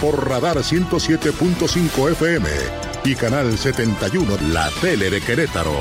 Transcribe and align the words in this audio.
Por 0.00 0.28
Radar 0.28 0.58
107.5 0.58 2.10
FM 2.12 2.48
y 3.04 3.14
Canal 3.14 3.56
71, 3.56 4.36
la 4.52 4.70
tele 4.80 5.08
de 5.08 5.22
Querétaro. 5.22 5.72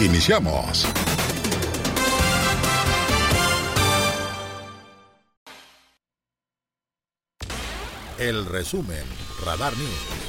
Iniciamos. 0.00 0.86
El 8.18 8.46
resumen, 8.46 9.04
Radar 9.44 9.76
News. 9.76 10.26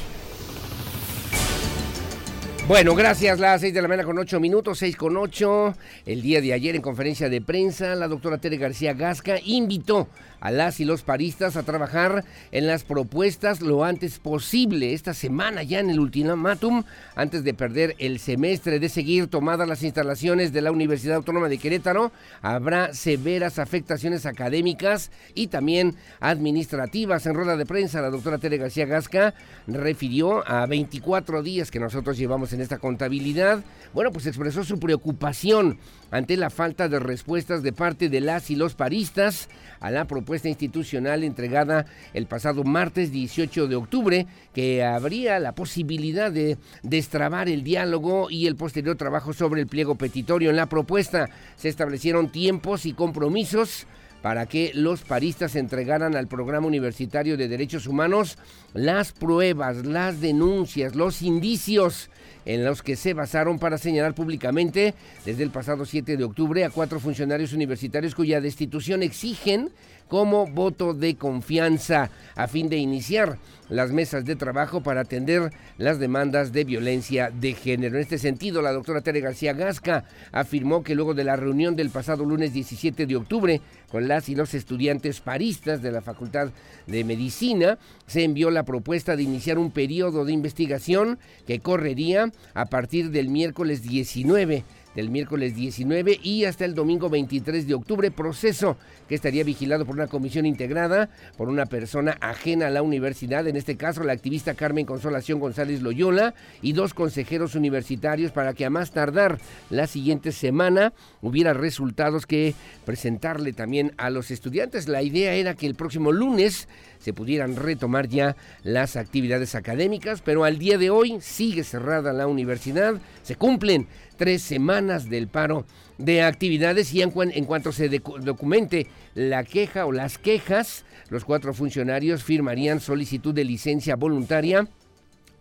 Bueno, 2.68 2.94
gracias. 2.94 3.40
Las 3.40 3.62
seis 3.62 3.72
de 3.72 3.80
la 3.80 3.88
mañana 3.88 4.04
con 4.04 4.18
ocho 4.18 4.38
minutos, 4.40 4.76
seis 4.78 4.94
con 4.94 5.16
ocho. 5.16 5.74
El 6.04 6.20
día 6.20 6.42
de 6.42 6.52
ayer 6.52 6.76
en 6.76 6.82
conferencia 6.82 7.30
de 7.30 7.40
prensa, 7.40 7.94
la 7.94 8.08
doctora 8.08 8.36
Tere 8.36 8.58
García 8.58 8.92
Gasca 8.92 9.38
invitó 9.42 10.08
a 10.40 10.50
las 10.50 10.80
y 10.80 10.84
los 10.84 11.02
paristas 11.02 11.56
a 11.56 11.62
trabajar 11.62 12.24
en 12.52 12.66
las 12.66 12.84
propuestas 12.84 13.60
lo 13.60 13.84
antes 13.84 14.18
posible. 14.18 14.92
Esta 14.92 15.14
semana 15.14 15.62
ya 15.62 15.80
en 15.80 15.90
el 15.90 16.00
ultimátum, 16.00 16.84
antes 17.14 17.44
de 17.44 17.54
perder 17.54 17.96
el 17.98 18.18
semestre, 18.18 18.78
de 18.78 18.88
seguir 18.88 19.28
tomadas 19.28 19.68
las 19.68 19.82
instalaciones 19.82 20.52
de 20.52 20.62
la 20.62 20.72
Universidad 20.72 21.16
Autónoma 21.16 21.48
de 21.48 21.58
Querétaro, 21.58 22.12
habrá 22.42 22.94
severas 22.94 23.58
afectaciones 23.58 24.26
académicas 24.26 25.10
y 25.34 25.48
también 25.48 25.96
administrativas. 26.20 27.26
En 27.26 27.34
rueda 27.34 27.56
de 27.56 27.66
prensa, 27.66 28.00
la 28.00 28.10
doctora 28.10 28.38
Tere 28.38 28.58
García 28.58 28.86
Gasca 28.86 29.34
refirió 29.66 30.48
a 30.48 30.66
24 30.66 31.42
días 31.42 31.70
que 31.70 31.80
nosotros 31.80 32.16
llevamos 32.16 32.52
en 32.52 32.60
esta 32.60 32.78
contabilidad, 32.78 33.62
bueno, 33.92 34.12
pues 34.12 34.26
expresó 34.26 34.64
su 34.64 34.78
preocupación 34.78 35.78
ante 36.10 36.36
la 36.36 36.50
falta 36.50 36.88
de 36.88 36.98
respuestas 36.98 37.62
de 37.62 37.72
parte 37.72 38.08
de 38.08 38.20
las 38.20 38.50
y 38.50 38.56
los 38.56 38.74
paristas 38.74 39.48
a 39.80 39.90
la 39.90 40.06
propuesta 40.06 40.27
institucional 40.36 41.24
entregada 41.24 41.86
el 42.14 42.26
pasado 42.26 42.64
martes 42.64 43.10
18 43.10 43.66
de 43.66 43.76
octubre, 43.76 44.26
que 44.52 44.84
habría 44.84 45.38
la 45.38 45.52
posibilidad 45.52 46.30
de 46.30 46.58
destrabar 46.82 47.48
el 47.48 47.62
diálogo 47.62 48.30
y 48.30 48.46
el 48.46 48.56
posterior 48.56 48.96
trabajo 48.96 49.32
sobre 49.32 49.60
el 49.60 49.66
pliego 49.66 49.94
petitorio. 49.94 50.50
En 50.50 50.56
la 50.56 50.66
propuesta 50.66 51.30
se 51.56 51.68
establecieron 51.68 52.30
tiempos 52.30 52.86
y 52.86 52.92
compromisos 52.92 53.86
para 54.22 54.46
que 54.46 54.72
los 54.74 55.02
paristas 55.02 55.54
entregaran 55.54 56.16
al 56.16 56.26
programa 56.26 56.66
universitario 56.66 57.36
de 57.36 57.48
derechos 57.48 57.86
humanos 57.86 58.36
las 58.74 59.12
pruebas, 59.12 59.86
las 59.86 60.20
denuncias, 60.20 60.94
los 60.94 61.22
indicios 61.22 62.10
en 62.44 62.64
los 62.64 62.82
que 62.82 62.96
se 62.96 63.14
basaron 63.14 63.58
para 63.58 63.78
señalar 63.78 64.14
públicamente 64.14 64.94
desde 65.24 65.42
el 65.42 65.50
pasado 65.50 65.84
7 65.84 66.16
de 66.16 66.24
octubre 66.24 66.64
a 66.64 66.70
cuatro 66.70 66.98
funcionarios 66.98 67.52
universitarios 67.52 68.14
cuya 68.14 68.40
destitución 68.40 69.02
exigen 69.02 69.70
como 70.08 70.46
voto 70.46 70.94
de 70.94 71.16
confianza 71.16 72.10
a 72.34 72.48
fin 72.48 72.68
de 72.68 72.76
iniciar 72.76 73.38
las 73.68 73.92
mesas 73.92 74.24
de 74.24 74.36
trabajo 74.36 74.82
para 74.82 75.02
atender 75.02 75.52
las 75.76 75.98
demandas 75.98 76.52
de 76.52 76.64
violencia 76.64 77.30
de 77.30 77.52
género. 77.52 77.96
En 77.96 78.02
este 78.02 78.18
sentido, 78.18 78.62
la 78.62 78.72
doctora 78.72 79.02
Tere 79.02 79.20
García 79.20 79.52
Gasca 79.52 80.04
afirmó 80.32 80.82
que 80.82 80.94
luego 80.94 81.14
de 81.14 81.24
la 81.24 81.36
reunión 81.36 81.76
del 81.76 81.90
pasado 81.90 82.24
lunes 82.24 82.52
17 82.52 83.06
de 83.06 83.16
octubre 83.16 83.60
con 83.90 84.08
las 84.08 84.28
y 84.28 84.34
los 84.34 84.54
estudiantes 84.54 85.20
paristas 85.20 85.82
de 85.82 85.92
la 85.92 86.02
Facultad 86.02 86.50
de 86.86 87.04
Medicina, 87.04 87.78
se 88.06 88.24
envió 88.24 88.50
la 88.50 88.64
propuesta 88.64 89.16
de 89.16 89.22
iniciar 89.22 89.58
un 89.58 89.70
periodo 89.70 90.24
de 90.24 90.32
investigación 90.32 91.18
que 91.46 91.60
correría 91.60 92.30
a 92.54 92.66
partir 92.66 93.10
del 93.10 93.28
miércoles 93.28 93.82
19 93.82 94.64
del 94.94 95.10
miércoles 95.10 95.54
19 95.54 96.18
y 96.22 96.44
hasta 96.44 96.64
el 96.64 96.74
domingo 96.74 97.08
23 97.08 97.66
de 97.66 97.74
octubre, 97.74 98.10
proceso 98.10 98.76
que 99.08 99.14
estaría 99.14 99.44
vigilado 99.44 99.86
por 99.86 99.94
una 99.94 100.06
comisión 100.06 100.46
integrada 100.46 101.08
por 101.36 101.48
una 101.48 101.66
persona 101.66 102.16
ajena 102.20 102.66
a 102.66 102.70
la 102.70 102.82
universidad, 102.82 103.46
en 103.46 103.56
este 103.56 103.76
caso 103.76 104.04
la 104.04 104.12
activista 104.12 104.54
Carmen 104.54 104.86
Consolación 104.86 105.40
González 105.40 105.82
Loyola 105.82 106.34
y 106.62 106.72
dos 106.72 106.94
consejeros 106.94 107.54
universitarios 107.54 108.32
para 108.32 108.54
que 108.54 108.64
a 108.64 108.70
más 108.70 108.90
tardar 108.90 109.38
la 109.70 109.86
siguiente 109.86 110.32
semana 110.32 110.92
hubiera 111.22 111.52
resultados 111.52 112.26
que 112.26 112.54
presentarle 112.84 113.52
también 113.52 113.92
a 113.96 114.10
los 114.10 114.30
estudiantes. 114.30 114.88
La 114.88 115.02
idea 115.02 115.34
era 115.34 115.54
que 115.54 115.66
el 115.66 115.74
próximo 115.74 116.12
lunes 116.12 116.68
se 116.98 117.12
pudieran 117.12 117.56
retomar 117.56 118.08
ya 118.08 118.36
las 118.62 118.96
actividades 118.96 119.54
académicas, 119.54 120.22
pero 120.22 120.44
al 120.44 120.58
día 120.58 120.78
de 120.78 120.90
hoy 120.90 121.18
sigue 121.20 121.64
cerrada 121.64 122.12
la 122.12 122.26
universidad, 122.26 122.94
se 123.22 123.36
cumplen 123.36 123.86
tres 124.16 124.42
semanas 124.42 125.08
del 125.08 125.28
paro 125.28 125.64
de 125.96 126.22
actividades 126.22 126.92
y 126.94 127.02
en, 127.02 127.10
cuanto 127.10 127.72
se 127.72 127.88
documente 127.88 128.86
la 129.14 129.44
queja 129.44 129.86
o 129.86 129.92
las 129.92 130.18
quejas, 130.18 130.84
los 131.08 131.24
cuatro 131.24 131.54
funcionarios 131.54 132.22
firmarían 132.22 132.80
solicitud 132.80 133.34
de 133.34 133.44
licencia 133.44 133.96
voluntaria 133.96 134.68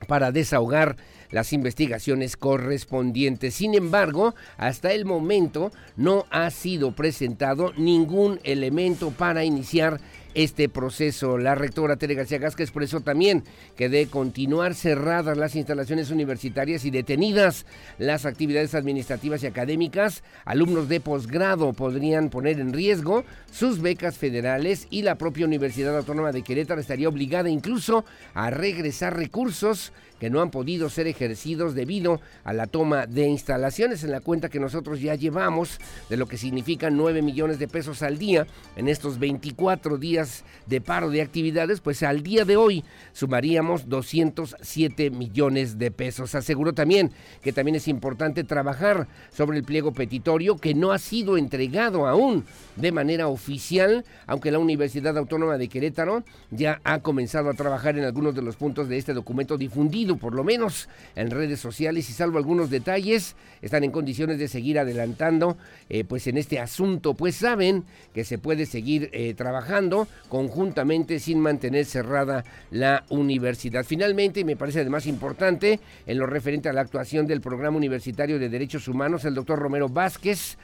para 0.08 0.32
desahogar 0.32 0.96
las 1.32 1.54
investigaciones 1.54 2.38
correspondientes. 2.38 3.56
Sin 3.56 3.74
embargo, 3.74 4.36
hasta 4.58 4.94
el 4.94 5.06
momento 5.06 5.72
no 5.96 6.26
ha 6.30 6.50
sido 6.52 6.94
presentado 6.94 7.74
ningún 7.78 8.40
elemento 8.44 9.12
para 9.12 9.44
iniciar 9.44 10.00
este 10.38 10.70
proceso. 10.70 11.40
La 11.40 11.56
rectora 11.56 11.96
Tere 11.96 12.14
García 12.14 12.38
Gasca 12.38 12.62
expresó 12.62 13.02
también 13.02 13.44
que 13.76 13.90
de 13.90 14.06
continuar 14.06 14.76
cerradas 14.76 15.36
las 15.36 15.56
instalaciones 15.56 16.12
universitarias 16.12 16.86
y 16.86 16.92
detenidas 16.92 17.66
las 17.98 18.28
actividades 18.28 18.76
administrativas 18.76 19.42
y 19.42 19.48
académicas, 19.48 20.24
alumnos 20.46 20.90
de 20.90 21.00
posgrado 21.00 21.74
podrían 21.74 22.30
poner 22.30 22.60
en 22.60 22.72
riesgo 22.72 23.26
sus 23.52 23.82
becas 23.82 24.20
federales 24.20 24.86
y 24.92 25.02
la 25.02 25.18
propia 25.18 25.48
Universidad 25.48 25.98
Autónoma 25.98 26.32
de 26.32 26.44
Querétaro 26.44 26.80
estaría 26.80 27.10
obligada 27.10 27.50
incluso 27.50 28.06
a 28.36 28.52
regresar 28.52 29.18
recursos 29.18 29.92
que 30.20 30.30
no 30.30 30.42
han 30.42 30.52
podido 30.52 30.90
ser 30.90 31.08
ejercidos 31.08 31.76
debido 31.76 32.20
a 32.44 32.54
la 32.54 32.68
toma 32.68 33.06
de 33.06 33.28
instalaciones 33.28 34.04
en 34.04 34.12
la 34.12 34.22
cuenta 34.22 34.50
que 34.50 34.60
nosotros 34.60 35.02
ya 35.02 35.16
llevamos 35.16 35.80
de 36.10 36.18
lo 36.18 36.28
que 36.28 36.38
significa 36.38 36.90
9 36.90 37.22
millones 37.22 37.60
de 37.60 37.68
pesos 37.68 38.02
al 38.02 38.18
día 38.18 38.48
en 38.76 38.88
estos 38.88 39.20
24 39.20 39.98
días 39.98 40.44
de 40.66 40.82
paro 40.82 41.10
de 41.10 41.22
actividades, 41.22 41.82
pues 41.82 42.04
al 42.04 42.24
día 42.24 42.46
de 42.46 42.58
hoy 42.58 42.84
sumaríamos 43.14 43.90
207 43.90 45.12
millones 45.12 45.78
de 45.78 45.92
pesos. 45.92 46.36
Aseguró 46.36 46.74
también 46.74 47.12
que 47.42 47.54
también 47.54 47.76
es 47.76 47.88
importante 47.88 48.44
trabajar 48.44 49.08
sobre 49.32 49.58
el 49.58 49.64
pliego 49.64 49.94
petitorio 49.94 50.58
que 50.58 50.74
no 50.74 50.92
ha 50.92 51.00
sido 51.00 51.38
entregado 51.38 52.08
aún 52.08 52.46
de 52.76 52.92
manera 52.92 53.28
oficial, 53.28 54.06
aunque 54.26 54.52
la 54.52 54.60
Universidad 54.60 55.18
Autónoma 55.18 55.58
de 55.58 55.68
Querétaro 55.68 56.24
ya 56.52 56.82
ha 56.84 57.00
comenzado 57.00 57.50
a 57.50 57.54
trabajar 57.54 57.98
en 57.98 58.04
algunos 58.04 58.36
de 58.36 58.42
los 58.42 58.56
puntos 58.56 58.88
de 58.90 58.98
este 58.98 59.14
documento 59.14 59.58
difundido 59.58 60.07
por 60.16 60.34
lo 60.34 60.46
menos 60.46 60.88
en 61.16 61.30
redes 61.32 61.60
sociales 61.60 62.10
y 62.10 62.14
salvo 62.14 62.38
algunos 62.38 62.70
detalles, 62.70 63.36
están 63.62 63.84
en 63.84 63.92
condiciones 63.92 64.40
de 64.40 64.48
seguir 64.48 64.80
adelantando 64.80 65.58
eh, 65.90 66.06
pues 66.06 66.28
en 66.28 66.38
este 66.38 66.60
asunto, 66.60 67.16
pues 67.16 67.36
saben 67.36 67.84
que 68.14 68.24
se 68.24 68.38
puede 68.38 68.66
seguir 68.66 69.10
eh, 69.12 69.34
trabajando 69.34 70.08
conjuntamente 70.30 71.20
sin 71.20 71.40
mantener 71.40 71.86
cerrada 71.86 72.46
la 72.72 73.04
universidad. 73.10 73.84
Finalmente, 73.84 74.42
y 74.42 74.46
me 74.46 74.56
parece 74.56 74.82
además 74.82 75.06
importante, 75.08 75.80
en 76.06 76.18
lo 76.18 76.28
referente 76.28 76.70
a 76.70 76.74
la 76.74 76.82
actuación 76.82 77.28
del 77.28 77.42
Programa 77.42 77.78
Universitario 77.78 78.40
de 78.40 78.50
Derechos 78.50 78.88
Humanos, 78.88 79.26
el 79.26 79.36
doctor 79.36 79.60
Romero 79.60 79.90
Vázquez, 79.90 80.58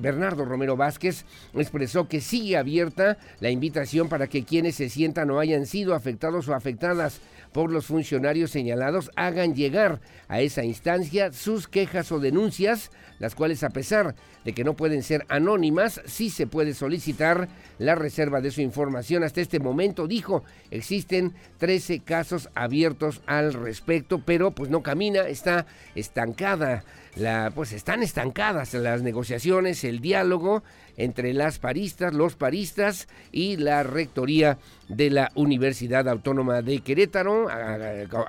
Bernardo 0.00 0.44
Romero 0.44 0.76
Vázquez, 0.76 1.24
expresó 1.54 2.08
que 2.08 2.20
sigue 2.20 2.56
abierta 2.56 3.18
la 3.40 3.50
invitación 3.50 4.08
para 4.08 4.26
que 4.26 4.44
quienes 4.44 4.76
se 4.76 4.88
sientan 4.88 5.30
o 5.30 5.38
hayan 5.38 5.66
sido 5.66 5.94
afectados 5.94 6.48
o 6.48 6.54
afectadas 6.54 7.20
por 7.52 7.70
los 7.70 7.86
funcionarios 7.86 8.50
señalados 8.50 9.12
hagan 9.14 9.54
llegar 9.54 10.00
a 10.28 10.40
esa 10.40 10.64
instancia 10.64 11.32
sus 11.32 11.68
quejas 11.68 12.10
o 12.10 12.18
denuncias, 12.18 12.90
las 13.20 13.36
cuales 13.36 13.62
a 13.62 13.70
pesar 13.70 14.16
de 14.44 14.52
que 14.52 14.64
no 14.64 14.74
pueden 14.74 15.02
ser 15.02 15.24
anónimas, 15.28 16.00
sí 16.04 16.30
se 16.30 16.48
puede 16.48 16.74
solicitar 16.74 17.48
la 17.78 17.94
reserva 17.94 18.40
de 18.40 18.50
su 18.50 18.60
información 18.60 19.22
hasta 19.22 19.40
este 19.40 19.60
momento. 19.60 20.08
Dijo, 20.08 20.42
existen 20.70 21.32
13 21.58 22.00
casos 22.00 22.50
abiertos 22.54 23.22
al 23.26 23.54
respecto, 23.54 24.22
pero 24.24 24.50
pues 24.50 24.68
no 24.68 24.82
camina, 24.82 25.20
está 25.20 25.66
estancada. 25.94 26.84
La, 27.16 27.52
pues 27.54 27.72
están 27.72 28.02
estancadas 28.02 28.74
las 28.74 29.02
negociaciones, 29.02 29.84
el 29.84 30.00
diálogo 30.00 30.64
entre 30.96 31.32
las 31.32 31.58
paristas, 31.58 32.12
los 32.12 32.34
paristas 32.34 33.08
y 33.30 33.56
la 33.56 33.84
rectoría 33.84 34.58
de 34.88 35.10
la 35.10 35.30
Universidad 35.34 36.08
Autónoma 36.08 36.60
de 36.62 36.80
Querétaro, 36.80 37.46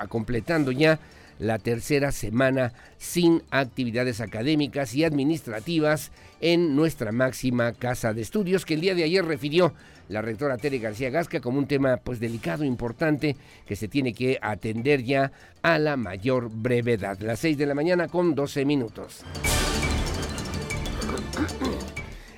completando 0.10 0.72
ya 0.72 1.00
la 1.40 1.60
tercera 1.60 2.12
semana 2.12 2.74
sin 2.98 3.44
actividades 3.52 4.22
académicas 4.22 4.94
y 4.96 5.04
administrativas 5.04 6.12
en 6.42 6.76
nuestra 6.76 7.12
máxima 7.12 7.74
casa 7.74 8.14
de 8.14 8.22
estudios, 8.22 8.66
que 8.66 8.76
el 8.76 8.82
día 8.82 8.96
de 8.96 9.04
ayer 9.04 9.26
refirió 9.26 9.74
la 10.10 10.22
rectora 10.22 10.58
Tere 10.58 10.80
García 10.80 11.10
Gasca 11.10 11.40
como 11.40 11.58
un 11.58 11.68
tema 11.68 11.98
pues 11.98 12.20
delicado, 12.20 12.64
importante, 12.64 13.36
que 13.66 13.76
se 13.76 13.88
tiene 13.88 14.14
que 14.14 14.38
atender 14.42 15.04
ya 15.04 15.32
a 15.62 15.80
la 15.80 15.98
mayor 15.98 16.50
brevedad. 16.50 17.20
Las 17.20 17.40
6 17.40 17.58
de 17.58 17.66
la 17.66 17.74
mañana 17.74 18.08
con 18.08 18.36
12 18.36 18.66
minutos. 18.66 19.26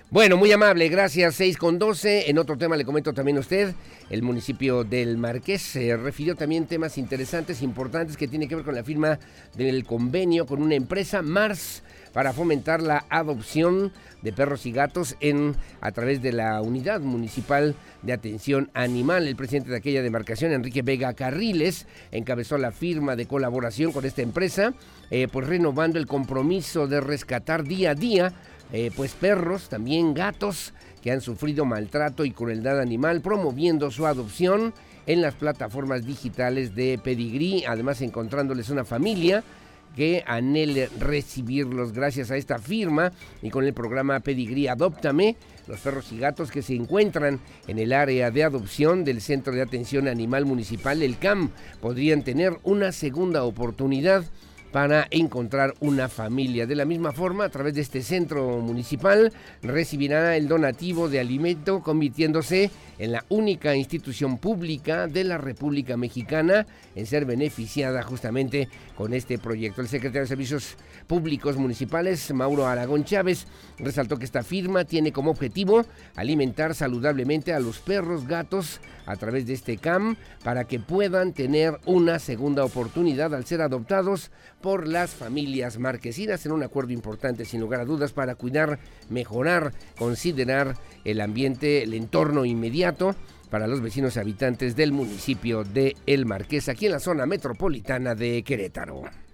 Bueno, 0.10 0.38
muy 0.38 0.50
amable, 0.54 0.88
gracias. 0.88 1.36
6 1.36 1.58
con 1.58 1.80
12. 1.80 2.30
En 2.30 2.38
otro 2.38 2.58
tema 2.58 2.78
le 2.78 2.86
comento 2.86 3.14
también 3.14 3.36
a 3.36 3.42
usted, 3.42 3.76
el 4.10 4.22
municipio 4.22 4.86
del 4.86 5.18
Marqués 5.18 5.62
se 5.62 5.98
refirió 5.98 6.34
también 6.34 6.66
temas 6.66 6.98
interesantes, 6.98 7.62
importantes, 7.62 8.16
que 8.16 8.30
tienen 8.30 8.48
que 8.48 8.56
ver 8.56 8.64
con 8.64 8.74
la 8.74 8.86
firma 8.86 9.20
del 9.58 9.84
convenio 9.84 10.46
con 10.46 10.62
una 10.62 10.76
empresa, 10.76 11.22
Mars, 11.22 11.84
para 12.14 12.32
fomentar 12.32 12.82
la 12.82 13.06
adopción 13.10 13.92
de 14.22 14.32
perros 14.32 14.66
y 14.66 14.72
gatos 14.72 15.18
en 15.20 15.58
a 15.82 15.92
través 15.92 16.22
de 16.22 16.32
la 16.32 16.62
unidad 16.62 17.02
municipal 17.02 17.76
de 18.02 18.14
atención 18.14 18.72
animal. 18.74 19.28
El 19.28 19.36
presidente 19.36 19.72
de 19.72 19.78
aquella 19.78 20.02
demarcación, 20.02 20.54
Enrique 20.54 20.84
Vega 20.84 21.14
Carriles, 21.16 21.86
encabezó 22.12 22.58
la 22.58 22.72
firma 22.72 23.18
de 23.18 23.28
colaboración 23.28 23.92
con 23.92 24.06
esta 24.06 24.22
empresa, 24.22 24.74
eh, 25.12 25.28
pues 25.30 25.48
renovando 25.48 26.00
el 26.00 26.08
compromiso 26.08 26.88
de 26.88 27.02
rescatar 27.02 27.66
día 27.66 27.92
a 27.92 27.96
día 27.96 28.34
eh, 28.72 28.92
pues 28.96 29.14
perros, 29.14 29.70
también 29.70 30.14
gatos 30.14 30.74
que 31.02 31.12
han 31.12 31.22
sufrido 31.22 31.66
maltrato 31.66 32.26
y 32.26 32.32
crueldad 32.32 32.80
animal, 32.80 33.22
promoviendo 33.22 33.92
su 33.92 34.06
adopción 34.06 34.74
en 35.06 35.22
las 35.22 35.36
plataformas 35.36 36.06
digitales 36.06 36.76
de 36.76 37.00
Pedigrí, 37.02 37.64
además 37.66 38.02
encontrándoles 38.02 38.70
una 38.70 38.84
familia 38.84 39.44
que 39.96 40.24
anhele 40.28 40.90
recibirlos. 41.00 41.92
Gracias 41.92 42.30
a 42.30 42.38
esta 42.38 42.60
firma 42.60 43.12
y 43.42 43.50
con 43.50 43.66
el 43.66 43.74
programa 43.74 44.20
Pedigrí 44.20 44.68
Adóptame, 44.68 45.38
los 45.68 45.80
perros 45.80 46.12
y 46.12 46.20
gatos 46.20 46.52
que 46.52 46.62
se 46.62 46.76
encuentran 46.76 47.40
en 47.68 47.80
el 47.80 47.94
área 47.94 48.30
de 48.30 48.44
adopción 48.44 49.04
del 49.04 49.22
Centro 49.22 49.54
de 49.54 49.62
Atención 49.62 50.08
Animal 50.08 50.46
Municipal, 50.46 51.02
el 51.02 51.18
CAM, 51.18 51.50
podrían 51.82 52.24
tener 52.24 52.60
una 52.64 52.92
segunda 52.92 53.44
oportunidad 53.44 54.24
para 54.72 55.08
encontrar 55.12 55.74
una 55.80 56.10
familia. 56.10 56.66
De 56.66 56.76
la 56.76 56.86
misma 56.86 57.12
forma, 57.12 57.46
a 57.46 57.50
través 57.50 57.74
de 57.74 57.82
este 57.82 58.02
centro 58.02 58.60
municipal, 58.60 59.32
recibirá 59.62 60.36
el 60.36 60.48
donativo 60.48 61.10
de 61.10 61.20
alimento, 61.20 61.82
convirtiéndose 61.82 62.70
en 63.00 63.12
la 63.12 63.24
única 63.30 63.76
institución 63.76 64.38
pública 64.38 65.08
de 65.08 65.24
la 65.24 65.38
República 65.38 65.98
Mexicana 65.98 66.66
en 66.96 67.06
ser 67.06 67.26
beneficiada 67.26 68.02
justamente 68.04 68.70
con 68.96 69.14
este 69.14 69.38
proyecto. 69.38 69.82
El 69.82 69.88
secretario 69.88 70.22
de 70.22 70.28
Servicios 70.28 70.76
Públicos 71.06 71.58
Municipales, 71.58 72.34
Mauro 72.34 72.66
Aragón 72.66 73.06
Chávez, 73.06 73.48
resaltó 73.78 74.18
que 74.18 74.26
esta 74.26 74.44
firma 74.44 74.84
tiene 74.86 75.12
como 75.12 75.32
objetivo 75.32 75.86
alimentar 76.16 76.76
saludablemente 76.76 77.54
a 77.54 77.60
los 77.60 77.80
perros, 77.80 78.28
gatos, 78.28 78.80
a 79.06 79.16
través 79.16 79.48
de 79.48 79.54
este 79.54 79.78
CAM 79.78 80.18
para 80.44 80.66
que 80.66 80.80
puedan 80.80 81.34
tener 81.34 81.80
una 81.86 82.20
segunda 82.20 82.64
oportunidad 82.66 83.34
al 83.34 83.46
ser 83.46 83.62
adoptados 83.62 84.32
por 84.62 84.88
las 84.88 85.12
familias 85.12 85.78
marquesinas 85.78 86.46
en 86.46 86.52
un 86.52 86.64
acuerdo 86.64 86.92
importante 86.92 87.46
sin 87.46 87.62
lugar 87.62 87.82
a 87.82 87.86
dudas 87.86 88.14
para 88.14 88.36
cuidar, 88.36 88.80
mejorar, 89.10 89.74
considerar 89.98 90.76
el 91.06 91.22
ambiente, 91.22 91.84
el 91.84 91.94
entorno 91.94 92.46
inmediato 92.46 93.16
para 93.50 93.68
los 93.68 93.82
vecinos 93.82 94.18
habitantes 94.18 94.76
del 94.76 94.92
municipio 94.92 95.64
de 95.64 95.96
El 96.06 96.26
Marqués, 96.26 96.70
aquí 96.70 96.88
en 96.88 96.94
la 96.94 97.00
zona 97.00 97.26
metropolitana 97.26 98.14
de 98.14 98.44
Querétaro. 98.44 99.27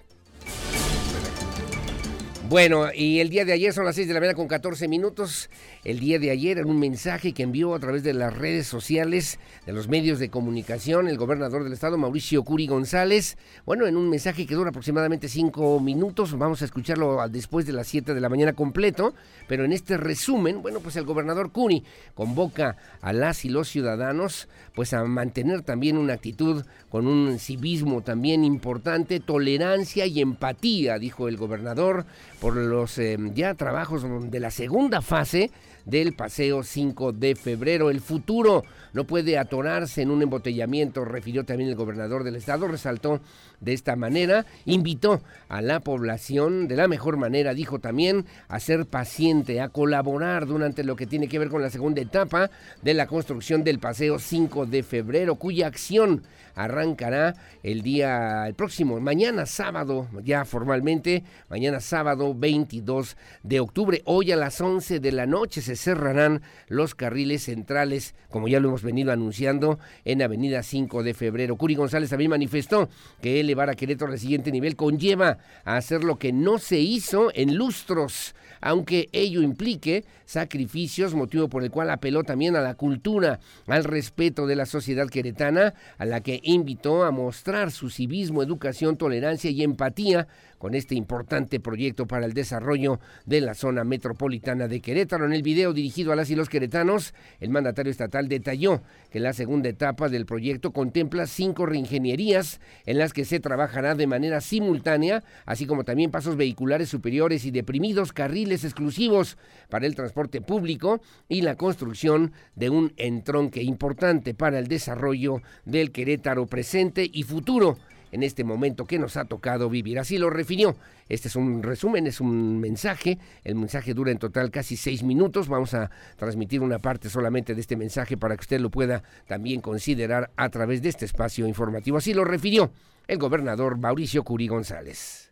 Bueno, 2.53 2.89
y 2.93 3.19
el 3.19 3.29
día 3.29 3.45
de 3.45 3.53
ayer 3.53 3.73
son 3.73 3.83
las 3.83 3.95
6 3.95 4.07
de 4.07 4.13
la 4.13 4.19
mañana 4.19 4.35
con 4.35 4.47
14 4.47 4.87
minutos. 4.87 5.49
El 5.83 5.99
día 5.99 6.19
de 6.19 6.29
ayer 6.29 6.59
en 6.59 6.69
un 6.69 6.77
mensaje 6.77 7.33
que 7.33 7.41
envió 7.41 7.73
a 7.73 7.79
través 7.79 8.03
de 8.03 8.13
las 8.13 8.31
redes 8.31 8.67
sociales, 8.67 9.39
de 9.65 9.73
los 9.73 9.87
medios 9.87 10.19
de 10.19 10.29
comunicación, 10.29 11.07
el 11.07 11.17
gobernador 11.17 11.63
del 11.63 11.73
estado, 11.73 11.97
Mauricio 11.97 12.43
Curi 12.43 12.67
González. 12.67 13.39
Bueno, 13.65 13.87
en 13.87 13.97
un 13.97 14.07
mensaje 14.07 14.45
que 14.45 14.53
dura 14.53 14.69
aproximadamente 14.69 15.29
5 15.29 15.79
minutos, 15.79 16.37
vamos 16.37 16.61
a 16.61 16.65
escucharlo 16.65 17.27
después 17.27 17.65
de 17.65 17.73
las 17.73 17.87
7 17.87 18.13
de 18.13 18.21
la 18.21 18.29
mañana 18.29 18.53
completo, 18.53 19.15
pero 19.47 19.65
en 19.65 19.73
este 19.73 19.97
resumen, 19.97 20.61
bueno, 20.61 20.79
pues 20.79 20.95
el 20.95 21.05
gobernador 21.05 21.51
Curi 21.51 21.83
convoca 22.13 22.77
a 23.01 23.13
las 23.13 23.45
y 23.45 23.49
los 23.49 23.67
ciudadanos 23.67 24.47
pues 24.75 24.93
a 24.93 25.03
mantener 25.03 25.61
también 25.61 25.97
una 25.97 26.13
actitud 26.13 26.63
con 26.89 27.07
un 27.07 27.39
civismo 27.39 28.01
también 28.01 28.43
importante, 28.43 29.19
tolerancia 29.19 30.05
y 30.05 30.21
empatía, 30.21 30.99
dijo 30.99 31.27
el 31.27 31.37
gobernador 31.37 32.05
por 32.43 32.57
los 32.57 32.97
eh, 32.97 33.17
ya 33.33 33.53
trabajos 33.53 34.03
de 34.29 34.39
la 34.41 34.51
segunda 34.51 35.01
fase 35.01 35.49
del 35.85 36.11
paseo 36.11 36.61
5 36.61 37.13
de 37.13 37.37
febrero. 37.37 37.89
El 37.89 38.01
futuro 38.01 38.65
no 38.91 39.05
puede 39.05 39.37
atorarse 39.37 40.01
en 40.01 40.11
un 40.11 40.21
embotellamiento, 40.21 41.05
refirió 41.05 41.45
también 41.45 41.69
el 41.69 41.77
gobernador 41.77 42.25
del 42.25 42.35
estado, 42.35 42.67
resaltó 42.67 43.21
de 43.61 43.71
esta 43.71 43.95
manera, 43.95 44.45
invitó 44.65 45.21
a 45.47 45.61
la 45.61 45.79
población 45.79 46.67
de 46.67 46.75
la 46.75 46.89
mejor 46.89 47.15
manera, 47.15 47.53
dijo 47.53 47.79
también, 47.79 48.25
a 48.49 48.59
ser 48.59 48.87
paciente, 48.87 49.61
a 49.61 49.69
colaborar 49.69 50.45
durante 50.45 50.83
lo 50.83 50.97
que 50.97 51.07
tiene 51.07 51.29
que 51.29 51.39
ver 51.39 51.47
con 51.47 51.61
la 51.61 51.69
segunda 51.69 52.01
etapa 52.01 52.51
de 52.81 52.93
la 52.93 53.07
construcción 53.07 53.63
del 53.63 53.79
paseo 53.79 54.19
5 54.19 54.65
de 54.65 54.83
febrero, 54.83 55.35
cuya 55.35 55.67
acción 55.67 56.23
arrancará 56.55 57.35
el 57.63 57.81
día, 57.81 58.47
el 58.47 58.53
próximo, 58.53 58.99
mañana 58.99 59.45
sábado, 59.45 60.07
ya 60.23 60.45
formalmente, 60.45 61.23
mañana 61.49 61.79
sábado 61.79 62.33
22 62.35 63.17
de 63.43 63.59
octubre. 63.59 64.01
Hoy 64.05 64.31
a 64.31 64.35
las 64.35 64.59
11 64.61 64.99
de 64.99 65.11
la 65.11 65.25
noche 65.25 65.61
se 65.61 65.75
cerrarán 65.75 66.41
los 66.67 66.95
carriles 66.95 67.43
centrales, 67.43 68.15
como 68.29 68.47
ya 68.47 68.59
lo 68.59 68.69
hemos 68.69 68.83
venido 68.83 69.11
anunciando, 69.11 69.79
en 70.05 70.21
Avenida 70.21 70.63
5 70.63 71.03
de 71.03 71.13
febrero. 71.13 71.55
Curi 71.55 71.75
González 71.75 72.09
también 72.09 72.31
manifestó 72.31 72.89
que 73.21 73.39
elevar 73.39 73.69
a 73.69 73.75
Querétaro 73.75 74.11
al 74.11 74.19
siguiente 74.19 74.51
nivel 74.51 74.75
conlleva 74.75 75.37
a 75.65 75.77
hacer 75.77 76.03
lo 76.03 76.17
que 76.17 76.31
no 76.31 76.57
se 76.57 76.79
hizo 76.79 77.31
en 77.33 77.55
lustros 77.55 78.35
aunque 78.63 79.09
ello 79.11 79.41
implique 79.41 80.05
sacrificios, 80.33 81.13
motivo 81.13 81.47
por 81.47 81.63
el 81.63 81.71
cual 81.71 81.89
apeló 81.89 82.23
también 82.23 82.55
a 82.55 82.61
la 82.61 82.75
cultura, 82.75 83.39
al 83.67 83.83
respeto 83.83 84.47
de 84.47 84.55
la 84.55 84.65
sociedad 84.65 85.07
queretana, 85.07 85.75
a 85.97 86.05
la 86.05 86.21
que 86.21 86.39
invitó 86.43 87.03
a 87.03 87.11
mostrar 87.11 87.71
su 87.71 87.89
civismo, 87.89 88.43
educación, 88.43 88.97
tolerancia 88.97 89.51
y 89.51 89.63
empatía 89.63 90.27
con 90.63 90.75
este 90.75 90.95
importante 90.95 91.59
proyecto 91.59 92.07
para 92.07 92.25
el 92.25 92.31
desarrollo 92.31 93.01
de 93.25 93.41
la 93.41 93.53
zona 93.53 93.83
metropolitana 93.83 94.69
de 94.69 94.79
Querétaro. 94.79 95.25
En 95.25 95.33
el 95.33 95.43
video 95.43 95.73
dirigido 95.73 96.13
a 96.13 96.15
las 96.15 96.29
y 96.29 96.37
los 96.37 96.47
queretanos, 96.47 97.13
el 97.41 97.49
mandatario 97.49 97.91
estatal 97.91 98.29
detalló 98.29 98.81
que 99.11 99.19
la 99.19 99.33
segunda 99.33 99.67
etapa 99.67 100.07
del 100.07 100.25
proyecto 100.25 100.71
contempla 100.71 101.27
cinco 101.27 101.65
reingenierías 101.65 102.61
en 102.85 102.97
las 102.97 103.11
que 103.11 103.25
se 103.25 103.41
trabajará 103.41 103.95
de 103.95 104.07
manera 104.07 104.39
simultánea, 104.39 105.25
así 105.45 105.65
como 105.65 105.83
también 105.83 106.11
pasos 106.11 106.37
vehiculares 106.37 106.87
superiores 106.87 107.43
y 107.43 107.51
deprimidos, 107.51 108.13
carriles 108.13 108.63
exclusivos 108.63 109.37
para 109.67 109.85
el 109.85 109.95
transporte 109.95 110.39
público 110.39 111.01
y 111.27 111.41
la 111.41 111.57
construcción 111.57 112.31
de 112.55 112.69
un 112.69 112.93
entronque 112.95 113.61
importante 113.61 114.33
para 114.33 114.59
el 114.59 114.69
desarrollo 114.69 115.41
del 115.65 115.91
Querétaro 115.91 116.45
presente 116.45 117.09
y 117.11 117.23
futuro 117.23 117.77
en 118.13 118.21
este 118.21 118.43
momento 118.43 118.85
que 118.85 118.99
nos 118.99 119.17
ha 119.17 119.25
tocado 119.25 119.69
vivir. 119.69 119.97
Así 119.97 120.19
lo 120.19 120.29
refirió. 120.29 120.75
Este 121.09 121.27
es 121.27 121.35
un 121.35 121.63
resumen, 121.63 122.05
es 122.05 122.21
un 122.21 122.59
mensaje. 122.59 123.17
El 123.43 123.55
mensaje 123.55 123.95
dura 123.95 124.11
en 124.11 124.19
total 124.19 124.51
casi 124.51 124.77
seis 124.77 125.01
minutos. 125.01 125.47
Vamos 125.47 125.73
a 125.73 125.89
transmitir 126.15 126.61
una 126.61 126.77
parte 126.77 127.09
solamente 127.09 127.55
de 127.55 127.61
este 127.61 127.75
mensaje 127.75 128.15
para 128.15 128.37
que 128.37 128.41
usted 128.41 128.61
lo 128.61 128.69
pueda 128.69 129.01
también 129.25 129.61
considerar 129.61 130.31
a 130.35 130.49
través 130.49 130.83
de 130.83 130.89
este 130.89 131.05
espacio 131.05 131.47
informativo. 131.47 131.97
Así 131.97 132.13
lo 132.13 132.23
refirió 132.23 132.71
el 133.07 133.17
gobernador 133.17 133.79
Mauricio 133.79 134.23
Curi 134.23 134.47
González. 134.47 135.31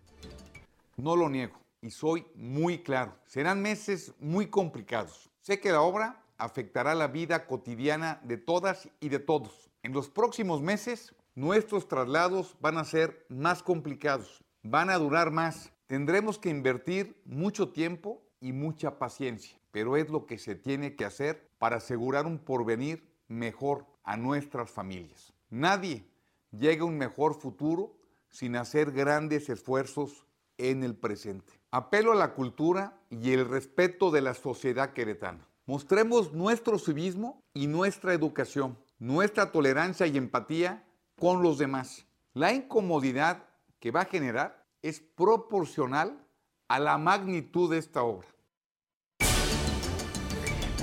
No 0.98 1.16
lo 1.16 1.30
niego 1.30 1.62
y 1.82 1.92
soy 1.92 2.26
muy 2.34 2.80
claro. 2.80 3.16
Serán 3.28 3.62
meses 3.62 4.12
muy 4.20 4.48
complicados. 4.48 5.30
Sé 5.42 5.60
que 5.60 5.72
la 5.72 5.82
obra 5.82 6.24
afectará 6.40 6.96
la 6.96 7.08
vida 7.08 7.46
cotidiana 7.46 8.20
de 8.24 8.38
todas 8.38 8.90
y 9.00 9.10
de 9.10 9.20
todos. 9.20 9.70
En 9.84 9.94
los 9.94 10.10
próximos 10.10 10.64
meses 10.64 11.14
Nuestros 11.36 11.88
traslados 11.88 12.58
van 12.60 12.78
a 12.78 12.84
ser 12.84 13.26
más 13.30 13.64
complicados, 13.64 14.44
van 14.64 14.90
a 14.90 14.98
durar 14.98 15.32
más. 15.32 15.72
Tendremos 15.88 16.38
que 16.38 16.50
invertir 16.50 17.22
mucho 17.24 17.70
tiempo 17.70 18.22
y 18.42 18.52
mucha 18.52 19.00
paciencia, 19.00 19.58
pero 19.72 19.96
es 19.96 20.10
lo 20.10 20.26
que 20.26 20.38
se 20.38 20.56
tiene 20.56 20.98
que 20.98 21.06
hacer 21.06 21.50
para 21.58 21.78
asegurar 21.78 22.26
un 22.26 22.38
porvenir 22.38 23.10
mejor 23.30 23.86
a 24.04 24.18
nuestras 24.18 24.70
familias. 24.72 25.32
Nadie 25.50 26.06
llega 26.52 26.82
a 26.82 26.88
un 26.88 26.98
mejor 26.98 27.40
futuro 27.40 27.96
sin 28.28 28.58
hacer 28.58 28.92
grandes 28.92 29.48
esfuerzos 29.48 30.26
en 30.58 30.84
el 30.84 30.96
presente. 30.96 31.62
Apelo 31.72 32.12
a 32.12 32.16
la 32.16 32.34
cultura 32.34 33.00
y 33.10 33.32
el 33.32 33.48
respeto 33.48 34.12
de 34.12 34.20
la 34.20 34.34
sociedad 34.34 34.92
queretana. 34.92 35.48
Mostremos 35.66 36.34
nuestro 36.34 36.78
civismo 36.78 37.42
y 37.54 37.68
nuestra 37.68 38.14
educación, 38.14 38.78
nuestra 39.00 39.54
tolerancia 39.54 40.08
y 40.08 40.18
empatía 40.18 40.84
con 41.22 41.44
los 41.44 41.60
demás. 41.60 42.08
La 42.34 42.51
incomodidad 42.51 43.44
que 43.80 43.92
va 43.92 44.01
a 44.01 44.06
generar 44.06 44.66
es 44.82 45.01
proporcional 45.01 46.25
a 46.68 46.80
la 46.80 46.98
magnitud 46.98 47.70
de 47.70 47.78
esta 47.78 48.01
obra. 48.01 48.28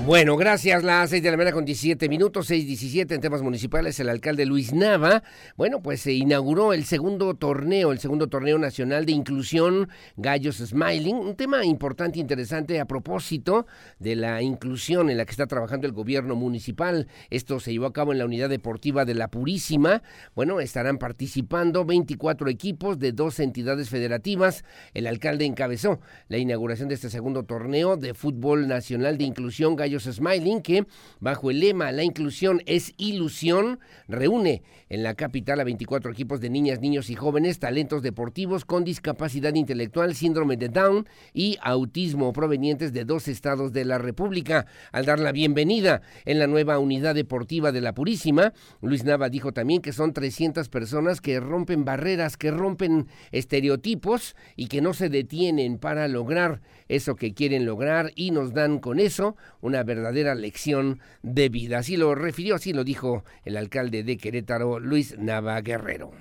Bueno, 0.07 0.37
gracias. 0.37 0.85
Las 0.85 1.11
seis 1.11 1.23
de 1.23 1.31
la 1.31 1.37
mañana 1.37 1.52
con 1.52 1.64
17 1.64 2.09
minutos, 2.09 2.49
6.17 2.50 3.14
en 3.14 3.21
temas 3.21 3.43
municipales. 3.43 3.99
El 3.99 4.09
alcalde 4.09 4.47
Luis 4.47 4.73
Nava, 4.73 5.25
bueno, 5.57 5.83
pues 5.83 6.00
se 6.00 6.12
inauguró 6.12 6.73
el 6.73 6.85
segundo 6.85 7.35
torneo, 7.35 7.90
el 7.93 7.99
segundo 7.99 8.28
torneo 8.28 8.59
nacional 8.59 9.05
de 9.05 9.12
inclusión 9.12 9.88
Gallos 10.17 10.59
Smiling. 10.59 11.17
Un 11.17 11.35
tema 11.35 11.64
importante, 11.64 12.21
interesante 12.21 12.81
a 12.81 12.87
propósito 12.87 13.67
de 13.99 14.14
la 14.14 14.40
inclusión 14.40 15.11
en 15.11 15.19
la 15.19 15.26
que 15.26 15.33
está 15.33 15.47
trabajando 15.47 15.87
el 15.87 15.93
gobierno 15.93 16.37
municipal. 16.37 17.09
Esto 17.28 17.59
se 17.61 17.73
llevó 17.73 17.87
a 17.87 17.93
cabo 17.93 18.12
en 18.12 18.19
la 18.19 18.25
unidad 18.25 18.49
deportiva 18.49 19.05
de 19.05 19.14
La 19.14 19.28
Purísima. 19.28 20.02
Bueno, 20.35 20.61
estarán 20.61 20.99
participando 20.99 21.85
24 21.85 22.49
equipos 22.49 22.99
de 22.99 23.12
dos 23.12 23.40
entidades 23.40 23.90
federativas. 23.90 24.64
El 24.95 25.07
alcalde 25.09 25.45
encabezó 25.45 26.00
la 26.28 26.38
inauguración 26.38 26.88
de 26.88 26.95
este 26.95 27.11
segundo 27.11 27.43
torneo 27.43 27.97
de 27.97 28.14
fútbol 28.14 28.69
nacional 28.69 29.19
de 29.19 29.25
inclusión 29.25 29.76
Gallos 29.76 29.88
Smiling, 29.97 30.62
que 30.62 30.87
bajo 31.21 31.50
el 31.50 31.61
lema 31.61 31.92
La 31.92 32.04
inclusión 32.04 32.62
es 32.66 32.95
ilusión, 32.97 33.80
reúne 34.07 34.62
en 34.88 35.02
la 35.02 35.14
capital 35.14 35.61
a 35.61 35.64
24 35.64 36.11
equipos 36.11 36.40
de 36.40 36.50
niñas, 36.50 36.80
niños 36.80 37.11
y 37.11 37.14
jóvenes, 37.14 37.59
talentos 37.59 38.02
deportivos 38.02 38.64
con 38.64 38.85
discapacidad 38.85 39.54
intelectual, 39.54 40.14
síndrome 40.14 40.57
de 40.57 40.68
Down 40.68 41.07
y 41.33 41.59
autismo 41.62 42.33
provenientes 42.33 42.92
de 42.92 43.04
dos 43.04 43.28
estados 43.28 43.73
de 43.73 43.85
la 43.85 43.99
República. 43.99 44.66
Al 44.92 45.04
dar 45.04 45.18
la 45.18 45.33
bienvenida 45.33 46.02
en 46.25 46.38
la 46.38 46.47
nueva 46.47 46.78
unidad 46.78 47.14
deportiva 47.14 47.73
de 47.73 47.80
La 47.80 47.95
Purísima, 47.95 48.52
Luis 48.80 49.04
Nava 49.04 49.28
dijo 49.28 49.52
también 49.52 49.83
que 49.83 49.92
son 49.92 50.12
300 50.12 50.68
personas 50.68 51.21
que 51.21 51.40
rompen 51.40 51.85
barreras, 51.85 52.37
que 52.37 52.50
rompen 52.50 53.09
estereotipos 53.33 54.37
y 54.57 54.68
que 54.68 54.80
no 54.80 54.95
se 54.95 55.09
detienen 55.09 55.78
para 55.78 56.09
lograr 56.09 56.61
eso 56.88 57.16
que 57.16 57.35
quieren 57.35 57.66
lograr 57.66 58.12
y 58.14 58.30
nos 58.30 58.54
dan 58.54 58.78
con 58.78 58.99
eso 58.99 59.37
una 59.61 59.77
verdadera 59.85 60.35
lección 60.35 61.00
de 61.23 61.49
vida. 61.49 61.78
Así 61.78 61.97
lo 61.97 62.14
refirió, 62.14 62.56
así 62.56 62.73
lo 62.73 62.85
dijo 62.85 63.25
el 63.44 63.56
alcalde 63.56 64.02
de 64.02 64.16
Querétaro, 64.16 64.78
Luis 64.78 65.18
Nava 65.18 65.61
Guerrero. 65.61 66.12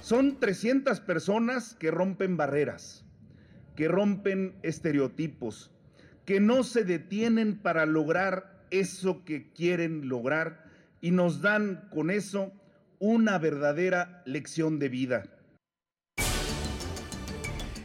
Son 0.00 0.40
300 0.40 1.00
personas 1.00 1.74
que 1.74 1.90
rompen 1.90 2.36
barreras, 2.36 3.04
que 3.76 3.88
rompen 3.88 4.56
estereotipos, 4.62 5.70
que 6.24 6.40
no 6.40 6.64
se 6.64 6.84
detienen 6.84 7.58
para 7.58 7.86
lograr 7.86 8.66
eso 8.70 9.24
que 9.24 9.52
quieren 9.52 10.08
lograr 10.08 10.64
y 11.00 11.10
nos 11.10 11.40
dan 11.42 11.88
con 11.90 12.10
eso 12.10 12.52
una 12.98 13.38
verdadera 13.38 14.22
lección 14.26 14.78
de 14.78 14.88
vida. 14.88 15.22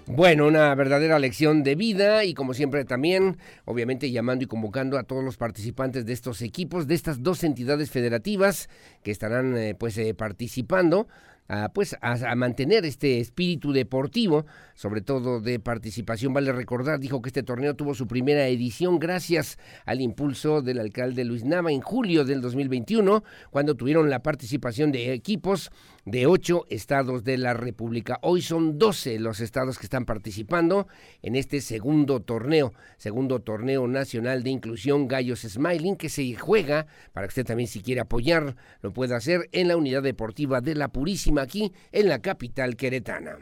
Bueno, 0.09 0.47
una 0.47 0.73
verdadera 0.73 1.19
lección 1.19 1.63
de 1.63 1.75
vida 1.75 2.23
y 2.23 2.33
como 2.33 2.53
siempre 2.53 2.85
también, 2.85 3.37
obviamente 3.65 4.09
llamando 4.09 4.45
y 4.45 4.47
convocando 4.47 4.97
a 4.97 5.03
todos 5.03 5.21
los 5.21 5.35
participantes 5.35 6.05
de 6.05 6.13
estos 6.13 6.41
equipos, 6.41 6.87
de 6.87 6.95
estas 6.95 7.23
dos 7.23 7.43
entidades 7.43 7.91
federativas 7.91 8.69
que 9.03 9.11
estarán 9.11 9.57
eh, 9.57 9.75
pues 9.75 9.97
eh, 9.97 10.13
participando 10.13 11.09
a, 11.49 11.69
pues, 11.69 11.95
a, 12.01 12.35
mantener 12.35 12.85
este 12.85 13.19
espíritu 13.19 13.71
deportivo, 13.71 14.45
sobre 14.75 15.01
todo 15.01 15.41
de 15.41 15.59
participación. 15.59 16.33
Vale 16.33 16.51
recordar, 16.51 16.99
dijo 16.99 17.21
que 17.21 17.29
este 17.29 17.43
torneo 17.43 17.75
tuvo 17.75 17.93
su 17.93 18.07
primera 18.07 18.47
edición 18.47 18.99
gracias 18.99 19.57
al 19.85 20.01
impulso 20.01 20.61
del 20.61 20.79
alcalde 20.79 21.25
Luis 21.25 21.43
Nava 21.43 21.71
en 21.71 21.81
julio 21.81 22.25
del 22.25 22.41
2021, 22.41 23.23
cuando 23.49 23.75
tuvieron 23.75 24.09
la 24.09 24.23
participación 24.23 24.91
de 24.91 25.13
equipos 25.13 25.71
de 26.07 26.25
ocho 26.25 26.65
estados 26.69 27.25
de 27.25 27.37
la 27.37 27.53
República. 27.53 28.17
Hoy 28.21 28.41
son 28.41 28.79
12 28.79 29.19
los 29.19 29.41
estados 29.41 29.77
que 29.77 29.85
están 29.85 30.05
participando 30.05 30.87
en 31.21 31.35
este 31.35 31.59
segundo 31.59 32.21
torneo, 32.21 32.73
segundo 32.95 33.41
torneo 33.41 33.89
nacional 33.89 34.41
de 34.41 34.51
inclusión 34.51 35.09
Gallos 35.09 35.41
Smiling, 35.41 35.97
que 35.97 36.07
se 36.07 36.33
juega, 36.35 36.87
para 37.11 37.27
que 37.27 37.31
usted 37.31 37.45
también 37.45 37.67
si 37.67 37.81
quiere 37.81 37.99
apoyar, 37.99 38.55
lo 38.81 38.93
pueda 38.93 39.17
hacer 39.17 39.49
en 39.51 39.67
la 39.67 39.75
unidad 39.75 40.01
deportiva 40.01 40.61
de 40.61 40.75
La 40.75 40.87
Purísima 40.87 41.41
aquí 41.41 41.73
en 41.91 42.07
la 42.07 42.19
capital 42.19 42.77
queretana. 42.77 43.37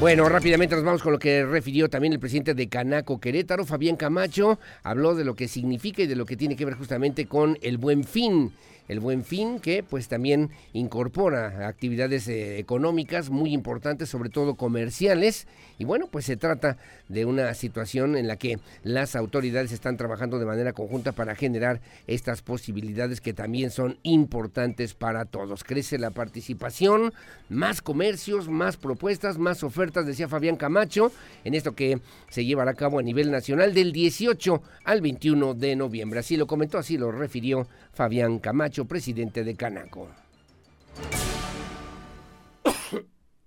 Bueno, 0.00 0.26
rápidamente 0.28 0.74
nos 0.74 0.84
vamos 0.84 1.02
con 1.02 1.12
lo 1.12 1.18
que 1.18 1.44
refirió 1.44 1.90
también 1.90 2.14
el 2.14 2.20
presidente 2.20 2.54
de 2.54 2.68
Canaco 2.68 3.20
Querétaro, 3.20 3.66
Fabián 3.66 3.96
Camacho, 3.96 4.58
habló 4.84 5.14
de 5.14 5.24
lo 5.24 5.34
que 5.34 5.48
significa 5.48 6.02
y 6.02 6.06
de 6.06 6.16
lo 6.16 6.24
que 6.24 6.36
tiene 6.36 6.56
que 6.56 6.64
ver 6.64 6.76
justamente 6.76 7.26
con 7.26 7.58
el 7.60 7.76
buen 7.76 8.04
fin 8.04 8.52
el 8.88 9.00
Buen 9.00 9.24
Fin, 9.24 9.60
que 9.60 9.82
pues 9.82 10.08
también 10.08 10.50
incorpora 10.72 11.68
actividades 11.68 12.26
eh, 12.28 12.58
económicas 12.58 13.30
muy 13.30 13.52
importantes, 13.52 14.08
sobre 14.08 14.30
todo 14.30 14.56
comerciales. 14.56 15.46
Y 15.78 15.84
bueno, 15.84 16.08
pues 16.10 16.24
se 16.24 16.36
trata 16.36 16.76
de 17.08 17.24
una 17.24 17.54
situación 17.54 18.16
en 18.16 18.26
la 18.26 18.36
que 18.36 18.58
las 18.82 19.14
autoridades 19.14 19.70
están 19.70 19.96
trabajando 19.96 20.38
de 20.38 20.46
manera 20.46 20.72
conjunta 20.72 21.12
para 21.12 21.36
generar 21.36 21.80
estas 22.06 22.42
posibilidades 22.42 23.20
que 23.20 23.32
también 23.32 23.70
son 23.70 23.98
importantes 24.02 24.94
para 24.94 25.24
todos. 25.24 25.62
Crece 25.62 25.98
la 25.98 26.10
participación, 26.10 27.12
más 27.48 27.80
comercios, 27.80 28.48
más 28.48 28.76
propuestas, 28.76 29.38
más 29.38 29.62
ofertas, 29.62 30.04
decía 30.04 30.28
Fabián 30.28 30.56
Camacho, 30.56 31.12
en 31.44 31.54
esto 31.54 31.74
que 31.74 32.00
se 32.28 32.44
llevará 32.44 32.72
a 32.72 32.74
cabo 32.74 32.98
a 32.98 33.02
nivel 33.02 33.30
nacional 33.30 33.72
del 33.72 33.92
18 33.92 34.62
al 34.84 35.00
21 35.00 35.54
de 35.54 35.76
noviembre. 35.76 36.20
Así 36.20 36.36
lo 36.36 36.46
comentó, 36.46 36.78
así 36.78 36.98
lo 36.98 37.12
refirió 37.12 37.68
Fabián 37.92 38.40
Camacho, 38.40 38.84
presidente 38.86 39.44
de 39.44 39.54
Canaco. 39.54 40.08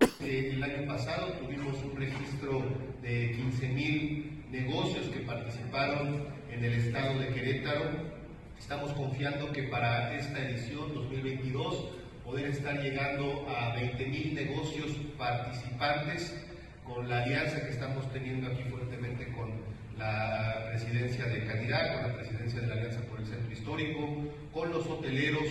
El 0.01 0.63
año 0.63 0.87
pasado 0.87 1.27
tuvimos 1.33 1.75
un 1.83 1.95
registro 1.95 2.63
de 3.03 3.33
15 3.35 3.67
mil 3.69 4.43
negocios 4.49 5.07
que 5.09 5.19
participaron 5.19 6.25
en 6.51 6.63
el 6.63 6.73
estado 6.73 7.19
de 7.19 7.27
Querétaro. 7.27 7.85
Estamos 8.57 8.93
confiando 8.93 9.51
que 9.51 9.63
para 9.63 10.15
esta 10.17 10.39
edición 10.39 10.93
2022 10.95 11.89
poder 12.25 12.45
estar 12.47 12.81
llegando 12.81 13.47
a 13.47 13.75
20 13.75 14.05
mil 14.07 14.33
negocios 14.33 14.91
participantes 15.19 16.35
con 16.83 17.07
la 17.07 17.23
alianza 17.23 17.61
que 17.61 17.69
estamos 17.69 18.11
teniendo 18.11 18.47
aquí 18.47 18.63
fuertemente 18.63 19.31
con 19.33 19.51
la 19.99 20.65
presidencia 20.69 21.25
de 21.25 21.45
Canidad, 21.45 21.93
con 21.93 22.09
la 22.09 22.17
presidencia 22.17 22.61
de 22.61 22.67
la 22.67 22.73
Alianza 22.73 23.01
por 23.01 23.19
el 23.19 23.27
Centro 23.27 23.51
Histórico, 23.51 24.17
con 24.51 24.71
los 24.71 24.87
hoteleros 24.87 25.47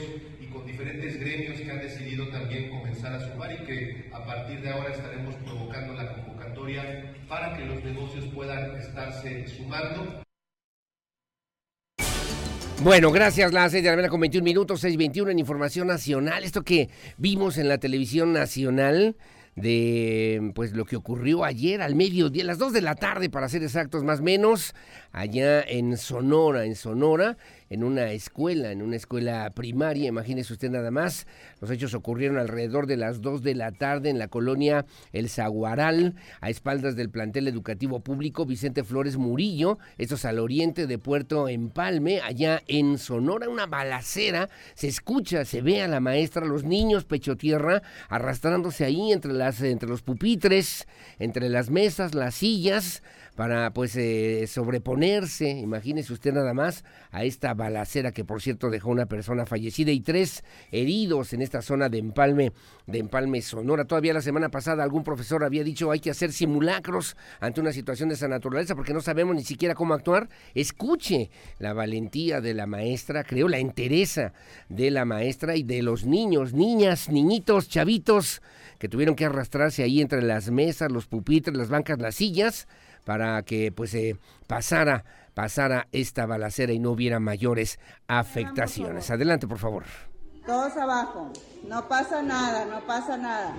con 0.53 0.67
diferentes 0.67 1.19
gremios 1.19 1.61
que 1.61 1.71
han 1.71 1.81
decidido 1.81 2.29
también 2.29 2.71
comenzar 2.71 3.15
a 3.15 3.21
sumar 3.21 3.53
y 3.53 3.65
que 3.65 4.11
a 4.13 4.25
partir 4.25 4.61
de 4.61 4.71
ahora 4.71 4.91
estaremos 4.91 5.35
provocando 5.37 5.95
la 5.95 6.13
convocatoria 6.13 7.15
para 7.29 7.57
que 7.57 7.65
los 7.65 7.85
negocios 7.85 8.25
puedan 8.35 8.77
estarse 8.77 9.47
sumando. 9.49 10.23
Bueno, 12.83 13.11
gracias. 13.11 13.53
Las 13.53 13.73
6 13.73 13.85
de 13.85 13.91
la 13.91 13.97
mañana 13.97 14.11
con 14.11 14.21
21 14.21 14.43
minutos, 14.43 14.83
6.21 14.83 15.31
en 15.31 15.39
Información 15.39 15.87
Nacional. 15.87 16.45
Esto 16.45 16.63
que 16.63 16.89
vimos 17.19 17.59
en 17.59 17.69
la 17.69 17.77
televisión 17.79 18.33
nacional 18.33 19.17
de 19.55 20.53
pues 20.55 20.73
lo 20.73 20.85
que 20.85 20.97
ocurrió 20.97 21.45
ayer 21.45 21.83
al 21.83 21.95
mediodía, 21.95 22.43
a 22.43 22.47
las 22.47 22.59
2 22.59 22.73
de 22.73 22.81
la 22.81 22.95
tarde 22.95 23.29
para 23.29 23.49
ser 23.49 23.63
exactos 23.63 24.03
más 24.05 24.21
o 24.21 24.23
menos, 24.23 24.75
allá 25.13 25.61
en 25.61 25.97
Sonora, 25.97 26.65
en 26.65 26.75
Sonora, 26.75 27.37
en 27.71 27.85
una 27.85 28.11
escuela, 28.11 28.73
en 28.73 28.83
una 28.83 28.97
escuela 28.97 29.49
primaria, 29.55 30.09
imagínese 30.09 30.53
usted 30.53 30.71
nada 30.71 30.91
más. 30.91 31.29
Los 31.61 31.71
hechos 31.71 31.95
ocurrieron 31.95 32.37
alrededor 32.37 32.87
de 32.89 32.97
las 32.97 33.23
2 33.23 33.43
de 33.45 33.55
la 33.55 33.71
tarde 33.71 34.11
en 34.11 34.19
la 34.19 34.27
colonia 34.27 34.87
El 35.13 35.29
Zaguaral, 35.29 36.17
a 36.41 36.51
espaldas 36.51 36.97
del 36.97 37.11
plantel 37.11 37.47
educativo 37.47 38.01
público 38.01 38.45
Vicente 38.45 38.83
Flores 38.83 39.17
Murillo, 39.17 39.79
esto 39.99 40.17
es 40.17 40.25
al 40.25 40.41
oriente 40.41 40.89
de 40.89 40.99
Puerto 40.99 41.49
Empalme, 41.49 42.21
allá 42.21 42.61
en 42.67 42.99
Sonora, 42.99 43.49
una 43.49 43.67
balacera, 43.67 44.49
se 44.75 44.89
escucha, 44.89 45.45
se 45.45 45.63
ve 45.63 45.81
a 45.81 45.89
la 45.89 46.01
maestra, 46.01 46.45
los 46.45 46.65
niños 46.65 47.05
pecho 47.05 47.37
tierra, 47.37 47.83
arrastrándose 48.09 48.85
ahí 48.85 49.13
entre, 49.13 49.33
las, 49.33 49.63
entre 49.63 49.89
los 49.89 50.03
pupitres, 50.03 50.89
entre 51.21 51.49
las 51.49 51.71
mesas, 51.71 52.17
las 52.17 52.35
sillas, 52.35 53.05
para 53.41 53.73
pues 53.73 53.97
eh, 53.97 54.47
sobreponerse, 54.47 55.49
imagínese 55.49 56.13
usted 56.13 56.35
nada 56.35 56.53
más, 56.53 56.85
a 57.11 57.25
esta 57.25 57.55
balacera 57.55 58.13
que 58.13 58.23
por 58.23 58.43
cierto 58.43 58.69
dejó 58.69 58.91
una 58.91 59.07
persona 59.07 59.47
fallecida 59.47 59.93
y 59.93 60.03
tres 60.03 60.45
heridos 60.71 61.33
en 61.33 61.41
esta 61.41 61.63
zona 61.63 61.89
de 61.89 61.97
Empalme, 61.97 62.53
de 62.87 62.99
Empalme 62.99 63.41
Sonora. 63.41 63.87
Todavía 63.87 64.13
la 64.13 64.21
semana 64.21 64.51
pasada 64.51 64.83
algún 64.83 65.05
profesor 65.05 65.43
había 65.43 65.65
dicho 65.65 65.91
hay 65.91 66.01
que 66.01 66.11
hacer 66.11 66.35
simulacros 66.35 67.17
ante 67.41 67.63
una 67.63 67.73
situación 67.73 68.11
de 68.11 68.17
esa 68.17 68.29
naturaleza 68.29 68.75
porque 68.75 68.93
no 68.93 69.01
sabemos 69.01 69.35
ni 69.35 69.43
siquiera 69.43 69.75
cómo 69.75 69.95
actuar. 69.95 70.29
Escuche 70.55 71.31
la 71.59 71.73
valentía 71.73 72.43
de 72.43 72.53
la 72.53 72.67
maestra, 72.67 73.25
creo 73.25 73.49
la 73.49 73.57
entereza 73.57 74.35
de 74.69 74.91
la 74.91 75.07
maestra 75.07 75.57
y 75.57 75.63
de 75.63 75.83
los 75.83 76.05
niños, 76.05 76.53
niñas, 76.53 77.09
niñitos, 77.09 77.71
chavitos 77.71 78.43
que 78.79 78.91
tuvieron 78.91 79.17
que 79.17 79.25
arrastrarse 79.25 79.83
ahí 79.83 80.03
entre 80.03 80.21
las 80.21 80.51
mesas, 80.51 80.93
los 80.93 81.07
pupitres, 81.07 81.57
las 81.57 81.71
bancas, 81.71 81.99
las 81.99 82.17
sillas 82.17 82.69
para 83.11 83.43
que 83.43 83.73
pues 83.73 83.93
eh, 83.95 84.17
pasara 84.47 85.05
pasara 85.35 85.89
esta 85.91 86.27
balacera 86.27 86.73
y 86.73 86.79
no 86.79 86.93
hubiera 86.93 87.19
mayores 87.19 87.81
afectaciones. 88.07 89.11
Adelante, 89.11 89.49
por 89.49 89.59
favor. 89.59 89.83
Todos 90.47 90.77
abajo. 90.77 91.33
No 91.67 91.89
pasa 91.89 92.23
nada, 92.23 92.67
no 92.67 92.81
pasa 92.87 93.17
nada. 93.17 93.57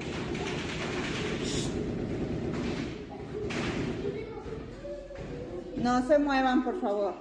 No 5.76 6.08
se 6.08 6.18
muevan, 6.18 6.64
por 6.64 6.80
favor. 6.80 7.14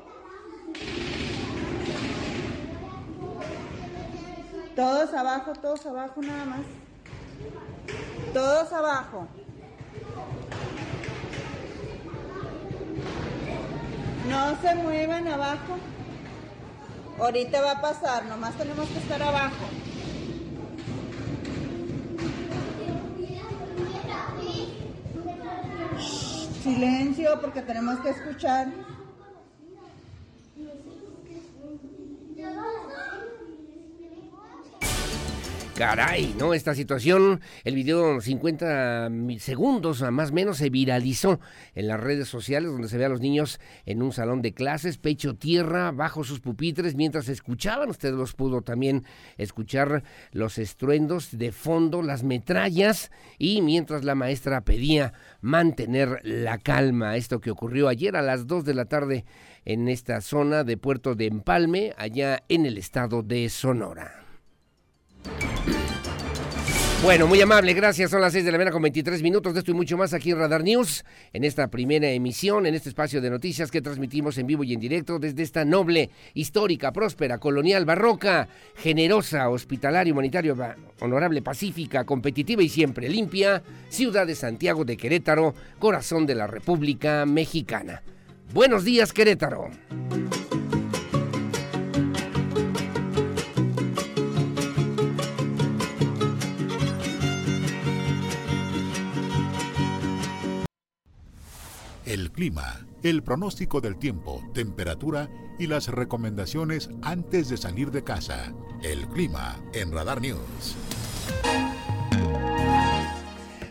Todos 4.77 5.13
abajo, 5.15 5.53
todos 5.61 5.85
abajo 5.85 6.23
nada 6.23 6.45
más. 6.45 6.61
Todos 8.33 8.73
abajo. 8.73 9.27
No 14.31 14.57
se 14.63 14.75
muevan 14.77 15.27
abajo. 15.27 15.77
Ahorita 17.19 17.61
va 17.63 17.73
a 17.73 17.81
pasar, 17.81 18.27
nomás 18.27 18.55
tenemos 18.55 18.89
que 18.89 18.99
estar 18.99 19.21
abajo. 19.21 19.67
Silencio 26.63 27.41
porque 27.41 27.63
tenemos 27.63 27.99
que 27.99 28.11
escuchar. 28.11 28.69
Caray, 35.81 36.35
¿no? 36.39 36.53
Esta 36.53 36.75
situación, 36.75 37.41
el 37.65 37.75
video 37.75 38.21
50 38.21 39.11
segundos 39.39 40.03
más 40.13 40.31
o 40.31 40.35
menos 40.35 40.59
se 40.59 40.69
viralizó 40.69 41.41
en 41.75 41.89
las 41.89 41.99
redes 41.99 42.29
sociales 42.29 42.71
donde 42.71 42.87
se 42.87 42.99
ve 42.99 43.07
a 43.07 43.09
los 43.09 43.23
niños 43.23 43.59
en 43.87 44.03
un 44.03 44.13
salón 44.13 44.43
de 44.43 44.53
clases, 44.53 44.99
pecho 44.99 45.37
tierra, 45.37 45.91
bajo 45.91 46.23
sus 46.23 46.41
pupitres, 46.41 46.97
mientras 46.97 47.31
escuchaban, 47.31 47.89
usted 47.89 48.13
los 48.13 48.35
pudo 48.35 48.61
también 48.61 49.07
escuchar 49.39 50.03
los 50.33 50.59
estruendos 50.59 51.39
de 51.39 51.51
fondo, 51.51 52.03
las 52.03 52.25
metrallas 52.25 53.11
y 53.39 53.63
mientras 53.63 54.05
la 54.05 54.15
maestra 54.15 54.61
pedía 54.61 55.15
mantener 55.41 56.21
la 56.25 56.59
calma. 56.59 57.17
Esto 57.17 57.41
que 57.41 57.51
ocurrió 57.51 57.89
ayer 57.89 58.17
a 58.17 58.23
las 58.23 58.47
2 58.47 58.67
de 58.67 58.75
la 58.75 58.85
tarde 58.85 59.25
en 59.65 59.89
esta 59.89 60.21
zona 60.21 60.63
de 60.63 60.77
Puerto 60.77 61.15
de 61.15 61.29
Empalme, 61.29 61.95
allá 61.97 62.43
en 62.51 62.67
el 62.67 62.77
estado 62.77 63.23
de 63.23 63.49
Sonora. 63.49 64.27
Bueno, 67.03 67.27
muy 67.27 67.41
amable, 67.41 67.73
gracias. 67.73 68.11
Son 68.11 68.21
las 68.21 68.35
6 68.35 68.45
de 68.45 68.53
la 68.53 68.59
mañana 68.59 68.73
con 68.73 68.83
23 68.83 69.23
minutos 69.23 69.55
de 69.55 69.61
esto 69.61 69.71
y 69.71 69.75
mucho 69.75 69.97
más 69.97 70.13
aquí 70.13 70.33
en 70.33 70.39
Radar 70.39 70.63
News, 70.63 71.03
en 71.33 71.45
esta 71.45 71.69
primera 71.69 72.11
emisión, 72.11 72.67
en 72.67 72.75
este 72.75 72.91
espacio 72.91 73.23
de 73.23 73.31
noticias 73.31 73.71
que 73.71 73.81
transmitimos 73.81 74.37
en 74.37 74.47
vivo 74.47 74.65
y 74.65 74.75
en 74.75 74.81
directo 74.81 75.19
desde 75.19 75.43
esta 75.43 75.65
noble, 75.65 76.11
histórica, 76.35 76.93
próspera, 76.93 77.39
colonial, 77.39 77.87
barroca, 77.87 78.49
generosa, 78.77 79.49
hospitalaria, 79.49 80.13
humanitaria, 80.13 80.55
honorable, 81.01 81.41
pacífica, 81.41 82.05
competitiva 82.05 82.63
y 82.63 82.69
siempre 82.69 83.09
limpia, 83.09 83.63
ciudad 83.89 84.27
de 84.27 84.35
Santiago 84.35 84.85
de 84.85 84.99
Querétaro, 84.99 85.55
corazón 85.79 86.27
de 86.27 86.35
la 86.35 86.49
República 86.49 87.25
Mexicana. 87.25 88.03
Buenos 88.53 88.85
días, 88.85 89.15
Querétaro. 89.15 89.71
El 102.11 102.33
clima, 102.33 102.87
el 103.05 103.23
pronóstico 103.23 103.81
del 103.81 103.97
tiempo, 103.97 104.43
temperatura 104.53 105.31
y 105.61 105.69
las 105.69 105.87
recomendaciones 105.87 106.91
antes 107.03 107.49
de 107.49 107.57
salir 107.57 107.93
de 107.93 108.03
casa. 108.03 108.53
El 108.83 109.07
clima 109.07 109.63
en 109.75 109.93
Radar 109.93 110.21
News. 110.21 110.75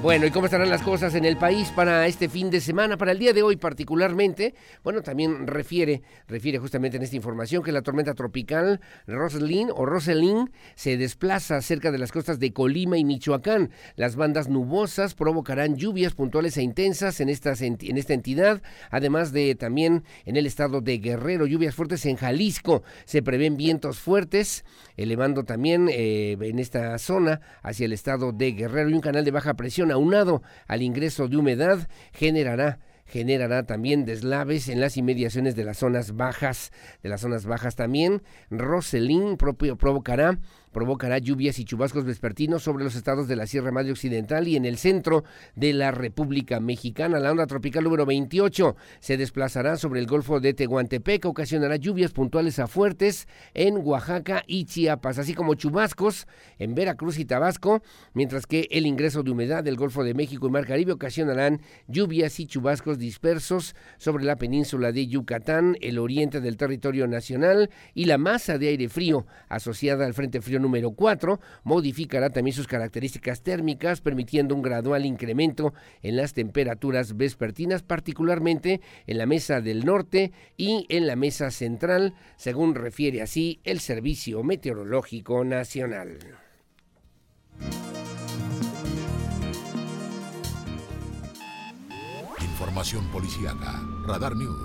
Bueno, 0.04 0.26
¿y 0.26 0.32
cómo 0.32 0.48
estarán 0.48 0.70
las 0.70 0.82
cosas 0.82 1.16
en 1.16 1.24
el 1.24 1.38
país 1.38 1.72
para 1.74 2.06
este 2.08 2.28
fin 2.28 2.50
de 2.50 2.60
semana, 2.60 2.98
para 2.98 3.14
el 3.14 3.20
día 3.20 3.32
de 3.32 3.42
hoy 3.42 3.56
particularmente? 3.56 4.54
Bueno, 4.84 5.02
también 5.02 5.48
refiere, 5.48 6.02
refiere 6.28 6.60
justamente 6.60 6.98
en 6.98 7.04
esta 7.04 7.16
información 7.16 7.64
que 7.64 7.72
la 7.72 7.84
tormenta 7.84 8.14
tropical 8.14 8.82
Roselyn 9.08 9.70
o 9.74 9.86
Roselyn 9.86 10.52
se 10.76 10.98
desplaza 10.98 11.62
cerca 11.62 11.90
de 11.90 12.00
las 12.00 12.12
costas 12.12 12.38
de 12.38 12.52
Colima 12.52 12.98
y 12.98 13.06
Michoacán. 13.06 13.72
Las 13.96 14.18
bandas 14.18 14.50
nubosas 14.50 15.14
provocarán 15.16 15.78
lluvias 15.78 16.14
puntuales 16.14 16.58
e 16.58 16.64
intensas 16.64 17.22
en, 17.22 17.30
estas, 17.30 17.62
en 17.62 17.98
esta 17.98 18.14
entidad, 18.14 18.62
además 18.92 19.32
de 19.32 19.56
también 19.56 20.04
en 20.26 20.36
el 20.36 20.48
estado 20.48 20.82
de 20.82 20.98
Guerrero, 20.98 21.46
lluvias 21.46 21.76
fuertes 21.76 22.06
en 22.06 22.18
Jalisco. 22.18 22.84
Se 23.06 23.24
prevén 23.24 23.56
vientos 23.56 24.00
fuertes, 24.00 24.66
elevando 24.98 25.46
también 25.46 25.88
eh, 25.90 26.36
en 26.42 26.60
esta 26.60 26.98
zona 26.98 27.40
hacia 27.62 27.86
el 27.86 27.94
estado 27.94 28.34
de 28.34 28.52
Guerrero 28.52 28.90
y 28.90 28.96
un 28.96 29.00
canal 29.00 29.24
de 29.24 29.32
baja 29.32 29.54
presión 29.54 29.93
aunado 29.94 30.42
al 30.68 30.82
ingreso 30.82 31.28
de 31.28 31.38
humedad, 31.38 31.88
generará 32.12 32.80
generará 33.06 33.64
también 33.68 34.06
deslaves 34.06 34.70
en 34.70 34.82
las 34.82 34.98
inmediaciones 34.98 35.56
de 35.56 35.64
las 35.64 35.78
zonas 35.78 36.16
bajas, 36.16 36.72
de 37.04 37.10
las 37.10 37.22
zonas 37.22 37.46
bajas 37.46 37.76
también. 37.76 38.24
Roselín 38.50 39.38
provocará 39.38 40.40
provocará 40.74 41.20
lluvias 41.20 41.60
y 41.60 41.66
chubascos 41.66 42.04
vespertinos 42.04 42.64
sobre 42.64 42.84
los 42.84 42.96
estados 42.96 43.28
de 43.28 43.38
la 43.38 43.48
Sierra 43.48 43.72
Madre 43.72 43.92
Occidental 43.92 44.48
y 44.48 44.58
en 44.58 44.66
el 44.66 44.78
centro 44.78 45.24
de 45.56 45.72
la 45.72 45.92
República 45.92 46.60
Mexicana. 46.60 47.20
La 47.20 47.32
onda 47.32 47.48
tropical 47.48 47.84
número 47.84 48.06
28 48.06 48.76
se 49.00 49.16
desplazará 49.16 49.78
sobre 49.78 50.02
el 50.02 50.08
Golfo 50.08 50.40
de 50.40 50.54
Tehuantepec, 50.54 51.26
ocasionará 51.26 51.78
lluvias 51.78 52.12
puntuales 52.12 52.60
a 52.60 52.68
fuertes 52.68 53.28
en 53.54 53.78
Oaxaca 53.78 54.44
y 54.48 54.66
Chiapas, 54.66 55.20
así 55.20 55.34
como 55.34 55.54
chubascos 55.54 56.28
en 56.58 56.76
Veracruz 56.76 57.20
y 57.20 57.26
Tabasco, 57.26 57.82
mientras 58.14 58.48
que 58.48 58.68
el 58.72 58.86
ingreso 58.88 59.24
de 59.24 59.32
humedad 59.32 59.64
del 59.64 59.78
Golfo 59.78 60.04
de 60.04 60.14
México 60.14 60.48
y 60.48 60.52
Mar 60.52 60.66
Caribe 60.66 60.94
ocasionarán 60.94 61.62
lluvias 61.88 62.40
y 62.40 62.48
chubascos 62.48 62.98
dispersos 62.98 63.76
sobre 63.98 64.26
la 64.26 64.38
península 64.38 64.92
de 64.92 65.08
Yucatán, 65.08 65.78
el 65.82 66.00
oriente 66.00 66.42
del 66.42 66.58
territorio 66.58 67.08
nacional 67.08 67.70
y 67.94 68.06
la 68.06 68.18
masa 68.18 68.58
de 68.58 68.70
aire 68.70 68.90
frío 68.90 69.28
asociada 69.50 70.06
al 70.06 70.14
Frente 70.14 70.42
Frío 70.42 70.60
número 70.64 70.92
4 70.92 71.40
modificará 71.64 72.32
también 72.32 72.56
sus 72.56 72.66
características 72.66 73.44
térmicas, 73.44 74.02
permitiendo 74.02 74.56
un 74.56 74.64
gradual 74.64 75.06
incremento 75.06 75.76
en 76.02 76.16
las 76.16 76.34
temperaturas 76.34 77.16
vespertinas, 77.16 77.84
particularmente 77.84 78.82
en 79.06 79.20
la 79.20 79.28
mesa 79.28 79.62
del 79.62 79.86
norte 79.86 80.32
y 80.58 80.88
en 80.90 81.06
la 81.06 81.16
mesa 81.16 81.52
central, 81.52 82.16
según 82.36 82.74
refiere 82.74 83.22
así 83.22 83.60
el 83.64 83.80
Servicio 83.80 84.42
Meteorológico 84.42 85.44
Nacional. 85.44 86.18
Información 92.42 93.06
policíaca. 93.12 93.82
Radar 94.08 94.36
News. 94.36 94.58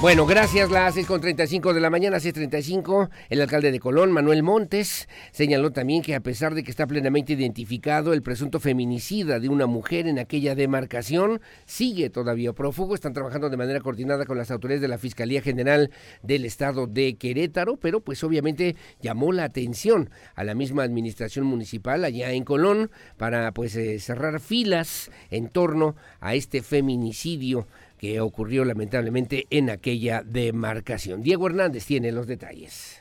Bueno, 0.00 0.26
gracias. 0.26 0.70
Las 0.70 0.96
6.35 0.96 1.72
de 1.72 1.80
la 1.80 1.90
mañana, 1.90 2.18
6.35. 2.18 3.10
El 3.30 3.40
alcalde 3.40 3.72
de 3.72 3.80
Colón, 3.80 4.12
Manuel 4.12 4.44
Montes, 4.44 5.08
señaló 5.32 5.72
también 5.72 6.02
que 6.02 6.14
a 6.14 6.20
pesar 6.20 6.54
de 6.54 6.62
que 6.62 6.70
está 6.70 6.86
plenamente 6.86 7.32
identificado 7.32 8.12
el 8.12 8.22
presunto 8.22 8.60
feminicida 8.60 9.40
de 9.40 9.48
una 9.48 9.66
mujer 9.66 10.06
en 10.06 10.20
aquella 10.20 10.54
demarcación, 10.54 11.40
sigue 11.66 12.10
todavía 12.10 12.52
prófugo. 12.52 12.94
Están 12.94 13.12
trabajando 13.12 13.50
de 13.50 13.56
manera 13.56 13.80
coordinada 13.80 14.24
con 14.24 14.38
las 14.38 14.52
autoridades 14.52 14.82
de 14.82 14.86
la 14.86 14.98
Fiscalía 14.98 15.42
General 15.42 15.90
del 16.22 16.44
Estado 16.44 16.86
de 16.86 17.16
Querétaro, 17.16 17.76
pero 17.76 17.98
pues 17.98 18.22
obviamente 18.22 18.76
llamó 19.02 19.32
la 19.32 19.42
atención 19.42 20.10
a 20.36 20.44
la 20.44 20.54
misma 20.54 20.84
administración 20.84 21.44
municipal 21.44 22.04
allá 22.04 22.30
en 22.30 22.44
Colón 22.44 22.92
para 23.16 23.50
pues 23.50 23.74
eh, 23.74 23.98
cerrar 23.98 24.38
filas 24.38 25.10
en 25.32 25.48
torno 25.48 25.96
a 26.20 26.36
este 26.36 26.62
feminicidio 26.62 27.66
que 27.98 28.20
ocurrió 28.20 28.64
lamentablemente 28.64 29.46
en 29.50 29.70
aquella 29.70 30.22
demarcación. 30.22 31.22
Diego 31.22 31.48
Hernández 31.48 31.84
tiene 31.84 32.12
los 32.12 32.26
detalles. 32.26 33.00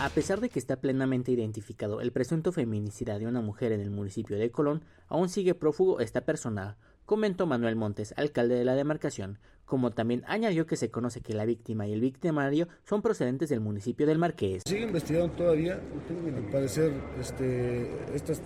A 0.00 0.10
pesar 0.10 0.40
de 0.40 0.48
que 0.48 0.60
está 0.60 0.76
plenamente 0.76 1.32
identificado 1.32 2.00
el 2.00 2.12
presunto 2.12 2.52
feminicida 2.52 3.18
de 3.18 3.26
una 3.26 3.40
mujer 3.40 3.72
en 3.72 3.80
el 3.80 3.90
municipio 3.90 4.38
de 4.38 4.50
Colón, 4.50 4.84
aún 5.08 5.28
sigue 5.28 5.54
prófugo 5.54 5.98
esta 5.98 6.20
persona, 6.20 6.76
comentó 7.04 7.46
Manuel 7.46 7.74
Montes, 7.74 8.14
alcalde 8.16 8.54
de 8.54 8.64
la 8.64 8.76
demarcación, 8.76 9.38
como 9.64 9.90
también 9.90 10.22
añadió 10.28 10.66
que 10.66 10.76
se 10.76 10.90
conoce 10.90 11.20
que 11.20 11.34
la 11.34 11.44
víctima 11.44 11.88
y 11.88 11.92
el 11.92 12.00
victimario 12.00 12.68
son 12.84 13.02
procedentes 13.02 13.48
del 13.48 13.60
municipio 13.60 14.06
del 14.06 14.18
Marqués. 14.18 14.62
Sigue 14.66 14.84
investigando 14.84 15.34
todavía, 15.34 15.74
al 15.74 16.50
parecer 16.52 16.92
este, 17.18 17.90
estas 18.14 18.40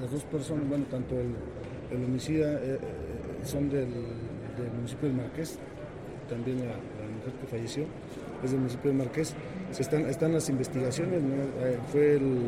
las 0.00 0.10
dos 0.10 0.24
personas, 0.24 0.68
bueno, 0.68 0.86
tanto 0.90 1.14
el 1.20 1.34
el 1.90 2.04
homicida 2.04 2.54
eh, 2.54 2.74
eh, 2.74 2.78
son 3.44 3.68
del, 3.68 3.88
municipio 4.74 5.08
del 5.08 5.16
Marqués, 5.16 5.58
también 6.28 6.58
la, 6.58 6.74
mujer 6.74 7.32
que 7.40 7.46
falleció 7.46 7.84
es 8.42 8.50
del 8.50 8.60
municipio 8.60 8.90
del 8.90 8.98
Marqués. 8.98 9.34
Se 9.70 9.82
están, 9.82 10.06
están 10.06 10.32
las 10.32 10.48
investigaciones, 10.48 11.20
eh, 11.20 11.78
fue 11.90 12.14
el, 12.14 12.38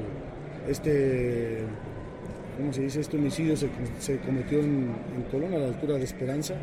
este, 0.68 1.59
¿cómo 2.57 2.72
se 2.72 2.83
dice? 2.83 3.01
Este 3.01 3.16
homicidio 3.16 3.57
se, 3.57 4.18
cometió 4.18 4.61
en, 4.61 4.94
Colón, 5.31 5.55
a 5.55 5.59
la 5.59 5.66
altura 5.66 5.94
de 5.94 6.05
Esperanza, 6.05 6.55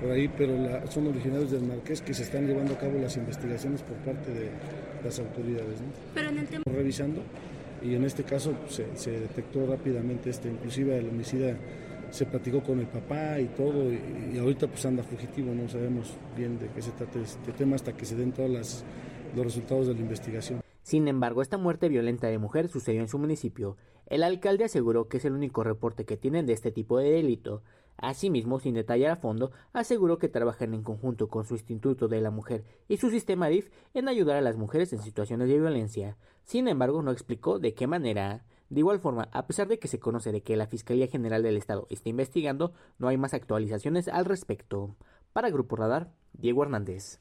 por 0.00 0.10
ahí, 0.10 0.28
pero 0.28 0.54
son 0.90 1.08
originarios 1.08 1.50
del 1.50 1.62
Marqués 1.62 2.02
que 2.02 2.12
se 2.12 2.22
están 2.22 2.46
llevando 2.46 2.74
a 2.74 2.78
cabo 2.78 2.98
las 2.98 3.16
investigaciones 3.16 3.82
por 3.82 3.96
parte 3.98 4.32
de 4.32 4.50
las 5.02 5.18
autoridades. 5.18 5.78
Pero 6.14 6.28
en 6.28 6.38
el 6.38 6.46
tema... 6.46 6.62
Revisando 6.66 7.22
y 7.82 7.94
en 7.94 8.04
este 8.04 8.24
caso 8.24 8.54
se, 8.68 8.86
se 8.96 9.10
detectó 9.12 9.66
rápidamente, 9.66 10.30
este, 10.30 10.48
inclusive 10.48 10.98
el 10.98 11.08
homicida 11.08 11.56
se 12.10 12.26
platicó 12.26 12.62
con 12.62 12.80
el 12.80 12.86
papá 12.86 13.40
y 13.40 13.46
todo, 13.48 13.92
y, 13.92 14.38
ahorita 14.38 14.66
pues 14.68 14.84
anda 14.86 15.02
fugitivo, 15.02 15.54
no 15.54 15.68
sabemos 15.68 16.14
bien 16.36 16.58
de 16.58 16.68
qué 16.68 16.82
se 16.82 16.92
trata 16.92 17.18
este 17.20 17.52
tema 17.52 17.76
hasta 17.76 17.92
que 17.92 18.04
se 18.04 18.16
den 18.16 18.32
todos 18.32 18.84
los 19.34 19.44
resultados 19.44 19.86
de 19.86 19.94
la 19.94 20.00
investigación. 20.00 20.60
Sin 20.82 21.08
embargo, 21.08 21.42
esta 21.42 21.58
muerte 21.58 21.88
violenta 21.88 22.28
de 22.28 22.38
mujer 22.38 22.68
sucedió 22.68 23.00
en 23.00 23.08
su 23.08 23.18
municipio. 23.18 23.76
El 24.06 24.22
alcalde 24.22 24.64
aseguró 24.64 25.08
que 25.08 25.16
es 25.16 25.24
el 25.24 25.32
único 25.32 25.64
reporte 25.64 26.04
que 26.04 26.16
tienen 26.16 26.46
de 26.46 26.52
este 26.52 26.70
tipo 26.70 26.98
de 26.98 27.10
delito. 27.10 27.62
Asimismo, 27.96 28.60
sin 28.60 28.74
detallar 28.74 29.10
a 29.10 29.16
fondo, 29.16 29.50
aseguró 29.72 30.18
que 30.18 30.28
trabajan 30.28 30.74
en 30.74 30.82
conjunto 30.82 31.28
con 31.28 31.44
su 31.44 31.54
Instituto 31.54 32.08
de 32.08 32.20
la 32.20 32.30
Mujer 32.30 32.62
y 32.88 32.98
su 32.98 33.10
sistema 33.10 33.48
DIF 33.48 33.70
en 33.94 34.08
ayudar 34.08 34.36
a 34.36 34.42
las 34.42 34.56
mujeres 34.56 34.92
en 34.92 35.00
situaciones 35.00 35.48
de 35.48 35.58
violencia. 35.58 36.16
Sin 36.44 36.68
embargo, 36.68 37.02
no 37.02 37.10
explicó 37.10 37.58
de 37.58 37.74
qué 37.74 37.86
manera. 37.86 38.44
De 38.68 38.80
igual 38.80 38.98
forma, 38.98 39.28
a 39.32 39.46
pesar 39.46 39.68
de 39.68 39.78
que 39.78 39.88
se 39.88 40.00
conoce 40.00 40.32
de 40.32 40.42
que 40.42 40.56
la 40.56 40.66
Fiscalía 40.66 41.06
General 41.06 41.42
del 41.42 41.56
Estado 41.56 41.86
está 41.90 42.08
investigando, 42.08 42.72
no 42.98 43.08
hay 43.08 43.16
más 43.16 43.34
actualizaciones 43.34 44.08
al 44.08 44.24
respecto. 44.24 44.96
Para 45.32 45.50
Grupo 45.50 45.76
Radar, 45.76 46.12
Diego 46.32 46.62
Hernández. 46.62 47.20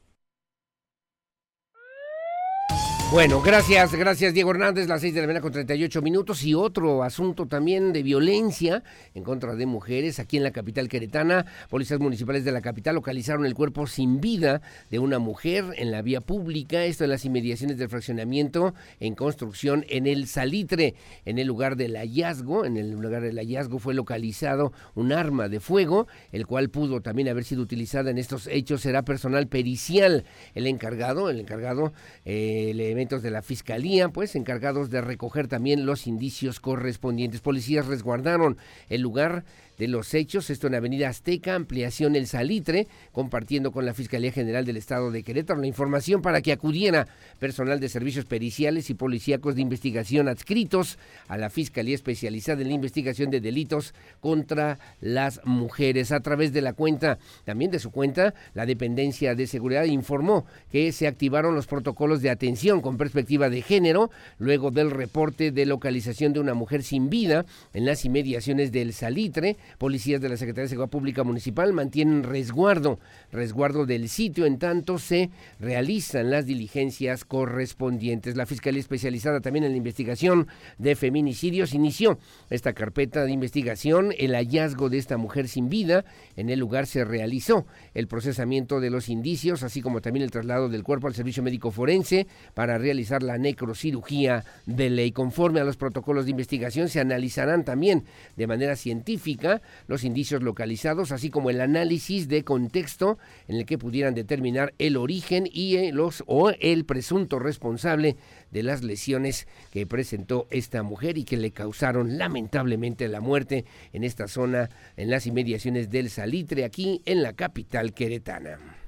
Bueno, 3.15 3.41
gracias, 3.41 3.95
gracias 3.95 4.33
Diego 4.33 4.51
Hernández, 4.51 4.89
las 4.89 4.99
seis 4.99 5.13
de 5.13 5.21
la 5.21 5.27
mañana 5.27 5.41
con 5.41 5.53
38 5.53 6.01
minutos 6.01 6.43
y 6.43 6.53
otro 6.53 7.01
asunto 7.01 7.45
también 7.45 7.93
de 7.93 8.03
violencia 8.03 8.83
en 9.13 9.23
contra 9.23 9.55
de 9.55 9.65
mujeres 9.65 10.19
aquí 10.19 10.35
en 10.35 10.43
la 10.43 10.51
capital 10.51 10.89
queretana. 10.89 11.45
Policías 11.69 12.01
municipales 12.01 12.43
de 12.43 12.51
la 12.51 12.59
capital 12.59 12.95
localizaron 12.95 13.45
el 13.45 13.53
cuerpo 13.53 13.87
sin 13.87 14.19
vida 14.19 14.61
de 14.91 14.99
una 14.99 15.17
mujer 15.17 15.63
en 15.77 15.91
la 15.91 16.01
vía 16.01 16.19
pública, 16.19 16.83
esto 16.83 17.05
en 17.05 17.11
las 17.11 17.23
inmediaciones 17.23 17.77
del 17.77 17.87
fraccionamiento 17.87 18.73
en 18.99 19.15
construcción 19.15 19.85
en 19.87 20.07
el 20.07 20.27
Salitre. 20.27 20.95
En 21.23 21.39
el 21.39 21.47
lugar 21.47 21.77
del 21.77 21.95
hallazgo, 21.95 22.65
en 22.65 22.75
el 22.75 22.91
lugar 22.91 23.21
del 23.21 23.37
hallazgo 23.37 23.79
fue 23.79 23.93
localizado 23.93 24.73
un 24.93 25.13
arma 25.13 25.47
de 25.47 25.61
fuego, 25.61 26.07
el 26.33 26.45
cual 26.45 26.69
pudo 26.69 26.99
también 26.99 27.29
haber 27.29 27.45
sido 27.45 27.61
utilizada 27.61 28.11
en 28.11 28.17
estos 28.17 28.47
hechos, 28.47 28.81
será 28.81 29.05
personal 29.05 29.47
pericial. 29.47 30.25
El 30.53 30.67
encargado, 30.67 31.29
el 31.29 31.39
encargado 31.39 31.93
eh, 32.25 32.73
le 32.75 33.04
de 33.05 33.31
la 33.31 33.41
fiscalía, 33.41 34.09
pues 34.09 34.35
encargados 34.35 34.89
de 34.89 35.01
recoger 35.01 35.47
también 35.47 35.85
los 35.85 36.07
indicios 36.07 36.59
correspondientes. 36.59 37.41
Policías 37.41 37.85
resguardaron 37.85 38.57
el 38.89 39.01
lugar 39.01 39.45
de 39.77 39.87
los 39.87 40.13
hechos, 40.13 40.49
esto 40.49 40.67
en 40.67 40.75
Avenida 40.75 41.09
Azteca, 41.09 41.55
ampliación 41.55 42.15
El 42.15 42.27
Salitre, 42.27 42.87
compartiendo 43.11 43.71
con 43.71 43.85
la 43.85 43.93
Fiscalía 43.93 44.31
General 44.31 44.65
del 44.65 44.77
Estado 44.77 45.11
de 45.11 45.23
Querétaro 45.23 45.59
la 45.59 45.67
información 45.67 46.21
para 46.21 46.41
que 46.41 46.51
acudiera 46.51 47.07
personal 47.39 47.79
de 47.79 47.89
servicios 47.89 48.25
periciales 48.25 48.89
y 48.89 48.93
policíacos 48.93 49.55
de 49.55 49.61
investigación 49.61 50.27
adscritos 50.27 50.97
a 51.27 51.37
la 51.37 51.49
Fiscalía 51.49 51.95
Especializada 51.95 52.61
en 52.61 52.69
la 52.69 52.73
Investigación 52.73 53.29
de 53.29 53.41
Delitos 53.41 53.93
contra 54.19 54.79
las 55.01 55.41
Mujeres. 55.45 56.11
A 56.11 56.19
través 56.19 56.53
de 56.53 56.61
la 56.61 56.73
cuenta, 56.73 57.17
también 57.43 57.71
de 57.71 57.79
su 57.79 57.91
cuenta, 57.91 58.33
la 58.53 58.65
Dependencia 58.65 59.35
de 59.35 59.47
Seguridad 59.47 59.85
informó 59.85 60.45
que 60.71 60.91
se 60.91 61.07
activaron 61.07 61.55
los 61.55 61.67
protocolos 61.67 62.21
de 62.21 62.29
atención 62.29 62.81
con 62.81 62.97
perspectiva 62.97 63.49
de 63.49 63.61
género 63.61 64.09
luego 64.37 64.71
del 64.71 64.91
reporte 64.91 65.51
de 65.51 65.65
localización 65.65 66.33
de 66.33 66.39
una 66.39 66.53
mujer 66.53 66.83
sin 66.83 67.09
vida 67.09 67.45
en 67.73 67.85
las 67.85 68.05
inmediaciones 68.05 68.71
del 68.71 68.93
Salitre 68.93 69.57
Policías 69.77 70.21
de 70.21 70.29
la 70.29 70.37
Secretaría 70.37 70.63
de 70.63 70.69
Seguridad 70.69 70.91
Pública 70.91 71.23
Municipal 71.23 71.73
mantienen 71.73 72.23
resguardo, 72.23 72.99
resguardo 73.31 73.85
del 73.85 74.09
sitio 74.09 74.45
en 74.45 74.57
tanto 74.57 74.97
se 74.97 75.29
realizan 75.59 76.31
las 76.31 76.45
diligencias 76.45 77.25
correspondientes. 77.25 78.35
La 78.35 78.45
Fiscalía 78.45 78.79
Especializada 78.79 79.41
también 79.41 79.65
en 79.65 79.71
la 79.71 79.77
investigación 79.77 80.47
de 80.77 80.95
feminicidios 80.95 81.73
inició 81.73 82.17
esta 82.49 82.73
carpeta 82.73 83.25
de 83.25 83.31
investigación. 83.31 84.13
El 84.17 84.33
hallazgo 84.35 84.89
de 84.89 84.97
esta 84.97 85.17
mujer 85.17 85.47
sin 85.47 85.69
vida 85.69 86.05
en 86.35 86.49
el 86.49 86.59
lugar 86.59 86.87
se 86.87 87.03
realizó 87.03 87.65
el 87.93 88.07
procesamiento 88.07 88.79
de 88.79 88.89
los 88.89 89.09
indicios, 89.09 89.63
así 89.63 89.81
como 89.81 90.01
también 90.01 90.23
el 90.23 90.31
traslado 90.31 90.69
del 90.69 90.83
cuerpo 90.83 91.07
al 91.07 91.15
servicio 91.15 91.43
médico 91.43 91.71
forense 91.71 92.27
para 92.53 92.77
realizar 92.77 93.23
la 93.23 93.37
necrocirugía 93.37 94.43
de 94.65 94.89
ley. 94.89 95.11
Conforme 95.11 95.59
a 95.59 95.63
los 95.63 95.77
protocolos 95.77 96.25
de 96.25 96.31
investigación 96.31 96.89
se 96.89 96.99
analizarán 96.99 97.63
también 97.63 98.05
de 98.35 98.47
manera 98.47 98.75
científica 98.75 99.54
los 99.87 100.03
indicios 100.03 100.43
localizados, 100.43 101.11
así 101.11 101.29
como 101.29 101.49
el 101.49 101.61
análisis 101.61 102.27
de 102.27 102.43
contexto 102.43 103.17
en 103.47 103.57
el 103.57 103.65
que 103.65 103.77
pudieran 103.77 104.13
determinar 104.13 104.73
el 104.79 104.97
origen 104.97 105.47
y 105.51 105.75
eh, 105.77 105.91
los 105.91 106.23
o 106.27 106.51
el 106.59 106.85
presunto 106.85 107.39
responsable 107.39 108.17
de 108.51 108.63
las 108.63 108.83
lesiones 108.83 109.47
que 109.71 109.85
presentó 109.85 110.47
esta 110.49 110.83
mujer 110.83 111.17
y 111.17 111.23
que 111.23 111.37
le 111.37 111.51
causaron 111.51 112.17
lamentablemente 112.17 113.07
la 113.07 113.21
muerte 113.21 113.65
en 113.93 114.03
esta 114.03 114.27
zona, 114.27 114.69
en 114.97 115.09
las 115.09 115.27
inmediaciones 115.27 115.89
del 115.89 116.09
Salitre, 116.09 116.63
aquí 116.63 117.01
en 117.05 117.23
la 117.23 117.33
capital 117.33 117.93
queretana. 117.93 118.84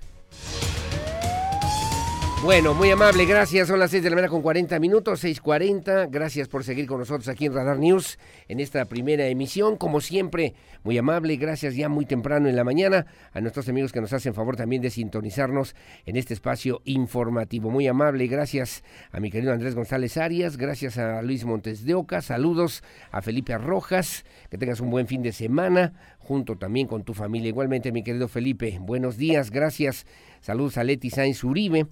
Bueno, 2.44 2.76
muy 2.76 2.92
amable, 2.92 3.26
gracias. 3.26 3.68
Son 3.68 3.80
las 3.80 3.90
6 3.90 4.04
de 4.04 4.10
la 4.12 4.16
mañana 4.16 4.30
con 4.30 4.44
40 4.44 4.80
minutos, 4.80 5.24
6.40. 5.24 6.08
Gracias 6.12 6.48
por 6.48 6.64
seguir 6.64 6.86
con 6.86 7.00
nosotros 7.00 7.28
aquí 7.30 7.48
en 7.48 7.54
Radar 7.54 7.80
News 7.80 8.20
en 8.48 8.60
esta 8.60 8.86
primera 8.86 9.26
emisión. 9.26 9.76
Como 9.76 10.02
siempre, 10.02 10.54
muy 10.84 11.00
amable, 11.00 11.36
gracias 11.38 11.76
ya 11.76 11.90
muy 11.90 12.06
temprano 12.06 12.48
en 12.48 12.56
la 12.56 12.64
mañana 12.64 13.08
a 13.34 13.42
nuestros 13.42 13.68
amigos 13.70 13.92
que 13.92 14.02
nos 14.02 14.14
hacen 14.14 14.36
favor 14.36 14.56
también 14.56 14.84
de 14.84 14.92
sintonizarnos 14.92 15.76
en 16.06 16.16
este 16.16 16.36
espacio 16.36 16.82
informativo. 16.86 17.72
Muy 17.72 17.88
amable, 17.88 18.28
gracias 18.28 18.84
a 19.12 19.20
mi 19.20 19.32
querido 19.32 19.52
Andrés 19.52 19.74
González 19.74 20.16
Arias, 20.16 20.58
gracias 20.58 21.00
a 21.00 21.24
Luis 21.24 21.44
Montes 21.44 21.86
de 21.86 21.96
Oca, 21.96 22.22
saludos 22.22 22.84
a 23.12 23.24
Felipe 23.24 23.58
Rojas, 23.58 24.26
que 24.52 24.60
tengas 24.60 24.80
un 24.80 24.92
buen 24.92 25.08
fin 25.08 25.24
de 25.24 25.34
semana 25.34 25.94
junto 26.20 26.56
también 26.56 26.88
con 26.88 27.04
tu 27.04 27.16
familia. 27.16 27.50
Igualmente, 27.50 27.92
mi 27.92 28.04
querido 28.04 28.28
Felipe, 28.28 28.78
buenos 28.80 29.18
días, 29.18 29.50
gracias. 29.50 30.06
Saludos 30.40 30.78
a 30.78 30.84
Leti 30.84 31.10
Sainz 31.10 31.44
Uribe. 31.44 31.88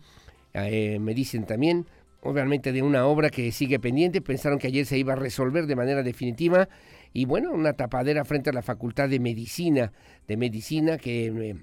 Eh, 0.56 1.00
me 1.00 1.14
dicen 1.14 1.46
también, 1.46 1.86
obviamente 2.22 2.72
de 2.72 2.82
una 2.82 3.06
obra 3.06 3.30
que 3.30 3.52
sigue 3.52 3.80
pendiente, 3.80 4.22
pensaron 4.22 4.58
que 4.58 4.68
ayer 4.68 4.86
se 4.86 4.98
iba 4.98 5.14
a 5.14 5.18
resolver 5.18 5.68
de 5.68 5.76
manera 5.76 6.02
definitiva 6.02 6.70
y 7.14 7.26
bueno, 7.26 7.52
una 7.52 7.74
tapadera 7.74 8.26
frente 8.26 8.50
a 8.50 8.54
la 8.54 8.62
Facultad 8.62 9.10
de 9.10 9.20
Medicina, 9.20 9.92
de 10.28 10.38
Medicina 10.38 10.98
que 10.98 11.28
eh, 11.28 11.56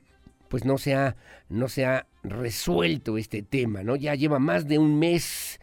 pues 0.48 0.64
no 0.64 0.78
se 0.78 0.94
ha 0.94 1.16
no 1.48 1.68
se 1.68 1.86
ha 1.86 2.06
resuelto 2.22 3.18
este 3.18 3.42
tema, 3.42 3.82
¿no? 3.82 3.96
Ya 3.96 4.14
lleva 4.14 4.38
más 4.38 4.68
de 4.68 4.78
un 4.78 4.98
mes 4.98 5.58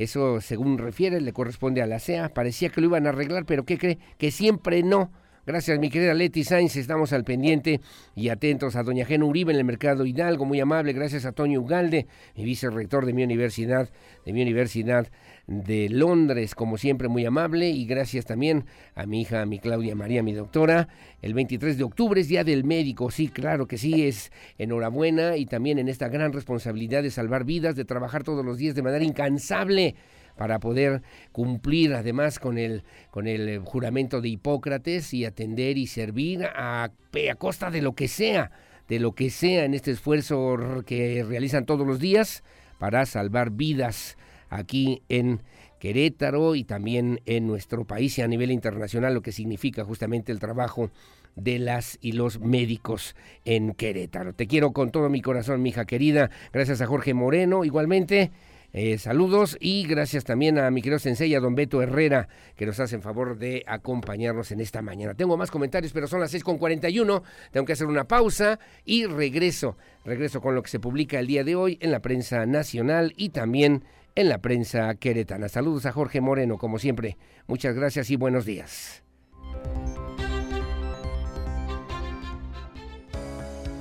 eso, 0.00 0.40
según 0.40 0.78
refiere, 0.78 1.20
le 1.20 1.34
corresponde 1.34 1.82
a 1.82 1.86
la 1.86 1.98
CEA. 1.98 2.30
Parecía 2.30 2.70
que 2.70 2.80
lo 2.80 2.86
iban 2.86 3.06
a 3.06 3.10
arreglar, 3.10 3.44
pero 3.44 3.64
¿qué 3.64 3.76
cree? 3.76 3.98
Que 4.16 4.30
siempre 4.30 4.82
no. 4.82 5.12
Gracias, 5.50 5.80
mi 5.80 5.90
querida 5.90 6.14
Leti 6.14 6.44
Sainz. 6.44 6.76
Estamos 6.76 7.12
al 7.12 7.24
pendiente 7.24 7.80
y 8.14 8.28
atentos 8.28 8.76
a 8.76 8.84
doña 8.84 9.04
Gena 9.04 9.24
Uribe 9.24 9.52
en 9.52 9.58
el 9.58 9.64
Mercado 9.64 10.06
Hidalgo. 10.06 10.44
Muy 10.44 10.60
amable. 10.60 10.92
Gracias 10.92 11.24
a 11.24 11.32
Toño 11.32 11.60
Ugalde, 11.60 12.06
mi 12.36 12.44
vicerrector 12.44 13.04
de 13.04 13.12
mi 13.12 13.24
universidad, 13.24 13.88
de 14.24 14.32
mi 14.32 14.42
universidad 14.42 15.08
de 15.48 15.88
Londres, 15.88 16.54
como 16.54 16.78
siempre, 16.78 17.08
muy 17.08 17.26
amable. 17.26 17.68
Y 17.68 17.84
gracias 17.84 18.26
también 18.26 18.64
a 18.94 19.06
mi 19.06 19.22
hija, 19.22 19.44
mi 19.44 19.58
Claudia 19.58 19.96
María, 19.96 20.22
mi 20.22 20.34
doctora. 20.34 20.86
El 21.20 21.34
23 21.34 21.76
de 21.76 21.82
octubre 21.82 22.20
es 22.20 22.28
Día 22.28 22.44
del 22.44 22.62
Médico. 22.62 23.10
Sí, 23.10 23.26
claro 23.26 23.66
que 23.66 23.76
sí, 23.76 24.06
es 24.06 24.30
enhorabuena. 24.56 25.36
Y 25.36 25.46
también 25.46 25.80
en 25.80 25.88
esta 25.88 26.06
gran 26.06 26.32
responsabilidad 26.32 27.02
de 27.02 27.10
salvar 27.10 27.42
vidas, 27.42 27.74
de 27.74 27.84
trabajar 27.84 28.22
todos 28.22 28.44
los 28.44 28.56
días 28.56 28.76
de 28.76 28.82
manera 28.82 29.04
incansable 29.04 29.96
para 30.40 30.58
poder 30.58 31.02
cumplir 31.32 31.92
además 31.92 32.38
con 32.38 32.56
el, 32.56 32.82
con 33.10 33.26
el 33.26 33.46
eh, 33.46 33.60
juramento 33.62 34.22
de 34.22 34.30
Hipócrates 34.30 35.12
y 35.12 35.26
atender 35.26 35.76
y 35.76 35.86
servir 35.86 36.46
a, 36.46 36.84
a 36.84 37.34
costa 37.34 37.70
de 37.70 37.82
lo 37.82 37.94
que 37.94 38.08
sea, 38.08 38.50
de 38.88 39.00
lo 39.00 39.12
que 39.12 39.28
sea 39.28 39.66
en 39.66 39.74
este 39.74 39.90
esfuerzo 39.90 40.56
que 40.86 41.22
realizan 41.28 41.66
todos 41.66 41.86
los 41.86 41.98
días 41.98 42.42
para 42.78 43.04
salvar 43.04 43.50
vidas 43.50 44.16
aquí 44.48 45.02
en 45.10 45.42
Querétaro 45.78 46.54
y 46.54 46.64
también 46.64 47.20
en 47.26 47.46
nuestro 47.46 47.84
país 47.84 48.16
y 48.16 48.22
a 48.22 48.26
nivel 48.26 48.50
internacional, 48.50 49.12
lo 49.12 49.20
que 49.20 49.32
significa 49.32 49.84
justamente 49.84 50.32
el 50.32 50.40
trabajo 50.40 50.90
de 51.36 51.58
las 51.58 51.98
y 52.00 52.12
los 52.12 52.40
médicos 52.40 53.14
en 53.44 53.74
Querétaro. 53.74 54.32
Te 54.32 54.46
quiero 54.46 54.72
con 54.72 54.90
todo 54.90 55.10
mi 55.10 55.20
corazón, 55.20 55.60
mi 55.60 55.68
hija 55.68 55.84
querida. 55.84 56.30
Gracias 56.50 56.80
a 56.80 56.86
Jorge 56.86 57.12
Moreno, 57.12 57.62
igualmente. 57.66 58.30
Eh, 58.72 58.98
saludos 58.98 59.56
y 59.60 59.84
gracias 59.86 60.24
también 60.24 60.58
a 60.58 60.70
mi 60.70 60.80
querido 60.80 61.00
sensei, 61.00 61.34
a 61.34 61.40
don 61.40 61.54
Beto 61.54 61.82
Herrera, 61.82 62.28
que 62.56 62.66
nos 62.66 62.78
hacen 62.78 63.02
favor 63.02 63.36
de 63.36 63.64
acompañarnos 63.66 64.52
en 64.52 64.60
esta 64.60 64.80
mañana. 64.80 65.14
Tengo 65.14 65.36
más 65.36 65.50
comentarios, 65.50 65.92
pero 65.92 66.06
son 66.06 66.20
las 66.20 66.32
6.41, 66.32 67.22
tengo 67.50 67.66
que 67.66 67.72
hacer 67.72 67.88
una 67.88 68.06
pausa 68.06 68.60
y 68.84 69.06
regreso, 69.06 69.76
regreso 70.04 70.40
con 70.40 70.54
lo 70.54 70.62
que 70.62 70.70
se 70.70 70.78
publica 70.78 71.18
el 71.18 71.26
día 71.26 71.42
de 71.42 71.56
hoy 71.56 71.78
en 71.80 71.90
la 71.90 72.00
prensa 72.00 72.46
nacional 72.46 73.12
y 73.16 73.30
también 73.30 73.84
en 74.14 74.28
la 74.28 74.38
prensa 74.38 74.94
queretana. 74.94 75.48
Saludos 75.48 75.86
a 75.86 75.92
Jorge 75.92 76.20
Moreno, 76.20 76.58
como 76.58 76.78
siempre. 76.78 77.16
Muchas 77.48 77.74
gracias 77.74 78.10
y 78.10 78.16
buenos 78.16 78.44
días. 78.44 79.02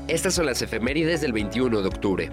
Estas 0.07 0.33
son 0.33 0.47
las 0.47 0.59
efemérides 0.63 1.21
del 1.21 1.33
21 1.33 1.83
de 1.83 1.87
octubre. 1.87 2.31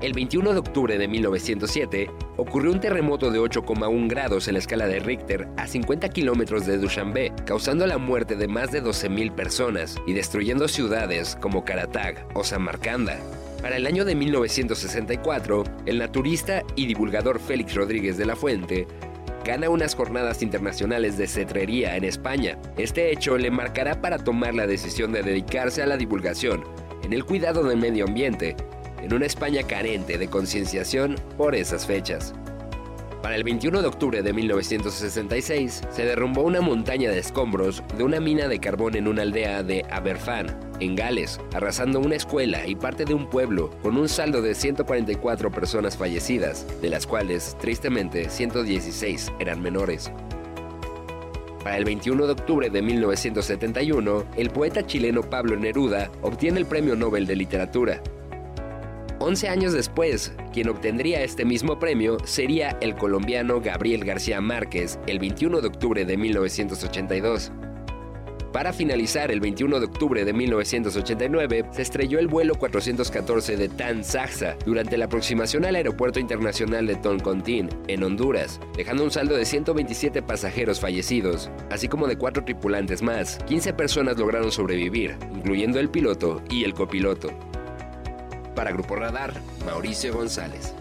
El 0.00 0.12
21 0.12 0.52
de 0.52 0.58
octubre 0.60 0.96
de 0.96 1.08
1907 1.08 2.08
ocurrió 2.36 2.70
un 2.70 2.78
terremoto 2.78 3.32
de 3.32 3.40
8,1 3.40 4.08
grados 4.08 4.46
en 4.46 4.54
la 4.54 4.60
escala 4.60 4.86
de 4.86 5.00
Richter 5.00 5.48
a 5.56 5.66
50 5.66 6.08
kilómetros 6.10 6.66
de 6.66 6.78
Dushanbe, 6.78 7.32
causando 7.44 7.84
la 7.84 7.98
muerte 7.98 8.36
de 8.36 8.46
más 8.46 8.70
de 8.70 8.80
12.000 8.80 9.34
personas 9.34 9.96
y 10.06 10.12
destruyendo 10.12 10.68
ciudades 10.68 11.36
como 11.40 11.64
Karatag 11.64 12.28
o 12.34 12.44
Samarcanda. 12.44 13.18
Para 13.60 13.76
el 13.76 13.88
año 13.88 14.04
de 14.04 14.14
1964, 14.14 15.64
el 15.86 15.98
naturista 15.98 16.62
y 16.76 16.86
divulgador 16.86 17.40
Félix 17.40 17.74
Rodríguez 17.74 18.16
de 18.16 18.26
la 18.26 18.36
Fuente 18.36 18.86
gana 19.44 19.68
unas 19.68 19.96
jornadas 19.96 20.42
internacionales 20.42 21.18
de 21.18 21.26
cetrería 21.26 21.96
en 21.96 22.04
España. 22.04 22.56
Este 22.76 23.10
hecho 23.10 23.36
le 23.36 23.50
marcará 23.50 24.00
para 24.00 24.18
tomar 24.18 24.54
la 24.54 24.68
decisión 24.68 25.10
de 25.10 25.24
dedicarse 25.24 25.82
a 25.82 25.86
la 25.86 25.96
divulgación 25.96 26.62
en 27.02 27.12
el 27.12 27.24
cuidado 27.24 27.64
del 27.64 27.78
medio 27.78 28.04
ambiente 28.04 28.54
en 29.02 29.14
una 29.14 29.26
España 29.26 29.62
carente 29.62 30.18
de 30.18 30.28
concienciación 30.28 31.16
por 31.36 31.54
esas 31.54 31.86
fechas. 31.86 32.34
Para 33.22 33.34
el 33.34 33.42
21 33.42 33.82
de 33.82 33.88
octubre 33.88 34.22
de 34.22 34.32
1966 34.32 35.82
se 35.90 36.04
derrumbó 36.04 36.42
una 36.42 36.60
montaña 36.60 37.10
de 37.10 37.18
escombros 37.18 37.82
de 37.96 38.04
una 38.04 38.20
mina 38.20 38.46
de 38.46 38.60
carbón 38.60 38.94
en 38.94 39.08
una 39.08 39.22
aldea 39.22 39.64
de 39.64 39.84
Aberfan, 39.90 40.56
en 40.78 40.94
Gales, 40.94 41.40
arrasando 41.52 41.98
una 41.98 42.14
escuela 42.14 42.64
y 42.66 42.76
parte 42.76 43.04
de 43.04 43.14
un 43.14 43.28
pueblo 43.28 43.70
con 43.82 43.96
un 43.96 44.08
saldo 44.08 44.40
de 44.40 44.54
144 44.54 45.50
personas 45.50 45.96
fallecidas, 45.96 46.64
de 46.80 46.90
las 46.90 47.06
cuales, 47.06 47.56
tristemente, 47.60 48.30
116 48.30 49.32
eran 49.40 49.60
menores. 49.60 50.12
Para 51.64 51.76
el 51.76 51.84
21 51.84 52.24
de 52.24 52.32
octubre 52.32 52.70
de 52.70 52.82
1971, 52.82 54.24
el 54.36 54.50
poeta 54.50 54.86
chileno 54.86 55.22
Pablo 55.22 55.56
Neruda 55.56 56.08
obtiene 56.22 56.60
el 56.60 56.66
Premio 56.66 56.94
Nobel 56.94 57.26
de 57.26 57.34
Literatura 57.34 58.00
11 59.20 59.48
años 59.48 59.72
después, 59.72 60.32
quien 60.52 60.68
obtendría 60.68 61.22
este 61.22 61.44
mismo 61.44 61.78
premio 61.78 62.18
sería 62.24 62.78
el 62.80 62.94
colombiano 62.94 63.60
Gabriel 63.60 64.04
García 64.04 64.40
Márquez 64.40 64.98
el 65.06 65.18
21 65.18 65.60
de 65.60 65.68
octubre 65.68 66.04
de 66.04 66.16
1982. 66.16 67.50
Para 68.52 68.72
finalizar, 68.72 69.30
el 69.30 69.40
21 69.40 69.78
de 69.78 69.86
octubre 69.86 70.24
de 70.24 70.32
1989 70.32 71.66
se 71.70 71.82
estrelló 71.82 72.18
el 72.18 72.28
vuelo 72.28 72.54
414 72.54 73.56
de 73.56 73.68
Tan 73.68 74.02
Saxa 74.04 74.56
durante 74.64 74.96
la 74.96 75.04
aproximación 75.04 75.64
al 75.66 75.76
Aeropuerto 75.76 76.18
Internacional 76.18 76.86
de 76.86 76.96
Toncontín, 76.96 77.68
en 77.88 78.02
Honduras, 78.02 78.58
dejando 78.76 79.04
un 79.04 79.10
saldo 79.10 79.36
de 79.36 79.44
127 79.44 80.22
pasajeros 80.22 80.80
fallecidos, 80.80 81.50
así 81.70 81.88
como 81.88 82.06
de 82.06 82.16
cuatro 82.16 82.44
tripulantes 82.44 83.02
más. 83.02 83.38
15 83.46 83.74
personas 83.74 84.16
lograron 84.16 84.50
sobrevivir, 84.50 85.16
incluyendo 85.34 85.78
el 85.78 85.90
piloto 85.90 86.42
y 86.48 86.64
el 86.64 86.72
copiloto. 86.72 87.47
Para 88.58 88.72
Grupo 88.72 88.96
Radar, 88.96 89.40
Mauricio 89.64 90.12
González. 90.12 90.74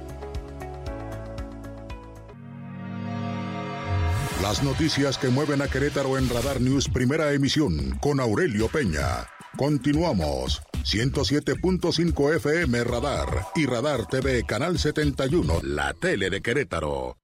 Las 4.41 4.63
noticias 4.63 5.19
que 5.19 5.27
mueven 5.29 5.61
a 5.61 5.67
Querétaro 5.67 6.17
en 6.17 6.27
Radar 6.27 6.59
News 6.59 6.89
Primera 6.89 7.31
Emisión 7.33 7.95
con 8.01 8.19
Aurelio 8.19 8.67
Peña. 8.67 9.27
Continuamos. 9.57 10.63
107.5 10.85 12.37
FM 12.37 12.83
Radar 12.83 13.45
y 13.53 13.67
Radar 13.67 14.07
TV 14.07 14.43
Canal 14.43 14.79
71, 14.79 15.59
la 15.61 15.93
tele 15.93 16.31
de 16.31 16.41
Querétaro. 16.41 17.15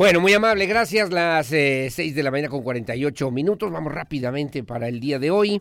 Bueno, 0.00 0.18
muy 0.18 0.32
amable, 0.32 0.64
gracias. 0.64 1.10
Las 1.10 1.52
eh, 1.52 1.88
6 1.90 2.14
de 2.14 2.22
la 2.22 2.30
mañana 2.30 2.48
con 2.48 2.62
48 2.62 3.30
minutos. 3.30 3.70
Vamos 3.70 3.92
rápidamente 3.92 4.64
para 4.64 4.88
el 4.88 4.98
día 4.98 5.18
de 5.18 5.30
hoy. 5.30 5.60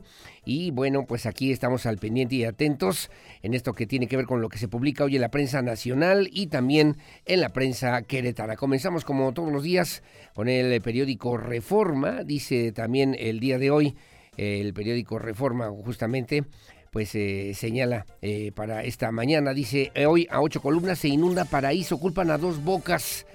Y 0.51 0.71
bueno, 0.71 1.05
pues 1.05 1.27
aquí 1.27 1.51
estamos 1.51 1.85
al 1.85 1.99
pendiente 1.99 2.33
y 2.33 2.43
atentos 2.43 3.11
en 3.43 3.53
esto 3.53 3.73
que 3.73 3.85
tiene 3.85 4.07
que 4.07 4.17
ver 4.17 4.25
con 4.25 4.41
lo 4.41 4.49
que 4.49 4.57
se 4.57 4.67
publica 4.67 5.03
hoy 5.03 5.13
en 5.13 5.21
la 5.21 5.29
prensa 5.29 5.61
nacional 5.61 6.27
y 6.31 6.47
también 6.47 6.97
en 7.27 7.41
la 7.41 7.49
prensa 7.49 8.01
queretana. 8.01 8.55
Comenzamos 8.55 9.05
como 9.05 9.31
todos 9.31 9.51
los 9.51 9.61
días 9.61 10.01
con 10.33 10.49
el 10.49 10.81
periódico 10.81 11.37
Reforma. 11.37 12.23
Dice 12.23 12.71
también 12.71 13.15
el 13.19 13.39
día 13.39 13.59
de 13.59 13.69
hoy 13.69 13.95
el 14.37 14.73
periódico 14.73 15.19
Reforma 15.19 15.69
justamente 15.69 16.45
pues 16.89 17.13
eh, 17.13 17.51
señala 17.53 18.07
eh, 18.23 18.51
para 18.51 18.83
esta 18.83 19.11
mañana, 19.11 19.53
dice, 19.53 19.91
hoy 20.07 20.27
a 20.31 20.41
ocho 20.41 20.63
columnas 20.63 20.97
se 20.97 21.09
inunda 21.09 21.45
paraíso, 21.45 21.99
culpan 21.99 22.31
a 22.31 22.39
dos 22.39 22.63
bocas. 22.63 23.27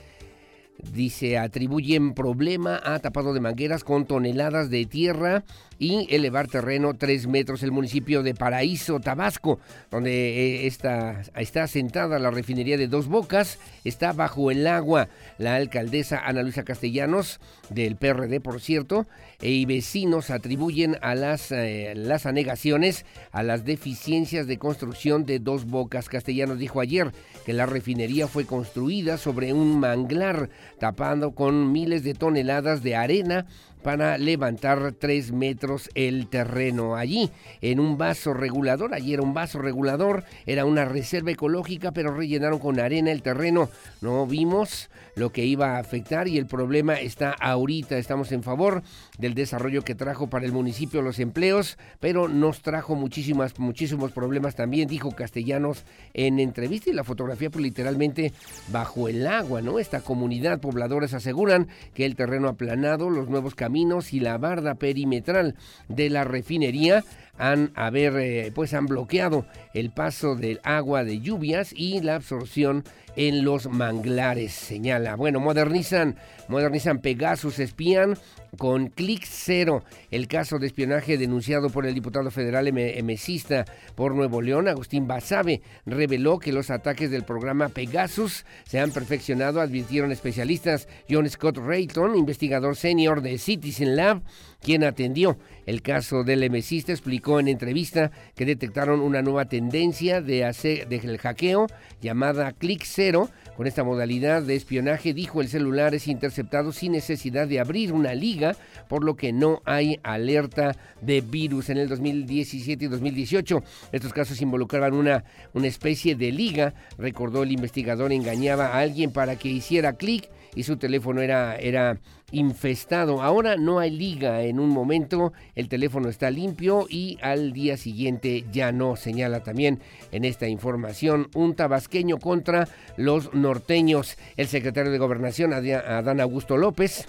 Dice, 0.93 1.39
atribuyen 1.39 2.15
problema 2.15 2.81
a 2.85 2.99
tapado 2.99 3.35
de 3.35 3.41
mangueras 3.41 3.85
con 3.85 4.07
toneladas 4.07 4.71
de 4.71 4.87
tierra 4.87 5.45
y 5.79 6.07
elevar 6.15 6.47
terreno 6.47 6.95
tres 6.95 7.27
metros. 7.27 7.63
El 7.63 7.73
municipio 7.73 8.23
de 8.23 8.35
Paraíso, 8.35 9.01
Tabasco, 9.01 9.59
donde 9.91 10.13
eh, 10.13 10.67
está, 10.67 11.23
está 11.37 11.65
asentada 11.65 12.19
la 12.19 12.31
refinería 12.31 12.77
de 12.77 12.89
Dos 12.89 13.09
Bocas, 13.09 13.59
está 13.85 14.13
bajo 14.13 14.51
el 14.51 14.67
agua. 14.67 15.09
La 15.39 15.57
alcaldesa 15.57 16.21
Ana 16.25 16.43
Luisa 16.43 16.65
Castellanos, 16.65 17.41
del 17.71 17.97
PRD, 17.97 18.41
por 18.41 18.61
cierto, 18.61 19.07
y 19.45 19.67
vecinos 19.67 20.31
atribuyen 20.31 20.97
a 21.03 21.15
las, 21.15 21.53
eh, 21.53 21.93
las 21.95 22.25
anegaciones 22.25 23.05
a 23.31 23.43
las 23.43 23.65
deficiencias 23.65 24.47
de 24.47 24.59
construcción 24.59 25.27
de 25.27 25.39
Dos 25.39 25.67
Bocas. 25.67 26.09
Castellanos 26.09 26.59
dijo 26.59 26.81
ayer 26.81 27.13
que 27.45 27.53
la 27.53 27.67
refinería 27.67 28.27
fue 28.27 28.47
construida 28.47 29.19
sobre 29.19 29.53
un 29.53 29.79
manglar 29.79 30.49
tapando 30.79 31.35
con 31.35 31.73
miles 31.73 32.05
de 32.05 32.15
toneladas 32.15 32.83
de 32.83 32.97
arena 32.97 33.47
para 33.83 34.17
levantar 34.17 34.93
tres 34.93 35.31
metros 35.31 35.91
el 35.95 36.27
terreno. 36.29 36.97
Allí, 36.97 37.31
en 37.61 37.81
un 37.81 37.99
vaso 37.99 38.33
regulador, 38.33 38.95
allí 38.95 39.13
era 39.13 39.23
un 39.23 39.35
vaso 39.35 39.59
regulador, 39.59 40.25
era 40.47 40.65
una 40.65 40.87
reserva 40.87 41.33
ecológica, 41.33 41.93
pero 41.93 42.15
rellenaron 42.15 42.59
con 42.59 42.81
arena 42.81 43.13
el 43.13 43.21
terreno. 43.21 43.69
No 44.01 44.27
vimos 44.27 44.89
lo 45.15 45.31
que 45.31 45.45
iba 45.45 45.77
a 45.77 45.79
afectar 45.79 46.29
y 46.29 46.39
el 46.39 46.47
problema 46.47 46.95
está 46.95 47.35
ahorita. 47.41 47.99
Estamos 47.99 48.33
en 48.33 48.43
favor 48.43 48.83
del 49.19 49.35
desarrollo 49.35 49.83
que 49.83 49.95
trajo 49.95 50.29
para 50.29 50.47
el 50.47 50.53
municipio 50.53 51.03
los 51.03 51.19
empleos, 51.19 51.79
pero 52.01 52.29
nos 52.29 52.63
trajo 52.63 52.95
muchísimas, 52.95 53.59
muchísimos 53.59 54.13
problemas 54.13 54.55
también, 54.55 54.89
dijo 54.89 55.13
Castellanos 55.13 55.85
en 56.15 56.41
entrevista 56.41 56.91
y 56.91 56.95
la 56.95 57.05
fotografía 57.05 57.51
pues 57.51 57.63
literalmente 57.63 58.33
bajo 58.73 59.09
el 59.09 59.27
agua, 59.27 59.63
¿no? 59.63 59.79
Esta 59.79 60.01
comunidad 60.01 60.61
pobladores 60.61 61.15
aseguran 61.15 61.69
que 61.95 62.07
el 62.07 62.17
terreno 62.17 62.49
aplanado, 62.49 63.11
los 63.11 63.29
nuevos 63.29 63.55
caminos, 63.55 63.75
y 64.13 64.21
la 64.21 64.39
barda 64.39 64.75
perimetral 64.75 65.57
de 65.89 66.11
la 66.11 66.25
refinería 66.25 67.05
han 67.39 67.73
haber 67.75 68.17
eh, 68.17 68.53
pues 68.55 68.75
han 68.75 68.87
bloqueado 68.87 69.47
el 69.73 69.91
paso 69.91 70.37
del 70.37 70.61
agua 70.63 71.05
de 71.05 71.21
lluvias 71.21 71.73
y 71.75 72.01
la 72.01 72.17
absorción 72.17 72.85
en 73.17 73.45
los 73.45 73.69
manglares, 73.69 74.53
señala. 74.53 75.15
Bueno, 75.17 75.41
modernizan, 75.41 76.17
modernizan 76.49 76.99
Pegasus, 76.99 77.59
espían 77.59 78.17
con 78.59 78.89
clic 78.89 79.25
cero 79.29 79.83
el 80.11 80.29
caso 80.29 80.59
de 80.59 80.67
espionaje 80.67 81.19
denunciado 81.19 81.71
por 81.71 81.87
el 81.87 81.95
diputado 81.95 82.31
federal 82.31 82.69
emesista 82.69 83.65
por 83.95 84.15
Nuevo 84.15 84.41
León, 84.43 84.69
Agustín 84.69 85.07
Basabe, 85.07 85.63
reveló 85.87 86.39
que 86.39 86.53
los 86.53 86.71
ataques 86.71 87.11
del 87.11 87.25
programa 87.25 87.69
Pegasus 87.69 88.45
se 88.65 88.81
han 88.81 88.91
perfeccionado, 88.93 89.61
advirtieron 89.61 90.13
especialistas. 90.13 90.89
John 91.09 91.29
Scott 91.29 91.59
Rayton, 91.59 92.17
investigador 92.17 92.77
senior 92.77 93.23
de 93.23 93.39
Citizen 93.39 93.97
Lab, 93.97 94.23
quien 94.65 94.83
atendió 94.83 95.39
el 95.67 95.83
caso 95.83 96.25
del 96.25 96.43
emesista, 96.43 96.91
explicó 96.91 97.39
en 97.39 97.49
entrevista 97.49 98.11
que 98.35 98.45
detectaron 98.45 99.01
una 99.01 99.23
nueva 99.23 99.45
tendencia 99.45 100.21
de 100.21 100.45
hacer 100.45 100.89
del 100.89 101.19
hackeo 101.19 101.67
llamada 102.01 102.53
clic 102.53 102.83
cero 102.85 103.29
con 103.57 103.67
esta 103.67 103.85
modalidad 103.85 104.43
de 104.43 104.57
espionaje, 104.57 105.15
dijo 105.15 105.41
el 105.41 105.49
celular 105.49 105.95
es 105.95 106.09
interceptado 106.09 106.73
sin 106.73 106.93
necesidad 106.93 107.47
de 107.47 107.61
abrir 107.61 107.93
una 107.93 108.15
liga, 108.15 108.57
por 108.89 109.05
lo 109.05 109.15
que 109.15 109.33
no 109.33 109.63
hay 109.65 110.01
alerta 110.03 110.77
de 111.01 111.21
virus. 111.21 111.71
En 111.71 111.79
el 111.79 111.89
2017 111.89 112.87
y 112.87 112.89
2018, 112.89 113.63
estos 113.93 114.13
casos 114.13 114.41
involucraban 114.41 114.95
una, 114.95 115.25
una 115.53 115.69
especie 115.69 116.17
de 116.17 116.33
liga. 116.33 116.75
Recordó 116.99 117.45
el 117.45 117.53
investigador, 117.53 118.13
engañaba 118.13 118.69
a 118.69 118.81
alguien 118.81 119.13
para 119.13 119.37
que 119.37 119.49
hiciera 119.49 119.93
clic 119.93 120.29
y 120.55 120.63
su 120.65 120.77
teléfono 120.77 121.21
era, 121.21 121.57
era 121.57 121.99
infestado. 122.31 123.23
Ahora 123.23 123.57
no 123.57 123.79
hay 123.79 123.91
liga. 123.91 124.43
En 124.43 124.59
un 124.61 124.71
momento 124.71 125.33
el 125.55 125.69
teléfono 125.69 126.09
está 126.09 126.31
limpio 126.31 126.87
y 126.89 127.19
al 127.23 127.53
día 127.53 127.77
siguiente 127.77 128.45
ya 128.53 128.73
no. 128.73 128.97
Señala 128.97 129.41
también 129.43 129.81
en 130.13 130.25
esta 130.25 130.49
información 130.49 131.29
un 131.35 131.55
tabasqueño 131.55 132.19
contra 132.19 132.69
los 132.97 133.33
norteños. 133.35 134.17
El 134.37 134.49
secretario 134.49 134.93
de 134.93 134.99
Gobernación, 134.99 135.53
Adán 135.53 136.21
Augusto 136.21 136.57
López, 136.57 137.07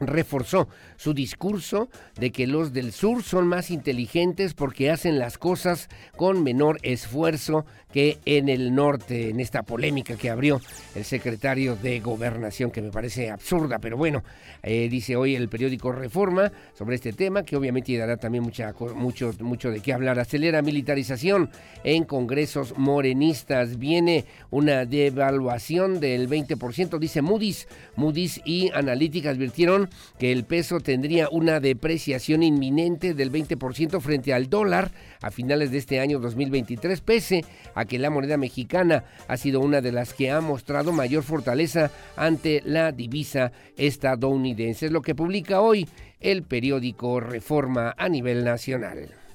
reforzó 0.00 0.68
su 0.96 1.14
discurso 1.14 1.88
de 2.18 2.30
que 2.30 2.46
los 2.46 2.72
del 2.72 2.92
sur 2.92 3.22
son 3.22 3.46
más 3.46 3.70
inteligentes 3.70 4.54
porque 4.54 4.90
hacen 4.90 5.18
las 5.18 5.38
cosas 5.38 5.88
con 6.16 6.42
menor 6.42 6.78
esfuerzo 6.82 7.64
que 7.92 8.18
en 8.26 8.48
el 8.48 8.74
norte, 8.74 9.30
en 9.30 9.40
esta 9.40 9.62
polémica 9.62 10.16
que 10.16 10.28
abrió 10.28 10.60
el 10.94 11.04
secretario 11.04 11.76
de 11.76 12.00
Gobernación, 12.00 12.70
que 12.70 12.82
me 12.82 12.90
parece 12.90 13.30
absurda, 13.30 13.78
pero 13.78 13.96
bueno, 13.96 14.22
eh, 14.62 14.88
dice 14.90 15.16
hoy 15.16 15.34
el 15.34 15.48
periódico 15.48 15.92
Reforma 15.92 16.52
sobre 16.74 16.96
este 16.96 17.12
tema, 17.12 17.42
que 17.42 17.56
obviamente 17.56 17.96
dará 17.96 18.16
también 18.16 18.44
mucha, 18.44 18.74
mucho, 18.94 19.32
mucho 19.40 19.70
de 19.70 19.80
qué 19.80 19.92
hablar. 19.92 20.18
Acelera 20.18 20.62
militarización 20.62 21.50
en 21.84 22.04
congresos 22.04 22.76
morenistas. 22.76 23.78
Viene 23.78 24.24
una 24.50 24.84
devaluación 24.84 26.00
del 26.00 26.28
20%, 26.28 26.98
dice 26.98 27.22
Moody's. 27.22 27.68
Moody's 27.96 28.40
y 28.44 28.70
Analítica 28.74 29.30
advirtieron 29.30 29.88
que 30.18 30.32
el 30.32 30.44
peso 30.44 30.80
tendría 30.86 31.28
una 31.32 31.58
depreciación 31.58 32.44
inminente 32.44 33.12
del 33.12 33.32
20% 33.32 34.00
frente 34.00 34.32
al 34.32 34.48
dólar 34.48 34.92
a 35.20 35.32
finales 35.32 35.72
de 35.72 35.78
este 35.78 35.98
año 35.98 36.20
2023, 36.20 37.00
pese 37.00 37.44
a 37.74 37.86
que 37.86 37.98
la 37.98 38.08
moneda 38.08 38.36
mexicana 38.36 39.02
ha 39.26 39.36
sido 39.36 39.58
una 39.58 39.80
de 39.80 39.90
las 39.90 40.14
que 40.14 40.30
ha 40.30 40.40
mostrado 40.40 40.92
mayor 40.92 41.24
fortaleza 41.24 41.90
ante 42.14 42.62
la 42.64 42.92
divisa 42.92 43.50
estadounidense. 43.76 44.86
Es 44.86 44.92
lo 44.92 45.02
que 45.02 45.16
publica 45.16 45.60
hoy 45.60 45.88
el 46.20 46.44
periódico 46.44 47.18
Reforma 47.18 47.92
a 47.98 48.08
nivel 48.08 48.44
nacional. 48.44 49.25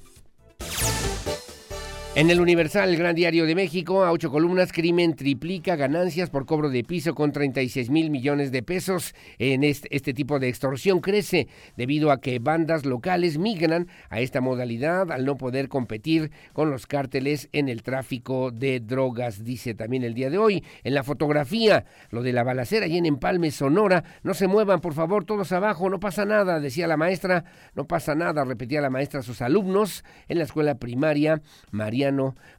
En 2.13 2.29
el 2.29 2.41
Universal, 2.41 2.89
el 2.89 2.97
Gran 2.97 3.15
Diario 3.15 3.45
de 3.45 3.55
México, 3.55 4.03
a 4.03 4.11
ocho 4.11 4.29
columnas, 4.29 4.73
crimen 4.73 5.15
triplica 5.15 5.77
ganancias 5.77 6.29
por 6.29 6.45
cobro 6.45 6.69
de 6.69 6.83
piso 6.83 7.15
con 7.15 7.31
36 7.31 7.89
mil 7.89 8.09
millones 8.09 8.51
de 8.51 8.61
pesos. 8.63 9.15
En 9.39 9.63
este, 9.63 9.87
este, 9.95 10.13
tipo 10.13 10.37
de 10.37 10.49
extorsión 10.49 10.99
crece 10.99 11.47
debido 11.77 12.11
a 12.11 12.19
que 12.19 12.39
bandas 12.39 12.85
locales 12.85 13.37
migran 13.37 13.87
a 14.09 14.19
esta 14.19 14.41
modalidad 14.41 15.09
al 15.09 15.23
no 15.23 15.37
poder 15.37 15.69
competir 15.69 16.31
con 16.51 16.69
los 16.69 16.85
cárteles 16.85 17.47
en 17.53 17.69
el 17.69 17.81
tráfico 17.81 18.51
de 18.51 18.81
drogas, 18.81 19.45
dice 19.45 19.73
también 19.73 20.03
el 20.03 20.13
día 20.13 20.29
de 20.29 20.37
hoy. 20.37 20.65
En 20.83 20.93
la 20.93 21.05
fotografía, 21.05 21.85
lo 22.09 22.23
de 22.23 22.33
la 22.33 22.43
balacera 22.43 22.87
y 22.87 22.97
en 22.97 23.05
Empalme, 23.05 23.51
Sonora, 23.51 24.03
no 24.21 24.33
se 24.33 24.49
muevan, 24.49 24.81
por 24.81 24.93
favor, 24.93 25.23
todos 25.23 25.53
abajo, 25.53 25.89
no 25.89 26.01
pasa 26.01 26.25
nada, 26.25 26.59
decía 26.59 26.87
la 26.87 26.97
maestra, 26.97 27.45
no 27.73 27.85
pasa 27.85 28.15
nada, 28.15 28.43
repetía 28.43 28.81
la 28.81 28.89
maestra 28.89 29.21
a 29.21 29.23
sus 29.23 29.41
alumnos 29.41 30.03
en 30.27 30.39
la 30.39 30.43
escuela 30.43 30.75
primaria 30.75 31.41
María 31.71 32.00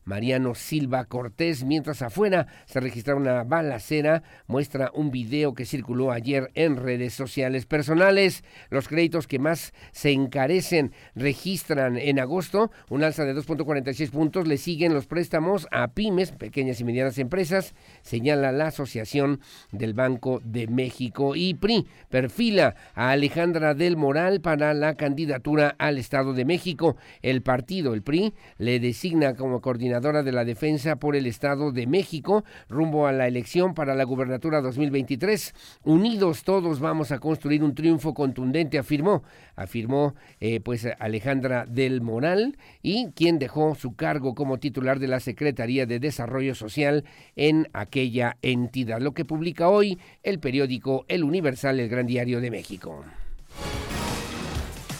Mariano, 0.04 0.54
Silva 0.54 1.04
Cortés, 1.04 1.64
mientras 1.64 2.02
afuera 2.02 2.46
se 2.66 2.80
registra 2.80 3.14
una 3.14 3.44
balacera, 3.44 4.22
muestra 4.46 4.90
un 4.94 5.10
video 5.10 5.54
que 5.54 5.64
circuló 5.64 6.12
ayer 6.12 6.50
en 6.54 6.76
redes 6.76 7.14
sociales 7.14 7.66
personales. 7.66 8.44
Los 8.70 8.88
créditos 8.88 9.26
que 9.26 9.38
más 9.38 9.72
se 9.92 10.12
encarecen 10.12 10.92
registran 11.14 11.96
en 11.98 12.20
agosto 12.20 12.70
un 12.88 13.02
alza 13.02 13.24
de 13.24 13.34
2.46 13.34 14.10
puntos, 14.10 14.46
le 14.46 14.58
siguen 14.58 14.94
los 14.94 15.06
préstamos 15.06 15.66
a 15.70 15.88
pymes, 15.88 16.32
pequeñas 16.32 16.80
y 16.80 16.84
medianas 16.84 17.18
empresas, 17.18 17.74
señala 18.02 18.52
la 18.52 18.68
Asociación 18.68 19.40
del 19.70 19.94
Banco 19.94 20.40
de 20.44 20.68
México 20.68 21.34
y 21.34 21.54
PRI 21.54 21.86
perfila 22.08 22.74
a 22.94 23.10
Alejandra 23.10 23.74
del 23.74 23.96
Moral 23.96 24.40
para 24.40 24.74
la 24.74 24.94
candidatura 24.94 25.74
al 25.78 25.98
Estado 25.98 26.32
de 26.32 26.44
México. 26.44 26.96
El 27.22 27.42
partido, 27.42 27.94
el 27.94 28.02
PRI, 28.02 28.34
le 28.58 28.80
designa 28.80 29.31
como 29.34 29.60
coordinadora 29.60 30.22
de 30.22 30.32
la 30.32 30.44
defensa 30.44 30.96
por 30.96 31.16
el 31.16 31.26
Estado 31.26 31.72
de 31.72 31.86
México 31.86 32.44
rumbo 32.68 33.06
a 33.06 33.12
la 33.12 33.26
elección 33.26 33.74
para 33.74 33.94
la 33.94 34.04
gubernatura 34.04 34.60
2023. 34.60 35.54
Unidos 35.84 36.44
todos 36.44 36.80
vamos 36.80 37.12
a 37.12 37.18
construir 37.18 37.62
un 37.62 37.74
triunfo 37.74 38.14
contundente, 38.14 38.78
afirmó, 38.78 39.22
afirmó 39.56 40.14
eh, 40.40 40.60
pues 40.60 40.86
Alejandra 40.98 41.66
del 41.66 42.00
Moral 42.00 42.56
y 42.82 43.10
quien 43.12 43.38
dejó 43.38 43.74
su 43.74 43.94
cargo 43.94 44.34
como 44.34 44.58
titular 44.58 44.98
de 44.98 45.08
la 45.08 45.20
Secretaría 45.20 45.86
de 45.86 46.00
Desarrollo 46.00 46.54
Social 46.54 47.04
en 47.36 47.68
aquella 47.72 48.36
entidad. 48.42 49.00
Lo 49.00 49.12
que 49.12 49.24
publica 49.24 49.68
hoy 49.68 49.98
el 50.22 50.38
periódico 50.38 51.04
El 51.08 51.24
Universal, 51.24 51.80
el 51.80 51.88
Gran 51.88 52.06
Diario 52.06 52.40
de 52.40 52.50
México. 52.50 53.04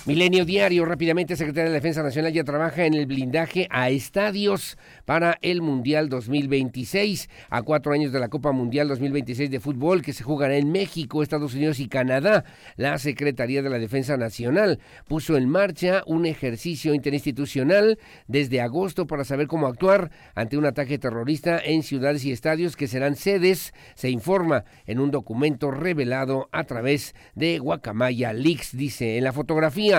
Milenio 0.05 0.45
Diario, 0.45 0.85
rápidamente, 0.85 1.37
Secretaría 1.37 1.71
de 1.71 1.77
Defensa 1.77 2.03
Nacional 2.03 2.33
ya 2.33 2.43
trabaja 2.43 2.87
en 2.87 2.95
el 2.95 3.07
blindaje 3.07 3.69
a 3.71 3.89
estadios 3.89 4.77
para 5.05 5.39
el 5.43 5.63
Mundial 5.63 6.09
2026, 6.09 7.31
a 7.49 7.63
cuatro 7.63 7.93
años 7.93 8.11
de 8.11 8.19
la 8.19 8.27
Copa 8.27 8.51
Mundial 8.51 8.89
2026 8.89 9.49
de 9.49 9.61
fútbol 9.61 10.03
que 10.03 10.13
se 10.13 10.25
jugará 10.25 10.57
en 10.57 10.73
México, 10.73 11.23
Estados 11.23 11.55
Unidos 11.55 11.79
y 11.79 11.87
Canadá. 11.87 12.45
La 12.75 12.99
Secretaría 12.99 13.63
de 13.63 13.71
la 13.71 13.79
Defensa 13.79 14.17
Nacional 14.17 14.81
puso 15.07 15.37
en 15.37 15.49
marcha 15.49 16.03
un 16.05 16.27
ejercicio 16.27 16.95
interinstitucional 16.95 17.97
desde 18.27 18.61
agosto 18.61 19.07
para 19.07 19.23
saber 19.23 19.47
cómo 19.47 19.69
actuar 19.69 20.11
ante 20.35 20.59
un 20.59 20.67
ataque 20.67 20.99
terrorista 20.99 21.61
en 21.65 21.85
ciudades 21.85 22.25
y 22.25 22.33
estadios 22.33 22.75
que 22.75 22.89
serán 22.89 23.15
sedes, 23.15 23.73
se 23.95 24.11
informa 24.11 24.65
en 24.85 24.99
un 24.99 25.13
documento 25.13 25.71
revelado 25.71 26.49
a 26.51 26.65
través 26.65 27.15
de 27.37 27.61
Guacamaya 27.61 28.33
Leaks, 28.33 28.77
dice 28.77 29.17
en 29.17 29.23
la 29.23 29.33
fotografía 29.33 29.92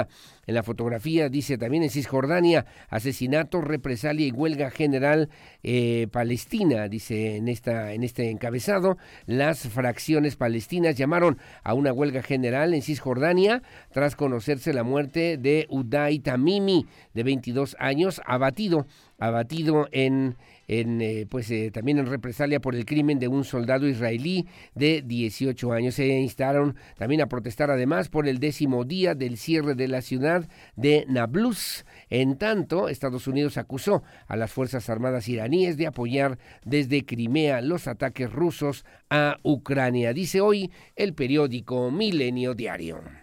en 0.45 0.55
la 0.55 0.63
fotografía 0.63 1.29
dice 1.29 1.57
también 1.57 1.83
en 1.83 1.89
Cisjordania, 1.89 2.65
asesinato, 2.89 3.61
represalia 3.61 4.27
y 4.27 4.31
huelga 4.31 4.69
general 4.69 5.29
eh, 5.63 6.07
palestina, 6.11 6.89
dice 6.89 7.37
en, 7.37 7.47
esta, 7.47 7.93
en 7.93 8.03
este 8.03 8.29
encabezado. 8.29 8.97
Las 9.25 9.67
fracciones 9.69 10.35
palestinas 10.35 10.95
llamaron 10.95 11.37
a 11.63 11.73
una 11.73 11.93
huelga 11.93 12.21
general 12.21 12.73
en 12.73 12.81
Cisjordania 12.81 13.61
tras 13.91 14.15
conocerse 14.15 14.73
la 14.73 14.83
muerte 14.83 15.37
de 15.37 15.65
Uday 15.69 16.19
Tamimi, 16.19 16.87
de 17.13 17.23
22 17.23 17.77
años, 17.79 18.21
abatido, 18.25 18.85
abatido 19.19 19.87
en 19.91 20.35
en, 20.67 21.01
eh, 21.01 21.25
pues 21.29 21.49
eh, 21.51 21.71
también 21.71 21.99
en 21.99 22.05
represalia 22.05 22.59
por 22.59 22.75
el 22.75 22.85
crimen 22.85 23.19
de 23.19 23.27
un 23.27 23.43
soldado 23.43 23.87
israelí 23.87 24.47
de 24.75 25.01
18 25.01 25.71
años. 25.73 25.95
Se 25.95 26.07
instaron 26.07 26.75
también 26.97 27.21
a 27.21 27.27
protestar 27.27 27.71
además 27.71 28.09
por 28.09 28.27
el 28.27 28.39
décimo 28.39 28.85
día 28.85 29.15
del 29.15 29.37
cierre 29.37 29.75
de 29.75 29.87
la 29.87 30.01
ciudad 30.01 30.47
de 30.75 31.05
Nablus. 31.07 31.85
En 32.09 32.37
tanto, 32.37 32.89
Estados 32.89 33.27
Unidos 33.27 33.57
acusó 33.57 34.03
a 34.27 34.35
las 34.35 34.51
Fuerzas 34.51 34.89
Armadas 34.89 35.27
iraníes 35.27 35.77
de 35.77 35.87
apoyar 35.87 36.37
desde 36.65 37.05
Crimea 37.05 37.61
los 37.61 37.87
ataques 37.87 38.31
rusos 38.31 38.85
a 39.09 39.37
Ucrania, 39.43 40.13
dice 40.13 40.41
hoy 40.41 40.71
el 40.95 41.13
periódico 41.13 41.91
Milenio 41.91 42.53
Diario. 42.53 43.22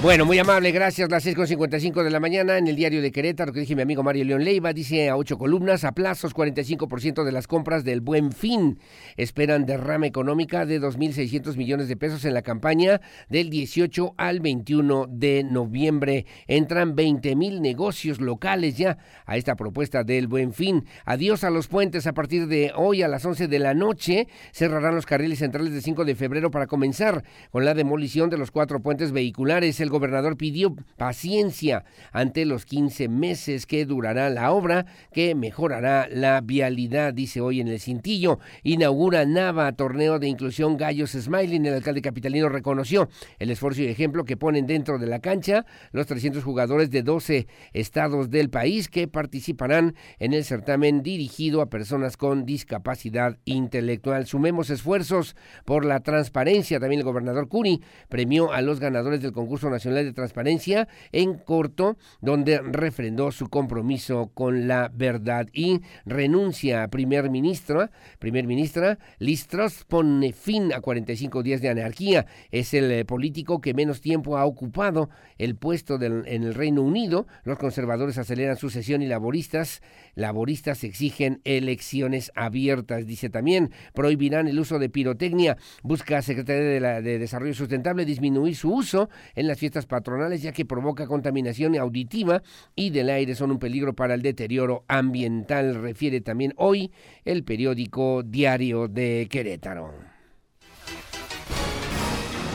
Bueno, 0.00 0.24
muy 0.24 0.38
amable, 0.38 0.70
gracias. 0.70 1.10
Las 1.10 1.26
6.55 1.26 2.04
de 2.04 2.10
la 2.10 2.20
mañana 2.20 2.56
en 2.56 2.68
el 2.68 2.76
diario 2.76 3.02
de 3.02 3.10
Querétaro, 3.10 3.52
que 3.52 3.58
dije 3.58 3.74
mi 3.74 3.82
amigo 3.82 4.04
Mario 4.04 4.24
León 4.26 4.44
Leiva, 4.44 4.72
dice 4.72 5.08
a 5.08 5.16
ocho 5.16 5.38
columnas, 5.38 5.82
a 5.82 5.90
plazos 5.90 6.36
45% 6.36 7.24
de 7.24 7.32
las 7.32 7.48
compras 7.48 7.82
del 7.82 8.00
Buen 8.00 8.30
Fin. 8.30 8.78
Esperan 9.16 9.66
derrama 9.66 10.06
económica 10.06 10.66
de 10.66 10.80
2.600 10.80 11.56
millones 11.56 11.88
de 11.88 11.96
pesos 11.96 12.24
en 12.24 12.34
la 12.34 12.42
campaña 12.42 13.00
del 13.28 13.50
18 13.50 14.14
al 14.16 14.38
21 14.38 15.06
de 15.10 15.42
noviembre. 15.42 16.26
Entran 16.46 16.94
20.000 16.94 17.60
negocios 17.60 18.20
locales 18.20 18.78
ya 18.78 18.98
a 19.26 19.36
esta 19.36 19.56
propuesta 19.56 20.04
del 20.04 20.28
Buen 20.28 20.52
Fin. 20.52 20.84
Adiós 21.06 21.42
a 21.42 21.50
los 21.50 21.66
puentes 21.66 22.06
a 22.06 22.12
partir 22.12 22.46
de 22.46 22.70
hoy 22.76 23.02
a 23.02 23.08
las 23.08 23.24
11 23.24 23.48
de 23.48 23.58
la 23.58 23.74
noche. 23.74 24.28
Cerrarán 24.52 24.94
los 24.94 25.06
carriles 25.06 25.40
centrales 25.40 25.72
de 25.72 25.82
5 25.82 26.04
de 26.04 26.14
febrero 26.14 26.52
para 26.52 26.68
comenzar 26.68 27.24
con 27.50 27.64
la 27.64 27.74
demolición 27.74 28.30
de 28.30 28.38
los 28.38 28.52
cuatro 28.52 28.78
puentes 28.78 29.10
vehiculares 29.10 29.80
gobernador 29.88 30.36
pidió 30.36 30.74
paciencia 30.96 31.84
ante 32.12 32.44
los 32.44 32.66
15 32.66 33.08
meses 33.08 33.66
que 33.66 33.86
durará 33.86 34.30
la 34.30 34.52
obra 34.52 34.86
que 35.12 35.34
mejorará 35.34 36.08
la 36.10 36.40
vialidad, 36.40 37.14
dice 37.14 37.40
hoy 37.40 37.60
en 37.60 37.68
el 37.68 37.80
cintillo. 37.80 38.38
Inaugura 38.62 39.24
Nava, 39.24 39.72
torneo 39.72 40.18
de 40.18 40.28
inclusión 40.28 40.76
Gallos 40.76 41.12
Smiling. 41.12 41.66
El 41.66 41.74
alcalde 41.74 42.02
capitalino 42.02 42.48
reconoció 42.48 43.08
el 43.38 43.50
esfuerzo 43.50 43.82
y 43.82 43.86
ejemplo 43.86 44.24
que 44.24 44.36
ponen 44.36 44.66
dentro 44.66 44.98
de 44.98 45.06
la 45.06 45.20
cancha 45.20 45.64
los 45.92 46.06
300 46.06 46.44
jugadores 46.44 46.90
de 46.90 47.02
12 47.02 47.46
estados 47.72 48.30
del 48.30 48.50
país 48.50 48.88
que 48.88 49.08
participarán 49.08 49.94
en 50.18 50.32
el 50.32 50.44
certamen 50.44 51.02
dirigido 51.02 51.60
a 51.60 51.70
personas 51.70 52.16
con 52.16 52.44
discapacidad 52.44 53.38
intelectual. 53.44 54.26
Sumemos 54.26 54.70
esfuerzos 54.70 55.36
por 55.64 55.84
la 55.84 56.00
transparencia. 56.00 56.80
También 56.80 57.00
el 57.00 57.06
gobernador 57.06 57.48
Curi 57.48 57.82
premió 58.08 58.52
a 58.52 58.62
los 58.62 58.80
ganadores 58.80 59.22
del 59.22 59.32
concurso 59.32 59.70
Nacional 59.70 59.77
de 59.84 60.12
Transparencia 60.12 60.88
en 61.12 61.34
corto, 61.34 61.96
donde 62.20 62.60
refrendó 62.60 63.32
su 63.32 63.48
compromiso 63.48 64.30
con 64.34 64.68
la 64.68 64.90
verdad 64.92 65.48
y 65.52 65.80
renuncia 66.04 66.82
a 66.82 66.88
primer 66.88 67.30
ministro, 67.30 67.88
primer 68.18 68.46
ministra, 68.46 68.98
Listros 69.18 69.84
pone 69.84 70.32
fin 70.32 70.72
a 70.72 70.80
45 70.80 71.42
días 71.42 71.60
de 71.60 71.68
anarquía. 71.68 72.26
Es 72.50 72.74
el 72.74 72.90
eh, 72.90 73.04
político 73.04 73.60
que 73.60 73.74
menos 73.74 74.00
tiempo 74.00 74.36
ha 74.36 74.44
ocupado 74.44 75.08
el 75.38 75.56
puesto 75.56 76.00
en 76.00 76.44
el 76.44 76.54
Reino 76.54 76.82
Unido. 76.82 77.26
Los 77.44 77.58
conservadores 77.58 78.18
aceleran 78.18 78.56
su 78.56 78.70
sesión 78.70 79.02
y 79.02 79.06
laboristas, 79.06 79.82
laboristas 80.18 80.84
exigen 80.84 81.40
elecciones 81.44 82.32
abiertas. 82.34 83.06
Dice 83.06 83.30
también, 83.30 83.70
prohibirán 83.94 84.48
el 84.48 84.58
uso 84.58 84.78
de 84.78 84.90
pirotecnia. 84.90 85.56
Busca 85.82 86.20
Secretaría 86.22 86.64
de, 86.64 86.80
la, 86.80 87.00
de 87.00 87.18
Desarrollo 87.18 87.54
Sustentable 87.54 88.04
disminuir 88.04 88.56
su 88.56 88.74
uso 88.74 89.08
en 89.34 89.46
las 89.46 89.58
fiestas 89.58 89.86
patronales 89.86 90.42
ya 90.42 90.52
que 90.52 90.66
provoca 90.66 91.06
contaminación 91.06 91.76
auditiva 91.76 92.42
y 92.74 92.90
del 92.90 93.10
aire 93.10 93.34
son 93.34 93.52
un 93.52 93.58
peligro 93.58 93.94
para 93.94 94.14
el 94.14 94.22
deterioro 94.22 94.84
ambiental, 94.88 95.76
refiere 95.76 96.20
también 96.20 96.52
hoy 96.56 96.90
el 97.24 97.44
periódico 97.44 98.22
Diario 98.24 98.88
de 98.88 99.28
Querétaro. 99.30 100.07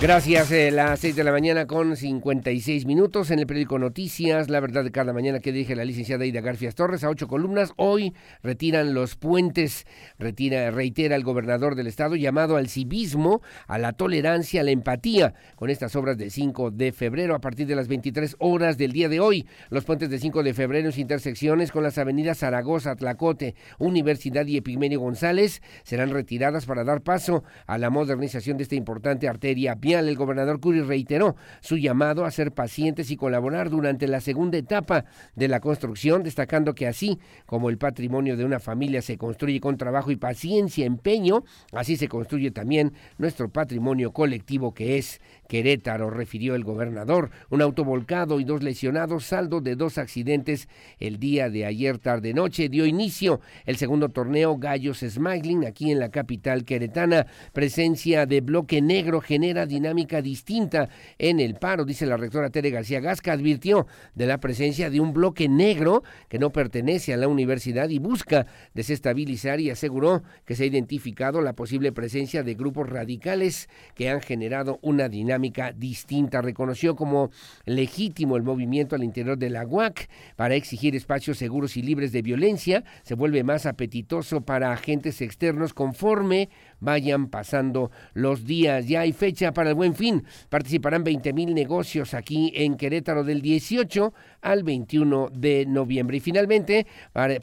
Gracias, 0.04 0.52
eh, 0.52 0.70
las 0.70 1.00
6 1.00 1.16
de 1.16 1.24
la 1.24 1.32
mañana 1.32 1.66
con 1.66 1.96
56 1.96 2.86
minutos 2.86 3.32
en 3.32 3.40
el 3.40 3.48
periódico 3.48 3.80
Noticias, 3.80 4.50
la 4.50 4.60
verdad 4.60 4.84
de 4.84 4.92
cada 4.92 5.14
mañana 5.14 5.40
que 5.40 5.54
dirige 5.54 5.78
la 5.78 5.86
licenciada 5.86 6.26
Ida 6.26 6.42
Garfias 6.42 6.76
Torres 6.76 7.06
a 7.06 7.10
ocho 7.10 7.30
columnas. 7.30 7.72
Hoy 7.78 8.14
retiran 8.42 8.94
los 8.94 9.16
puentes, 9.16 9.88
retira, 10.20 10.72
reitera 10.72 11.16
el 11.16 11.24
gobernador 11.24 11.76
del 11.76 11.88
estado 11.88 12.18
llamado 12.18 12.58
al 12.58 12.68
civismo, 12.68 13.42
a 13.66 13.78
la 13.78 13.94
tolerancia, 13.94 14.60
a 14.60 14.66
la 14.66 14.72
empatía 14.72 15.36
con 15.56 15.70
estas 15.70 15.96
obras 15.96 16.18
del 16.18 16.32
5 16.32 16.72
de 16.72 16.92
febrero 16.92 17.34
a 17.34 17.40
partir 17.40 17.66
de 17.66 17.78
las 17.78 17.88
23 17.88 18.36
horas 18.40 18.78
del 18.78 18.92
día 18.92 19.08
de 19.08 19.22
hoy. 19.22 19.48
Los 19.70 19.86
puentes 19.86 20.10
de 20.10 20.20
5 20.20 20.44
de 20.44 20.54
febrero 20.54 20.90
en 20.90 21.00
intersecciones 21.00 21.72
con 21.72 21.82
las 21.82 21.98
avenidas 21.98 22.40
Zaragoza, 22.40 22.98
Tlacote, 22.98 23.56
Universidad 23.80 24.46
y 24.48 24.58
Epigmenio 24.58 25.00
González 25.00 25.62
serán 25.84 26.10
retiradas 26.10 26.66
para 26.66 26.84
dar 26.84 27.04
paso 27.04 27.46
a 27.68 27.78
la 27.78 27.90
modernización 27.90 28.58
de 28.58 28.64
esta 28.64 28.76
importante 28.76 29.30
arteria 29.30 29.76
vial 29.76 29.93
El 30.00 30.16
gobernador 30.16 30.60
Curi 30.60 30.82
reiteró 30.82 31.36
su 31.62 31.78
llamado 31.78 32.26
a 32.26 32.32
ser 32.32 32.52
pacientes 32.52 33.12
y 33.12 33.18
colaborar 33.18 33.70
durante 33.70 34.08
la 34.08 34.22
segunda 34.22 34.58
etapa 34.58 35.06
de 35.36 35.48
la 35.48 35.60
construcción, 35.60 36.24
destacando 36.24 36.76
que 36.76 36.88
así 36.88 37.20
como 37.46 37.70
el 37.70 37.78
patrimonio 37.78 38.38
de 38.38 38.46
una 38.46 38.60
familia 38.60 39.02
se 39.02 39.18
construye 39.18 39.60
con 39.60 39.78
trabajo 39.78 40.12
y 40.12 40.16
paciencia, 40.16 40.86
empeño, 40.86 41.44
así 41.72 41.98
se 41.98 42.08
construye 42.08 42.52
también 42.52 42.94
nuestro 43.18 43.50
patrimonio 43.50 44.12
colectivo 44.12 44.74
que 44.74 44.98
es 44.98 45.22
Querétaro, 45.48 46.10
refirió 46.10 46.56
el 46.56 46.64
gobernador. 46.64 47.32
Un 47.50 47.62
auto 47.62 47.84
volcado 47.84 48.40
y 48.40 48.44
dos 48.44 48.64
lesionados, 48.64 49.26
saldo 49.26 49.62
de 49.62 49.76
dos 49.76 49.98
accidentes 49.98 50.68
el 51.00 51.20
día 51.20 51.50
de 51.50 51.66
ayer 51.66 51.98
tarde-noche. 51.98 52.70
Dio 52.70 52.86
inicio 52.86 53.42
el 53.66 53.78
segundo 53.78 54.10
torneo 54.10 54.58
Gallos 54.58 55.00
Smiling 55.00 55.66
aquí 55.66 55.92
en 55.92 56.00
la 56.00 56.10
capital 56.10 56.64
queretana. 56.64 57.28
Presencia 57.52 58.26
de 58.26 58.42
bloque 58.42 58.82
negro 58.82 59.22
genera 59.22 59.66
dinámica 59.66 60.22
distinta 60.22 60.90
en 61.18 61.40
el 61.40 61.56
paro, 61.56 61.86
dice 61.86 62.06
la 62.06 62.18
rectora 62.18 62.50
Tere 62.50 62.70
García 62.70 63.00
Gasca. 63.00 63.34
Advirtió 63.34 63.88
de 64.16 64.28
la 64.28 64.40
presencia 64.40 64.90
de 64.90 65.00
un 65.00 65.14
bloque 65.14 65.50
negro 65.50 66.04
que 66.30 66.40
no 66.40 66.52
pertenece 66.52 67.14
a 67.14 67.18
la 67.18 67.28
universidad 67.28 67.90
y 67.90 68.00
busca 68.00 68.48
desestabilizar 68.74 69.60
y 69.60 69.70
aseguró 69.70 70.24
que 70.46 70.56
se 70.56 70.64
ha 70.64 70.68
identificado 70.68 71.42
la 71.42 71.54
posible 71.54 71.92
presencia 71.92 72.44
de 72.44 72.54
grupos 72.54 72.90
radicales 72.90 73.70
que 73.96 74.10
han 74.10 74.22
generado 74.22 74.80
una 74.82 75.10
dinámica 75.10 75.33
distinta. 75.76 76.42
Reconoció 76.42 76.96
como 76.96 77.32
legítimo 77.66 78.38
el 78.38 78.44
movimiento 78.44 78.96
al 78.96 79.04
interior 79.04 79.38
de 79.38 79.50
la 79.50 79.66
UAC 79.66 80.10
para 80.36 80.56
exigir 80.56 80.96
espacios 80.96 81.38
seguros 81.38 81.78
y 81.78 81.82
libres 81.82 82.12
de 82.12 82.22
violencia. 82.22 82.84
Se 83.04 83.16
vuelve 83.16 83.44
más 83.44 83.66
apetitoso 83.66 84.42
para 84.42 84.72
agentes 84.72 85.22
externos 85.22 85.74
conforme 85.74 86.50
vayan 86.84 87.28
pasando 87.28 87.92
los 88.14 88.46
días. 88.46 88.88
Ya 88.88 89.02
hay 89.02 89.14
fecha 89.14 89.54
para 89.54 89.70
el 89.70 89.76
buen 89.76 89.96
fin. 89.96 90.24
Participarán 90.50 91.04
20 91.04 91.34
mil 91.34 91.54
negocios 91.54 92.14
aquí 92.14 92.52
en 92.56 92.76
Querétaro 92.76 93.24
del 93.24 93.42
18 93.42 94.14
al 94.42 94.64
21 94.64 95.30
de 95.34 95.66
noviembre. 95.66 96.18
Y 96.18 96.20
finalmente, 96.20 96.86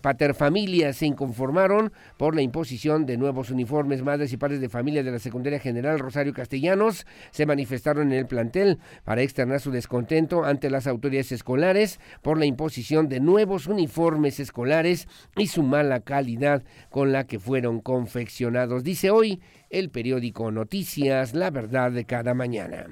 paterfamilias 0.00 0.96
se 0.96 1.06
inconformaron 1.06 1.92
por 2.16 2.34
la 2.34 2.42
imposición 2.42 3.06
de 3.06 3.16
nuevos 3.16 3.50
uniformes. 3.50 4.02
Madres 4.02 4.32
y 4.32 4.36
padres 4.36 4.60
de 4.60 4.68
familia 4.68 5.02
de 5.02 5.10
la 5.10 5.18
Secundaria 5.18 5.58
General 5.58 5.98
Rosario 5.98 6.32
Castellanos 6.32 7.06
se 7.30 7.46
manifestaron 7.46 8.12
en 8.12 8.18
el 8.18 8.26
plantel 8.26 8.78
para 9.04 9.22
externar 9.22 9.60
su 9.60 9.70
descontento 9.70 10.44
ante 10.44 10.70
las 10.70 10.86
autoridades 10.86 11.32
escolares 11.32 12.00
por 12.22 12.38
la 12.38 12.46
imposición 12.46 13.08
de 13.08 13.20
nuevos 13.20 13.66
uniformes 13.66 14.40
escolares 14.40 15.08
y 15.36 15.46
su 15.46 15.62
mala 15.62 16.00
calidad 16.00 16.62
con 16.90 17.12
la 17.12 17.26
que 17.26 17.38
fueron 17.38 17.80
confeccionados. 17.80 18.84
Dice 18.84 19.10
hoy 19.10 19.29
el 19.68 19.90
periódico 19.90 20.50
Noticias, 20.50 21.34
la 21.34 21.50
verdad 21.50 21.92
de 21.92 22.04
cada 22.04 22.34
mañana. 22.34 22.86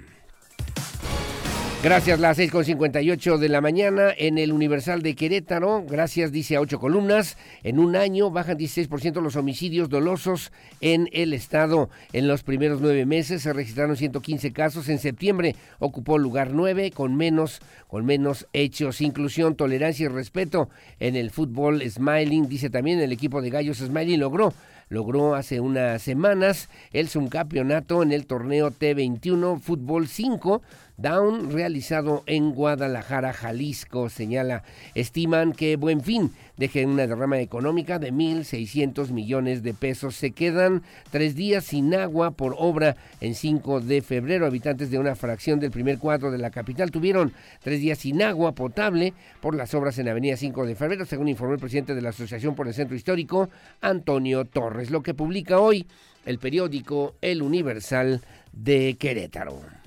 Gracias, 1.81 2.19
las 2.19 2.37
6.58 2.37 3.39
de 3.39 3.49
la 3.49 3.61
mañana 3.61 4.13
en 4.19 4.37
el 4.37 4.51
Universal 4.51 5.01
de 5.01 5.15
Querétaro. 5.15 5.85
Gracias, 5.89 6.33
dice 6.33 6.57
a 6.57 6.61
ocho 6.61 6.81
columnas. 6.81 7.37
En 7.63 7.79
un 7.79 7.95
año 7.95 8.33
bajan 8.33 8.59
16% 8.59 9.23
los 9.23 9.37
homicidios 9.37 9.89
dolosos 9.89 10.51
en 10.81 11.09
el 11.13 11.33
estado. 11.33 11.89
En 12.13 12.27
los 12.27 12.43
primeros 12.43 12.81
nueve 12.81 13.07
meses 13.07 13.43
se 13.43 13.53
registraron 13.53 13.97
115 13.97 14.53
casos. 14.53 14.89
En 14.89 14.99
septiembre 14.99 15.55
ocupó 15.79 16.19
lugar 16.19 16.51
nueve 16.53 16.91
con 16.91 17.17
menos, 17.17 17.61
con 17.87 18.05
menos 18.05 18.49
hechos. 18.53 19.01
Inclusión, 19.01 19.55
tolerancia 19.55 20.07
y 20.07 20.09
respeto 20.09 20.71
en 20.99 21.15
el 21.15 21.31
fútbol. 21.31 21.89
Smiling, 21.89 22.49
dice 22.49 22.71
también 22.71 22.99
el 22.99 23.13
equipo 23.13 23.41
de 23.41 23.51
Gallos 23.51 23.79
Smiling 23.79 24.19
logró 24.19 24.53
logró 24.89 25.35
hace 25.35 25.61
unas 25.61 26.03
semanas 26.03 26.69
el 26.93 27.09
subcampeonato 27.09 28.03
en 28.03 28.13
el 28.13 28.27
torneo 28.27 28.71
T21 28.71 29.61
Fútbol 29.61 30.09
5 30.09 30.63
Down 30.99 31.53
realizado 31.53 32.25
en 32.27 32.51
Guadalajara, 32.51 33.33
Jalisco, 33.33 34.09
señala. 34.09 34.65
Estiman 34.97 35.53
que 35.53 35.77
Buen 35.77 36.01
Fin 36.01 36.33
deje 36.57 36.85
una 36.87 37.07
derrama 37.07 37.39
económica 37.39 38.01
de 38.01 38.13
1.600 38.13 39.11
millones 39.11 39.63
de 39.63 39.75
pesos. 39.75 40.17
Se 40.17 40.33
quedan 40.33 40.83
tres 41.13 41.37
días 41.37 41.67
sin 41.67 41.95
agua 41.95 42.33
por 42.33 42.57
obra 42.59 42.97
en 43.21 43.37
5 43.37 43.81
de 43.81 44.03
febrero. 44.03 44.45
Habitantes 44.45 44.91
de 44.91 44.99
una 44.99 45.15
fracción 45.15 45.61
del 45.61 45.71
primer 45.71 45.99
cuadro 45.99 46.33
de 46.33 46.39
la 46.39 46.51
capital 46.51 46.91
tuvieron 46.91 47.33
tres 47.63 47.81
días 47.81 47.99
sin 47.99 48.21
agua 48.21 48.57
potable 48.57 49.15
por 49.41 49.55
las 49.55 49.75
obras 49.75 50.01
en 50.01 50.09
Avenida 50.09 50.37
5 50.37 50.67
de 50.67 50.75
febrero, 50.75 51.07
según 51.07 51.29
informó 51.29 51.55
el 51.55 51.61
presidente 51.61 51.95
de 51.95 52.03
la 52.03 52.09
Asociación 52.09 52.57
por 52.57 52.67
el 52.67 52.75
Centro 52.75 52.97
Histórico, 52.97 53.51
Antonio 53.81 54.47
Torres. 54.47 54.91
Lo 54.91 55.05
que 55.05 55.15
publica 55.15 55.61
hoy 55.61 55.87
el 56.27 56.41
periódico 56.41 57.15
El 57.21 57.41
Universal 57.41 58.21
de 58.53 58.97
Querétaro. 58.99 59.78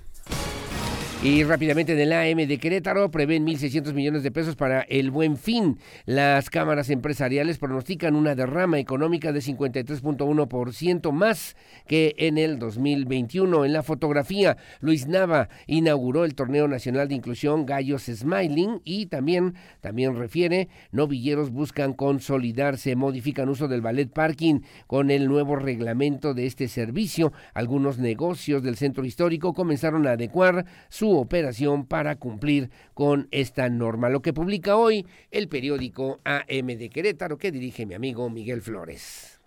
Y 1.24 1.44
rápidamente 1.44 1.94
en 1.94 2.00
el 2.00 2.14
AM 2.14 2.48
de 2.48 2.58
Querétaro 2.58 3.12
prevén 3.12 3.46
1.600 3.46 3.94
millones 3.94 4.24
de 4.24 4.32
pesos 4.32 4.56
para 4.56 4.82
el 4.82 5.12
buen 5.12 5.38
fin. 5.38 5.78
Las 6.06 6.50
cámaras 6.50 6.90
empresariales 6.90 7.60
pronostican 7.60 8.16
una 8.16 8.34
derrama 8.34 8.80
económica 8.80 9.32
de 9.32 9.40
53.1% 9.40 11.12
más 11.12 11.56
que 11.86 12.16
en 12.18 12.40
el 12.40 12.58
2021. 12.58 13.66
En 13.66 13.72
la 13.72 13.84
fotografía, 13.84 14.58
Luis 14.80 15.06
Nava 15.06 15.50
inauguró 15.68 16.26
el 16.26 16.34
Torneo 16.34 16.68
Nacional 16.68 17.08
de 17.08 17.14
Inclusión 17.14 17.68
Gallos 17.68 18.06
Smiling 18.06 18.82
y 18.84 19.06
también, 19.06 19.54
también 19.80 20.18
refiere, 20.18 20.70
novilleros 20.92 21.52
buscan 21.52 21.94
consolidarse, 21.94 22.96
modifican 22.96 23.48
uso 23.48 23.68
del 23.68 23.82
ballet 23.82 24.12
parking 24.12 24.62
con 24.88 25.12
el 25.12 25.28
nuevo 25.28 25.56
reglamento 25.56 26.34
de 26.34 26.48
este 26.48 26.68
servicio. 26.68 27.32
Algunos 27.54 28.00
negocios 28.00 28.64
del 28.64 28.76
centro 28.76 29.06
histórico 29.06 29.54
comenzaron 29.54 30.08
a 30.08 30.14
adecuar 30.14 30.66
su 30.90 31.11
operación 31.18 31.86
para 31.86 32.16
cumplir 32.16 32.70
con 32.94 33.28
esta 33.32 33.70
norma. 33.70 34.10
Lo 34.10 34.22
que 34.22 34.34
publica 34.34 34.76
hoy 34.76 35.06
el 35.32 35.48
periódico 35.48 36.20
AM 36.24 36.68
de 36.68 36.90
Querétaro 36.90 37.38
que 37.38 37.52
dirige 37.52 37.86
mi 37.86 37.94
amigo 37.94 38.30
Miguel 38.30 38.62
Flores. 38.62 39.40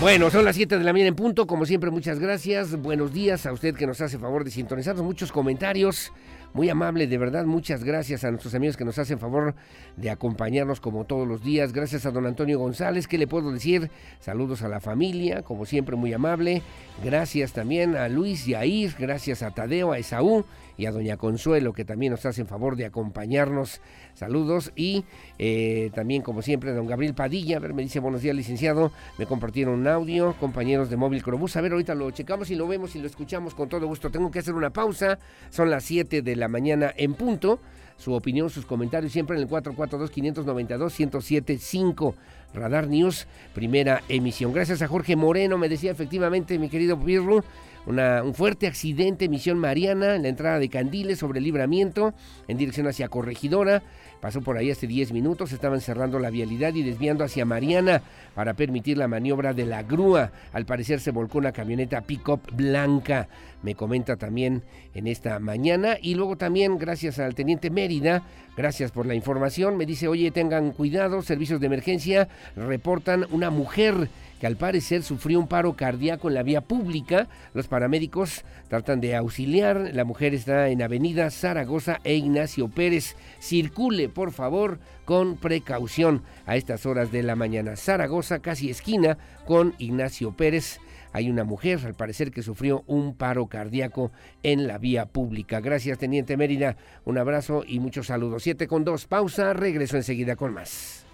Bueno, 0.00 0.30
son 0.30 0.46
las 0.46 0.56
7 0.56 0.78
de 0.78 0.84
la 0.84 0.94
mañana 0.94 1.08
en 1.08 1.14
punto. 1.14 1.46
Como 1.46 1.66
siempre, 1.66 1.90
muchas 1.90 2.18
gracias. 2.18 2.74
Buenos 2.80 3.12
días 3.12 3.44
a 3.44 3.52
usted 3.52 3.74
que 3.74 3.86
nos 3.86 4.00
hace 4.00 4.18
favor 4.18 4.44
de 4.44 4.50
sintonizarnos. 4.50 5.04
Muchos 5.04 5.30
comentarios. 5.30 6.10
Muy 6.52 6.68
amable, 6.68 7.06
de 7.06 7.16
verdad, 7.16 7.44
muchas 7.44 7.84
gracias 7.84 8.24
a 8.24 8.30
nuestros 8.30 8.56
amigos 8.56 8.76
que 8.76 8.84
nos 8.84 8.98
hacen 8.98 9.20
favor 9.20 9.54
de 9.96 10.10
acompañarnos 10.10 10.80
como 10.80 11.04
todos 11.04 11.26
los 11.26 11.44
días. 11.44 11.72
Gracias 11.72 12.06
a 12.06 12.10
don 12.10 12.26
Antonio 12.26 12.58
González, 12.58 13.06
¿qué 13.06 13.18
le 13.18 13.28
puedo 13.28 13.52
decir? 13.52 13.88
Saludos 14.18 14.62
a 14.62 14.68
la 14.68 14.80
familia, 14.80 15.42
como 15.42 15.64
siempre, 15.64 15.94
muy 15.94 16.12
amable. 16.12 16.62
Gracias 17.04 17.52
también 17.52 17.96
a 17.96 18.08
Luis 18.08 18.48
y 18.48 18.54
a 18.54 18.66
Ir, 18.66 18.96
gracias 18.98 19.44
a 19.44 19.52
Tadeo, 19.52 19.92
a 19.92 19.98
Esaú 19.98 20.44
y 20.80 20.86
a 20.86 20.92
doña 20.92 21.18
Consuelo, 21.18 21.74
que 21.74 21.84
también 21.84 22.12
nos 22.12 22.24
hacen 22.24 22.46
favor 22.46 22.74
de 22.74 22.86
acompañarnos. 22.86 23.82
Saludos 24.14 24.72
y 24.74 25.04
eh, 25.38 25.90
también, 25.94 26.22
como 26.22 26.40
siempre, 26.40 26.72
don 26.72 26.86
Gabriel 26.86 27.12
Padilla, 27.12 27.58
a 27.58 27.60
ver, 27.60 27.74
me 27.74 27.82
dice 27.82 28.00
buenos 28.00 28.22
días, 28.22 28.34
licenciado. 28.34 28.90
Me 29.18 29.26
compartieron 29.26 29.78
un 29.78 29.86
audio, 29.86 30.34
compañeros 30.40 30.88
de 30.88 30.96
Móvil 30.96 31.22
Crobús. 31.22 31.54
A 31.56 31.60
ver, 31.60 31.72
ahorita 31.72 31.94
lo 31.94 32.10
checamos 32.12 32.50
y 32.50 32.54
lo 32.54 32.66
vemos 32.66 32.96
y 32.96 32.98
lo 32.98 33.06
escuchamos 33.06 33.54
con 33.54 33.68
todo 33.68 33.86
gusto. 33.86 34.10
Tengo 34.10 34.30
que 34.30 34.38
hacer 34.38 34.54
una 34.54 34.70
pausa, 34.70 35.18
son 35.50 35.68
las 35.68 35.84
7 35.84 36.22
de 36.22 36.36
la 36.36 36.48
mañana 36.48 36.90
en 36.96 37.12
punto. 37.12 37.60
Su 37.98 38.14
opinión, 38.14 38.48
sus 38.48 38.64
comentarios 38.64 39.12
siempre 39.12 39.36
en 39.36 39.42
el 39.42 39.48
442-592-1075. 39.50 42.14
Radar 42.54 42.88
News, 42.88 43.26
primera 43.54 44.02
emisión. 44.08 44.54
Gracias 44.54 44.80
a 44.80 44.88
Jorge 44.88 45.16
Moreno, 45.16 45.58
me 45.58 45.68
decía 45.68 45.90
efectivamente 45.90 46.58
mi 46.58 46.70
querido 46.70 46.98
Pirru, 46.98 47.44
un 47.86 48.34
fuerte 48.34 48.66
accidente, 48.66 49.28
misión 49.28 49.58
Mariana, 49.58 50.14
en 50.14 50.22
la 50.22 50.28
entrada 50.28 50.58
de 50.58 50.68
Candiles 50.68 51.18
sobre 51.18 51.38
el 51.38 51.44
libramiento, 51.44 52.14
en 52.48 52.58
dirección 52.58 52.86
hacia 52.86 53.08
Corregidora. 53.08 53.82
Pasó 54.20 54.42
por 54.42 54.58
ahí 54.58 54.70
hace 54.70 54.86
10 54.86 55.12
minutos, 55.12 55.52
estaban 55.52 55.80
cerrando 55.80 56.18
la 56.18 56.30
vialidad 56.30 56.74
y 56.74 56.82
desviando 56.82 57.24
hacia 57.24 57.46
Mariana 57.46 58.02
para 58.34 58.54
permitir 58.54 58.98
la 58.98 59.08
maniobra 59.08 59.54
de 59.54 59.64
la 59.64 59.82
grúa. 59.82 60.30
Al 60.52 60.66
parecer 60.66 61.00
se 61.00 61.10
volcó 61.10 61.38
una 61.38 61.52
camioneta 61.52 62.02
pick-up 62.02 62.40
blanca, 62.52 63.28
me 63.62 63.74
comenta 63.74 64.16
también 64.16 64.62
en 64.94 65.06
esta 65.06 65.38
mañana. 65.38 65.96
Y 66.00 66.14
luego 66.14 66.36
también, 66.36 66.78
gracias 66.78 67.18
al 67.18 67.34
teniente 67.34 67.70
Mérida, 67.70 68.22
gracias 68.56 68.90
por 68.92 69.06
la 69.06 69.14
información, 69.14 69.76
me 69.76 69.86
dice, 69.86 70.06
oye, 70.06 70.30
tengan 70.30 70.72
cuidado, 70.72 71.22
servicios 71.22 71.60
de 71.60 71.66
emergencia 71.66 72.28
reportan 72.56 73.26
una 73.30 73.50
mujer 73.50 74.08
que 74.40 74.46
al 74.46 74.56
parecer 74.56 75.02
sufrió 75.02 75.38
un 75.38 75.46
paro 75.46 75.74
cardíaco 75.76 76.28
en 76.28 76.34
la 76.34 76.42
vía 76.42 76.62
pública. 76.62 77.28
Los 77.52 77.68
paramédicos 77.68 78.42
tratan 78.68 79.00
de 79.00 79.14
auxiliar. 79.14 79.90
La 79.92 80.06
mujer 80.06 80.32
está 80.32 80.68
en 80.68 80.82
Avenida 80.82 81.30
Zaragoza 81.30 82.00
e 82.04 82.14
Ignacio 82.14 82.68
Pérez. 82.68 83.16
Circule, 83.38 84.08
por 84.10 84.32
favor, 84.32 84.78
con 85.04 85.36
precaución 85.36 86.22
a 86.46 86.56
estas 86.56 86.86
horas 86.86 87.10
de 87.10 87.22
la 87.22 87.36
mañana. 87.36 87.76
Zaragoza, 87.76 88.40
casi 88.40 88.70
esquina 88.70 89.18
con 89.46 89.74
Ignacio 89.78 90.32
Pérez. 90.32 90.80
Hay 91.12 91.28
una 91.28 91.44
mujer, 91.44 91.80
al 91.84 91.94
parecer, 91.94 92.30
que 92.30 92.42
sufrió 92.42 92.84
un 92.86 93.14
paro 93.14 93.46
cardíaco 93.46 94.12
en 94.42 94.66
la 94.66 94.78
vía 94.78 95.06
pública. 95.06 95.60
Gracias, 95.60 95.98
Teniente 95.98 96.36
Mérida. 96.36 96.76
Un 97.04 97.18
abrazo 97.18 97.64
y 97.66 97.80
muchos 97.80 98.06
saludos. 98.06 98.42
Siete 98.42 98.68
con 98.68 98.84
dos. 98.84 99.06
Pausa. 99.06 99.52
Regreso 99.52 99.96
enseguida 99.96 100.36
con 100.36 100.54
más. 100.54 101.04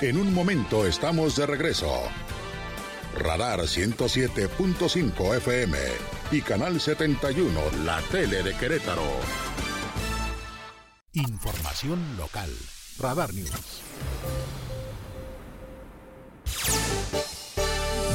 En 0.00 0.18
un 0.18 0.34
momento 0.34 0.86
estamos 0.86 1.36
de 1.36 1.46
regreso. 1.46 1.90
Radar 3.18 3.60
107.5 3.60 5.36
FM 5.36 5.78
y 6.30 6.42
Canal 6.42 6.80
71, 6.80 7.60
la 7.84 8.00
tele 8.02 8.42
de 8.42 8.54
Querétaro. 8.54 9.02
Información 11.14 11.98
local. 12.18 12.50
Radar 12.98 13.32
News. 13.32 13.82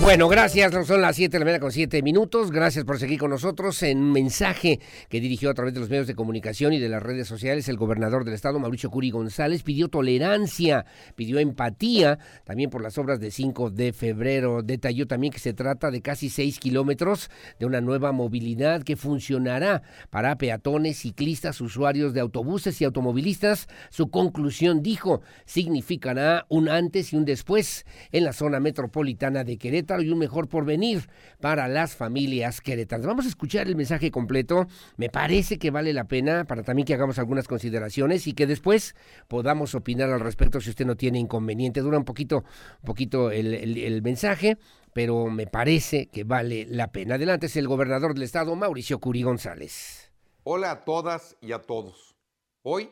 Bueno, 0.02 0.28
gracias. 0.28 0.74
Son 0.88 1.00
las 1.00 1.16
7 1.16 1.32
de 1.32 1.40
la 1.40 1.46
mañana 1.46 1.62
con 1.62 1.72
7 1.72 2.02
minutos. 2.02 2.50
Gracias 2.50 2.86
por 2.86 2.98
seguir 2.98 3.20
con 3.20 3.30
nosotros. 3.30 3.84
En 3.84 4.00
un 4.00 4.12
mensaje 4.12 4.80
que 5.10 5.22
dirigió 5.22 5.52
a 5.52 5.54
través 5.54 5.76
de 5.76 5.80
los 5.80 5.92
medios 5.92 6.08
de 6.08 6.16
comunicación 6.16 6.74
y 6.74 6.80
de 6.80 6.90
las 6.90 7.04
redes 7.04 7.28
sociales, 7.28 7.70
el 7.70 7.78
gobernador 7.78 8.26
del 8.26 8.34
estado, 8.34 8.58
Mauricio 8.58 8.90
Curi 8.90 9.12
González, 9.12 9.62
pidió 9.62 9.90
tolerancia, 9.90 10.86
pidió 11.16 11.38
empatía 11.38 12.18
también 12.46 12.72
por 12.72 12.82
las 12.82 12.98
obras 12.98 13.20
de 13.20 13.30
5 13.30 13.70
de 13.70 13.94
febrero. 13.94 14.64
Detalló 14.64 15.06
también 15.06 15.32
que 15.32 15.40
se 15.40 15.54
trata 15.54 15.92
de 15.92 16.02
casi 16.02 16.30
6 16.30 16.58
kilómetros 16.58 17.30
de 17.60 17.68
una 17.68 17.80
nueva 17.80 18.12
movilidad 18.12 18.82
que 18.82 18.96
funcionará 18.96 19.84
para 20.10 20.36
peatones, 20.40 20.98
ciclistas, 20.98 21.62
usuarios 21.62 22.16
de 22.16 22.22
autobuses 22.22 22.82
y 22.82 22.86
automovilistas. 22.86 23.68
Su 23.92 24.10
conclusión, 24.10 24.82
dijo, 24.82 25.22
significará 25.46 26.48
un 26.50 26.70
antes 26.70 27.14
y 27.14 27.18
un 27.18 27.24
después 27.24 27.86
en 28.12 28.24
la 28.24 28.34
zona 28.34 28.60
metropolitana 28.60 29.44
de 29.44 29.58
Querétaro 29.58 29.91
y 30.00 30.10
un 30.10 30.20
mejor 30.20 30.48
porvenir 30.48 31.10
para 31.42 31.68
las 31.68 31.96
familias 31.96 32.62
queretanas. 32.62 33.06
Vamos 33.06 33.26
a 33.26 33.30
escuchar 33.30 33.68
el 33.68 33.76
mensaje 33.76 34.12
completo. 34.12 34.68
Me 34.96 35.10
parece 35.10 35.58
que 35.60 35.72
vale 35.72 35.92
la 35.92 36.06
pena 36.06 36.46
para 36.46 36.64
también 36.64 36.86
que 36.86 36.94
hagamos 36.94 37.20
algunas 37.20 37.48
consideraciones 37.48 38.28
y 38.28 38.34
que 38.34 38.48
después 38.48 38.96
podamos 39.28 39.76
opinar 39.76 40.10
al 40.12 40.22
respecto 40.22 40.62
si 40.62 40.70
usted 40.70 40.86
no 40.86 40.96
tiene 40.96 41.20
inconveniente. 41.20 41.82
Dura 41.82 41.98
un 41.98 42.06
poquito, 42.06 42.38
un 42.38 42.86
poquito 42.86 43.32
el, 43.32 43.54
el 43.78 44.02
mensaje, 44.02 44.58
pero 44.94 45.28
me 45.28 45.48
parece 45.48 46.08
que 46.08 46.24
vale 46.24 46.66
la 46.70 46.92
pena. 46.92 47.16
Adelante 47.16 47.48
es 47.48 47.56
el 47.58 47.68
gobernador 47.68 48.14
del 48.14 48.24
estado, 48.24 48.56
Mauricio 48.56 49.00
Curi 49.00 49.24
González. 49.24 50.12
Hola 50.44 50.72
a 50.72 50.86
todas 50.86 51.36
y 51.42 51.52
a 51.52 51.60
todos. 51.60 52.16
Hoy 52.64 52.90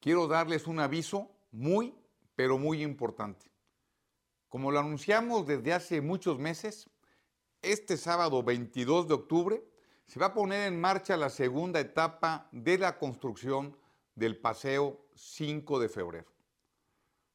quiero 0.00 0.26
darles 0.26 0.66
un 0.66 0.80
aviso 0.80 1.30
muy, 1.50 1.94
pero 2.34 2.58
muy 2.58 2.82
importante. 2.82 3.46
Como 4.56 4.72
lo 4.72 4.78
anunciamos 4.78 5.46
desde 5.46 5.74
hace 5.74 6.00
muchos 6.00 6.38
meses, 6.38 6.88
este 7.60 7.98
sábado 7.98 8.42
22 8.42 9.06
de 9.06 9.12
octubre 9.12 9.62
se 10.06 10.18
va 10.18 10.28
a 10.28 10.32
poner 10.32 10.66
en 10.66 10.80
marcha 10.80 11.14
la 11.18 11.28
segunda 11.28 11.78
etapa 11.78 12.48
de 12.52 12.78
la 12.78 12.98
construcción 12.98 13.76
del 14.14 14.38
Paseo 14.38 15.04
5 15.14 15.78
de 15.78 15.90
febrero. 15.90 16.32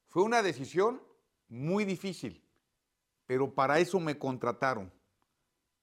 Fue 0.08 0.24
una 0.24 0.42
decisión 0.42 1.00
muy 1.48 1.84
difícil, 1.84 2.42
pero 3.24 3.54
para 3.54 3.78
eso 3.78 4.00
me 4.00 4.18
contrataron. 4.18 4.92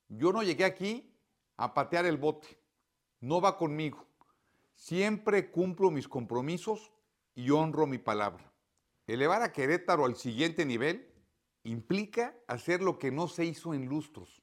Yo 0.09 0.33
no 0.33 0.43
llegué 0.43 0.65
aquí 0.65 1.09
a 1.55 1.73
patear 1.73 2.05
el 2.05 2.17
bote, 2.17 2.59
no 3.21 3.39
va 3.39 3.57
conmigo. 3.57 4.05
Siempre 4.75 5.49
cumplo 5.49 5.89
mis 5.89 6.09
compromisos 6.09 6.91
y 7.33 7.49
honro 7.51 7.87
mi 7.87 7.97
palabra. 7.97 8.51
Elevar 9.07 9.41
a 9.41 9.53
Querétaro 9.53 10.03
al 10.03 10.17
siguiente 10.17 10.65
nivel 10.65 11.08
implica 11.63 12.35
hacer 12.47 12.81
lo 12.81 12.97
que 12.97 13.11
no 13.11 13.27
se 13.27 13.45
hizo 13.45 13.73
en 13.73 13.87
lustros, 13.87 14.41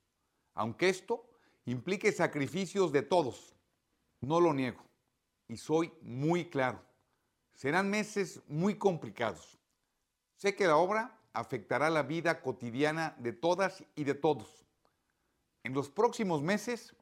aunque 0.55 0.89
esto 0.89 1.29
implique 1.65 2.13
sacrificios 2.13 2.93
de 2.93 3.03
todos. 3.03 3.55
No 4.21 4.41
lo 4.41 4.55
niego 4.55 4.87
y 5.49 5.57
soy 5.57 5.93
muy 6.03 6.49
claro. 6.49 6.83
Serán 7.55 7.89
meses 7.89 8.41
muy 8.49 8.77
complicados. 8.77 9.59
Sé 10.37 10.55
que 10.55 10.67
la 10.67 10.77
obra 10.77 11.19
afectará 11.33 11.91
la 11.91 12.03
vida 12.03 12.43
cotidiana 12.43 13.15
de 13.19 13.33
todas 13.33 13.85
y 13.95 14.05
de 14.05 14.15
todos. 14.15 14.65
En 15.63 15.75
los 15.75 15.91
próximos 15.91 16.43
meses, 16.43 16.95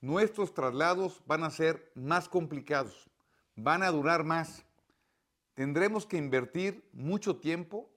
nuestros 0.00 0.54
traslados 0.54 1.22
van 1.26 1.42
a 1.42 1.50
ser 1.50 1.90
más 1.94 2.28
complicados, 2.28 3.10
van 3.56 3.82
a 3.82 3.90
durar 3.90 4.24
más. 4.24 4.64
Tendremos 5.54 6.06
que 6.06 6.16
invertir 6.16 6.88
mucho 6.92 7.36
tiempo 7.36 7.90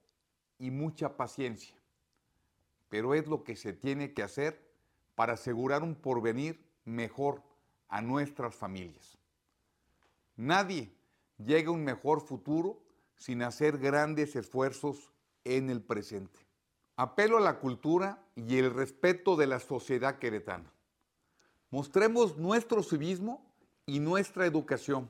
y 0.62 0.70
mucha 0.70 1.18
paciencia. 1.18 1.76
Pero 2.88 3.16
es 3.16 3.26
lo 3.26 3.44
que 3.44 3.56
se 3.56 3.74
tiene 3.74 4.14
que 4.14 4.22
hacer 4.22 4.62
para 5.16 5.34
asegurar 5.34 5.82
un 5.82 5.96
porvenir 5.96 6.64
mejor 6.86 7.42
a 7.90 8.02
nuestras 8.02 8.56
familias. 8.56 9.18
Nadie 10.36 10.94
llega 11.40 11.70
a 11.70 11.72
un 11.72 11.84
mejor 11.84 12.22
futuro 12.22 12.80
sin 13.18 13.42
hacer 13.42 13.80
grandes 13.80 14.36
esfuerzos 14.36 15.12
en 15.46 15.72
el 15.72 15.82
presente. 15.82 16.40
Apelo 16.96 17.38
a 17.38 17.42
la 17.42 17.58
cultura 17.60 18.24
y 18.36 18.58
el 18.58 18.72
respeto 18.72 19.36
de 19.36 19.48
la 19.48 19.60
sociedad 19.60 20.20
queretana. 20.20 20.72
Mostremos 21.72 22.38
nuestro 22.38 22.84
civismo 22.84 23.52
y 23.88 24.00
nuestra 24.00 24.46
educación, 24.46 25.10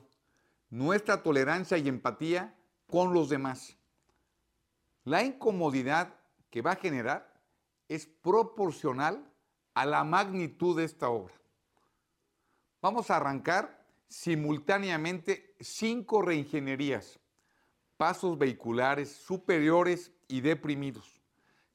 nuestra 0.70 1.22
tolerancia 1.22 1.76
y 1.76 1.88
empatía 1.88 2.54
con 2.86 3.12
los 3.12 3.28
demás. 3.28 3.76
La 5.04 5.24
incomodidad 5.24 6.14
que 6.50 6.62
va 6.62 6.72
a 6.72 6.76
generar 6.76 7.32
es 7.88 8.06
proporcional 8.06 9.28
a 9.74 9.84
la 9.84 10.04
magnitud 10.04 10.76
de 10.76 10.84
esta 10.84 11.08
obra. 11.08 11.34
Vamos 12.80 13.10
a 13.10 13.16
arrancar 13.16 13.84
simultáneamente 14.08 15.56
cinco 15.60 16.22
reingenierías, 16.22 17.18
pasos 17.96 18.38
vehiculares 18.38 19.10
superiores 19.10 20.12
y 20.28 20.40
deprimidos, 20.40 21.20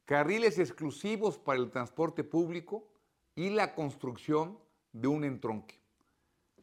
carriles 0.05 0.59
exclusivos 0.59 1.37
para 1.37 1.59
el 1.59 1.69
transporte 1.69 2.23
público 2.23 2.87
y 3.35 3.49
la 3.49 3.73
construcción 3.73 4.59
de 4.93 5.07
un 5.07 5.23
entronque. 5.23 5.79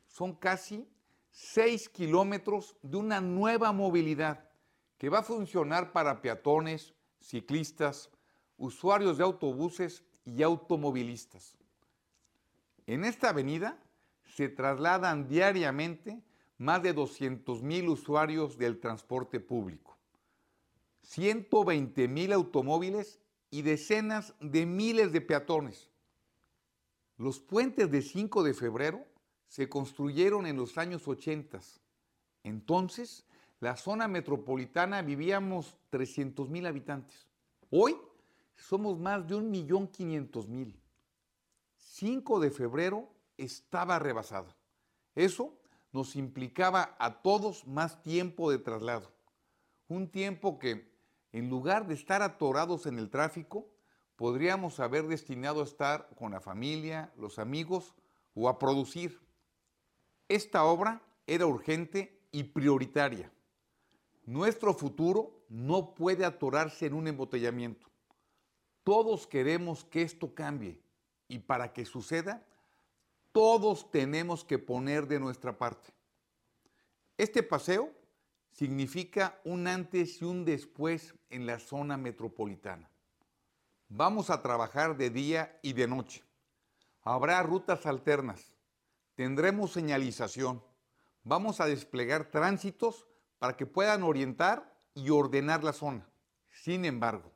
Son 0.07 0.35
casi 0.35 0.89
seis 1.31 1.89
kilómetros 1.89 2.77
de 2.83 2.97
una 2.97 3.21
nueva 3.21 3.73
movilidad 3.73 4.49
que 4.99 5.09
va 5.09 5.21
a 5.21 5.23
funcionar 5.23 5.93
para 5.93 6.23
peatones, 6.23 6.95
ciclistas, 7.21 8.11
usuarios 8.57 9.19
de 9.19 9.25
autobuses 9.25 10.05
y 10.25 10.43
automovilistas. 10.43 11.57
En 12.87 13.05
esta 13.05 13.31
avenida 13.31 13.79
se 14.25 14.49
trasladan 14.49 15.29
diariamente 15.29 16.23
más 16.59 16.83
de 16.83 16.93
200 16.93 17.63
mil 17.63 17.89
usuarios 17.89 18.59
del 18.59 18.79
transporte 18.79 19.41
público, 19.41 19.97
120 21.03 22.09
mil 22.09 22.33
automóviles 22.33 23.21
y 23.51 23.63
decenas 23.63 24.35
de 24.41 24.67
miles 24.67 25.13
de 25.13 25.21
peatones. 25.21 25.91
Los 27.17 27.39
puentes 27.41 27.91
de 27.91 28.03
5 28.03 28.43
de 28.43 28.55
febrero 28.55 29.07
se 29.47 29.69
construyeron 29.69 30.47
en 30.47 30.57
los 30.57 30.79
años 30.79 31.07
80. 31.07 31.61
Entonces, 32.43 33.25
la 33.65 33.77
zona 33.77 34.09
metropolitana 34.09 35.01
vivíamos 35.01 35.75
300 35.89 36.51
mil 36.51 36.67
habitantes. 36.67 37.27
Hoy 37.71 37.97
somos 38.57 38.99
más 38.99 39.27
de 39.27 39.37
1.500.000. 39.37 40.75
5 41.79 42.41
de 42.41 42.51
febrero 42.51 43.09
estaba 43.39 43.99
rebasado. 43.99 44.55
Eso 45.15 45.59
nos 45.93 46.15
implicaba 46.15 46.95
a 46.99 47.23
todos 47.23 47.67
más 47.67 48.03
tiempo 48.03 48.51
de 48.51 48.59
traslado. 48.59 49.11
Un 49.89 50.11
tiempo 50.11 50.59
que, 50.59 50.93
en 51.33 51.49
lugar 51.49 51.87
de 51.87 51.95
estar 51.95 52.21
atorados 52.21 52.85
en 52.85 52.99
el 52.99 53.09
tráfico, 53.09 53.71
podríamos 54.17 54.79
haber 54.79 55.07
destinado 55.09 55.63
a 55.63 55.65
estar 55.65 56.11
con 56.19 56.33
la 56.33 56.41
familia, 56.43 57.15
los 57.17 57.39
amigos 57.39 57.95
o 58.35 58.47
a 58.51 58.59
producir. 58.59 59.23
Esta 60.29 60.65
obra 60.65 61.01
era 61.27 61.47
urgente 61.47 62.21
y 62.31 62.45
prioritaria. 62.45 63.33
Nuestro 64.27 64.73
futuro 64.73 65.45
no 65.49 65.95
puede 65.95 66.25
atorarse 66.25 66.87
en 66.87 66.95
un 66.95 67.07
embotellamiento. 67.07 67.87
Todos 68.83 69.27
queremos 69.27 69.85
que 69.85 70.03
esto 70.03 70.35
cambie 70.35 70.81
y 71.29 71.39
para 71.39 71.73
que 71.73 71.85
suceda, 71.85 72.47
todos 73.33 73.91
tenemos 73.91 74.45
que 74.45 74.59
poner 74.59 75.07
de 75.07 75.21
nuestra 75.21 75.59
parte. 75.59 75.93
Este 77.19 77.43
paseo 77.43 77.93
significa 78.53 79.41
un 79.45 79.67
antes 79.67 80.23
y 80.23 80.25
un 80.25 80.45
después 80.45 81.15
en 81.31 81.47
la 81.47 81.59
zona 81.59 81.97
metropolitana. 81.97 82.89
Vamos 83.89 84.31
a 84.31 84.43
trabajar 84.43 84.97
de 84.97 85.11
día 85.11 85.59
y 85.63 85.73
de 85.73 85.87
noche. 85.87 86.23
Habrá 87.03 87.43
rutas 87.43 87.87
alternas. 87.87 88.55
Tendremos 89.15 89.73
señalización. 89.73 90.63
Vamos 91.23 91.61
a 91.61 91.67
desplegar 91.67 92.31
tránsitos 92.31 93.07
para 93.45 93.59
que 93.59 93.67
puedan 93.67 94.05
orientar 94.05 94.75
y 94.95 95.11
ordenar 95.11 95.63
la 95.63 95.75
zona. 95.75 96.09
Sin 96.51 96.87
embargo, 96.87 97.31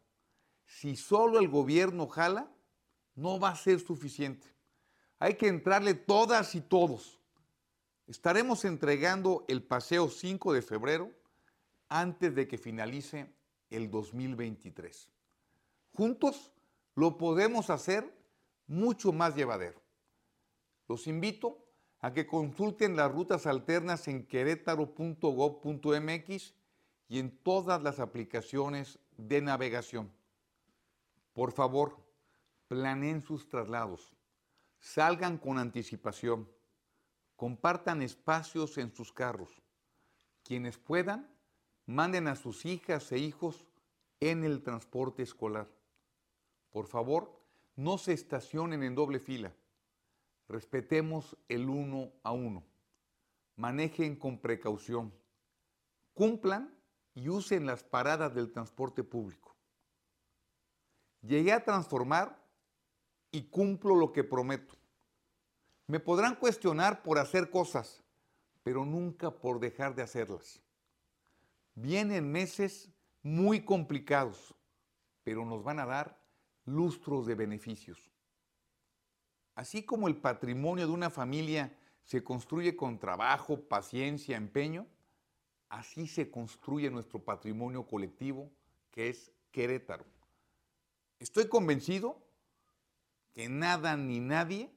si 0.65 0.97
solo 0.97 1.39
el 1.39 1.51
gobierno 1.51 2.07
jala, 2.07 2.51
no 3.15 3.39
va 3.39 3.51
a 3.51 3.57
ser 3.57 3.79
suficiente. 3.79 4.47
Hay 5.19 5.35
que 5.35 5.49
entrarle 5.49 5.93
todas 5.93 6.55
y 6.55 6.63
todos. 6.63 7.21
Estaremos 8.07 8.65
entregando 8.65 9.45
el 9.49 9.63
paseo 9.63 10.09
5 10.09 10.55
de 10.55 10.63
febrero 10.63 11.11
antes 11.91 12.35
de 12.35 12.49
que 12.49 12.57
finalice 12.57 13.31
el 13.69 13.91
2023. 13.91 15.11
Juntos 15.93 16.53
lo 16.95 17.19
podemos 17.19 17.69
hacer 17.69 18.11
mucho 18.67 19.13
más 19.13 19.37
llevadero. 19.37 19.83
Los 20.89 21.07
invito 21.07 21.68
a 22.01 22.13
que 22.13 22.27
consulten 22.27 22.97
las 22.97 23.11
rutas 23.11 23.47
alternas 23.47 24.07
en 24.09 24.27
querétaro.gov.mx 24.27 26.55
y 27.09 27.19
en 27.19 27.39
todas 27.39 27.83
las 27.83 27.99
aplicaciones 27.99 28.99
de 29.17 29.41
navegación. 29.41 30.13
Por 31.33 31.53
favor, 31.53 31.97
planeen 32.69 33.23
sus 33.23 33.49
traslados, 33.49 34.15
salgan 34.79 35.39
con 35.39 35.59
anticipación, 35.59 36.49
compartan 37.37 38.03
espacios 38.03 38.77
en 38.79 38.95
sus 38.95 39.13
carros. 39.13 39.63
Quienes 40.45 40.79
puedan, 40.79 41.29
manden 41.87 42.29
a 42.29 42.37
sus 42.37 42.67
hijas 42.67 43.11
e 43.13 43.19
hijos 43.19 43.67
en 44.21 44.45
el 44.45 44.63
transporte 44.63 45.23
escolar. 45.23 45.69
Por 46.71 46.87
favor, 46.87 47.41
no 47.77 47.99
se 47.99 48.13
estacionen 48.13 48.83
en 48.83 48.95
doble 48.95 49.21
fila. 49.21 49.55
Respetemos 50.49 51.37
el 51.49 51.69
uno 51.69 52.13
a 52.23 52.33
uno. 52.33 52.65
Manejen 53.57 54.17
con 54.17 54.39
precaución. 54.39 55.13
Cumplan 56.15 56.75
y 57.15 57.29
usen 57.29 57.67
las 57.67 57.83
paradas 57.85 58.35
del 58.35 58.51
transporte 58.51 59.05
público. 59.05 59.55
Llegué 61.23 61.53
a 61.53 61.65
transformar 61.65 62.41
y 63.31 63.43
cumplo 63.43 63.95
lo 63.95 64.13
que 64.13 64.25
prometo. 64.25 64.75
Me 65.87 66.01
podrán 66.01 66.37
cuestionar 66.37 67.03
por 67.03 67.19
hacer 67.19 67.51
cosas, 67.51 68.03
pero 68.63 68.85
nunca 68.85 69.31
por 69.31 69.59
dejar 69.59 69.95
de 69.95 70.03
hacerlas. 70.03 70.63
Vienen 71.75 72.31
meses 72.31 72.91
muy 73.23 73.65
complicados, 73.65 74.55
pero 75.25 75.45
nos 75.45 75.63
van 75.63 75.81
a 75.81 75.87
dar 75.87 76.19
lustros 76.65 77.27
de 77.27 77.35
beneficios. 77.35 78.11
Así 79.59 79.83
como 79.83 80.07
el 80.07 80.17
patrimonio 80.17 80.87
de 80.87 80.93
una 80.93 81.11
familia 81.11 81.77
se 82.05 82.23
construye 82.23 82.77
con 82.77 83.01
trabajo, 83.01 83.61
paciencia, 83.61 84.37
empeño, 84.37 84.87
así 85.69 86.07
se 86.07 86.31
construye 86.31 86.89
nuestro 86.93 87.19
patrimonio 87.19 87.85
colectivo, 87.85 88.53
que 88.93 89.09
es 89.09 89.33
Querétaro. 89.51 90.05
Estoy 91.19 91.49
convencido 91.49 92.23
que 93.35 93.49
nada 93.49 93.97
ni 93.97 94.21
nadie 94.21 94.71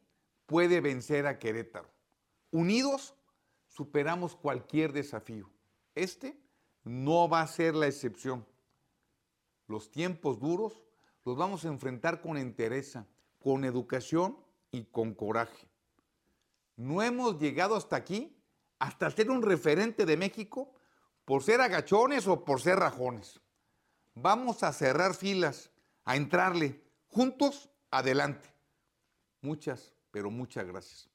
puede 0.48 0.82
vencer 0.82 1.28
a 1.28 1.38
Querétaro. 1.38 1.88
Unidos 2.50 3.14
superamos 3.68 4.36
cualquier 4.36 4.94
desafío. 4.94 5.48
Este 5.94 6.36
no 6.84 7.30
va 7.30 7.42
a 7.42 7.48
ser 7.48 7.76
la 7.76 7.86
excepción. 7.86 8.48
Los 9.68 9.92
tiempos 9.92 10.40
duros 10.40 10.82
los 11.24 11.38
vamos 11.38 11.66
a 11.66 11.68
enfrentar 11.68 12.20
con 12.20 12.36
entereza, 12.36 13.06
con 13.38 13.64
educación 13.64 14.36
y 14.72 14.86
con 14.86 15.14
coraje. 15.14 15.68
No 16.76 17.02
hemos 17.02 17.40
llegado 17.40 17.76
hasta 17.76 17.96
aquí, 17.96 18.36
hasta 18.80 19.12
ser 19.12 19.30
un 19.30 19.42
referente 19.42 20.06
de 20.06 20.18
México, 20.18 20.74
por 21.26 21.44
ser 21.44 21.62
agachones 21.62 22.28
o 22.28 22.44
por 22.44 22.62
ser 22.62 22.80
rajones. 22.80 23.40
Vamos 24.16 24.64
a 24.64 24.74
cerrar 24.74 25.14
filas, 25.14 25.72
a 26.04 26.16
entrarle, 26.16 26.82
juntos, 27.08 27.70
adelante. 27.92 28.50
Muchas, 29.42 29.94
pero 30.12 30.32
muchas 30.32 30.66
gracias. 30.66 31.11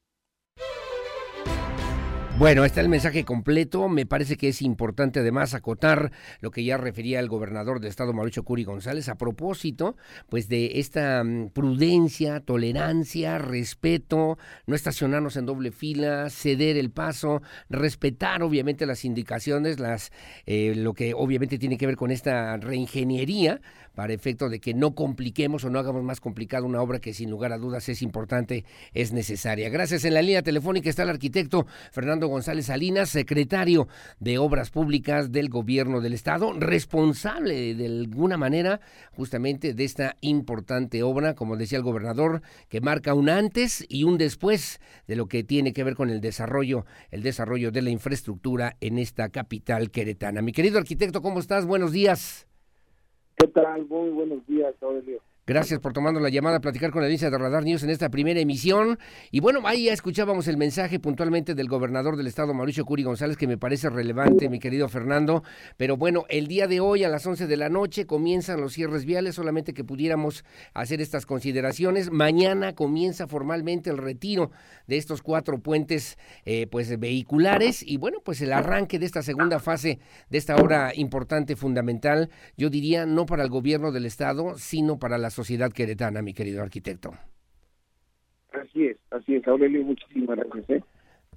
Bueno, 2.39 2.66
está 2.66 2.82
el 2.82 2.91
mensaje 2.91 3.24
completo. 3.24 3.89
Me 3.89 4.05
parece 4.05 4.37
que 4.37 4.49
es 4.49 4.61
importante 4.61 5.20
además 5.20 5.55
acotar 5.55 6.12
lo 6.41 6.51
que 6.51 6.62
ya 6.64 6.76
refería 6.76 7.18
el 7.18 7.28
gobernador 7.28 7.80
de 7.80 7.89
Estado, 7.89 8.12
Mauricio 8.12 8.45
Curi 8.45 8.62
González, 8.62 9.09
a 9.09 9.14
propósito, 9.14 9.97
pues 10.28 10.47
de 10.47 10.78
esta 10.78 11.24
mm, 11.24 11.49
prudencia, 11.55 12.41
tolerancia, 12.41 13.39
respeto, 13.39 14.37
no 14.66 14.74
estacionarnos 14.74 15.39
en 15.39 15.47
doble 15.47 15.72
fila, 15.72 16.28
ceder 16.28 16.76
el 16.76 16.91
paso, 16.91 17.41
respetar 17.70 18.43
obviamente 18.43 18.84
las 18.84 19.07
indicaciones, 19.07 19.80
las 19.80 20.12
eh, 20.45 20.74
lo 20.76 20.93
que 20.93 21.14
obviamente 21.14 21.59
tiene 21.59 21.78
que 21.78 21.87
ver 21.87 21.97
con 21.97 22.11
esta 22.11 22.59
reingeniería 22.59 23.62
para 23.97 24.12
efecto 24.12 24.51
de 24.51 24.61
que 24.61 24.74
no 24.74 24.94
compliquemos 24.94 25.64
o 25.64 25.70
no 25.70 25.78
hagamos 25.78 26.05
más 26.05 26.20
complicada 26.20 26.66
una 26.66 26.82
obra 26.82 27.01
que 27.01 27.14
sin 27.14 27.30
lugar 27.30 27.53
a 27.53 27.59
dudas 27.59 27.88
es 27.88 28.03
importante, 28.03 28.64
es 28.92 29.12
necesaria. 29.12 29.70
Gracias. 29.70 30.05
En 30.05 30.12
la 30.12 30.20
línea 30.20 30.42
telefónica 30.42 30.90
está 30.90 31.03
el 31.03 31.09
arquitecto 31.09 31.66
Fernando 31.90 32.28
González 32.28 32.66
Salinas, 32.66 33.09
secretario 33.09 33.88
de 34.20 34.36
Obras 34.36 34.70
Públicas 34.70 35.32
del 35.32 35.49
Gobierno 35.49 36.03
del 36.03 36.12
Estado, 36.12 36.53
responsable 36.53 37.74
de 37.74 37.86
alguna 37.86 38.36
manera 38.36 38.80
justamente 39.12 39.72
de 39.72 39.84
esta 39.84 40.16
importante 40.20 41.03
obra, 41.03 41.34
como 41.34 41.57
decía 41.57 41.78
el 41.78 41.84
gobernador, 41.84 42.42
que 42.68 42.82
marca 42.82 43.14
un 43.14 43.30
antes 43.30 43.82
y 43.88 44.05
un 44.05 44.18
después 44.18 44.78
de 45.09 45.16
lo 45.16 45.26
que 45.26 45.42
tiene 45.42 45.72
que 45.72 45.84
ver 45.84 45.94
con 45.94 46.11
el 46.11 46.20
desarrollo, 46.20 46.84
el 47.11 47.22
desarrollo 47.22 47.72
de 47.72 47.80
la 47.80 47.90
infraestructura 47.90 48.76
en 48.82 48.99
esta 48.99 49.30
capital 49.30 49.90
queretana. 49.90 50.42
Mi 50.42 50.53
querido 50.53 50.76
arquitecto, 50.76 51.22
¿cómo 51.22 51.40
estás? 51.40 51.64
Buenos 51.64 51.92
días. 51.92 52.47
¿Qué 53.37 53.49
tal? 53.49 53.87
Muy 53.87 54.11
buenos 54.11 54.47
días, 54.47 54.74
Aurelio. 54.82 55.20
Gracias 55.49 55.78
por 55.78 55.92
tomando 55.92 56.18
la 56.18 56.28
llamada 56.28 56.57
a 56.57 56.61
platicar 56.61 56.90
con 56.90 57.03
la 57.03 57.07
audiencia 57.07 57.30
de 57.30 57.38
Radar 57.38 57.62
News 57.62 57.84
en 57.84 57.90
esta 57.90 58.09
primera 58.09 58.40
emisión. 58.40 58.99
Y 59.30 59.38
bueno, 59.38 59.61
ahí 59.64 59.84
ya 59.84 59.92
escuchábamos 59.92 60.49
el 60.49 60.57
mensaje 60.57 60.99
puntualmente 60.99 61.55
del 61.55 61.68
gobernador 61.68 62.16
del 62.16 62.26
estado, 62.26 62.53
Mauricio 62.53 62.84
Curi 62.84 63.05
González, 63.05 63.36
que 63.36 63.47
me 63.47 63.57
parece 63.57 63.88
relevante, 63.88 64.49
mi 64.49 64.59
querido 64.59 64.88
Fernando. 64.88 65.44
Pero 65.76 65.97
bueno, 65.97 66.24
el 66.30 66.49
día 66.49 66.66
de 66.66 66.80
hoy 66.80 67.05
a 67.05 67.09
las 67.09 67.24
11 67.24 67.47
de 67.47 67.57
la 67.57 67.68
noche 67.68 68.07
comienzan 68.07 68.61
los 68.61 68.72
cierres 68.72 69.05
viales, 69.05 69.36
solamente 69.36 69.72
que 69.72 69.84
pudiéramos 69.84 70.44
hacer 70.74 71.01
estas 71.01 71.26
consideraciones. 71.26 72.11
Mañana 72.11 72.74
comienza 72.74 73.28
formalmente 73.28 73.88
el 73.88 73.99
retiro 73.99 74.51
de 74.88 74.97
estos 74.97 75.22
cuatro 75.22 75.61
puentes 75.61 76.18
eh, 76.44 76.66
pues 76.66 76.99
vehiculares 76.99 77.84
y 77.86 77.99
bueno, 77.99 78.18
pues 78.24 78.40
el 78.40 78.53
arranque 78.53 78.99
de 78.99 79.07
esta 79.07 79.22
segunda 79.22 79.61
fase 79.61 80.01
de 80.28 80.38
esta 80.38 80.57
obra 80.57 80.90
importante, 80.97 81.55
fundamental, 81.55 82.30
yo 82.57 82.68
diría 82.68 83.07
no 83.07 83.26
para 83.26 83.44
el 83.44 83.49
gobierno 83.49 83.92
del 83.92 84.07
estado, 84.07 84.59
sino 84.59 84.99
para 84.99 85.18
las 85.18 85.36
sociedad 85.37 85.70
queretana, 85.70 86.22
mi 86.22 86.32
querido 86.32 86.62
arquitecto. 86.62 87.12
Así 88.53 88.87
es, 88.87 88.97
así 89.11 89.37
es, 89.37 89.47
Aurelio, 89.47 89.84
muchísimas 89.84 90.39
gracias. 90.39 90.70
¿eh? 90.70 90.82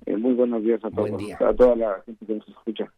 eh 0.06 0.16
muy 0.18 0.34
buenos 0.34 0.64
días 0.64 0.84
a 0.86 0.90
todos, 0.90 1.12
a 1.42 1.54
toda 1.54 1.76
la 1.76 2.02
gente 2.06 2.26
que 2.26 2.36
nos 2.36 2.48
escucha. 2.48 2.92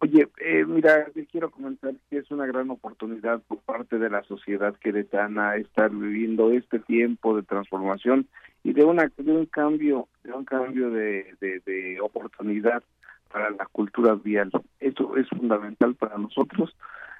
Oye, 0.00 0.28
eh, 0.40 0.64
mira, 0.64 1.06
te 1.12 1.26
quiero 1.26 1.50
comentar 1.50 1.92
que 2.08 2.18
es 2.18 2.30
una 2.30 2.46
gran 2.46 2.70
oportunidad 2.70 3.42
por 3.48 3.58
parte 3.58 3.98
de 3.98 4.08
la 4.08 4.22
sociedad 4.22 4.72
queretana 4.76 5.56
estar 5.56 5.90
viviendo 5.90 6.52
este 6.52 6.78
tiempo 6.78 7.34
de 7.34 7.42
transformación 7.42 8.28
y 8.62 8.74
de 8.74 8.84
una 8.84 9.10
de 9.16 9.32
un 9.32 9.46
cambio, 9.46 10.06
de 10.22 10.32
un 10.32 10.44
cambio 10.44 10.90
de, 10.90 11.34
de, 11.40 11.58
de 11.66 12.00
oportunidad 12.00 12.84
para 13.32 13.50
la 13.50 13.66
cultura 13.66 14.14
vial. 14.14 14.52
Esto 14.78 15.16
es 15.16 15.28
fundamental 15.30 15.96
para 15.96 16.16
nosotros 16.16 16.72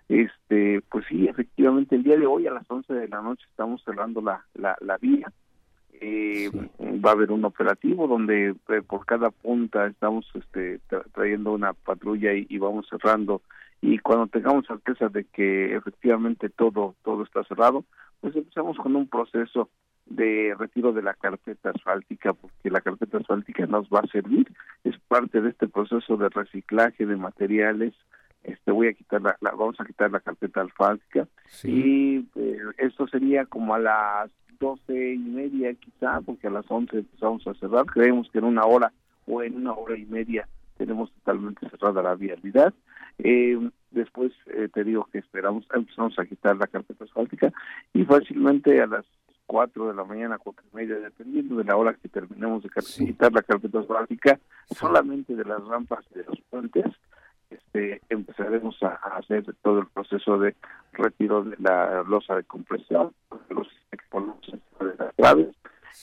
este, 0.08 0.80
pues 0.90 1.04
sí, 1.08 1.28
efectivamente, 1.28 1.94
el 1.94 2.02
día 2.02 2.16
de 2.16 2.26
hoy 2.26 2.46
a 2.46 2.52
las 2.52 2.68
11 2.70 2.92
de 2.94 3.08
la 3.08 3.20
noche 3.20 3.44
estamos 3.50 3.82
cerrando 3.84 4.22
la, 4.22 4.44
la, 4.54 4.96
vía. 4.98 5.30
Eh, 6.00 6.50
Va 7.04 7.10
a 7.10 7.12
haber 7.12 7.30
un 7.30 7.44
operativo 7.44 8.06
donde 8.06 8.54
eh, 8.68 8.82
por 8.86 9.04
cada 9.04 9.30
punta 9.30 9.86
estamos 9.86 10.26
este, 10.34 10.80
trayendo 11.12 11.52
una 11.52 11.74
patrulla 11.74 12.32
y, 12.32 12.58
vamos 12.58 12.86
cerrando. 12.88 13.42
Y 13.80 13.98
cuando 13.98 14.26
tengamos 14.26 14.66
certeza 14.66 15.08
de 15.08 15.24
que 15.24 15.76
efectivamente 15.76 16.48
todo 16.48 16.94
todo 17.04 17.22
está 17.22 17.44
cerrado, 17.44 17.84
pues 18.20 18.34
empezamos 18.34 18.76
con 18.78 18.96
un 18.96 19.08
proceso 19.08 19.68
de 20.06 20.54
retiro 20.58 20.92
de 20.92 21.02
la 21.02 21.14
carpeta 21.14 21.70
asfáltica, 21.70 22.32
porque 22.32 22.70
la 22.70 22.80
carpeta 22.80 23.18
asfáltica 23.18 23.66
nos 23.66 23.88
va 23.88 24.00
a 24.00 24.06
servir, 24.08 24.50
es 24.84 24.98
parte 25.06 25.40
de 25.40 25.50
este 25.50 25.68
proceso 25.68 26.16
de 26.16 26.28
reciclaje 26.30 27.06
de 27.06 27.16
materiales 27.16 27.94
este 28.42 28.70
voy 28.70 28.88
a 28.88 28.92
quitar 28.92 29.20
la, 29.22 29.36
vamos 29.40 29.80
a 29.80 29.84
quitar 29.84 30.10
la 30.10 30.20
carpeta 30.20 30.60
alfática 30.60 31.26
y 31.64 32.26
eh, 32.36 32.58
esto 32.78 33.06
sería 33.08 33.46
como 33.46 33.74
a 33.74 33.78
las 33.78 34.30
doce 34.58 35.14
y 35.14 35.18
media 35.18 35.72
quizá 35.74 36.20
porque 36.20 36.48
a 36.48 36.50
las 36.50 36.70
once 36.70 36.98
empezamos 36.98 37.46
a 37.46 37.54
cerrar. 37.54 37.86
Creemos 37.86 38.28
que 38.30 38.38
en 38.38 38.44
una 38.44 38.64
hora 38.64 38.92
o 39.26 39.42
en 39.42 39.56
una 39.56 39.72
hora 39.72 39.96
y 39.96 40.04
media 40.06 40.48
tenemos 40.76 41.12
totalmente 41.12 41.68
cerrada 41.68 42.02
la 42.02 42.14
vialidad. 42.14 42.72
Eh, 43.18 43.58
después 43.90 44.32
eh, 44.46 44.68
te 44.72 44.84
digo 44.84 45.08
que 45.12 45.18
esperamos 45.18 45.66
empezamos 45.74 46.18
a 46.18 46.26
quitar 46.26 46.56
la 46.56 46.66
carpeta 46.66 47.04
asfáltica 47.04 47.52
y 47.92 48.04
fácilmente 48.04 48.80
a 48.80 48.86
las 48.86 49.04
cuatro 49.48 49.88
de 49.88 49.94
la 49.94 50.04
mañana, 50.04 50.38
cuatro 50.38 50.62
y 50.70 50.76
media, 50.76 50.96
dependiendo 50.96 51.56
de 51.56 51.64
la 51.64 51.76
hora 51.76 51.94
que 51.94 52.08
terminemos 52.08 52.62
de 52.62 52.68
quitar 53.06 53.32
la 53.32 53.42
carpeta 53.42 53.80
asfáltica, 53.80 54.38
solamente 54.66 55.34
de 55.34 55.44
las 55.44 55.64
rampas 55.64 56.04
de 56.14 56.22
los 56.24 56.38
puentes, 56.50 56.84
este, 57.50 58.00
empezaremos 58.08 58.82
a, 58.82 58.94
hacer 59.16 59.44
todo 59.62 59.80
el 59.80 59.86
proceso 59.86 60.38
de 60.38 60.54
retiro 60.92 61.44
de 61.44 61.56
la 61.58 62.02
losa 62.02 62.36
de 62.36 62.44
compresión, 62.44 63.12
los 63.48 63.68
de 64.80 64.94
las 64.98 65.14
claves 65.14 65.48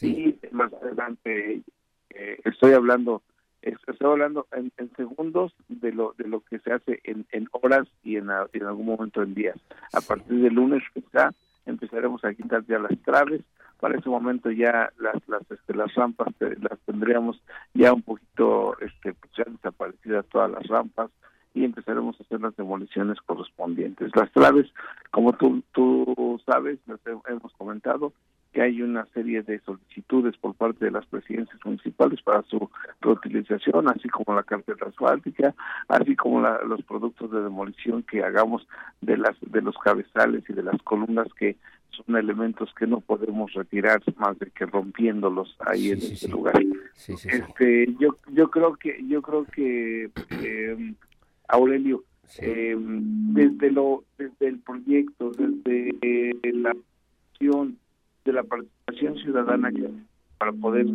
y 0.02 0.36
más 0.52 0.74
adelante 0.74 1.62
eh, 2.10 2.40
estoy 2.44 2.74
hablando 2.74 3.22
estoy 3.62 4.12
hablando 4.12 4.48
en, 4.52 4.72
segundos 4.96 5.54
de 5.70 5.92
lo 5.92 6.14
de 6.18 6.28
lo 6.28 6.42
que 6.42 6.60
se 6.60 6.72
hace 6.72 7.00
en, 7.04 7.26
en 7.32 7.48
horas 7.52 7.88
y 8.04 8.18
en, 8.18 8.30
en, 8.54 8.64
algún 8.64 8.86
momento 8.86 9.24
en 9.24 9.34
días. 9.34 9.58
A 9.92 10.02
partir 10.02 10.40
del 10.40 10.54
lunes 10.54 10.84
quizá 10.94 11.32
empezaremos 11.66 12.24
a 12.24 12.34
quitar 12.34 12.64
ya 12.68 12.78
las 12.78 12.98
traves. 13.04 13.42
Para 13.80 13.98
ese 13.98 14.10
momento 14.10 14.52
ya 14.52 14.92
las 15.00 15.16
las 15.28 15.42
este, 15.50 15.74
las 15.74 15.94
rampas 15.96 16.30
eh, 16.42 16.56
las 16.62 16.80
tendríamos 16.86 17.42
ya 17.74 17.92
un 17.94 18.04
poquito 18.04 18.78
este 18.80 19.14
pues 19.14 19.32
ya 19.36 19.46
desaparecidas 19.46 20.26
todas 20.28 20.52
las 20.52 20.66
rampas 20.68 21.10
y 21.56 21.64
empezaremos 21.64 22.20
a 22.20 22.24
hacer 22.24 22.42
las 22.42 22.56
demoliciones 22.58 23.18
correspondientes. 23.22 24.12
Las 24.14 24.32
traves, 24.32 24.68
como 25.10 25.34
tú, 25.34 25.64
tú 25.74 26.40
sabes, 26.46 26.80
las 26.86 27.00
hemos 27.06 27.54
comentado, 27.54 28.14
que 28.52 28.62
hay 28.62 28.82
una 28.82 29.06
serie 29.14 29.42
de 29.42 29.60
solicitudes 29.60 30.38
por 30.38 30.54
parte 30.54 30.86
de 30.86 30.92
las 30.92 31.06
presidencias 31.06 31.60
municipales 31.66 32.22
para 32.22 32.42
su 32.44 32.70
reutilización, 33.02 33.90
así 33.90 34.10
como 34.10 34.36
la 34.36 34.44
carpeta 34.44 34.86
asfáltica, 34.86 35.54
así 35.88 36.16
como 36.16 36.42
los 36.42 36.82
productos 36.84 37.32
de 37.32 37.42
demolición 37.42 38.04
que 38.04 38.24
hagamos 38.24 38.68
de 39.02 39.18
las 39.18 39.36
de 39.42 39.62
los 39.62 39.76
cabezales 39.78 40.44
y 40.50 40.54
de 40.54 40.64
las 40.64 40.82
columnas 40.84 41.28
que 41.38 41.58
son 41.92 42.16
elementos 42.18 42.74
que 42.78 42.88
no 42.88 43.00
podemos 43.02 43.54
retirar 43.54 44.02
más 44.18 44.38
de 44.40 44.50
que 44.52 44.66
rompiéndolos 44.66 45.56
ahí 45.60 45.92
en 45.92 45.98
ese 45.98 46.28
lugar. 46.30 46.56
este, 47.08 47.94
yo 48.00 48.18
yo 48.32 48.50
creo 48.50 48.76
que 48.76 49.06
yo 49.08 49.22
creo 49.22 49.46
que 49.46 50.10
eh, 50.32 50.94
Aurelio 51.48 52.04
eh, 52.40 52.76
desde 52.78 53.72
lo 53.72 54.04
desde 54.18 54.48
el 54.48 54.60
proyecto, 54.60 55.32
desde 55.32 56.36
la 56.54 56.76
acción 57.32 57.78
de 58.24 58.34
la 58.34 58.44
participación 58.44 59.18
ciudadana 59.18 59.72
para 60.38 60.52
poder 60.52 60.88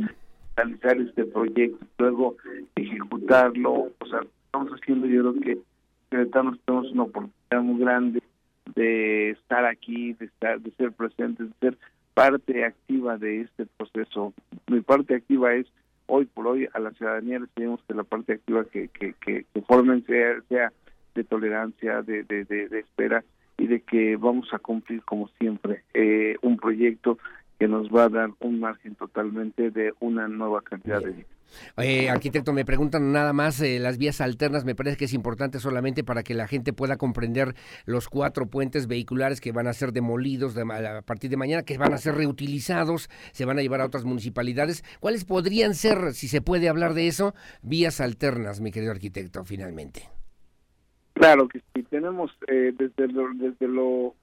realizar 0.57 0.99
este 0.99 1.25
proyecto, 1.25 1.87
luego 1.99 2.37
ejecutarlo, 2.75 3.91
o 3.99 4.07
sea, 4.07 4.21
estamos 4.47 4.71
haciendo, 4.73 5.07
yo 5.07 5.33
creo 5.33 5.41
que 5.41 5.59
tenemos 6.27 6.59
una 6.93 7.05
oportunidad 7.05 7.63
muy 7.63 7.81
grande 7.81 8.23
de 8.75 9.31
estar 9.31 9.65
aquí, 9.65 10.13
de 10.15 10.27
estar, 10.27 10.61
de 10.61 10.71
ser 10.73 10.93
presentes, 10.93 11.49
de 11.49 11.55
ser 11.61 11.79
parte 12.15 12.65
activa 12.65 13.17
de 13.17 13.43
este 13.43 13.67
proceso. 13.77 14.35
Mi 14.67 14.81
parte 14.81 15.15
activa 15.15 15.55
es 15.55 15.67
hoy 16.11 16.27
por 16.27 16.47
hoy 16.47 16.69
a 16.73 16.81
la 16.81 16.91
ciudadanía 16.93 17.39
les 17.39 17.49
pedimos 17.51 17.81
que 17.87 17.95
la 17.95 18.05
parte 18.05 18.35
activa 18.35 18.65
que, 18.65 18.89
que, 18.89 19.15
que, 19.15 19.45
formen 19.63 20.05
sea, 20.07 20.41
sea 20.49 20.73
de 21.15 21.25
tolerancia, 21.25 22.03
de, 22.03 22.25
de, 22.25 22.45
de 22.45 22.79
espera 22.79 23.25
y 23.57 23.67
de 23.67 23.81
que 23.81 24.17
vamos 24.17 24.53
a 24.53 24.59
cumplir 24.59 25.03
como 25.05 25.29
siempre 25.39 25.85
eh, 25.95 26.37
un 26.43 26.57
proyecto 26.57 27.19
que 27.61 27.69
nos 27.69 27.91
va 27.91 28.05
a 28.05 28.09
dar 28.09 28.31
un 28.41 28.59
margen 28.59 28.95
totalmente 28.95 29.71
de 29.71 29.93
una 30.01 30.27
nueva 30.29 30.63
cantidad 30.63 31.03
de 31.03 31.27
eh, 31.77 32.09
arquitecto, 32.09 32.55
me 32.55 32.65
preguntan 32.65 33.13
nada 33.13 33.35
más 33.35 33.61
eh, 33.61 33.79
las 33.79 33.99
vías 33.99 34.23
alternas, 34.23 34.65
me 34.65 34.75
parece 34.75 34.97
que 34.97 35.05
es 35.05 35.13
importante 35.13 35.59
solamente 35.59 36.03
para 36.03 36.23
que 36.23 36.33
la 36.33 36.47
gente 36.47 36.73
pueda 36.73 36.97
comprender 36.97 37.55
los 37.85 38.09
cuatro 38.09 38.47
puentes 38.47 38.87
vehiculares 38.87 39.43
que 39.43 39.53
van 39.53 39.67
a 39.67 39.75
ser 39.75 39.93
demolidos 39.93 40.57
a 40.57 41.03
partir 41.03 41.29
de 41.29 41.37
mañana, 41.37 41.63
que 41.63 41.77
van 41.77 41.93
a 41.93 41.99
ser 41.99 42.15
reutilizados, 42.15 43.11
se 43.33 43.45
van 43.45 43.59
a 43.59 43.63
llevar 43.63 43.83
a 43.83 43.87
otras 43.87 44.05
municipalidades. 44.05 44.83
¿Cuáles 45.01 45.27
podrían 45.27 45.75
ser, 45.75 46.15
si 46.15 46.29
se 46.29 46.41
puede 46.41 46.71
hablar 46.71 46.95
de 46.95 47.09
eso, 47.09 47.35
vías 47.61 48.01
alternas, 48.01 48.63
mi 48.63 48.71
querido 48.71 48.93
arquitecto, 48.93 49.45
finalmente? 49.45 50.09
Claro 51.13 51.47
que 51.49 51.61
sí, 51.75 51.83
tenemos 51.91 52.31
eh, 52.47 52.73
desde 52.79 53.09
lo, 53.09 53.29
desde 53.35 53.69
lo 53.69 54.15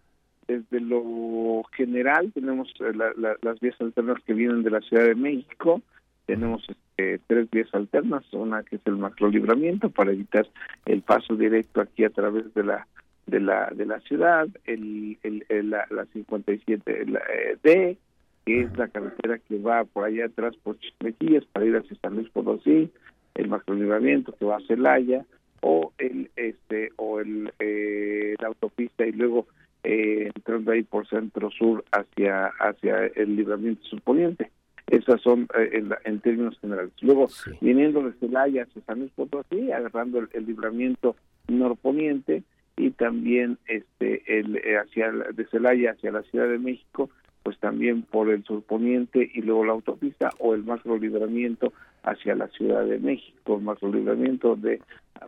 desde 0.47 0.79
lo 0.79 1.63
general 1.75 2.31
tenemos 2.33 2.73
eh, 2.79 2.93
las 3.41 3.59
vías 3.59 3.79
alternas 3.79 4.21
que 4.25 4.33
vienen 4.33 4.63
de 4.63 4.71
la 4.71 4.81
Ciudad 4.81 5.05
de 5.05 5.15
México, 5.15 5.81
tenemos 6.25 6.63
este, 6.69 7.19
tres 7.27 7.49
vías 7.51 7.73
alternas, 7.73 8.23
una 8.33 8.63
que 8.63 8.77
es 8.77 8.81
el 8.85 8.97
macrolibramiento 8.97 9.89
para 9.89 10.11
evitar 10.11 10.47
el 10.85 11.01
paso 11.01 11.35
directo 11.35 11.81
aquí 11.81 12.03
a 12.03 12.09
través 12.09 12.53
de 12.53 12.63
la 12.63 12.87
de 13.25 13.41
la 13.41 13.69
de 13.75 13.85
la 13.85 13.99
ciudad, 14.01 14.47
el, 14.65 15.17
el, 15.23 15.69
la, 15.69 15.85
la 15.89 16.05
57 16.05 17.05
la, 17.07 17.19
eh, 17.19 17.57
D, 17.61 17.97
que 18.45 18.61
es 18.61 18.77
la 18.77 18.87
carretera 18.87 19.37
que 19.39 19.59
va 19.59 19.83
por 19.83 20.05
allá 20.05 20.25
atrás 20.25 20.55
por 20.63 20.79
Chismequillas 20.79 21.43
para 21.45 21.65
ir 21.65 21.75
hacia 21.75 21.97
San 21.97 22.15
Luis 22.15 22.29
Potosí, 22.29 22.89
el 23.35 23.49
macrolibramiento 23.49 24.33
que 24.33 24.45
va 24.45 24.57
a 24.57 24.67
Celaya, 24.67 25.25
o 25.61 25.91
el 25.97 26.29
este 26.35 26.91
o 26.95 27.19
el 27.19 27.51
eh, 27.59 28.35
la 28.39 28.47
autopista 28.47 29.05
y 29.05 29.11
luego 29.11 29.47
eh, 29.87 30.31
entrando 30.35 30.71
ahí 30.71 30.83
por 30.83 31.07
centro 31.07 31.49
sur 31.51 31.83
hacia 31.91 32.47
hacia 32.59 33.05
el 33.15 33.35
libramiento 33.35 33.83
surponiente 33.85 34.51
esas 34.87 35.21
son 35.21 35.47
eh, 35.57 35.83
en, 36.05 36.19
términos 36.21 36.57
generales. 36.59 36.93
Luego 37.01 37.27
viniendo 37.59 38.01
de 38.03 38.13
Celaya 38.19 38.63
hacia 38.63 38.81
San 38.83 38.99
Luis 38.99 39.11
Potosí 39.11 39.71
agarrando 39.71 40.19
el, 40.31 40.45
libramiento 40.45 41.15
norponiente 41.47 42.43
y 42.77 42.91
también 42.91 43.57
este 43.67 44.39
el 44.39 44.57
eh, 44.57 44.77
hacia 44.77 45.11
de 45.11 45.45
Celaya 45.47 45.91
hacia 45.91 46.11
la 46.11 46.21
Ciudad 46.23 46.47
de 46.47 46.59
México 46.59 47.09
pues 47.43 47.57
también 47.59 48.01
por 48.01 48.29
el 48.29 48.43
surponiente 48.43 49.29
y 49.33 49.41
luego 49.41 49.65
la 49.65 49.73
autopista 49.73 50.29
o 50.39 50.53
el 50.53 50.63
macro 50.63 50.97
libramiento 50.97 51.73
hacia 52.03 52.35
la 52.35 52.47
Ciudad 52.49 52.85
de 52.85 52.99
México, 52.99 53.55
el 53.55 53.63
macro 53.63 53.91
libramiento 53.91 54.55
de 54.57 54.81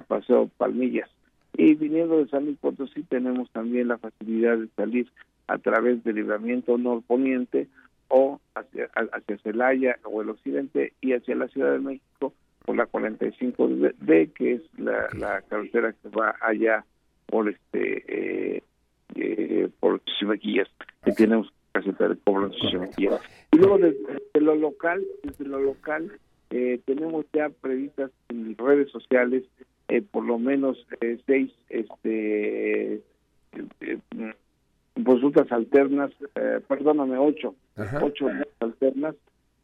Paseo 0.08 0.50
Palmillas. 0.58 1.10
Y 1.54 1.76
viniendo 1.76 2.18
de 2.18 2.30
San 2.30 2.46
Luis 2.46 2.58
Potosí 2.58 3.04
tenemos 3.04 3.50
también 3.52 3.88
la 3.88 3.98
facilidad 3.98 4.58
de 4.58 4.68
salir 4.76 5.12
a 5.48 5.58
través 5.58 6.04
del 6.04 6.16
libramiento 6.16 6.78
norponiente 6.78 7.68
o 8.08 8.40
hacia, 8.56 8.90
hacia 8.94 9.38
Celaya 9.40 10.00
o 10.04 10.22
el 10.22 10.30
occidente 10.30 10.94
y 11.02 11.14
hacia 11.14 11.36
la 11.36 11.48
Ciudad 11.48 11.74
de 11.74 11.80
México 11.80 12.34
por 12.66 12.76
la 12.76 12.88
45D, 12.88 14.34
que 14.34 14.54
es 14.54 14.62
la, 14.78 15.08
la 15.18 15.42
carretera 15.42 15.94
que 15.94 16.10
va 16.10 16.36
allá 16.42 16.86
por 17.26 17.50
este 17.50 18.58
eh, 18.58 18.64
eh, 19.16 19.70
por 19.80 20.02
Chimaquillas, 20.04 20.68
que 21.04 21.12
tenemos 21.12 21.52
y 23.52 23.58
luego 23.58 23.78
desde, 23.78 24.42
lo 24.42 24.56
local, 24.56 25.06
desde 25.24 25.46
lo 25.46 25.60
local, 25.60 26.12
eh, 26.50 26.80
tenemos 26.86 27.26
ya 27.34 27.50
previstas 27.50 28.12
en 28.30 28.58
redes 28.58 28.92
sociales 28.92 29.44
eh, 29.90 30.02
por 30.02 30.26
lo 30.26 30.38
menos 30.38 30.78
eh, 31.02 31.20
seis 31.26 31.52
este 31.70 33.02
consultas 35.04 35.52
alternas, 35.52 36.12
perdóname, 36.68 37.18
ocho, 37.18 37.56
ocho 38.02 38.28
alternas 38.60 39.16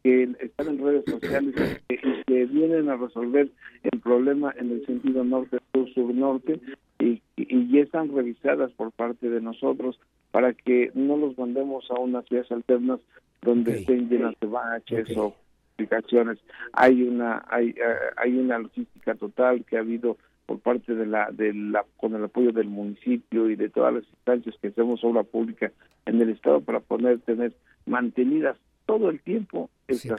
que 0.02 0.22
están 0.40 0.68
en 0.68 0.84
redes 0.84 1.04
sociales 1.04 1.82
y 1.88 2.24
que 2.24 2.44
vienen 2.46 2.88
a 2.88 2.96
resolver 2.96 3.48
el 3.82 4.00
problema 4.00 4.54
en 4.58 4.72
el 4.72 4.86
sentido 4.86 5.24
norte-sur-sur-norte 5.24 6.60
y, 6.98 7.20
y 7.36 7.72
ya 7.72 7.82
están 7.82 8.14
revisadas 8.14 8.72
por 8.72 8.92
parte 8.92 9.28
de 9.28 9.40
nosotros 9.40 9.98
para 10.30 10.52
que 10.52 10.90
no 10.94 11.16
los 11.16 11.36
mandemos 11.38 11.90
a 11.90 11.94
unas 11.94 12.28
vías 12.28 12.50
alternas 12.52 13.00
donde 13.42 13.78
estén 13.78 14.08
llenas 14.08 14.34
de 14.40 14.46
baches 14.46 15.16
o 15.16 15.34
complicaciones. 15.76 16.38
Hay 16.72 17.02
una 17.02 17.44
hay 17.48 17.70
eh, 17.70 17.98
hay 18.16 18.38
una 18.38 18.58
logística 18.58 19.14
total 19.14 19.64
que 19.64 19.76
ha 19.76 19.80
habido 19.80 20.16
por 20.46 20.60
parte 20.60 20.94
de 20.94 21.06
la 21.06 21.30
de 21.30 21.52
la 21.52 21.84
con 21.96 22.14
el 22.14 22.24
apoyo 22.24 22.52
del 22.52 22.68
municipio 22.68 23.50
y 23.50 23.56
de 23.56 23.68
todas 23.68 23.94
las 23.94 24.04
instancias 24.08 24.54
que 24.60 24.68
hacemos 24.68 25.04
obra 25.04 25.22
pública 25.22 25.72
en 26.06 26.20
el 26.20 26.30
estado 26.30 26.60
para 26.60 26.80
poder 26.80 27.20
tener 27.20 27.52
mantenidas 27.84 28.56
todo 28.86 29.10
el 29.10 29.20
tiempo 29.20 29.68
estas, 29.88 30.18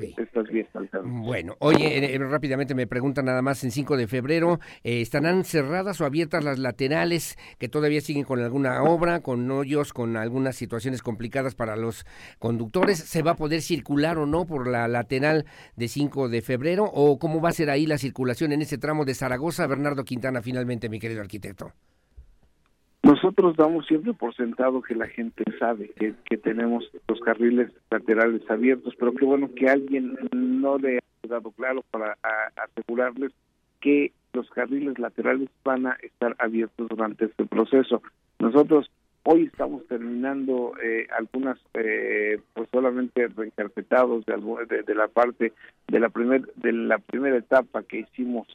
vías 0.50 0.68
Bueno, 1.04 1.56
oye, 1.60 1.98
eh, 1.98 2.16
eh, 2.16 2.20
rápidamente 2.20 2.74
me 2.74 2.88
preguntan 2.88 3.26
nada 3.26 3.42
más, 3.42 3.64
en 3.64 3.72
5 3.72 3.98
de 3.98 4.08
febrero, 4.08 4.60
eh, 4.84 5.02
¿estarán 5.02 5.44
cerradas 5.44 6.00
o 6.00 6.06
abiertas 6.06 6.44
las 6.44 6.58
laterales 6.60 7.38
que 7.58 7.68
todavía 7.68 8.00
siguen 8.00 8.24
con 8.24 8.40
alguna 8.40 8.84
obra, 8.84 9.22
con 9.22 9.50
hoyos, 9.52 9.92
con 9.92 10.16
algunas 10.16 10.56
situaciones 10.56 11.02
complicadas 11.02 11.56
para 11.56 11.76
los 11.76 12.06
conductores? 12.40 13.00
¿Se 13.00 13.24
va 13.24 13.32
a 13.32 13.36
poder 13.36 13.62
circular 13.62 14.18
o 14.18 14.26
no 14.26 14.46
por 14.46 14.68
la 14.68 14.88
lateral 14.88 15.46
de 15.76 15.88
5 15.88 16.30
de 16.30 16.42
febrero? 16.42 16.86
¿O 16.86 17.20
cómo 17.20 17.42
va 17.42 17.50
a 17.50 17.54
ser 17.54 17.70
ahí 17.70 17.86
la 17.86 17.98
circulación 17.98 18.54
en 18.54 18.62
ese 18.62 18.78
tramo 18.78 19.04
de 19.04 19.16
Zaragoza, 19.16 19.68
Bernardo 19.68 20.06
Quintana, 20.06 20.42
finalmente, 20.42 20.88
mi 20.88 21.00
querido 21.00 21.22
arquitecto? 21.22 21.74
Nosotros 23.08 23.56
damos 23.56 23.88
siempre 23.88 24.12
por 24.12 24.36
sentado 24.36 24.82
que 24.82 24.94
la 24.94 25.08
gente 25.08 25.46
sabe 25.58 25.92
que, 25.98 26.14
que 26.26 26.36
tenemos 26.36 26.92
los 27.08 27.22
carriles 27.22 27.72
laterales 27.90 28.42
abiertos, 28.52 28.96
pero 29.00 29.14
qué 29.14 29.24
bueno 29.24 29.50
que 29.56 29.70
alguien 29.70 30.18
no 30.34 30.78
le 30.78 30.98
ha 30.98 31.28
dado 31.30 31.52
claro 31.52 31.86
para 31.90 32.18
asegurarles 32.58 33.32
que 33.80 34.12
los 34.34 34.50
carriles 34.50 35.00
laterales 35.00 35.48
van 35.64 35.88
a 35.88 35.98
estar 36.02 36.36
abiertos 36.38 36.90
durante 36.90 37.26
este 37.26 37.46
proceso. 37.46 38.02
Nosotros 38.40 38.92
hoy 39.24 39.46
estamos 39.46 39.88
terminando 39.88 40.74
eh, 40.84 41.08
algunas, 41.18 41.58
eh, 41.76 42.42
pues 42.56 42.68
solamente 42.74 43.30
reencarpetados 43.30 44.26
de, 44.26 44.36
de, 44.70 44.84
de 44.84 44.96
la 44.96 45.08
parte 45.08 45.54
de 45.88 46.00
la 46.02 46.10
primer 46.10 46.46
de 46.56 46.74
la 46.74 46.98
primera 46.98 47.38
etapa 47.38 47.84
que 47.84 48.00
hicimos 48.00 48.48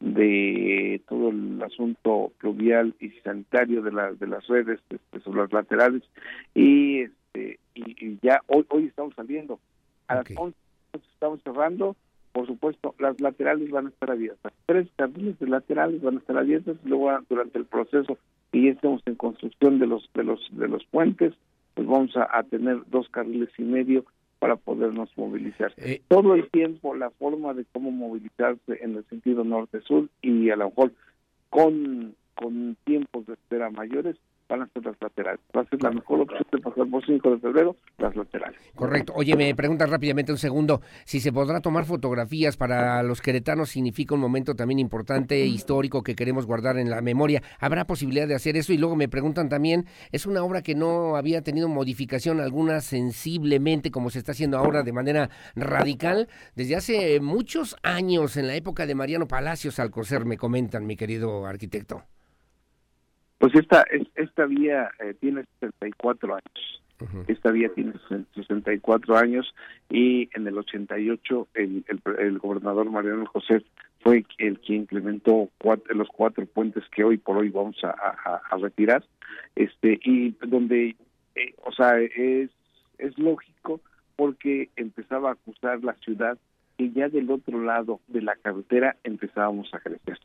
de 0.00 1.00
todo 1.08 1.30
el 1.30 1.62
asunto 1.62 2.32
pluvial 2.38 2.94
y 3.00 3.10
sanitario 3.24 3.82
de, 3.82 3.90
de 3.90 4.26
las 4.26 4.46
redes 4.46 4.80
este, 4.90 5.20
sobre 5.20 5.42
las 5.42 5.52
laterales 5.52 6.02
y 6.54 7.00
este 7.00 7.58
y, 7.74 8.18
ya 8.22 8.40
hoy 8.46 8.64
hoy 8.68 8.84
estamos 8.86 9.14
saliendo 9.14 9.58
a 10.06 10.16
las 10.16 10.26
11 10.36 10.56
estamos 11.14 11.40
cerrando 11.42 11.96
por 12.32 12.46
supuesto, 12.46 12.94
las 13.00 13.20
laterales 13.20 13.68
van 13.70 13.86
a 13.86 13.88
estar 13.88 14.12
abiertas. 14.12 14.52
Tres 14.66 14.86
carriles 14.94 15.36
de 15.40 15.48
laterales 15.48 16.00
van 16.02 16.16
a 16.16 16.18
estar 16.18 16.38
abiertas 16.38 16.76
y 16.84 16.88
luego 16.88 17.10
durante 17.28 17.58
el 17.58 17.64
proceso 17.64 18.16
y 18.52 18.66
ya 18.66 18.72
estamos 18.72 19.02
en 19.06 19.16
construcción 19.16 19.80
de 19.80 19.88
los 19.88 20.08
de 20.14 20.24
los 20.24 20.40
de 20.52 20.68
los 20.68 20.84
puentes, 20.86 21.34
pues 21.74 21.86
vamos 21.86 22.16
a, 22.16 22.42
tener 22.44 22.82
dos 22.90 23.08
carriles 23.08 23.50
y 23.58 23.62
medio 23.62 24.04
para 24.38 24.56
podernos 24.56 25.10
movilizar. 25.16 25.72
Eh, 25.76 26.02
Todo 26.08 26.34
el 26.34 26.48
tiempo 26.50 26.94
la 26.94 27.10
forma 27.10 27.54
de 27.54 27.64
cómo 27.72 27.90
movilizarse 27.90 28.78
en 28.80 28.96
el 28.96 29.04
sentido 29.06 29.44
norte-sur 29.44 30.08
y 30.22 30.50
a 30.50 30.56
lo 30.56 30.68
mejor 30.68 30.92
con, 31.50 32.14
con 32.34 32.76
tiempos 32.84 33.26
de 33.26 33.34
espera 33.34 33.70
mayores 33.70 34.16
van 34.48 34.62
a 34.62 34.68
ser 34.68 34.84
las 34.84 34.96
laterales. 35.00 35.40
Va 35.56 35.60
a 35.62 35.64
ser 35.66 35.82
la 35.82 35.90
mejor 35.90 36.20
opción 36.20 36.46
de 36.50 36.58
pasar 36.58 36.86
por 36.88 37.04
5 37.04 37.30
de 37.30 37.38
febrero, 37.38 37.76
las 37.98 38.16
laterales. 38.16 38.58
Correcto. 38.74 39.12
Oye, 39.14 39.36
me 39.36 39.54
preguntas 39.54 39.90
rápidamente 39.90 40.32
un 40.32 40.38
segundo, 40.38 40.80
si 41.04 41.20
se 41.20 41.32
podrá 41.32 41.60
tomar 41.60 41.84
fotografías 41.84 42.56
para 42.56 43.02
los 43.02 43.20
queretanos 43.20 43.70
significa 43.70 44.14
un 44.14 44.20
momento 44.20 44.54
también 44.54 44.78
importante, 44.78 45.44
histórico, 45.46 46.02
que 46.02 46.14
queremos 46.14 46.46
guardar 46.46 46.78
en 46.78 46.90
la 46.90 47.00
memoria. 47.00 47.42
¿Habrá 47.60 47.86
posibilidad 47.86 48.26
de 48.26 48.34
hacer 48.34 48.56
eso? 48.56 48.72
Y 48.72 48.78
luego 48.78 48.96
me 48.96 49.08
preguntan 49.08 49.48
también, 49.48 49.86
es 50.12 50.26
una 50.26 50.42
obra 50.42 50.62
que 50.62 50.74
no 50.74 51.16
había 51.16 51.42
tenido 51.42 51.68
modificación 51.68 52.40
alguna 52.40 52.80
sensiblemente, 52.80 53.90
como 53.90 54.10
se 54.10 54.18
está 54.18 54.32
haciendo 54.32 54.58
ahora 54.58 54.82
de 54.82 54.92
manera 54.92 55.30
radical, 55.54 56.28
desde 56.54 56.76
hace 56.76 57.20
muchos 57.20 57.76
años, 57.82 58.36
en 58.36 58.46
la 58.46 58.54
época 58.54 58.86
de 58.86 58.94
Mariano 58.94 59.28
Palacios 59.28 59.78
Alcocer, 59.78 60.24
me 60.24 60.36
comentan, 60.36 60.86
mi 60.86 60.96
querido 60.96 61.46
arquitecto. 61.46 62.04
Pues 63.38 63.54
esta, 63.54 63.84
esta 64.16 64.46
vía 64.46 64.90
eh, 64.98 65.14
tiene 65.20 65.44
64 65.60 66.34
años. 66.34 66.82
Esta 67.28 67.52
vía 67.52 67.68
tiene 67.72 67.92
64 68.34 69.16
años 69.16 69.54
y 69.88 70.28
en 70.34 70.48
el 70.48 70.58
88 70.58 71.46
el, 71.54 71.84
el, 71.86 72.18
el 72.18 72.38
gobernador 72.40 72.90
Mariano 72.90 73.24
José 73.26 73.62
fue 74.00 74.24
el 74.38 74.58
que 74.58 74.74
implementó 74.74 75.48
los 75.90 76.08
cuatro 76.08 76.44
puentes 76.46 76.82
que 76.90 77.04
hoy 77.04 77.16
por 77.18 77.36
hoy 77.36 77.50
vamos 77.50 77.76
a, 77.84 78.56
retirar. 78.56 79.04
Este 79.54 80.00
y 80.02 80.30
donde 80.44 80.96
eh, 81.36 81.54
o 81.64 81.70
sea 81.70 82.00
es 82.00 82.50
es 82.98 83.16
lógico 83.16 83.80
porque 84.16 84.70
empezaba 84.74 85.30
a 85.30 85.32
acusar 85.34 85.84
la 85.84 85.94
ciudad 85.94 86.36
y 86.78 86.90
ya 86.90 87.08
del 87.08 87.30
otro 87.30 87.62
lado 87.62 88.00
de 88.08 88.22
la 88.22 88.34
carretera 88.34 88.96
empezábamos 89.04 89.72
a 89.72 89.78
crecer 89.78 90.18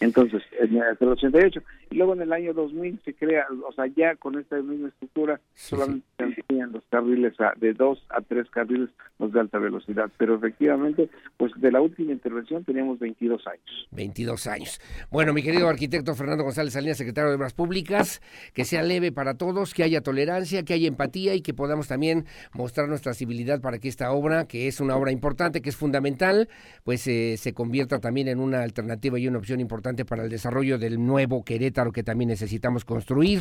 entonces, 0.00 0.42
en 0.60 0.76
el 0.76 1.08
88. 1.08 1.60
Y 1.90 1.96
luego 1.96 2.12
en 2.14 2.22
el 2.22 2.32
año 2.32 2.52
2000 2.52 3.00
se 3.04 3.14
crea, 3.14 3.46
o 3.66 3.72
sea, 3.72 3.86
ya 3.86 4.14
con 4.16 4.38
esta 4.38 4.56
misma 4.56 4.88
estructura, 4.88 5.40
solamente 5.54 6.06
se 6.18 6.22
amplían 6.22 6.72
los 6.72 6.84
carriles 6.90 7.34
de 7.56 7.72
dos 7.72 8.04
a 8.10 8.20
tres 8.20 8.48
carriles 8.50 8.90
los 9.18 9.32
de 9.32 9.40
alta 9.40 9.58
velocidad. 9.58 10.10
Pero 10.18 10.36
efectivamente, 10.36 11.08
pues 11.36 11.52
de 11.56 11.72
la 11.72 11.80
última 11.80 12.12
intervención 12.12 12.64
teníamos 12.64 12.98
22 12.98 13.44
años. 13.46 13.88
22 13.90 14.46
años. 14.46 14.80
Bueno, 15.10 15.32
mi 15.32 15.42
querido 15.42 15.68
arquitecto 15.68 16.14
Fernando 16.14 16.44
González 16.44 16.74
Salinas, 16.74 16.98
secretario 16.98 17.30
de 17.30 17.36
Obras 17.36 17.54
Públicas, 17.54 18.20
que 18.52 18.64
sea 18.64 18.82
leve 18.82 19.10
para 19.10 19.34
todos, 19.34 19.74
que 19.74 19.82
haya 19.82 20.02
tolerancia, 20.02 20.62
que 20.62 20.74
haya 20.74 20.86
empatía 20.86 21.34
y 21.34 21.40
que 21.40 21.54
podamos 21.54 21.88
también 21.88 22.26
mostrar 22.52 22.88
nuestra 22.88 23.14
civilidad 23.14 23.60
para 23.60 23.78
que 23.78 23.88
esta 23.88 24.12
obra, 24.12 24.46
que 24.46 24.68
es 24.68 24.80
una 24.80 24.96
obra 24.96 25.10
importante, 25.10 25.62
que 25.62 25.70
es 25.70 25.76
fundamental, 25.76 26.48
pues 26.84 27.06
eh, 27.08 27.36
se 27.38 27.54
convierta 27.54 27.98
también 27.98 28.28
en 28.28 28.38
una 28.38 28.62
alternativa 28.62 29.18
y 29.18 29.26
una 29.26 29.38
opción 29.38 29.58
importante 29.60 29.87
para 30.04 30.24
el 30.24 30.30
desarrollo 30.30 30.78
del 30.78 31.04
nuevo 31.04 31.44
Querétaro 31.44 31.92
que 31.92 32.02
también 32.02 32.28
necesitamos 32.28 32.84
construir 32.84 33.40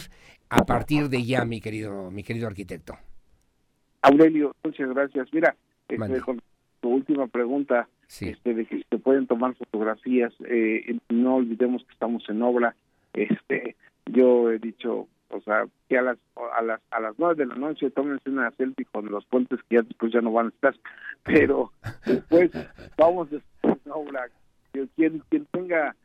a 0.50 0.66
partir 0.66 1.10
de 1.10 1.24
ya, 1.24 1.46
mi 1.46 1.62
querido, 1.62 2.12
mi 2.12 2.24
querido 2.24 2.48
arquitecto. 2.48 2.96
Aurelio, 4.02 4.56
muchas 4.64 4.90
gracias. 4.90 5.28
Mira, 5.34 5.56
este, 5.88 6.22
con 6.22 6.42
tu 6.82 6.90
última 6.90 7.28
pregunta, 7.28 7.88
este, 8.20 8.54
de 8.54 8.66
que 8.66 8.84
se 8.90 8.98
pueden 8.98 9.28
tomar 9.28 9.56
fotografías, 9.56 10.34
eh, 10.48 10.98
no 11.10 11.36
olvidemos 11.36 11.84
que 11.84 11.94
estamos 11.94 12.24
en 12.30 12.42
obra. 12.42 12.76
Este, 13.14 13.76
yo 14.06 14.52
he 14.52 14.60
dicho, 14.60 15.08
o 15.30 15.42
sea, 15.42 15.66
que 15.90 15.98
a 15.98 16.02
las 16.02 16.18
a 16.56 16.62
las 16.62 16.82
a 16.92 17.00
las 17.00 17.16
nueve 17.18 17.36
de 17.36 17.46
la 17.48 17.56
noche 17.56 17.90
tómense 17.90 18.30
una 18.30 18.52
selfie 18.52 18.86
con 18.86 19.12
los 19.12 19.26
puentes 19.26 19.60
que 19.64 19.78
ya 19.78 19.82
después 19.82 20.14
ya 20.14 20.22
no 20.22 20.32
van 20.32 20.48
a 20.48 20.50
estar, 20.50 20.76
pero 21.24 21.72
después 22.06 22.52
vamos 22.98 23.28
a 23.34 23.68
en 23.68 23.92
obra. 23.92 24.28
Quien, 24.96 25.24
quien 25.30 25.46
tenga 25.52 25.96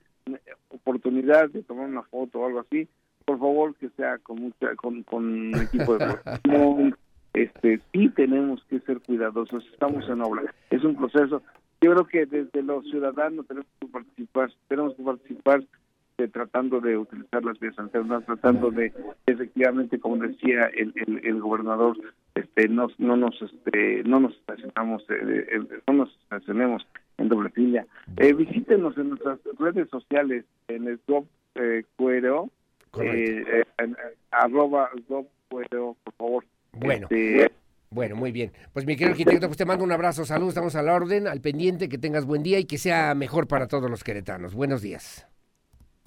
oportunidad 0.69 1.51
de 1.51 1.63
tomar 1.63 1.89
una 1.89 2.03
foto 2.03 2.41
o 2.41 2.47
algo 2.47 2.61
así, 2.61 2.89
por 3.25 3.39
favor 3.39 3.75
que 3.77 3.89
sea 3.91 4.19
con 4.19 4.41
mucha, 4.41 4.75
con, 4.77 5.03
con 5.03 5.55
equipo 5.61 5.97
de 5.97 6.07
protección. 6.07 6.97
este 7.35 7.81
sí 7.93 8.09
tenemos 8.11 8.63
que 8.69 8.81
ser 8.81 9.01
cuidadosos, 9.01 9.65
estamos 9.73 10.09
en 10.09 10.21
obra, 10.23 10.55
es 10.71 10.85
un 10.85 10.97
proceso. 10.97 11.43
Yo 11.81 11.93
creo 11.93 12.07
que 12.07 12.27
desde 12.27 12.63
los 12.63 12.85
ciudadanos 12.85 13.47
tenemos 13.47 13.69
que 13.81 13.87
participar, 13.89 14.53
tenemos 14.69 14.95
que 14.95 15.03
participar 15.03 15.65
de, 16.23 16.29
tratando 16.29 16.81
de 16.81 16.97
utilizar 16.97 17.45
las 17.45 17.59
vías 17.59 17.79
alternas, 17.79 18.25
tratando 18.25 18.71
de 18.71 18.93
efectivamente, 19.27 19.99
como 19.99 20.17
decía 20.17 20.67
el, 20.67 20.93
el, 21.23 21.41
gobernador, 21.41 21.97
este 22.35 22.69
no, 22.69 22.89
no 22.99 23.17
nos 23.17 23.41
este 23.43 24.03
no 24.05 24.21
nos 24.21 24.35
estacionamos, 24.37 25.03
eh, 25.11 25.47
eh, 25.51 25.81
no 25.89 25.95
nos 25.95 26.17
estacionemos 26.23 26.87
en 27.19 27.29
doble 27.29 27.51
fila. 27.51 27.87
Eh, 28.17 28.33
visítenos 28.33 28.97
en 28.97 29.11
nuestras 29.11 29.39
redes 29.59 29.89
sociales, 29.91 30.45
en 30.69 30.89
el 30.89 31.01
Dob 31.07 31.27
Cuero, 31.97 32.49
arroba 34.31 34.91
Cuero, 35.49 35.97
por 36.05 36.15
favor. 36.15 36.45
Bueno. 36.73 37.09
Este, 37.11 37.51
bueno, 37.91 38.17
muy 38.17 38.33
bien. 38.33 38.53
Pues 38.73 38.87
mi 38.87 38.97
querido 38.97 39.11
arquitecto, 39.11 39.49
pues 39.49 39.59
te 39.59 39.67
mando 39.67 39.85
un 39.85 39.93
abrazo, 39.93 40.25
salud, 40.25 40.49
estamos 40.49 40.75
a 40.77 40.83
la 40.83 40.95
orden, 40.95 41.29
al 41.29 41.43
pendiente, 41.43 41.91
que 41.91 41.99
tengas 41.99 42.25
buen 42.25 42.43
día 42.43 42.59
y 42.59 42.65
que 42.65 42.79
sea 42.79 43.15
mejor 43.15 43.47
para 43.49 43.69
todos 43.69 43.91
los 43.91 44.03
queretanos. 44.03 44.55
Buenos 44.55 44.81
días. 44.81 45.27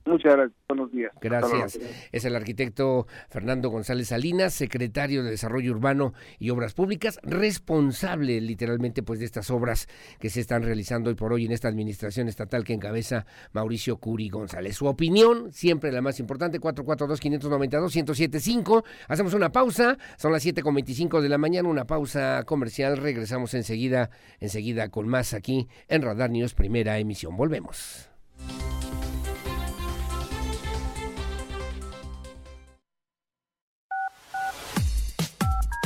Muchas 0.05 0.35
gracias. 0.35 0.59
Buenos 0.67 0.91
días. 0.91 1.11
Gracias. 1.19 1.79
Es 2.11 2.25
el 2.25 2.35
arquitecto 2.35 3.07
Fernando 3.29 3.69
González 3.69 4.09
Salinas, 4.09 4.53
secretario 4.53 5.23
de 5.23 5.31
Desarrollo 5.31 5.71
Urbano 5.71 6.13
y 6.37 6.51
Obras 6.51 6.75
Públicas, 6.75 7.19
responsable 7.23 8.39
literalmente 8.39 9.01
pues 9.01 9.17
de 9.19 9.25
estas 9.25 9.49
obras 9.49 9.87
que 10.19 10.29
se 10.29 10.41
están 10.41 10.61
realizando 10.61 11.09
hoy 11.09 11.15
por 11.15 11.33
hoy 11.33 11.45
en 11.45 11.53
esta 11.53 11.69
administración 11.69 12.27
estatal 12.27 12.63
que 12.63 12.73
encabeza 12.73 13.25
Mauricio 13.51 13.97
Curi 13.97 14.29
González. 14.29 14.75
Su 14.75 14.85
opinión, 14.85 15.51
siempre 15.51 15.91
la 15.91 16.01
más 16.01 16.19
importante, 16.19 16.61
442-592-1075. 16.61 18.83
Hacemos 19.07 19.33
una 19.33 19.51
pausa, 19.51 19.97
son 20.17 20.31
las 20.31 20.45
7.25 20.45 21.19
de 21.19 21.29
la 21.29 21.39
mañana, 21.39 21.67
una 21.67 21.85
pausa 21.85 22.43
comercial. 22.45 22.97
Regresamos 22.97 23.55
enseguida, 23.55 24.11
enseguida 24.39 24.89
con 24.89 25.07
más 25.07 25.33
aquí 25.33 25.67
en 25.87 26.03
Radar 26.03 26.29
News, 26.29 26.53
primera 26.53 26.99
emisión. 26.99 27.35
Volvemos. 27.35 28.14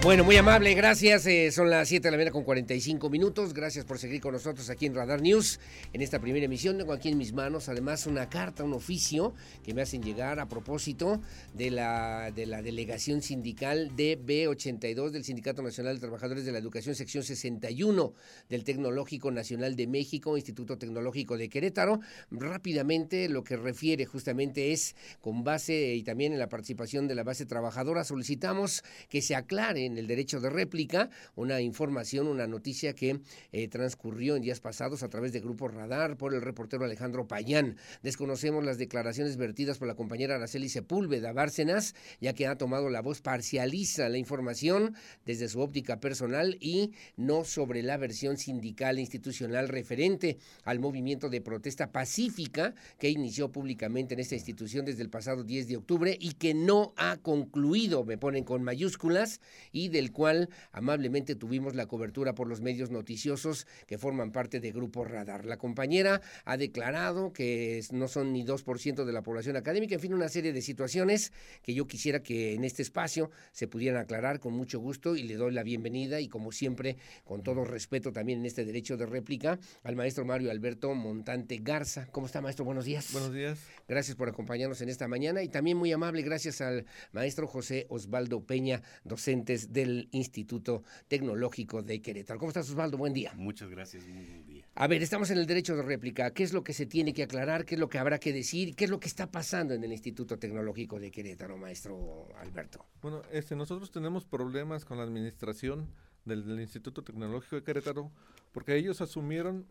Bueno, 0.00 0.22
muy 0.22 0.36
amable, 0.36 0.72
gracias. 0.74 1.26
Eh, 1.26 1.50
son 1.50 1.70
las 1.70 1.88
7 1.88 2.06
de 2.06 2.12
la 2.12 2.16
mañana 2.16 2.30
con 2.30 2.44
45 2.44 3.10
minutos. 3.10 3.52
Gracias 3.52 3.84
por 3.84 3.98
seguir 3.98 4.20
con 4.20 4.32
nosotros 4.32 4.70
aquí 4.70 4.86
en 4.86 4.94
Radar 4.94 5.20
News. 5.20 5.58
En 5.92 6.00
esta 6.02 6.20
primera 6.20 6.46
emisión 6.46 6.78
tengo 6.78 6.92
aquí 6.92 7.08
en 7.08 7.18
mis 7.18 7.32
manos 7.32 7.68
además 7.68 8.06
una 8.06 8.30
carta, 8.30 8.62
un 8.62 8.74
oficio 8.74 9.34
que 9.64 9.74
me 9.74 9.82
hacen 9.82 10.00
llegar 10.00 10.38
a 10.38 10.48
propósito 10.48 11.20
de 11.52 11.72
la, 11.72 12.30
de 12.30 12.46
la 12.46 12.62
delegación 12.62 13.22
sindical 13.22 13.90
DB82 13.96 15.10
del 15.10 15.24
Sindicato 15.24 15.62
Nacional 15.62 15.96
de 15.96 16.00
Trabajadores 16.00 16.46
de 16.46 16.52
la 16.52 16.58
Educación, 16.58 16.94
sección 16.94 17.24
61 17.24 18.12
del 18.48 18.64
Tecnológico 18.64 19.32
Nacional 19.32 19.74
de 19.74 19.88
México, 19.88 20.36
Instituto 20.36 20.78
Tecnológico 20.78 21.36
de 21.36 21.48
Querétaro. 21.48 22.00
Rápidamente 22.30 23.28
lo 23.28 23.42
que 23.42 23.56
refiere 23.56 24.06
justamente 24.06 24.72
es 24.72 24.94
con 25.20 25.42
base 25.42 25.96
y 25.96 26.04
también 26.04 26.32
en 26.32 26.38
la 26.38 26.48
participación 26.48 27.08
de 27.08 27.16
la 27.16 27.24
base 27.24 27.46
trabajadora 27.46 28.04
solicitamos 28.04 28.84
que 29.10 29.20
se 29.20 29.34
aclare 29.34 29.87
en 29.88 29.98
el 29.98 30.06
derecho 30.06 30.40
de 30.40 30.50
réplica 30.50 31.10
una 31.34 31.60
información, 31.60 32.28
una 32.28 32.46
noticia 32.46 32.94
que 32.94 33.20
eh, 33.52 33.68
transcurrió 33.68 34.36
en 34.36 34.42
días 34.42 34.60
pasados 34.60 35.02
a 35.02 35.08
través 35.08 35.32
de 35.32 35.40
Grupo 35.40 35.68
Radar 35.68 36.16
por 36.16 36.34
el 36.34 36.42
reportero 36.42 36.84
Alejandro 36.84 37.26
Payán. 37.26 37.76
Desconocemos 38.02 38.64
las 38.64 38.78
declaraciones 38.78 39.36
vertidas 39.36 39.78
por 39.78 39.88
la 39.88 39.94
compañera 39.94 40.36
Araceli 40.36 40.68
Sepúlveda 40.68 41.32
Bárcenas, 41.32 41.94
ya 42.20 42.32
que 42.32 42.46
ha 42.46 42.56
tomado 42.56 42.90
la 42.90 43.02
voz, 43.02 43.20
parcializa 43.20 44.08
la 44.08 44.18
información 44.18 44.94
desde 45.26 45.48
su 45.48 45.60
óptica 45.60 46.00
personal 46.00 46.56
y 46.60 46.92
no 47.16 47.44
sobre 47.44 47.82
la 47.82 47.96
versión 47.96 48.36
sindical 48.36 48.98
e 48.98 49.00
institucional 49.00 49.68
referente 49.68 50.38
al 50.64 50.78
movimiento 50.78 51.28
de 51.28 51.40
protesta 51.40 51.90
pacífica 51.90 52.74
que 52.98 53.10
inició 53.10 53.50
públicamente 53.50 54.14
en 54.14 54.20
esta 54.20 54.34
institución 54.34 54.84
desde 54.84 55.02
el 55.02 55.10
pasado 55.10 55.44
10 55.44 55.68
de 55.68 55.76
octubre 55.76 56.16
y 56.20 56.32
que 56.32 56.54
no 56.54 56.92
ha 56.96 57.16
concluido, 57.18 58.04
me 58.04 58.18
ponen 58.18 58.44
con 58.44 58.62
mayúsculas, 58.62 59.40
del 59.86 60.10
cual 60.10 60.48
amablemente 60.72 61.36
tuvimos 61.36 61.76
la 61.76 61.86
cobertura 61.86 62.34
por 62.34 62.48
los 62.48 62.60
medios 62.60 62.90
noticiosos 62.90 63.68
que 63.86 63.98
forman 63.98 64.32
parte 64.32 64.58
de 64.58 64.72
Grupo 64.72 65.04
Radar. 65.04 65.44
La 65.44 65.58
compañera 65.58 66.20
ha 66.44 66.56
declarado 66.56 67.32
que 67.32 67.80
no 67.92 68.08
son 68.08 68.32
ni 68.32 68.44
2% 68.44 69.04
de 69.04 69.12
la 69.12 69.22
población 69.22 69.56
académica, 69.56 69.94
en 69.94 70.00
fin, 70.00 70.14
una 70.14 70.28
serie 70.28 70.52
de 70.52 70.62
situaciones 70.62 71.32
que 71.62 71.74
yo 71.74 71.86
quisiera 71.86 72.20
que 72.22 72.54
en 72.54 72.64
este 72.64 72.82
espacio 72.82 73.30
se 73.52 73.68
pudieran 73.68 74.00
aclarar 74.00 74.40
con 74.40 74.54
mucho 74.54 74.80
gusto 74.80 75.14
y 75.14 75.22
le 75.22 75.36
doy 75.36 75.52
la 75.52 75.62
bienvenida 75.62 76.20
y 76.20 76.28
como 76.28 76.50
siempre, 76.50 76.96
con 77.24 77.42
todo 77.44 77.64
respeto 77.64 78.12
también 78.12 78.40
en 78.40 78.46
este 78.46 78.64
derecho 78.64 78.96
de 78.96 79.06
réplica, 79.06 79.58
al 79.84 79.94
maestro 79.94 80.24
Mario 80.24 80.50
Alberto 80.50 80.94
Montante 80.94 81.58
Garza. 81.62 82.06
¿Cómo 82.10 82.26
está, 82.26 82.40
maestro? 82.40 82.64
Buenos 82.64 82.84
días. 82.84 83.12
Buenos 83.12 83.32
días. 83.32 83.60
Gracias 83.86 84.16
por 84.16 84.28
acompañarnos 84.28 84.80
en 84.80 84.88
esta 84.88 85.08
mañana 85.08 85.42
y 85.42 85.48
también 85.48 85.76
muy 85.76 85.92
amable, 85.92 86.22
gracias 86.22 86.60
al 86.60 86.86
maestro 87.12 87.46
José 87.46 87.86
Osvaldo 87.90 88.44
Peña, 88.44 88.82
docentes 89.04 89.67
del 89.68 90.08
Instituto 90.12 90.82
Tecnológico 91.06 91.82
de 91.82 92.00
Querétaro. 92.00 92.40
¿Cómo 92.40 92.50
estás, 92.50 92.68
Osvaldo? 92.70 92.96
Buen 92.96 93.12
día. 93.12 93.32
Muchas 93.36 93.70
gracias, 93.70 94.06
muy 94.08 94.24
buen 94.24 94.46
día. 94.46 94.64
A 94.74 94.86
ver, 94.88 95.02
estamos 95.02 95.30
en 95.30 95.38
el 95.38 95.46
derecho 95.46 95.76
de 95.76 95.82
réplica. 95.82 96.32
¿Qué 96.32 96.42
es 96.42 96.52
lo 96.52 96.64
que 96.64 96.72
se 96.72 96.86
tiene 96.86 97.12
que 97.12 97.22
aclarar? 97.22 97.64
¿Qué 97.64 97.74
es 97.74 97.80
lo 97.80 97.88
que 97.88 97.98
habrá 97.98 98.18
que 98.18 98.32
decir? 98.32 98.74
¿Qué 98.74 98.84
es 98.84 98.90
lo 98.90 98.98
que 98.98 99.08
está 99.08 99.30
pasando 99.30 99.74
en 99.74 99.84
el 99.84 99.92
Instituto 99.92 100.38
Tecnológico 100.38 100.98
de 100.98 101.10
Querétaro, 101.10 101.56
maestro 101.56 102.28
Alberto? 102.38 102.86
Bueno, 103.02 103.22
este, 103.30 103.54
nosotros 103.54 103.90
tenemos 103.90 104.24
problemas 104.24 104.84
con 104.84 104.98
la 104.98 105.04
administración 105.04 105.88
del, 106.24 106.46
del 106.46 106.60
Instituto 106.60 107.04
Tecnológico 107.04 107.56
de 107.56 107.62
Querétaro 107.62 108.10
porque 108.52 108.76
ellos 108.76 109.00
asumieron 109.00 109.66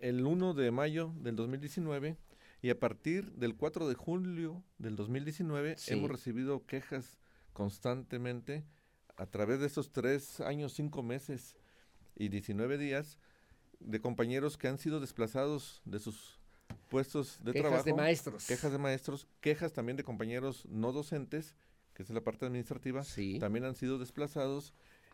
el 0.00 0.26
1 0.26 0.54
de 0.54 0.70
mayo 0.70 1.12
del 1.20 1.36
2019 1.36 2.16
y 2.62 2.70
a 2.70 2.78
partir 2.78 3.32
del 3.32 3.56
4 3.56 3.88
de 3.88 3.94
julio 3.94 4.62
del 4.78 4.96
2019 4.96 5.76
hemos 5.88 6.10
recibido 6.10 6.64
quejas 6.64 7.18
constantemente 7.52 8.64
a 9.16 9.26
través 9.26 9.60
de 9.60 9.66
estos 9.66 9.90
tres 9.90 10.40
años, 10.40 10.72
cinco 10.72 11.02
meses 11.02 11.56
y 12.16 12.28
19 12.28 12.78
días 12.78 13.18
de 13.80 14.00
compañeros 14.00 14.56
que 14.56 14.68
han 14.68 14.78
sido 14.78 15.00
desplazados 15.00 15.82
de 15.84 15.98
sus 15.98 16.38
puestos 16.88 17.38
de 17.42 17.52
trabajo. 17.52 17.70
Quejas 17.70 17.84
de 17.84 17.94
maestros. 17.94 18.46
Quejas 18.46 18.72
de 18.72 18.78
maestros, 18.78 19.26
quejas 19.40 19.72
también 19.72 19.96
de 19.96 20.04
compañeros 20.04 20.66
no 20.66 20.92
docentes, 20.92 21.54
que 21.94 22.02
es 22.02 22.10
la 22.10 22.22
parte 22.22 22.46
administrativa, 22.46 23.02
también 23.40 23.64
han 23.64 23.74
sido 23.74 23.98
desplazados 23.98 24.72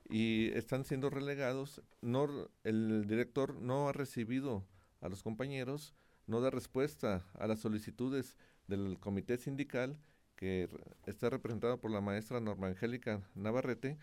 y 0.08 0.50
están 0.52 0.84
siendo 0.84 1.10
relegados. 1.10 1.82
No, 2.00 2.28
el 2.64 3.06
director 3.06 3.54
no 3.60 3.88
ha 3.88 3.92
recibido 3.92 4.64
a 5.00 5.08
los 5.08 5.22
compañeros, 5.22 5.94
no 6.26 6.40
da 6.40 6.50
respuesta 6.50 7.26
a 7.34 7.46
las 7.46 7.60
solicitudes 7.60 8.36
del 8.66 8.98
comité 9.00 9.38
sindical 9.38 9.98
que 10.38 10.68
está 11.06 11.28
representado 11.28 11.80
por 11.80 11.90
la 11.90 12.00
maestra 12.00 12.38
Norma 12.38 12.68
Angélica 12.68 13.20
Navarrete, 13.34 13.98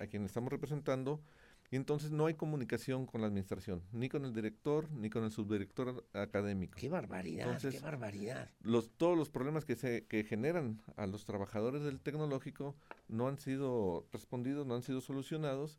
a 0.00 0.06
quien 0.08 0.24
estamos 0.24 0.50
representando, 0.50 1.20
y 1.70 1.76
entonces 1.76 2.10
no 2.10 2.26
hay 2.26 2.34
comunicación 2.34 3.06
con 3.06 3.20
la 3.20 3.28
administración, 3.28 3.84
ni 3.92 4.08
con 4.08 4.24
el 4.24 4.34
director, 4.34 4.90
ni 4.90 5.10
con 5.10 5.22
el 5.22 5.30
subdirector 5.30 6.04
académico. 6.12 6.76
¡Qué 6.76 6.88
barbaridad! 6.88 7.56
¡Qué 7.60 7.78
barbaridad! 7.78 8.50
Los, 8.62 8.90
todos 8.90 9.16
los 9.16 9.30
problemas 9.30 9.64
que, 9.64 9.76
se, 9.76 10.06
que 10.06 10.24
generan 10.24 10.82
a 10.96 11.06
los 11.06 11.24
trabajadores 11.24 11.84
del 11.84 12.00
tecnológico 12.00 12.74
no 13.06 13.28
han 13.28 13.38
sido 13.38 14.08
respondidos, 14.12 14.66
no 14.66 14.74
han 14.74 14.82
sido 14.82 15.00
solucionados, 15.00 15.78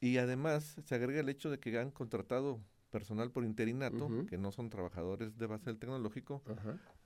y 0.00 0.16
además 0.16 0.76
se 0.82 0.94
agrega 0.94 1.20
el 1.20 1.28
hecho 1.28 1.50
de 1.50 1.58
que 1.58 1.78
han 1.78 1.90
contratado 1.90 2.58
personal 2.90 3.30
por 3.30 3.44
interinato, 3.44 4.08
que 4.28 4.38
no 4.38 4.50
son 4.50 4.70
trabajadores 4.70 5.36
de 5.36 5.46
base 5.46 5.66
del 5.66 5.78
tecnológico, 5.78 6.42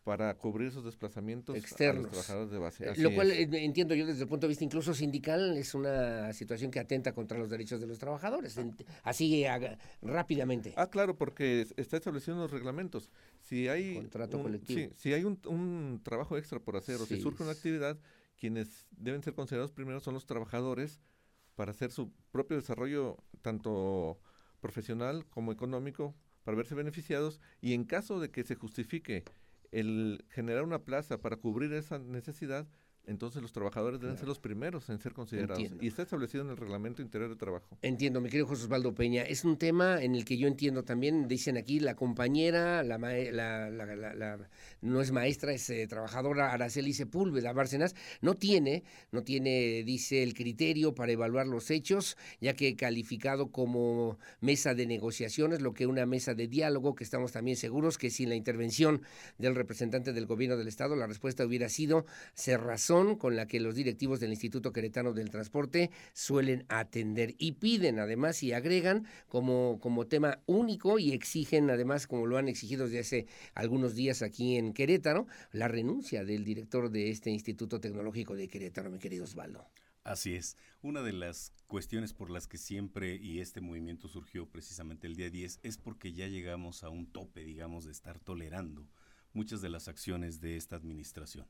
para 0.05 0.34
cubrir 0.34 0.68
esos 0.68 0.84
desplazamientos 0.84 1.57
externos. 1.57 2.07
A 2.12 2.16
los 2.16 2.26
trabajadores 2.26 2.51
de 2.51 2.59
base. 2.59 3.03
Lo 3.03 3.14
cual 3.14 3.30
eh, 3.30 3.48
entiendo 3.53 3.94
yo 3.94 4.07
desde 4.07 4.22
el 4.22 4.28
punto 4.28 4.46
de 4.46 4.48
vista 4.48 4.64
incluso 4.64 4.94
sindical 4.94 5.57
es 5.57 5.74
una 5.74 6.32
situación 6.32 6.70
que 6.70 6.80
atenta 6.80 7.12
contra 7.12 7.38
los 7.38 7.51
derechos 7.51 7.80
de 7.80 7.86
los 7.86 7.98
trabajadores. 7.98 8.59
Así 9.03 9.44
rápidamente. 10.01 10.72
Ah, 10.76 10.88
claro, 10.88 11.16
porque 11.16 11.66
está 11.76 11.96
establecido 11.96 12.34
en 12.34 12.42
los 12.42 12.51
reglamentos. 12.51 13.11
Si 13.40 13.68
hay 13.68 13.94
contrato 13.94 14.38
un, 14.38 14.42
colectivo. 14.44 14.92
si 14.96 15.12
hay 15.12 15.24
un, 15.24 16.01
trabajo 16.03 16.38
extra 16.38 16.61
por 16.61 16.76
hacer 16.76 16.96
o 16.96 17.07
si 17.07 17.20
surge 17.20 17.42
una 17.42 17.53
actividad, 17.53 17.98
quienes 18.38 18.86
deben 18.90 19.22
ser 19.22 19.34
considerados 19.34 19.72
primero 19.72 20.01
son 20.01 20.14
los 20.14 20.24
trabajadores 20.24 20.98
para 21.57 21.72
hacer 21.72 21.90
su 21.90 22.11
propio 22.32 22.57
desarrollo 22.57 23.18
tanto 23.42 24.18
profesional 24.61 25.26
como 25.26 25.53
económico 25.53 26.14
para 26.44 26.57
verse 26.57 26.74
beneficiados 26.74 27.40
y 27.61 27.74
en 27.74 27.84
caso 27.84 28.18
de 28.18 28.30
que 28.30 28.44
se 28.44 28.55
justifique 28.55 29.24
el 29.73 30.25
generar 30.31 30.64
una 30.64 30.85
plaza 30.85 31.21
para 31.21 31.37
cubrir 31.37 31.73
esa 31.73 31.99
necesidad, 31.99 32.66
entonces 33.07 33.42
los 33.42 33.53
trabajadores 33.53 34.01
deben 34.01 34.16
ser 34.16 34.28
los 34.28 34.38
primeros 34.38 34.88
en 34.88 34.98
ser 35.01 35.12
considerados. 35.12 35.61
Y 35.80 35.86
está 35.88 36.03
establecido 36.03 36.44
en 36.44 36.51
el 36.51 36.57
reglamento 36.57 37.03
interior 37.03 37.30
de 37.30 37.36
trabajo. 37.36 37.76
Entiendo, 37.82 38.20
mi 38.20 38.28
querido 38.28 38.46
José 38.46 38.64
Osvaldo 38.64 38.94
Peña. 38.94 39.22
Es 39.22 39.44
un 39.44 39.57
tema 39.57 40.03
en 40.03 40.14
el 40.14 40.24
que 40.24 40.36
yo 40.36 40.46
entiendo 40.46 40.84
también, 40.84 41.26
dicen 41.26 41.57
aquí, 41.57 41.80
la 41.80 41.96
compañera, 41.96 42.82
la, 42.82 44.38
no 44.80 45.01
es 45.01 45.12
maestra, 45.12 45.53
es 45.53 45.68
eh, 45.70 45.86
trabajadora 45.88 46.53
Araceli 46.53 46.92
Sepúlveda 46.92 47.53
Bárcenas, 47.53 47.94
no 48.20 48.34
tiene, 48.34 48.84
no 49.11 49.22
tiene, 49.22 49.82
dice, 49.82 50.22
el 50.22 50.34
criterio 50.34 50.94
para 50.94 51.12
evaluar 51.12 51.46
los 51.46 51.70
hechos, 51.70 52.16
ya 52.40 52.55
que 52.55 52.76
calificado 52.76 53.51
como 53.51 54.18
mesa 54.40 54.74
de 54.74 54.86
negociaciones, 54.86 55.62
lo 55.62 55.74
que 55.74 55.86
una 55.86 56.07
mesa 56.07 56.34
de 56.34 56.46
diálogo, 56.46 56.94
que 56.94 57.05
estamos 57.05 57.32
también 57.32 57.57
seguros 57.57 57.98
que 57.98 58.11
sin 58.11 58.28
la 58.28 58.36
intervención 58.36 59.03
del 59.38 59.57
representante 59.57 60.12
del 60.12 60.26
gobierno 60.26 60.57
del 60.57 60.68
Estado, 60.68 60.94
la 60.96 61.07
respuesta 61.07 61.44
hubiera 61.44 61.68
sido 61.68 62.07
cerrazón 62.34 62.89
con 62.91 63.36
la 63.36 63.47
que 63.47 63.61
los 63.61 63.76
directivos 63.76 64.18
del 64.18 64.30
Instituto 64.30 64.72
Queretano 64.72 65.12
del 65.12 65.30
Transporte 65.30 65.93
suelen 66.12 66.64
atender 66.68 67.36
y 67.38 67.53
piden 67.53 68.01
además 68.01 68.43
y 68.43 68.53
agregan 68.53 69.07
como, 69.28 69.78
como 69.80 70.09
tema 70.09 70.41
único 70.47 70.99
y 70.99 71.12
exigen 71.12 71.70
además, 71.70 72.09
como 72.09 72.26
lo 72.26 72.36
han 72.36 72.49
exigido 72.49 72.86
desde 72.86 72.99
hace 72.99 73.26
algunos 73.55 73.95
días 73.95 74.22
aquí 74.22 74.57
en 74.57 74.72
Querétaro, 74.72 75.28
la 75.53 75.68
renuncia 75.68 76.24
del 76.24 76.45
director 76.45 76.91
de 76.91 77.11
este 77.11 77.30
Instituto 77.30 77.78
Tecnológico 77.78 78.34
de 78.34 78.49
Querétaro, 78.49 78.91
mi 78.91 78.99
querido 78.99 79.22
Osvaldo. 79.22 79.64
Así 80.03 80.34
es. 80.34 80.57
Una 80.82 81.03
de 81.03 81.12
las 81.12 81.53
cuestiones 81.68 82.12
por 82.12 82.28
las 82.28 82.49
que 82.49 82.59
siempre 82.59 83.14
y 83.14 83.38
este 83.38 83.61
movimiento 83.61 84.09
surgió 84.09 84.47
precisamente 84.47 85.07
el 85.07 85.14
día 85.14 85.30
10 85.30 85.61
es 85.62 85.78
porque 85.78 86.12
ya 86.12 86.26
llegamos 86.26 86.82
a 86.82 86.88
un 86.88 87.07
tope, 87.07 87.45
digamos, 87.45 87.84
de 87.84 87.93
estar 87.93 88.18
tolerando 88.18 88.88
muchas 89.32 89.61
de 89.61 89.68
las 89.68 89.86
acciones 89.86 90.41
de 90.41 90.57
esta 90.57 90.74
administración. 90.74 91.47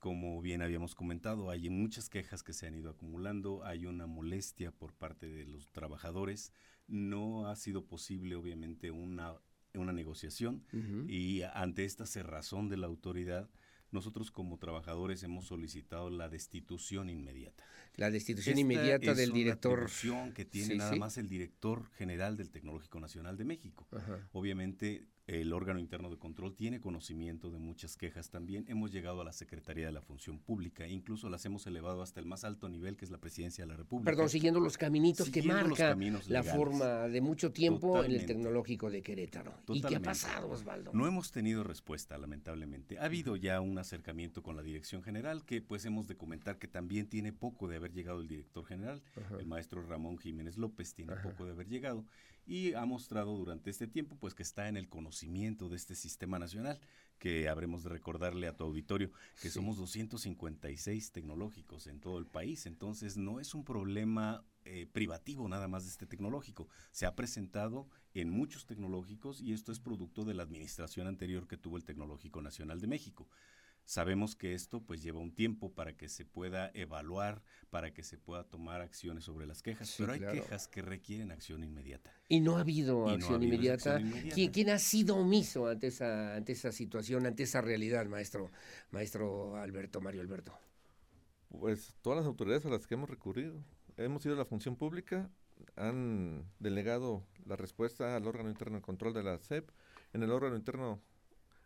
Como 0.00 0.40
bien 0.40 0.62
habíamos 0.62 0.94
comentado, 0.94 1.50
hay 1.50 1.68
muchas 1.68 2.08
quejas 2.08 2.42
que 2.42 2.54
se 2.54 2.66
han 2.66 2.74
ido 2.74 2.90
acumulando, 2.90 3.64
hay 3.64 3.84
una 3.84 4.06
molestia 4.06 4.72
por 4.72 4.94
parte 4.94 5.28
de 5.28 5.44
los 5.44 5.70
trabajadores, 5.72 6.52
no 6.88 7.48
ha 7.48 7.54
sido 7.54 7.84
posible 7.84 8.34
obviamente 8.34 8.90
una, 8.90 9.34
una 9.74 9.92
negociación 9.92 10.64
y 11.06 11.42
ante 11.42 11.84
esta 11.84 12.06
cerrazón 12.06 12.70
de 12.70 12.78
la 12.78 12.86
autoridad, 12.86 13.50
nosotros 13.90 14.30
como 14.30 14.58
trabajadores 14.58 15.22
hemos 15.22 15.46
solicitado 15.46 16.10
la 16.10 16.28
destitución 16.28 17.10
inmediata. 17.10 17.64
La 17.96 18.10
destitución 18.10 18.58
inmediata 18.58 19.14
del 19.14 19.32
director. 19.32 19.90
que 20.34 20.44
tiene 20.44 20.76
nada 20.76 20.96
más 20.96 21.18
el 21.18 21.28
director 21.28 21.90
general 21.92 22.36
del 22.36 22.50
Tecnológico 22.50 23.00
Nacional 23.00 23.36
de 23.36 23.44
México. 23.44 23.86
Obviamente 24.32 25.06
el 25.30 25.52
órgano 25.52 25.78
interno 25.78 26.10
de 26.10 26.18
control 26.18 26.56
tiene 26.56 26.80
conocimiento 26.80 27.50
de 27.50 27.58
muchas 27.58 27.96
quejas 27.96 28.30
también. 28.30 28.64
Hemos 28.66 28.90
llegado 28.90 29.20
a 29.20 29.24
la 29.24 29.32
Secretaría 29.32 29.86
de 29.86 29.92
la 29.92 30.00
Función 30.00 30.40
Pública, 30.40 30.88
incluso 30.88 31.28
las 31.28 31.44
hemos 31.44 31.64
elevado 31.68 32.02
hasta 32.02 32.18
el 32.18 32.26
más 32.26 32.42
alto 32.42 32.68
nivel, 32.68 32.96
que 32.96 33.04
es 33.04 33.12
la 33.12 33.18
Presidencia 33.18 33.64
de 33.64 33.70
la 33.70 33.76
República. 33.76 34.10
Perdón, 34.10 34.28
siguiendo 34.28 34.58
los 34.58 34.76
caminitos 34.76 35.30
que 35.30 35.44
marca 35.44 35.96
la 36.28 36.42
forma 36.42 37.06
de 37.06 37.20
mucho 37.20 37.52
tiempo 37.52 38.02
en 38.02 38.10
el 38.10 38.26
tecnológico 38.26 38.90
de 38.90 39.02
Querétaro. 39.02 39.54
¿Y 39.68 39.82
qué 39.82 39.96
ha 39.96 40.00
pasado, 40.00 40.50
Osvaldo? 40.50 40.90
No 40.92 41.06
hemos 41.06 41.30
tenido 41.30 41.62
respuesta, 41.62 42.18
lamentablemente. 42.18 42.98
Ha 42.98 43.04
habido 43.04 43.36
ya 43.36 43.60
un 43.60 43.78
acercamiento 43.78 44.42
con 44.42 44.56
la 44.56 44.62
Dirección 44.62 45.04
General, 45.04 45.44
que 45.44 45.62
pues 45.62 45.84
hemos 45.84 46.08
de 46.08 46.16
comentar 46.16 46.58
que 46.58 46.66
también 46.66 47.08
tiene 47.08 47.32
poco 47.32 47.68
de 47.68 47.76
haber 47.76 47.92
llegado 47.92 48.20
el 48.20 48.26
director 48.26 48.64
general. 48.64 49.00
El 49.38 49.46
maestro 49.46 49.80
Ramón 49.86 50.18
Jiménez 50.18 50.58
López 50.58 50.92
tiene 50.92 51.14
poco 51.22 51.44
de 51.44 51.52
haber 51.52 51.68
llegado 51.68 52.04
y 52.50 52.74
ha 52.74 52.84
mostrado 52.84 53.36
durante 53.36 53.70
este 53.70 53.86
tiempo 53.86 54.16
pues 54.18 54.34
que 54.34 54.42
está 54.42 54.68
en 54.68 54.76
el 54.76 54.88
conocimiento 54.88 55.68
de 55.68 55.76
este 55.76 55.94
sistema 55.94 56.36
nacional 56.40 56.80
que 57.20 57.48
habremos 57.48 57.84
de 57.84 57.90
recordarle 57.90 58.48
a 58.48 58.56
tu 58.56 58.64
auditorio 58.64 59.12
que 59.40 59.50
somos 59.50 59.76
256 59.76 61.12
tecnológicos 61.12 61.86
en 61.86 62.00
todo 62.00 62.18
el 62.18 62.26
país, 62.26 62.66
entonces 62.66 63.16
no 63.16 63.38
es 63.38 63.54
un 63.54 63.62
problema 63.62 64.42
eh, 64.64 64.88
privativo 64.92 65.48
nada 65.48 65.68
más 65.68 65.84
de 65.84 65.90
este 65.90 66.06
tecnológico, 66.06 66.66
se 66.90 67.06
ha 67.06 67.14
presentado 67.14 67.88
en 68.14 68.30
muchos 68.30 68.66
tecnológicos 68.66 69.40
y 69.40 69.52
esto 69.52 69.70
es 69.70 69.78
producto 69.78 70.24
de 70.24 70.34
la 70.34 70.42
administración 70.42 71.06
anterior 71.06 71.46
que 71.46 71.56
tuvo 71.56 71.76
el 71.76 71.84
Tecnológico 71.84 72.42
Nacional 72.42 72.80
de 72.80 72.88
México. 72.88 73.28
Sabemos 73.90 74.36
que 74.36 74.54
esto 74.54 74.80
pues 74.80 75.02
lleva 75.02 75.18
un 75.18 75.34
tiempo 75.34 75.72
para 75.72 75.96
que 75.96 76.08
se 76.08 76.24
pueda 76.24 76.70
evaluar, 76.74 77.42
para 77.70 77.92
que 77.92 78.04
se 78.04 78.18
pueda 78.18 78.44
tomar 78.44 78.82
acciones 78.82 79.24
sobre 79.24 79.48
las 79.48 79.64
quejas, 79.64 79.96
pero 79.98 80.12
hay 80.12 80.20
quejas 80.20 80.68
que 80.68 80.80
requieren 80.80 81.32
acción 81.32 81.64
inmediata. 81.64 82.14
Y 82.28 82.38
no 82.38 82.56
ha 82.56 82.60
habido, 82.60 83.08
acción, 83.08 83.42
inmediata. 83.42 84.00
¿Quién, 84.32 84.70
ha 84.70 84.78
sido 84.78 85.16
omiso 85.16 85.66
ante 85.66 85.88
esa, 85.88 86.36
ante 86.36 86.52
esa 86.52 86.70
situación, 86.70 87.26
ante 87.26 87.42
esa 87.42 87.62
realidad, 87.62 88.06
maestro, 88.06 88.52
maestro 88.92 89.56
Alberto, 89.56 90.00
Mario 90.00 90.20
Alberto? 90.20 90.56
Pues 91.48 91.96
todas 92.00 92.18
las 92.18 92.26
autoridades 92.26 92.64
a 92.66 92.68
las 92.68 92.86
que 92.86 92.94
hemos 92.94 93.10
recurrido. 93.10 93.60
Hemos 93.96 94.24
ido 94.24 94.36
a 94.36 94.38
la 94.38 94.44
función 94.44 94.76
pública, 94.76 95.28
han 95.74 96.44
delegado 96.60 97.26
la 97.44 97.56
respuesta 97.56 98.14
al 98.14 98.24
órgano 98.28 98.50
interno 98.50 98.76
de 98.76 98.82
control 98.82 99.14
de 99.14 99.24
la 99.24 99.36
SEP. 99.40 99.68
En 100.12 100.22
el 100.22 100.30
órgano 100.30 100.54
interno, 100.54 101.02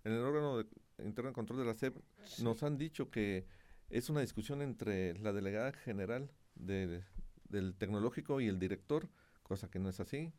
en 0.05 0.13
el 0.13 0.21
órgano 0.21 0.57
de 0.57 0.67
interno 0.99 1.31
de 1.31 1.35
control 1.35 1.61
de 1.61 1.65
la 1.65 1.75
SEP 1.75 1.97
nos 2.43 2.63
han 2.63 2.79
dicho 2.79 3.11
que 3.11 3.47
es 3.91 4.11
una 4.11 4.21
discusión 4.21 4.63
entre 4.63 5.17
la 5.19 5.33
delegada 5.33 5.73
general 5.73 6.31
del 6.55 7.75
tecnológico 7.77 8.41
y 8.41 8.49
el 8.49 8.59
director, 8.59 9.09
cosa 9.43 9.71
que 9.71 9.79
no 9.79 9.89
es 9.89 10.01
así. 10.01 10.33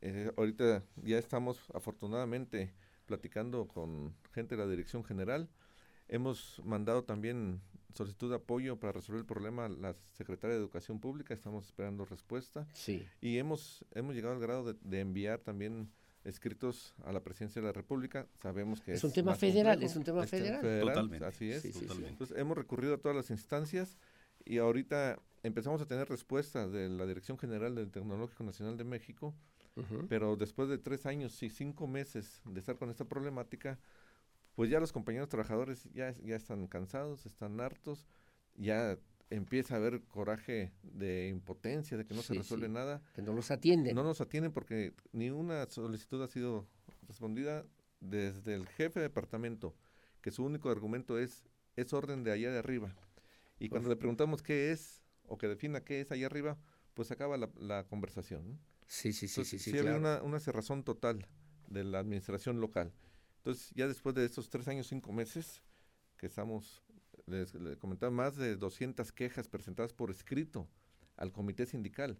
Eh, 0.00 0.32
ahorita 0.36 0.84
ya 0.96 1.18
estamos 1.18 1.60
afortunadamente 1.74 2.72
platicando 3.06 3.66
con 3.66 4.14
gente 4.32 4.56
de 4.56 4.64
la 4.64 4.70
dirección 4.70 5.04
general. 5.04 5.48
Hemos 6.08 6.62
mandado 6.64 7.04
también 7.04 7.60
solicitud 7.94 8.30
de 8.30 8.36
apoyo 8.36 8.78
para 8.78 8.92
resolver 8.92 9.20
el 9.20 9.26
problema 9.26 9.66
a 9.66 9.68
la 9.68 9.94
secretaria 10.14 10.54
de 10.54 10.62
Educación 10.62 11.00
Pública. 11.00 11.34
Estamos 11.34 11.66
esperando 11.66 12.04
respuesta. 12.04 12.66
Sí. 12.72 13.06
Y 13.20 13.38
hemos, 13.38 13.84
hemos 13.92 14.14
llegado 14.14 14.34
al 14.34 14.40
grado 14.40 14.72
de 14.72 15.00
enviar 15.00 15.40
también 15.40 15.90
escritos 16.24 16.94
a 17.04 17.12
la 17.12 17.20
presidencia 17.22 17.60
de 17.60 17.66
la 17.66 17.72
República. 17.72 18.26
Sabemos 18.42 18.80
que 18.80 18.92
es, 18.92 19.04
un 19.04 19.12
tema 19.12 19.34
federal, 19.34 19.82
es 19.82 19.96
un 19.96 20.04
tema 20.04 20.26
federal. 20.26 20.60
Totalmente. 20.80 21.26
Así 21.26 21.50
es. 21.50 21.64
Entonces 21.64 22.36
hemos 22.36 22.56
recurrido 22.56 22.94
a 22.94 22.98
todas 22.98 23.16
las 23.16 23.30
instancias 23.30 23.98
y 24.44 24.58
ahorita 24.58 25.20
empezamos 25.42 25.80
a 25.80 25.86
tener 25.86 26.08
respuesta 26.08 26.68
de 26.68 26.88
la 26.88 27.06
Dirección 27.06 27.38
General 27.38 27.74
del 27.74 27.90
Tecnológico 27.90 28.44
Nacional 28.44 28.76
de 28.76 28.84
México, 28.84 29.34
pero 30.08 30.36
después 30.36 30.68
de 30.68 30.78
tres 30.78 31.06
años 31.06 31.40
y 31.42 31.50
cinco 31.50 31.86
meses 31.86 32.42
de 32.44 32.58
estar 32.58 32.76
con 32.76 32.90
esta 32.90 33.04
problemática, 33.04 33.78
pues 34.54 34.70
ya 34.70 34.80
los 34.80 34.92
compañeros 34.92 35.28
trabajadores 35.28 35.84
ya, 35.92 36.12
ya 36.24 36.34
están 36.34 36.66
cansados, 36.66 37.26
están 37.26 37.60
hartos, 37.60 38.08
ya 38.56 38.98
empieza 39.30 39.74
a 39.74 39.76
haber 39.78 40.02
coraje 40.02 40.72
de 40.82 41.28
impotencia, 41.28 41.96
de 41.96 42.04
que 42.04 42.14
no 42.14 42.22
se 42.22 42.34
resuelve 42.34 42.68
nada. 42.68 43.02
Que 43.14 43.22
no 43.22 43.32
los 43.32 43.50
atienden. 43.50 43.94
No 43.94 44.02
nos 44.02 44.20
atienden 44.20 44.52
porque 44.52 44.94
ni 45.12 45.30
una 45.30 45.66
solicitud 45.66 46.22
ha 46.22 46.28
sido 46.28 46.66
respondida 47.06 47.66
desde 48.00 48.54
el 48.54 48.66
jefe 48.68 49.00
de 49.00 49.04
departamento, 49.04 49.74
que 50.20 50.30
su 50.30 50.44
único 50.44 50.70
argumento 50.70 51.18
es, 51.18 51.44
es 51.76 51.92
orden 51.92 52.24
de 52.24 52.32
allá 52.32 52.50
de 52.50 52.58
arriba. 52.58 52.94
Y 53.58 53.68
cuando 53.68 53.88
le 53.88 53.96
preguntamos 53.96 54.42
qué 54.42 54.72
es, 54.72 55.02
o 55.26 55.36
que 55.36 55.48
defina 55.48 55.84
qué 55.84 56.00
es 56.00 56.12
allá 56.12 56.26
arriba, 56.26 56.58
pues 56.94 57.10
acaba 57.10 57.36
la, 57.36 57.84
conversación. 57.84 58.60
Sí, 58.86 59.12
sí, 59.12 59.28
sí, 59.28 59.44
sí, 59.44 59.58
sí. 59.58 59.72
Sí, 59.72 59.78
una, 59.78 60.22
una 60.22 60.40
cerrazón 60.40 60.84
total 60.84 61.26
de 61.66 61.84
la 61.84 61.98
administración 61.98 62.60
local. 62.60 62.92
Entonces, 63.38 63.70
ya 63.74 63.86
después 63.86 64.14
de 64.14 64.24
estos 64.24 64.48
tres 64.48 64.68
años, 64.68 64.86
cinco 64.86 65.12
meses, 65.12 65.62
que 66.16 66.26
estamos 66.26 66.82
les, 67.28 67.52
comentaba, 67.78 68.10
más 68.10 68.36
de 68.36 68.56
200 68.56 69.12
quejas 69.12 69.48
presentadas 69.48 69.92
por 69.92 70.10
escrito 70.10 70.68
al 71.16 71.32
comité 71.32 71.66
sindical. 71.66 72.18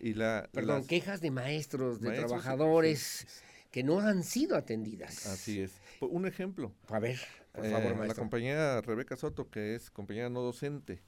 Y 0.00 0.14
la, 0.14 0.48
Perdón, 0.52 0.86
quejas 0.86 1.20
de 1.20 1.30
maestros, 1.30 2.00
de 2.00 2.12
trabajadores 2.12 3.26
que 3.70 3.82
no 3.82 4.00
han 4.00 4.22
sido 4.22 4.56
atendidas. 4.56 5.26
Así 5.26 5.60
es. 5.60 5.80
Un 6.00 6.26
ejemplo. 6.26 6.72
A 6.88 6.98
ver, 6.98 7.18
por 7.52 7.68
favor, 7.68 7.92
eh, 7.92 8.06
La 8.06 8.14
compañera 8.14 8.80
Rebeca 8.80 9.16
Soto, 9.16 9.50
que 9.50 9.74
es 9.74 9.90
compañera 9.90 10.28
no 10.28 10.42
docente, 10.42 11.02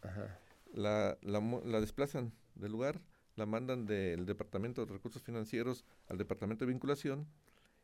La, 0.72 1.18
la, 1.22 1.80
desplazan 1.80 2.32
del 2.54 2.72
lugar, 2.72 3.00
la 3.36 3.46
mandan 3.46 3.86
del 3.86 4.26
Departamento 4.26 4.84
de 4.84 4.92
Recursos 4.92 5.22
Financieros 5.22 5.84
al 6.08 6.18
Departamento 6.18 6.64
de 6.64 6.72
Vinculación 6.72 7.28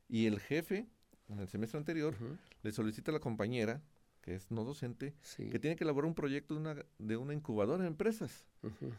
y 0.08 0.26
el 0.26 0.40
jefe, 0.40 0.88
en 1.28 1.38
el 1.38 1.48
semestre 1.48 1.78
anterior, 1.78 2.16
le 2.62 2.72
solicita 2.72 3.10
a 3.10 3.14
la 3.14 3.20
compañera 3.20 3.82
que 4.22 4.34
es 4.34 4.50
no 4.50 4.64
docente, 4.64 5.14
que 5.36 5.58
tiene 5.58 5.76
que 5.76 5.84
elaborar 5.84 6.08
un 6.08 6.14
proyecto 6.14 6.54
de 6.54 6.60
una, 6.60 6.76
de 6.98 7.16
una 7.16 7.34
incubadora 7.34 7.82
de 7.82 7.88
empresas. 7.88 8.46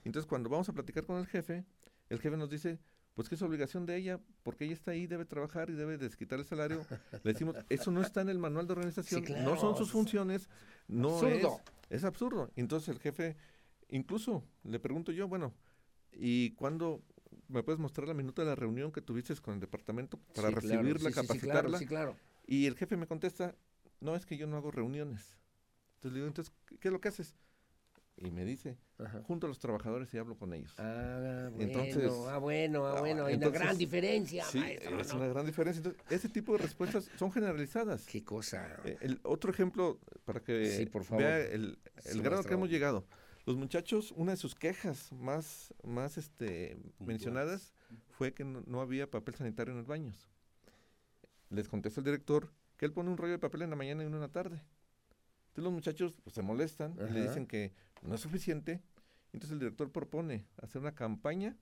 Entonces, 0.03 0.27
cuando 0.27 0.49
vamos 0.49 0.69
a 0.69 0.73
platicar 0.73 1.05
con 1.05 1.17
el 1.17 1.25
jefe, 1.25 1.65
el 2.09 2.19
jefe 2.19 2.37
nos 2.37 2.49
dice, 2.49 2.79
pues 3.15 3.29
que 3.29 3.35
es 3.35 3.41
obligación 3.41 3.85
de 3.85 3.95
ella, 3.95 4.19
porque 4.43 4.65
ella 4.65 4.73
está 4.73 4.91
ahí, 4.91 5.07
debe 5.07 5.25
trabajar 5.25 5.69
y 5.69 5.73
debe 5.73 5.97
desquitar 5.97 6.39
el 6.39 6.45
salario. 6.45 6.85
Le 7.23 7.33
decimos, 7.33 7.55
eso 7.69 7.89
no 7.91 8.01
está 8.01 8.21
en 8.21 8.29
el 8.29 8.37
manual 8.37 8.67
de 8.67 8.73
organización, 8.73 9.23
no 9.43 9.57
son 9.57 9.75
sus 9.77 9.91
funciones, 9.91 10.49
no 10.87 11.15
absurdo. 11.15 11.61
es, 11.89 11.97
es 11.97 12.03
absurdo. 12.03 12.51
Entonces 12.55 12.89
el 12.89 12.99
jefe, 12.99 13.37
incluso 13.89 14.43
le 14.63 14.79
pregunto 14.79 15.11
yo, 15.11 15.27
bueno, 15.27 15.53
¿y 16.11 16.51
cuándo 16.51 17.01
me 17.47 17.63
puedes 17.63 17.79
mostrar 17.79 18.07
la 18.07 18.13
minuta 18.13 18.41
de 18.41 18.49
la 18.49 18.55
reunión 18.55 18.91
que 18.91 19.01
tuviste 19.01 19.35
con 19.35 19.53
el 19.53 19.59
departamento 19.59 20.19
para 20.35 20.49
recibirla, 20.49 21.11
capacitarla? 21.11 21.79
claro. 21.79 22.15
Y 22.45 22.65
el 22.65 22.75
jefe 22.75 22.97
me 22.97 23.07
contesta, 23.07 23.55
no, 24.03 24.15
es 24.15 24.25
que 24.25 24.37
yo 24.37 24.47
no 24.47 24.57
hago 24.57 24.69
reuniones. 24.71 25.37
Entonces 25.95 26.11
le 26.11 26.19
digo, 26.19 26.27
entonces, 26.27 26.53
¿qué 26.79 26.89
es 26.89 26.91
lo 26.91 26.99
que 26.99 27.07
haces? 27.07 27.35
Y 28.17 28.29
me 28.29 28.45
dice, 28.45 28.77
junto 29.23 29.47
a 29.47 29.49
los 29.49 29.57
trabajadores 29.57 30.13
y 30.13 30.17
hablo 30.17 30.37
con 30.37 30.53
ellos. 30.53 30.73
Ah, 30.77 31.49
bueno, 31.51 31.63
entonces, 31.63 32.11
ah, 32.29 32.37
bueno, 32.37 32.85
ah, 32.85 32.99
bueno, 32.99 33.25
hay 33.25 33.35
una 33.35 33.49
gran 33.49 33.77
diferencia, 33.77 34.45
sí, 34.45 34.61
es 34.63 35.13
una 35.13 35.27
gran 35.27 35.45
diferencia. 35.45 35.79
Entonces, 35.79 36.03
ese 36.11 36.29
tipo 36.29 36.51
de 36.51 36.59
respuestas 36.59 37.09
son 37.17 37.31
generalizadas. 37.31 38.05
Qué 38.05 38.23
cosa. 38.23 38.77
Eh, 38.85 38.97
el 39.01 39.19
otro 39.23 39.51
ejemplo, 39.51 39.99
para 40.25 40.41
que 40.41 40.87
vea 41.17 41.39
el, 41.39 41.79
el 42.05 42.21
grado 42.21 42.43
que 42.43 42.53
hemos 42.53 42.69
llegado. 42.69 43.05
Los 43.45 43.57
muchachos, 43.57 44.13
una 44.15 44.33
de 44.33 44.37
sus 44.37 44.55
quejas 44.55 45.11
más, 45.11 45.73
más 45.83 46.17
este, 46.17 46.77
mencionadas 46.99 47.73
fue 48.09 48.33
que 48.33 48.45
no, 48.45 48.63
no 48.67 48.79
había 48.79 49.09
papel 49.09 49.35
sanitario 49.35 49.71
en 49.71 49.79
los 49.79 49.87
baños. 49.87 50.29
Les 51.49 51.67
contesta 51.67 51.99
el 51.99 52.05
director 52.05 52.51
él 52.85 52.93
pone 52.93 53.09
un 53.09 53.17
rollo 53.17 53.33
de 53.33 53.39
papel 53.39 53.63
en 53.63 53.69
la 53.69 53.75
mañana 53.75 54.03
y 54.03 54.07
uno 54.07 54.17
en 54.17 54.21
la 54.21 54.31
tarde. 54.31 54.61
Entonces 55.47 55.63
los 55.63 55.73
muchachos 55.73 56.13
pues, 56.23 56.35
se 56.35 56.41
molestan 56.41 56.95
y 57.09 57.13
le 57.13 57.23
dicen 57.23 57.45
que 57.45 57.73
no 58.01 58.15
es 58.15 58.21
suficiente. 58.21 58.81
Entonces 59.33 59.51
el 59.51 59.59
director 59.59 59.91
propone 59.91 60.47
hacer 60.61 60.81
una 60.81 60.95
campaña 60.95 61.57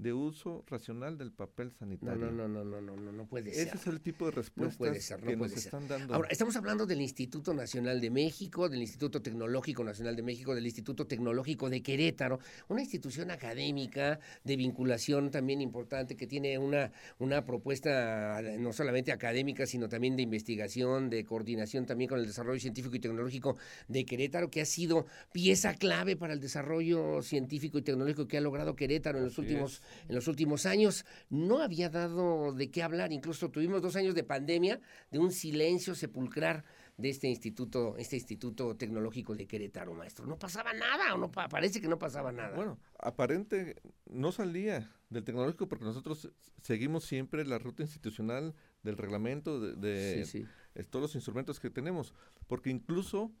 de 0.00 0.14
uso 0.14 0.64
racional 0.66 1.18
del 1.18 1.30
papel 1.30 1.72
sanitario. 1.72 2.30
No, 2.30 2.30
no, 2.30 2.48
no, 2.48 2.64
no, 2.64 2.80
no, 2.80 2.96
no, 2.96 3.12
no 3.12 3.26
puede 3.26 3.52
ser. 3.52 3.68
Ese 3.68 3.76
es 3.76 3.86
el 3.86 4.00
tipo 4.00 4.24
de 4.24 4.30
respuestas 4.32 5.20
que 5.20 5.36
nos 5.36 5.52
están 5.52 5.86
dando. 5.88 6.14
Ahora, 6.14 6.28
estamos 6.30 6.56
hablando 6.56 6.86
del 6.86 7.02
Instituto 7.02 7.52
Nacional 7.52 8.00
de 8.00 8.10
México, 8.10 8.68
del 8.70 8.80
Instituto 8.80 9.20
Tecnológico 9.20 9.84
Nacional 9.84 10.16
de 10.16 10.22
México, 10.22 10.54
del 10.54 10.64
Instituto 10.64 11.06
Tecnológico 11.06 11.68
de 11.68 11.82
Querétaro, 11.82 12.40
una 12.68 12.80
institución 12.80 13.30
académica 13.30 14.20
de 14.42 14.56
vinculación 14.56 15.30
también 15.30 15.60
importante 15.60 16.16
que 16.16 16.26
tiene 16.26 16.56
una, 16.58 16.92
una 17.18 17.44
propuesta 17.44 18.40
no 18.58 18.72
solamente 18.72 19.12
académica, 19.12 19.66
sino 19.66 19.88
también 19.88 20.16
de 20.16 20.22
investigación, 20.22 21.10
de 21.10 21.24
coordinación 21.24 21.84
también 21.84 22.08
con 22.08 22.20
el 22.20 22.26
desarrollo 22.26 22.58
científico 22.58 22.96
y 22.96 23.00
tecnológico 23.00 23.56
de 23.88 24.06
Querétaro, 24.06 24.50
que 24.50 24.62
ha 24.62 24.66
sido 24.66 25.06
pieza 25.32 25.74
clave 25.74 26.16
para 26.16 26.32
el 26.32 26.40
desarrollo 26.40 27.20
científico 27.20 27.78
y 27.78 27.82
tecnológico 27.82 28.26
que 28.26 28.38
ha 28.38 28.40
logrado 28.40 28.74
Querétaro 28.74 29.18
en 29.18 29.24
los 29.24 29.36
últimos 29.36 29.82
en 30.08 30.14
los 30.14 30.28
últimos 30.28 30.66
años. 30.66 31.04
No 31.28 31.62
había 31.62 31.88
dado 31.88 32.52
de 32.52 32.70
qué 32.70 32.82
hablar, 32.82 33.12
incluso 33.12 33.50
tuvimos 33.50 33.82
dos 33.82 33.96
años 33.96 34.14
de 34.14 34.24
pandemia, 34.24 34.80
de 35.10 35.18
un 35.18 35.32
silencio 35.32 35.94
sepulcral 35.94 36.64
de 37.00 37.08
este 37.08 37.28
instituto, 37.28 37.96
este 37.96 38.16
instituto 38.16 38.76
tecnológico 38.76 39.34
de 39.34 39.46
Querétaro, 39.46 39.94
maestro. 39.94 40.26
No 40.26 40.38
pasaba 40.38 40.72
nada, 40.72 41.14
o 41.14 41.18
no 41.18 41.30
parece 41.30 41.80
que 41.80 41.88
no 41.88 41.98
pasaba 41.98 42.30
nada. 42.30 42.54
Bueno, 42.54 42.78
aparente 42.98 43.80
no 44.06 44.32
salía 44.32 44.90
del 45.08 45.24
tecnológico 45.24 45.68
porque 45.68 45.84
nosotros 45.84 46.30
seguimos 46.62 47.04
siempre 47.04 47.44
la 47.44 47.58
ruta 47.58 47.82
institucional 47.82 48.54
del 48.82 48.96
reglamento 48.96 49.60
de, 49.60 50.46
todos 50.90 51.02
los 51.02 51.14
instrumentos 51.14 51.58
que 51.58 51.70
tenemos, 51.70 52.14
porque 52.46 52.70
incluso 52.70 53.32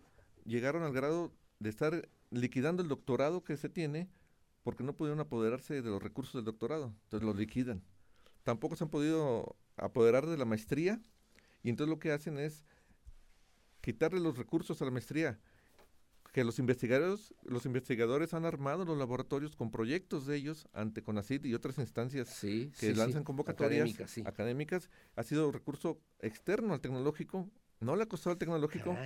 llegaron 0.44 0.82
al 0.82 0.92
grado 0.92 1.32
de 1.58 1.70
estar 1.70 2.08
liquidando 2.30 2.82
el 2.82 2.88
doctorado 2.88 3.44
que 3.44 3.56
se 3.56 3.68
tiene 3.68 4.08
porque 4.62 4.84
no 4.84 4.94
pudieron 4.94 5.20
apoderarse 5.20 5.82
de 5.82 5.90
los 5.90 6.02
recursos 6.02 6.34
del 6.34 6.44
doctorado, 6.44 6.94
entonces 7.04 7.26
los 7.26 7.36
liquidan. 7.36 7.82
Tampoco 8.42 8.76
se 8.76 8.84
han 8.84 8.90
podido 8.90 9.56
apoderar 9.76 10.26
de 10.26 10.36
la 10.36 10.44
maestría 10.44 11.00
y 11.62 11.70
entonces 11.70 11.90
lo 11.90 11.98
que 11.98 12.12
hacen 12.12 12.38
es 12.38 12.64
quitarle 13.80 14.20
los 14.20 14.36
recursos 14.36 14.80
a 14.82 14.84
la 14.84 14.90
maestría. 14.90 15.38
que 16.32 16.44
los 16.44 16.60
investigadores, 16.60 17.34
los 17.42 17.66
investigadores 17.66 18.34
han 18.34 18.44
armado 18.44 18.84
los 18.84 18.96
laboratorios 18.96 19.56
con 19.56 19.72
proyectos 19.72 20.26
de 20.26 20.36
ellos 20.36 20.68
ante 20.72 21.02
CONACYT 21.02 21.44
y 21.46 21.54
otras 21.54 21.76
instancias 21.78 22.38
que 22.78 22.94
lanzan 22.94 23.24
convocatorias 23.24 23.98
académicas, 24.24 24.90
Ha 25.16 25.24
sido 25.24 25.50
recurso 25.50 25.98
externo 26.20 26.72
al 26.72 26.80
tecnológico, 26.80 27.50
no 27.80 27.96
le 27.96 28.04
ha 28.04 28.06
costado 28.06 28.30
al 28.32 28.38
tecnológico, 28.38 28.96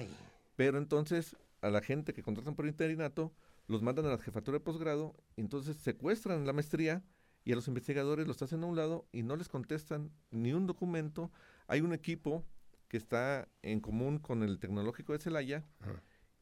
pero 0.54 0.76
entonces 0.76 1.34
a 1.62 1.70
la 1.70 1.80
gente 1.80 2.12
que 2.12 2.22
contratan 2.22 2.56
por 2.56 2.66
interinato 2.66 3.32
los 3.66 3.82
mandan 3.82 4.06
a 4.06 4.10
la 4.10 4.18
jefatura 4.18 4.58
de 4.58 4.64
posgrado, 4.64 5.16
entonces 5.36 5.76
secuestran 5.76 6.46
la 6.46 6.52
maestría 6.52 7.04
y 7.44 7.52
a 7.52 7.56
los 7.56 7.68
investigadores 7.68 8.26
los 8.26 8.40
hacen 8.42 8.62
a 8.62 8.66
un 8.66 8.76
lado 8.76 9.06
y 9.12 9.22
no 9.22 9.36
les 9.36 9.48
contestan 9.48 10.10
ni 10.30 10.52
un 10.52 10.66
documento. 10.66 11.30
Hay 11.66 11.80
un 11.80 11.92
equipo 11.92 12.44
que 12.88 12.96
está 12.96 13.48
en 13.62 13.80
común 13.80 14.18
con 14.18 14.42
el 14.42 14.58
tecnológico 14.58 15.12
de 15.12 15.18
Celaya, 15.18 15.66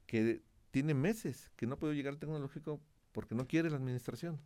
que 0.06 0.42
tiene 0.70 0.94
meses 0.94 1.50
que 1.56 1.66
no 1.66 1.78
puede 1.78 1.94
llegar 1.94 2.12
al 2.12 2.18
tecnológico 2.18 2.80
porque 3.12 3.34
no 3.34 3.46
quiere 3.46 3.70
la 3.70 3.76
administración 3.76 4.40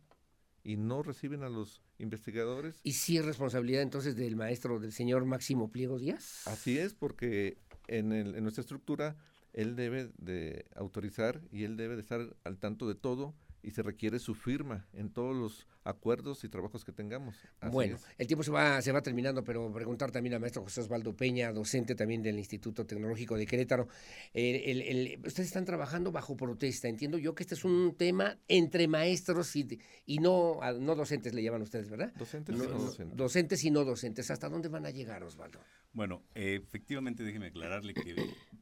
y 0.63 0.75
no 0.75 1.01
reciben 1.03 1.43
a 1.43 1.49
los 1.49 1.81
investigadores. 1.97 2.79
¿Y 2.83 2.93
si 2.93 3.17
es 3.17 3.25
responsabilidad 3.25 3.81
entonces 3.81 4.15
del 4.15 4.35
maestro, 4.35 4.79
del 4.79 4.91
señor 4.91 5.25
Máximo 5.25 5.71
Pliego 5.71 5.97
Díaz? 5.97 6.45
Así 6.47 6.77
es, 6.77 6.93
porque 6.93 7.57
en, 7.87 8.11
el, 8.11 8.35
en 8.35 8.43
nuestra 8.43 8.61
estructura 8.61 9.15
él 9.57 9.75
debe 9.75 10.11
de 10.19 10.67
autorizar 10.75 11.41
y 11.51 11.63
él 11.63 11.77
debe 11.77 11.95
de 11.95 12.01
estar 12.01 12.21
al 12.43 12.59
tanto 12.59 12.87
de 12.87 12.93
todo 12.93 13.33
y 13.63 13.71
se 13.71 13.81
requiere 13.81 14.19
su 14.19 14.35
firma 14.35 14.85
en 14.93 15.09
todos 15.09 15.35
los 15.35 15.67
acuerdos 15.87 16.43
y 16.43 16.49
trabajos 16.49 16.83
que 16.83 16.91
tengamos. 16.91 17.35
bueno, 17.71 17.97
el 18.17 18.27
tiempo 18.27 18.43
se 18.43 18.51
va, 18.51 18.81
se 18.81 18.91
va 18.91 19.01
terminando, 19.01 19.43
pero 19.43 19.71
preguntar 19.71 20.11
también 20.11 20.33
al 20.35 20.41
maestro 20.41 20.63
José 20.63 20.81
Osvaldo 20.81 21.15
Peña, 21.15 21.51
docente 21.51 21.95
también 21.95 22.21
del 22.21 22.37
Instituto 22.37 22.85
Tecnológico 22.85 23.37
de 23.37 23.45
Querétaro. 23.45 23.87
ustedes 24.33 25.39
están 25.39 25.65
trabajando 25.65 26.11
bajo 26.11 26.35
protesta. 26.35 26.87
Entiendo 26.87 27.17
yo 27.17 27.33
que 27.33 27.43
este 27.43 27.55
es 27.55 27.63
un 27.63 27.95
tema 27.97 28.37
entre 28.47 28.87
maestros 28.87 29.55
y, 29.55 29.79
y 30.05 30.19
no, 30.19 30.59
no 30.79 30.95
docentes, 30.95 31.33
le 31.33 31.43
llaman 31.43 31.61
ustedes, 31.61 31.89
¿verdad? 31.89 32.13
Docentes 32.15 32.55
y 32.55 32.59
no 32.59 32.65
docentes. 32.65 33.17
Docentes 33.17 33.63
y 33.63 33.71
no 33.71 33.85
docentes. 33.85 34.31
¿Hasta 34.31 34.49
dónde 34.49 34.67
van 34.67 34.85
a 34.85 34.91
llegar, 34.91 35.23
Osvaldo? 35.23 35.59
Bueno, 35.93 36.23
efectivamente, 36.35 37.23
déjeme 37.23 37.47
aclararle 37.47 37.93
que 37.93 38.15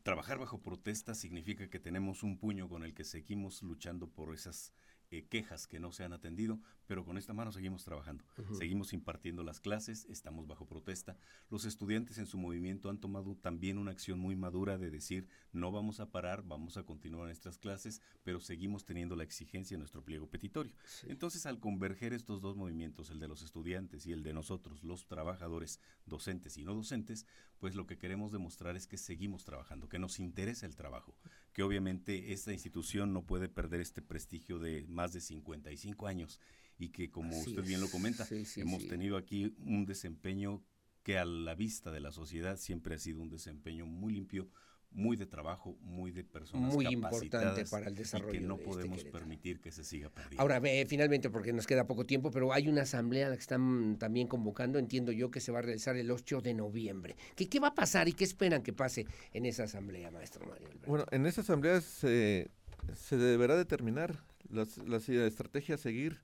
trabajar 0.04 0.38
bajo 0.38 0.62
protesta 0.62 1.16
significa 1.16 1.68
que 1.70 1.80
tenemos 1.80 2.24
un 2.24 2.38
puño 2.38 2.70
con 2.70 2.84
el 2.84 2.94
que 2.94 3.04
seguimos 3.04 3.62
luchando 3.64 4.08
por 4.08 4.34
esas 4.34 4.72
eh, 5.12 5.26
quejas 5.30 5.68
que 5.68 5.80
no 5.80 5.92
se 5.92 6.04
han 6.04 6.14
atendido, 6.14 6.60
pero 6.88 7.06
con 7.06 7.18
esta 7.18 7.34
mano 7.34 7.52
seguimos 7.52 7.84
trabajando. 7.84 8.24
Seguimos 8.52 8.94
impartiendo 8.94 9.44
las 9.44 9.60
clases, 9.60 10.06
estamos 10.10 10.48
bajo 10.48 10.66
protesta. 10.68 11.18
Los 11.50 11.66
estudiantes 11.66 12.18
en 12.18 12.26
su 12.26 12.38
movimiento 12.38 12.90
han 12.90 13.00
tomado 13.00 13.36
también 13.36 13.78
una 13.78 13.92
acción 13.92 14.20
muy 14.20 14.36
madura 14.36 14.78
de 14.78 14.92
decir, 14.92 15.28
no 15.52 15.72
vamos 15.72 16.00
a 16.00 16.12
parar, 16.12 16.44
vamos 16.44 16.78
a 16.78 16.84
continuar 16.84 17.26
nuestras 17.28 17.58
clases, 17.58 18.02
pero 18.24 18.40
seguimos 18.40 18.86
teniendo 18.86 19.16
la 19.16 19.24
exigencia 19.24 19.76
en 19.76 19.80
nuestro 19.80 20.04
pliego 20.04 20.28
petitorio. 20.28 20.74
Entonces, 21.08 21.46
al 21.46 21.60
converger 21.60 22.14
estos 22.14 22.42
dos 22.42 22.56
movimientos, 22.56 23.10
el 23.10 23.20
de 23.20 23.28
los 23.28 23.42
estudiantes 23.42 24.06
y 24.06 24.12
el 24.12 24.24
de 24.24 24.34
nosotros, 24.34 24.84
los 24.84 25.08
trabajadores, 25.08 25.80
docentes 26.06 26.58
y 26.58 26.64
no 26.64 26.74
docentes, 26.74 27.26
pues 27.60 27.76
lo 27.76 27.88
que 27.88 27.98
queremos 27.98 28.32
demostrar 28.32 28.76
es 28.76 28.88
que 28.88 28.98
seguimos 28.98 29.46
trabajando, 29.46 29.90
que 29.90 30.00
nos 30.00 30.20
interesa 30.20 30.66
el 30.66 30.76
trabajo, 30.76 31.16
que 31.54 31.64
obviamente 31.64 32.34
esta 32.34 32.54
institución 32.54 33.14
no 33.14 33.26
puede 33.26 33.50
perder 33.50 33.82
este 33.82 34.02
prestigio 34.02 34.60
de 34.60 34.86
más 34.88 35.14
de 35.14 35.22
55 35.22 36.08
años 36.08 36.40
y 36.78 36.90
que 36.90 37.10
como 37.10 37.38
usted 37.38 37.64
bien 37.64 37.82
lo 37.82 37.90
comenta, 37.90 38.28
hemos 38.58 38.88
tenido 38.88 39.18
aquí 39.18 39.56
un 39.60 39.86
desempeño 39.86 40.64
que 41.04 41.18
a 41.18 41.26
la 41.26 41.56
vista 41.56 41.92
de 41.92 42.00
la 42.00 42.12
sociedad 42.12 42.58
siempre 42.58 42.96
ha 42.96 43.00
sido 43.00 43.22
un 43.22 43.30
desempeño 43.30 43.86
muy 43.86 44.14
limpio, 44.14 44.50
muy 44.96 45.18
de 45.18 45.26
trabajo, 45.26 45.78
muy 45.82 46.12
de 46.12 46.24
personas 46.24 46.74
muy 46.74 46.88
importante 46.88 47.66
para 47.66 47.88
el 47.88 47.96
desarrollo 47.96 48.34
y 48.34 48.40
que 48.40 48.48
no 48.48 48.56
este 48.56 48.66
podemos 48.66 49.04
permitir 49.04 49.60
que 49.60 49.72
se 49.72 49.84
siga 49.84 50.10
perdiendo. 50.10 50.42
Ahora, 50.42 50.62
finalmente, 50.88 51.30
porque 51.30 51.52
nos 51.52 51.68
queda 51.68 51.86
poco 51.86 52.06
tiempo, 52.06 52.32
pero 52.32 52.54
hay 52.54 52.70
una 52.70 52.84
asamblea 52.84 53.28
a 53.28 53.30
la 53.30 53.36
que 53.36 53.42
están 53.42 53.98
también 54.00 54.28
convocando, 54.28 54.80
entiendo 54.80 55.12
yo, 55.12 55.30
que 55.30 55.42
se 55.42 55.52
va 55.52 55.60
a 55.60 55.62
realizar 55.62 55.98
el 55.98 56.10
8 56.10 56.42
de 56.42 56.54
noviembre. 56.54 57.16
¿Qué, 57.36 57.50
qué 57.50 57.60
va 57.60 57.70
a 57.70 57.76
pasar 57.76 58.08
y 58.08 58.14
qué 58.14 58.24
esperan 58.24 58.64
que 58.64 58.72
pase 58.72 59.06
en 59.34 59.46
esa 59.46 59.64
asamblea, 59.64 60.12
maestro 60.12 60.46
Mario 60.48 60.70
Bueno, 60.88 61.06
en 61.12 61.26
esa 61.26 61.42
asamblea 61.42 61.82
se, 61.82 62.50
se 62.96 63.18
deberá 63.18 63.58
determinar 63.58 64.24
las, 64.50 64.78
las 64.78 65.10
estrategias 65.10 65.82
a 65.82 65.84
seguir 65.84 66.22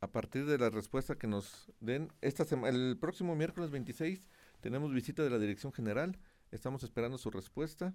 a 0.00 0.08
partir 0.08 0.44
de 0.44 0.58
la 0.58 0.68
respuesta 0.68 1.16
que 1.16 1.26
nos 1.26 1.72
den. 1.80 2.12
Esta 2.20 2.44
el 2.68 2.98
próximo 2.98 3.34
miércoles 3.34 3.70
26 3.70 4.28
tenemos 4.60 4.92
visita 4.92 5.22
de 5.22 5.30
la 5.30 5.38
Dirección 5.38 5.72
General 5.72 6.18
Estamos 6.54 6.84
esperando 6.84 7.18
su 7.18 7.32
respuesta. 7.32 7.92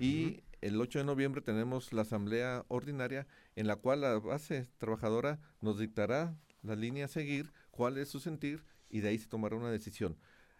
Y 0.00 0.42
el 0.62 0.80
8 0.80 1.00
de 1.00 1.04
noviembre 1.04 1.42
tenemos 1.42 1.92
la 1.92 2.02
asamblea 2.02 2.64
ordinaria 2.68 3.26
en 3.56 3.66
la 3.66 3.76
cual 3.76 4.00
la 4.00 4.18
base 4.18 4.66
trabajadora 4.78 5.38
nos 5.60 5.78
dictará 5.78 6.34
la 6.62 6.74
línea 6.74 7.04
a 7.04 7.08
seguir, 7.08 7.52
cuál 7.70 7.98
es 7.98 8.08
su 8.08 8.18
sentir 8.18 8.64
y 8.88 9.00
de 9.00 9.10
ahí 9.10 9.18
se 9.18 9.28
tomará 9.28 9.56
una 9.56 9.70
decisión. 9.70 10.16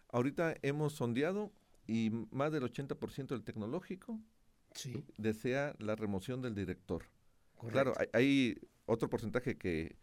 Ahorita 0.09 0.53
hemos 0.61 0.93
sondeado 0.93 1.51
y 1.87 2.11
más 2.29 2.51
del 2.51 2.61
80% 2.71 3.29
del 3.29 3.43
tecnológico 3.43 4.19
desea 5.17 5.75
la 5.79 5.95
remoción 5.95 6.43
del 6.43 6.53
director. 6.53 7.05
Claro, 7.71 7.93
hay, 7.97 8.07
hay, 8.13 8.57
otro 8.85 9.09
porcentaje 9.09 9.57
que 9.57 9.95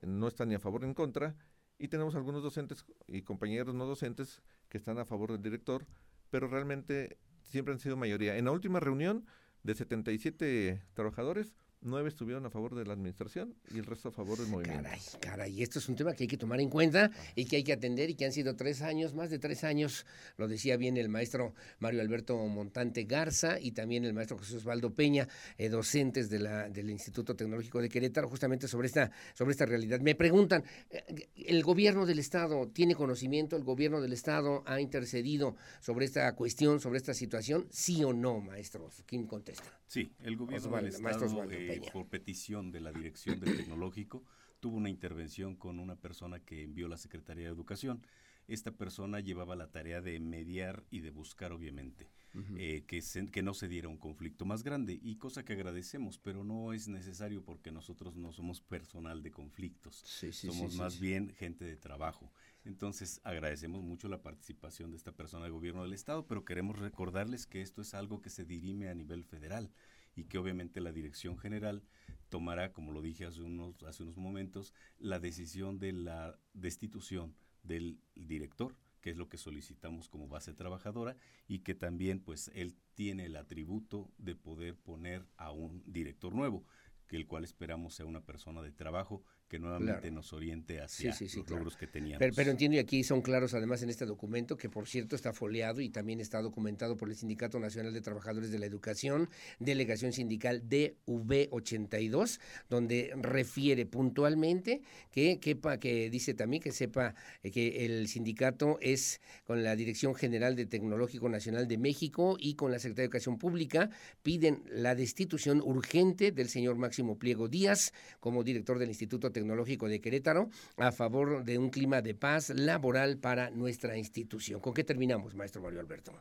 no 0.00 0.28
está 0.28 0.46
ni 0.46 0.54
a 0.54 0.58
favor 0.58 0.80
ni 0.80 0.86
en 0.86 0.94
contra 0.94 1.36
y 1.78 1.88
tenemos 1.88 2.14
algunos 2.14 2.42
docentes 2.42 2.86
y 3.08 3.20
compañeros 3.20 3.74
no 3.74 3.84
docentes 3.84 4.40
que 4.70 4.78
están 4.78 4.98
a 4.98 5.04
favor 5.04 5.32
del 5.32 5.42
director, 5.42 5.86
pero 6.30 6.48
realmente 6.48 7.18
siempre 7.42 7.74
han 7.74 7.80
sido 7.80 7.96
mayoría. 7.96 8.36
En 8.36 8.46
la 8.46 8.52
última 8.52 8.80
reunión 8.80 9.26
de 9.62 9.74
77 9.74 10.82
trabajadores, 10.94 11.54
nueve 11.82 12.08
estuvieron 12.08 12.44
a 12.46 12.50
favor 12.50 12.74
de 12.74 12.84
la 12.84 12.92
administración 12.92 13.54
y 13.72 13.78
el 13.78 13.86
resto 13.86 14.08
a 14.08 14.12
favor 14.12 14.38
del 14.38 14.48
movimiento. 14.48 14.82
Caray, 14.82 15.00
caray, 15.20 15.62
esto 15.62 15.78
es 15.78 15.88
un 15.88 15.96
tema 15.96 16.14
que 16.14 16.24
hay 16.24 16.28
que 16.28 16.36
tomar 16.36 16.60
en 16.60 16.68
cuenta 16.68 17.10
y 17.34 17.46
que 17.46 17.56
hay 17.56 17.64
que 17.64 17.72
atender 17.72 18.10
y 18.10 18.14
que 18.14 18.24
han 18.24 18.32
sido 18.32 18.54
tres 18.56 18.82
años, 18.82 19.14
más 19.14 19.30
de 19.30 19.38
tres 19.38 19.64
años, 19.64 20.04
lo 20.36 20.48
decía 20.48 20.76
bien 20.76 20.96
el 20.96 21.08
maestro 21.08 21.54
Mario 21.78 22.00
Alberto 22.00 22.36
Montante 22.36 23.04
Garza 23.04 23.58
y 23.58 23.72
también 23.72 24.04
el 24.04 24.12
maestro 24.12 24.38
José 24.38 24.56
Osvaldo 24.56 24.94
Peña, 24.94 25.26
eh, 25.56 25.68
docentes 25.68 26.28
de 26.28 26.38
la, 26.38 26.68
del 26.68 26.90
Instituto 26.90 27.34
Tecnológico 27.34 27.80
de 27.80 27.88
Querétaro, 27.88 28.28
justamente 28.28 28.68
sobre 28.68 28.86
esta, 28.86 29.10
sobre 29.34 29.52
esta 29.52 29.66
realidad. 29.66 30.00
Me 30.00 30.14
preguntan, 30.14 30.64
eh, 30.90 31.28
¿el 31.36 31.62
gobierno 31.62 32.04
del 32.04 32.18
Estado 32.18 32.68
tiene 32.68 32.94
conocimiento? 32.94 33.56
¿El 33.56 33.64
gobierno 33.64 34.00
del 34.00 34.12
Estado 34.12 34.62
ha 34.66 34.80
intercedido 34.80 35.56
sobre 35.80 36.04
esta 36.04 36.34
cuestión, 36.34 36.80
sobre 36.80 36.98
esta 36.98 37.14
situación? 37.14 37.66
¿Sí 37.70 38.04
o 38.04 38.12
no, 38.12 38.40
maestros? 38.40 39.02
¿Quién 39.06 39.26
contesta? 39.26 39.80
Sí, 39.86 40.12
el 40.22 40.36
gobierno 40.36 40.76
del 40.76 40.86
Estado, 40.86 41.50
eh, 41.50 41.69
por 41.92 42.08
petición 42.08 42.70
de 42.70 42.80
la 42.80 42.92
Dirección 42.92 43.40
del 43.40 43.56
Tecnológico, 43.56 44.24
tuvo 44.60 44.76
una 44.76 44.90
intervención 44.90 45.56
con 45.56 45.78
una 45.78 45.96
persona 45.96 46.40
que 46.40 46.62
envió 46.62 46.88
la 46.88 46.98
Secretaría 46.98 47.44
de 47.46 47.52
Educación. 47.52 48.02
Esta 48.46 48.72
persona 48.72 49.20
llevaba 49.20 49.54
la 49.54 49.70
tarea 49.70 50.00
de 50.00 50.18
mediar 50.18 50.84
y 50.90 51.00
de 51.00 51.10
buscar, 51.10 51.52
obviamente, 51.52 52.08
eh, 52.56 52.84
que, 52.86 53.00
que 53.30 53.42
no 53.42 53.54
se 53.54 53.68
diera 53.68 53.88
un 53.88 53.96
conflicto 53.96 54.44
más 54.44 54.64
grande, 54.64 54.98
y 55.00 55.16
cosa 55.16 55.44
que 55.44 55.52
agradecemos, 55.52 56.18
pero 56.18 56.42
no 56.42 56.72
es 56.72 56.88
necesario 56.88 57.44
porque 57.44 57.70
nosotros 57.70 58.16
no 58.16 58.32
somos 58.32 58.60
personal 58.60 59.22
de 59.22 59.30
conflictos, 59.30 60.02
somos 60.32 60.74
más 60.74 60.98
bien 60.98 61.32
gente 61.34 61.64
de 61.64 61.76
trabajo. 61.76 62.32
Entonces 62.64 63.20
agradecemos 63.24 63.82
mucho 63.82 64.08
la 64.08 64.22
participación 64.22 64.90
de 64.90 64.96
esta 64.96 65.12
persona 65.12 65.44
del 65.44 65.52
gobierno 65.52 65.82
del 65.82 65.92
Estado, 65.92 66.26
pero 66.26 66.44
queremos 66.44 66.78
recordarles 66.78 67.46
que 67.46 67.62
esto 67.62 67.82
es 67.82 67.94
algo 67.94 68.20
que 68.20 68.30
se 68.30 68.44
dirime 68.44 68.88
a 68.88 68.94
nivel 68.94 69.24
federal 69.24 69.70
y 70.14 70.24
que 70.24 70.38
obviamente 70.38 70.80
la 70.80 70.92
Dirección 70.92 71.38
General 71.38 71.82
tomará, 72.28 72.72
como 72.72 72.92
lo 72.92 73.02
dije 73.02 73.26
hace 73.26 73.42
unos, 73.42 73.82
hace 73.82 74.02
unos 74.02 74.16
momentos, 74.16 74.74
la 74.98 75.18
decisión 75.18 75.78
de 75.78 75.92
la 75.92 76.38
destitución 76.52 77.34
del 77.62 77.98
director 78.14 78.76
que 79.00 79.10
es 79.10 79.16
lo 79.16 79.28
que 79.28 79.38
solicitamos 79.38 80.08
como 80.08 80.28
base 80.28 80.52
trabajadora 80.52 81.16
y 81.48 81.60
que 81.60 81.74
también 81.74 82.20
pues 82.20 82.50
él 82.54 82.76
tiene 82.94 83.26
el 83.26 83.36
atributo 83.36 84.10
de 84.18 84.34
poder 84.34 84.76
poner 84.76 85.26
a 85.36 85.50
un 85.50 85.82
director 85.86 86.34
nuevo, 86.34 86.64
que 87.06 87.16
el 87.16 87.26
cual 87.26 87.44
esperamos 87.44 87.94
sea 87.94 88.06
una 88.06 88.24
persona 88.24 88.62
de 88.62 88.72
trabajo 88.72 89.24
que 89.50 89.58
nuevamente 89.58 90.12
nos 90.12 90.32
oriente 90.32 90.80
hacia 90.80 91.10
los 91.10 91.50
logros 91.50 91.76
que 91.76 91.88
teníamos. 91.88 92.24
Pero, 92.36 92.52
entiendo, 92.52 92.76
y 92.76 92.78
aquí 92.78 93.02
son 93.02 93.20
claros 93.20 93.52
además 93.52 93.82
en 93.82 93.90
este 93.90 94.06
documento, 94.06 94.56
que 94.56 94.70
por 94.70 94.86
cierto 94.86 95.16
está 95.16 95.32
foliado 95.32 95.80
y 95.80 95.90
también 95.90 96.20
está 96.20 96.40
documentado 96.40 96.96
por 96.96 97.08
el 97.08 97.16
Sindicato 97.16 97.58
Nacional 97.58 97.92
de 97.92 98.00
Trabajadores 98.00 98.52
de 98.52 98.60
la 98.60 98.66
Educación, 98.66 99.28
delegación 99.58 100.12
sindical 100.12 100.62
DV82, 100.68 102.38
donde 102.68 103.12
refiere 103.16 103.86
puntualmente 103.86 104.82
que, 105.10 105.40
que 105.40 106.10
dice 106.10 106.34
también 106.34 106.62
que 106.62 106.70
sepa 106.70 107.16
que 107.42 107.84
el 107.84 108.06
sindicato 108.06 108.78
es 108.80 109.20
con 109.42 109.64
la 109.64 109.74
Dirección 109.74 110.14
General 110.14 110.54
de 110.54 110.66
Tecnológico 110.66 111.28
Nacional 111.28 111.66
de 111.66 111.76
México 111.76 112.36
y 112.38 112.54
con 112.54 112.70
la 112.70 112.78
Secretaría 112.78 113.02
de 113.02 113.06
Educación 113.06 113.36
Pública, 113.36 113.90
piden 114.22 114.62
la 114.70 114.94
destitución 114.94 115.60
urgente 115.60 116.30
del 116.30 116.48
señor 116.48 116.76
Máximo 116.76 117.18
Pliego 117.18 117.48
Díaz 117.48 117.92
como 118.20 118.44
director 118.44 118.78
del 118.78 118.90
Instituto 118.90 119.32
Tecnológico 119.32 119.39
de 119.44 120.00
Querétaro 120.00 120.48
a 120.76 120.92
favor 120.92 121.44
de 121.44 121.58
un 121.58 121.70
clima 121.70 122.02
de 122.02 122.14
paz 122.14 122.50
laboral 122.50 123.18
para 123.18 123.50
nuestra 123.50 123.96
institución. 123.96 124.60
¿Con 124.60 124.74
qué 124.74 124.84
terminamos, 124.84 125.34
maestro 125.34 125.62
Mario 125.62 125.80
Alberto? 125.80 126.12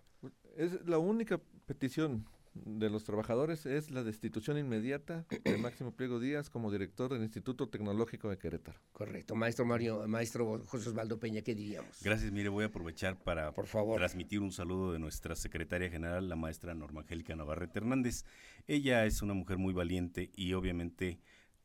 Es 0.55 0.85
la 0.85 0.97
única 0.97 1.39
petición 1.65 2.25
de 2.53 2.89
los 2.89 3.03
trabajadores 3.03 3.65
es 3.65 3.91
la 3.91 4.03
destitución 4.03 4.57
inmediata 4.57 5.25
de 5.43 5.57
Máximo 5.57 5.91
Pliego 5.91 6.19
Díaz 6.19 6.49
como 6.49 6.71
director 6.71 7.11
del 7.13 7.21
Instituto 7.21 7.69
Tecnológico 7.69 8.29
de 8.29 8.37
Querétaro. 8.37 8.79
Correcto. 8.91 9.35
Maestro 9.35 9.65
Mario, 9.65 10.07
maestro 10.07 10.61
José 10.65 10.89
Osvaldo 10.89 11.19
Peña, 11.19 11.41
¿qué 11.41 11.55
diríamos? 11.55 12.01
Gracias, 12.03 12.31
mire, 12.31 12.49
voy 12.49 12.63
a 12.63 12.67
aprovechar 12.67 13.17
para 13.17 13.53
Por 13.53 13.67
favor. 13.67 13.97
transmitir 13.97 14.39
un 14.39 14.51
saludo 14.51 14.93
de 14.93 14.99
nuestra 14.99 15.35
secretaria 15.35 15.89
general, 15.89 16.27
la 16.27 16.35
maestra 16.35 16.73
Norma 16.73 17.01
Angélica 17.01 17.35
Navarrete 17.35 17.79
Hernández. 17.79 18.25
Ella 18.67 19.05
es 19.05 19.21
una 19.21 19.33
mujer 19.33 19.57
muy 19.57 19.73
valiente 19.73 20.31
y 20.35 20.53
obviamente 20.53 21.19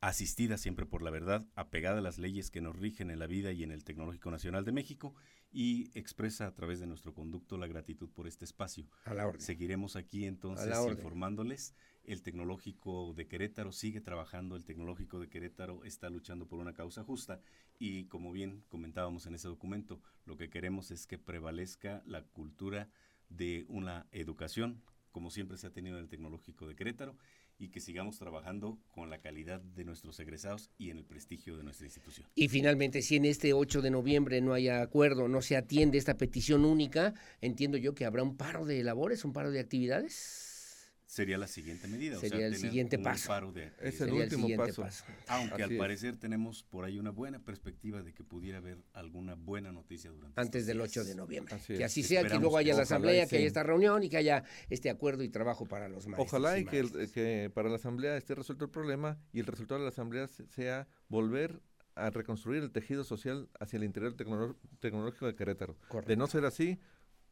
asistida 0.09 0.59
siempre 0.59 0.85
por 0.85 1.01
la 1.01 1.11
verdad, 1.11 1.47
apegada 1.55 1.99
a 1.99 2.03
las 2.03 2.19
leyes 2.19 2.51
que 2.51 2.61
nos 2.61 2.77
rigen 2.77 3.11
en 3.11 3.19
la 3.19 3.27
vida 3.27 3.53
y 3.53 3.63
en 3.63 3.71
el 3.71 3.85
Tecnológico 3.85 4.31
Nacional 4.31 4.67
de 4.67 4.73
México 4.73 5.15
y 5.51 5.91
expresa 5.99 6.47
a 6.47 6.55
través 6.55 6.79
de 6.79 6.87
nuestro 6.87 7.15
conducto 7.15 7.57
la 7.57 7.67
gratitud 7.67 8.11
por 8.11 8.27
este 8.27 8.45
espacio. 8.45 8.87
A 9.07 9.15
la 9.15 9.27
orden. 9.27 9.41
Seguiremos 9.41 9.97
aquí 9.97 10.27
entonces 10.27 10.77
informándoles. 10.91 11.75
El 12.05 12.23
Tecnológico 12.23 13.15
de 13.15 13.27
Querétaro 13.27 13.73
sigue 13.73 14.03
trabajando, 14.03 14.57
el 14.57 14.67
Tecnológico 14.67 15.19
de 15.21 15.31
Querétaro 15.31 15.85
está 15.85 16.11
luchando 16.11 16.47
por 16.47 16.59
una 16.59 16.75
causa 16.75 17.03
justa 17.03 17.41
y 17.79 18.05
como 18.05 18.31
bien 18.31 18.63
comentábamos 18.69 19.25
en 19.25 19.35
ese 19.35 19.49
documento, 19.49 20.03
lo 20.27 20.37
que 20.37 20.51
queremos 20.51 20.91
es 20.91 21.07
que 21.07 21.17
prevalezca 21.17 22.03
la 22.05 22.25
cultura 22.25 22.91
de 23.31 23.65
una 23.69 24.07
educación, 24.13 24.83
como 25.13 25.31
siempre 25.31 25.57
se 25.57 25.67
ha 25.67 25.73
tenido 25.73 25.97
en 25.97 26.03
el 26.03 26.11
Tecnológico 26.11 26.67
de 26.67 26.77
Querétaro, 26.77 27.17
y 27.59 27.69
que 27.69 27.81
sigamos 27.81 28.19
trabajando 28.19 28.79
con 28.91 29.11
la 29.11 29.19
calidad 29.19 29.61
de 29.61 29.85
nuestros 29.85 30.19
egresados 30.21 30.71
y 30.79 30.91
en 30.91 30.99
el 30.99 31.05
prestigio 31.05 31.57
de 31.57 31.63
nuestra 31.63 31.87
institución. 31.87 32.27
Y 32.35 32.49
finalmente, 32.49 33.03
si 33.03 33.17
en 33.17 33.25
este 33.25 33.53
8 33.53 33.83
de 33.83 33.91
noviembre 33.91 34.41
no 34.41 34.55
hay 34.55 34.69
acuerdo, 34.69 35.29
no 35.29 35.43
se 35.43 35.57
atiende 35.57 35.99
esta 35.99 36.17
petición 36.17 36.65
única, 36.65 37.15
entiendo 37.41 37.77
yo 37.77 37.95
que 37.95 38.05
habrá 38.05 38.23
un 38.23 38.37
paro 38.37 38.65
de 38.65 38.83
labores, 38.83 39.25
un 39.25 39.33
paro 39.33 39.51
de 39.51 39.61
actividades. 39.61 40.54
Sería 41.07 41.39
la 41.39 41.47
siguiente 41.47 41.87
medida. 41.87 42.19
Sería 42.19 42.47
el 42.47 42.57
siguiente 42.57 42.99
paso. 42.99 43.33
es 43.81 44.01
el 44.01 44.13
último 44.13 44.49
paso. 44.57 44.87
Aunque 45.29 45.63
al 45.63 45.77
parecer 45.77 46.17
tenemos 46.17 46.63
por 46.63 46.85
ahí 46.85 46.99
una 46.99 47.11
buena 47.11 47.39
perspectiva 47.39 48.03
de 48.03 48.13
que 48.13 48.25
pudiera 48.25 48.59
haber 48.59 48.79
alguna 48.93 49.35
buena 49.35 49.71
noticia 49.71 50.11
durante 50.11 50.41
Antes 50.41 50.67
del 50.67 50.81
8 50.81 51.05
de 51.05 51.15
noviembre. 51.15 51.57
que 51.67 51.85
así 51.85 52.03
sea, 52.03 52.25
que 52.25 52.39
luego 52.39 52.57
haya 52.57 52.75
la 52.75 52.83
asamblea, 52.83 53.27
que 53.27 53.37
haya 53.37 53.47
esta 53.47 53.63
reunión 53.63 54.03
y 54.03 54.09
que 54.09 54.17
haya 54.17 54.45
este 54.71 54.91
acuerdo 54.91 55.23
y 55.23 55.29
trabajo 55.29 55.67
para 55.67 55.89
los 55.89 56.07
maestros. 56.07 56.29
Ojalá 56.29 56.59
y, 56.59 56.65
que, 56.65 56.85
que 57.13 57.51
para 57.55 57.69
la 57.69 57.77
asamblea 57.77 58.17
esté 58.17 58.35
resuelto 58.35 58.65
el 58.65 58.71
problema 58.71 59.19
y 59.33 59.41
el 59.41 59.47
resultado 59.47 59.81
de 59.81 59.85
la 59.85 59.91
asamblea 59.91 60.27
sea 60.29 60.89
volver 61.09 61.63
a 61.95 62.11
reconstruir 62.11 62.63
el 62.63 62.73
tejido 62.73 63.05
social 63.05 63.49
hacia 63.61 63.77
el 63.77 63.85
interior 63.85 64.15
tecnológico 64.81 65.27
de 65.27 65.35
Querétaro. 65.35 65.77
De 66.07 66.17
no 66.17 66.27
ser 66.27 66.45
así, 66.45 66.79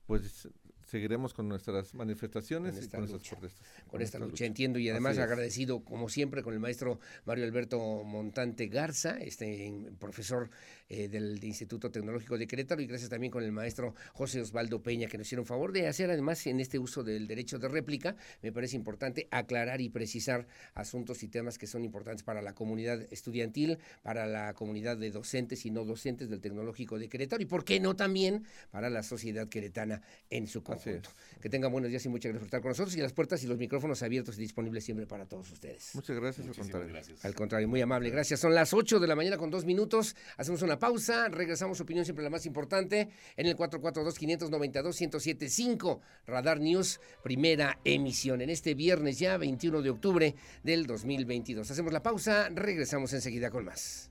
pues 0.07 0.49
seguiremos 0.93 1.33
con 1.33 1.49
nuestras 1.49 1.95
manifestaciones 1.95 2.75
y 2.77 2.87
con 2.87 3.01
nuestras 3.01 3.27
protestas. 3.27 3.67
Con, 3.89 4.03
esta 4.03 4.19
lucha, 4.19 4.45
entiendo, 4.45 4.79
y 4.79 4.91
además 4.91 5.17
agradecido, 5.17 5.83
como 5.83 6.11
siempre, 6.11 6.43
con 6.43 6.53
el 6.53 6.61
maestro 6.61 7.01
Mario 7.25 7.45
Alberto 7.45 7.79
Montante 8.05 8.67
Garza, 8.67 9.17
este 9.19 9.73
profesor 9.99 10.51
eh, 10.93 11.09
del 11.09 11.43
Instituto 11.43 11.91
Tecnológico 11.91 12.37
de 12.37 12.47
Querétaro, 12.47 12.83
y 12.83 12.87
gracias 12.87 13.09
también 13.09 13.31
con 13.31 13.43
el 13.43 13.51
maestro 13.51 13.95
José 14.13 14.43
Osvaldo 14.43 14.83
Peña, 14.83 15.09
que 15.09 15.17
nos 15.17 15.27
hicieron 15.27 15.47
favor 15.47 15.73
de 15.73 15.89
hacer, 15.89 16.11
además, 16.11 16.47
en 16.47 16.61
este 16.61 16.79
uso 16.79 17.03
del 17.03 17.27
derecho 17.27 17.59
de 17.59 17.67
réplica, 17.67 18.15
me 18.43 18.53
parece 18.53 18.77
importante 18.77 19.27
aclarar 19.31 19.81
y 19.81 19.89
precisar 19.89 20.47
asuntos 20.75 21.23
y 21.23 21.29
temas 21.29 21.57
que 21.57 21.67
son 21.67 21.87
importantes 21.87 22.23
para 22.23 22.43
la 22.43 22.55
comunidad 22.55 23.07
estudiantil, 23.11 23.79
para 24.03 24.27
la 24.27 24.53
comunidad 24.53 24.99
de 24.99 25.11
docentes 25.11 25.65
y 25.65 25.71
no 25.71 25.87
docentes 25.87 26.29
del 26.29 26.43
Tecnológico 26.43 26.99
de 26.99 27.09
Querétaro, 27.09 27.43
y 27.43 27.47
por 27.47 27.65
qué 27.65 27.81
no 27.81 27.97
también 27.97 28.45
para 28.71 28.91
la 28.91 29.03
sociedad 29.03 29.49
queretana 29.49 30.03
en 30.29 30.47
su 30.47 30.63
conjunto. 30.63 31.09
Que 31.41 31.49
tengan 31.49 31.73
buenos 31.73 31.89
días 31.89 32.05
y 32.05 32.11
muchas 32.11 32.33
gracias 32.33 32.41
por 32.41 32.47
estar 32.49 32.61
con 32.61 32.69
nosotros 32.69 32.95
y 32.97 33.01
las 33.01 33.15
puertas 33.15 33.43
y 33.43 33.47
los 33.47 33.57
micrófonos 33.57 34.03
abiertos 34.03 34.37
y 34.37 34.43
disponibles 34.43 34.85
siempre 34.85 35.07
para 35.07 35.25
todos 35.25 35.51
ustedes. 35.53 35.95
Muchas 35.95 36.17
gracias, 36.17 36.47
al 36.47 36.55
contrario. 36.55 36.95
Al 37.23 37.35
contrario, 37.35 37.67
muy 37.67 37.81
amable, 37.81 38.11
gracias. 38.11 38.41
Son 38.41 38.55
las 38.55 38.75
8 38.75 39.01
de 39.01 39.07
la 39.07 39.17
mañana 39.17 39.39
con 39.39 39.51
dos 39.51 39.65
minutos. 39.65 40.15
Hacemos 40.37 40.61
una 40.61 40.82
pausa, 40.83 41.29
regresamos, 41.29 41.81
opinión 41.81 42.05
siempre 42.05 42.25
la 42.25 42.31
más 42.31 42.45
importante, 42.45 43.09
en 43.37 43.47
el 43.47 43.57
442-592-1075, 43.57 46.01
Radar 46.27 46.59
News, 46.59 46.99
primera 47.23 47.79
emisión, 47.85 48.41
en 48.41 48.51
este 48.51 48.75
viernes 48.75 49.21
ya, 49.21 49.37
21 49.37 49.81
de 49.81 49.91
octubre 49.91 50.35
del 50.65 50.89
2022. 50.89 51.71
Hacemos 51.71 51.93
la 51.93 52.03
pausa, 52.03 52.49
regresamos 52.49 53.13
enseguida 53.13 53.49
con 53.49 53.65
más. 53.65 54.11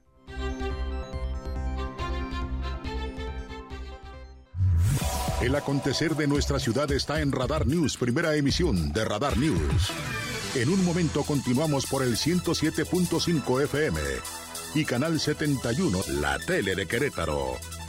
El 5.41 5.55
acontecer 5.55 6.15
de 6.15 6.27
nuestra 6.27 6.57
ciudad 6.57 6.89
está 6.93 7.19
en 7.19 7.33
Radar 7.33 7.67
News, 7.67 7.97
primera 7.97 8.33
emisión 8.37 8.93
de 8.93 9.03
Radar 9.03 9.37
News. 9.37 9.91
En 10.55 10.69
un 10.69 10.85
momento 10.85 11.23
continuamos 11.23 11.85
por 11.85 12.01
el 12.01 12.15
107.5 12.15 13.63
FM 13.63 13.99
y 14.73 14.85
Canal 14.85 15.19
71, 15.19 15.99
la 16.21 16.37
tele 16.39 16.75
de 16.75 16.85
Querétaro. 16.87 17.80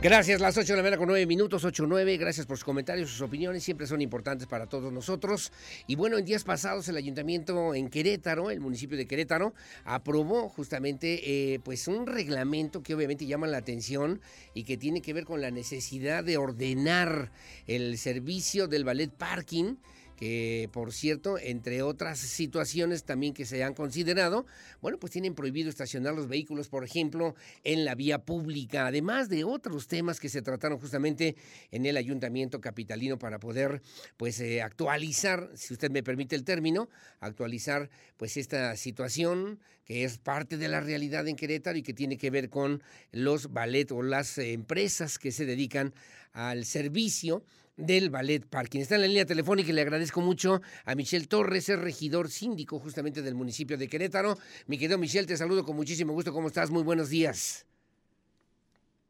Gracias, 0.00 0.40
las 0.40 0.56
8 0.56 0.74
de 0.74 0.76
la 0.76 0.82
mañana 0.84 0.96
con 0.96 1.08
9 1.08 1.26
minutos, 1.26 1.64
8 1.64 1.84
9. 1.88 2.18
Gracias 2.18 2.46
por 2.46 2.56
sus 2.56 2.64
comentarios, 2.64 3.10
sus 3.10 3.20
opiniones, 3.20 3.64
siempre 3.64 3.84
son 3.84 4.00
importantes 4.00 4.46
para 4.46 4.68
todos 4.68 4.92
nosotros. 4.92 5.50
Y 5.88 5.96
bueno, 5.96 6.18
en 6.18 6.24
días 6.24 6.44
pasados 6.44 6.88
el 6.88 6.96
ayuntamiento 6.96 7.74
en 7.74 7.90
Querétaro, 7.90 8.52
el 8.52 8.60
municipio 8.60 8.96
de 8.96 9.08
Querétaro, 9.08 9.54
aprobó 9.84 10.48
justamente 10.50 11.54
eh, 11.54 11.58
pues 11.64 11.88
un 11.88 12.06
reglamento 12.06 12.80
que 12.80 12.94
obviamente 12.94 13.26
llama 13.26 13.48
la 13.48 13.58
atención 13.58 14.20
y 14.54 14.62
que 14.62 14.76
tiene 14.76 15.02
que 15.02 15.12
ver 15.12 15.24
con 15.24 15.40
la 15.40 15.50
necesidad 15.50 16.22
de 16.22 16.36
ordenar 16.36 17.32
el 17.66 17.98
servicio 17.98 18.68
del 18.68 18.84
ballet 18.84 19.10
parking 19.10 19.74
que 20.18 20.68
por 20.72 20.92
cierto, 20.92 21.38
entre 21.38 21.82
otras 21.82 22.18
situaciones 22.18 23.04
también 23.04 23.32
que 23.32 23.46
se 23.46 23.62
han 23.62 23.72
considerado, 23.72 24.46
bueno, 24.80 24.98
pues 24.98 25.12
tienen 25.12 25.36
prohibido 25.36 25.70
estacionar 25.70 26.12
los 26.14 26.26
vehículos, 26.26 26.68
por 26.68 26.82
ejemplo, 26.82 27.36
en 27.62 27.84
la 27.84 27.94
vía 27.94 28.18
pública, 28.24 28.88
además 28.88 29.28
de 29.28 29.44
otros 29.44 29.86
temas 29.86 30.18
que 30.18 30.28
se 30.28 30.42
trataron 30.42 30.80
justamente 30.80 31.36
en 31.70 31.86
el 31.86 31.96
ayuntamiento 31.96 32.60
capitalino 32.60 33.16
para 33.16 33.38
poder, 33.38 33.80
pues, 34.16 34.40
eh, 34.40 34.60
actualizar, 34.60 35.52
si 35.54 35.72
usted 35.72 35.92
me 35.92 36.02
permite 36.02 36.34
el 36.34 36.42
término, 36.42 36.88
actualizar, 37.20 37.88
pues, 38.16 38.36
esta 38.36 38.74
situación 38.74 39.60
que 39.84 40.02
es 40.02 40.18
parte 40.18 40.56
de 40.56 40.66
la 40.66 40.80
realidad 40.80 41.28
en 41.28 41.36
Querétaro 41.36 41.78
y 41.78 41.82
que 41.84 41.94
tiene 41.94 42.18
que 42.18 42.30
ver 42.30 42.50
con 42.50 42.82
los 43.12 43.52
ballet 43.52 43.92
o 43.92 44.02
las 44.02 44.36
empresas 44.38 45.16
que 45.16 45.30
se 45.30 45.46
dedican 45.46 45.94
al 46.32 46.64
servicio 46.64 47.44
del 47.78 48.10
Ballet 48.10 48.44
Parking. 48.44 48.80
Está 48.80 48.96
en 48.96 49.02
la 49.02 49.06
línea 49.06 49.24
telefónica 49.24 49.70
y 49.70 49.72
le 49.72 49.80
agradezco 49.80 50.20
mucho 50.20 50.60
a 50.84 50.94
Michelle 50.94 51.26
Torres, 51.26 51.68
el 51.70 51.80
regidor 51.80 52.28
síndico 52.28 52.78
justamente 52.78 53.22
del 53.22 53.34
municipio 53.34 53.78
de 53.78 53.88
Querétaro. 53.88 54.36
Mi 54.66 54.76
querido 54.76 54.98
Michelle, 54.98 55.26
te 55.26 55.36
saludo 55.36 55.64
con 55.64 55.76
muchísimo 55.76 56.12
gusto. 56.12 56.32
¿Cómo 56.32 56.48
estás? 56.48 56.70
Muy 56.70 56.82
buenos 56.82 57.08
días. 57.08 57.64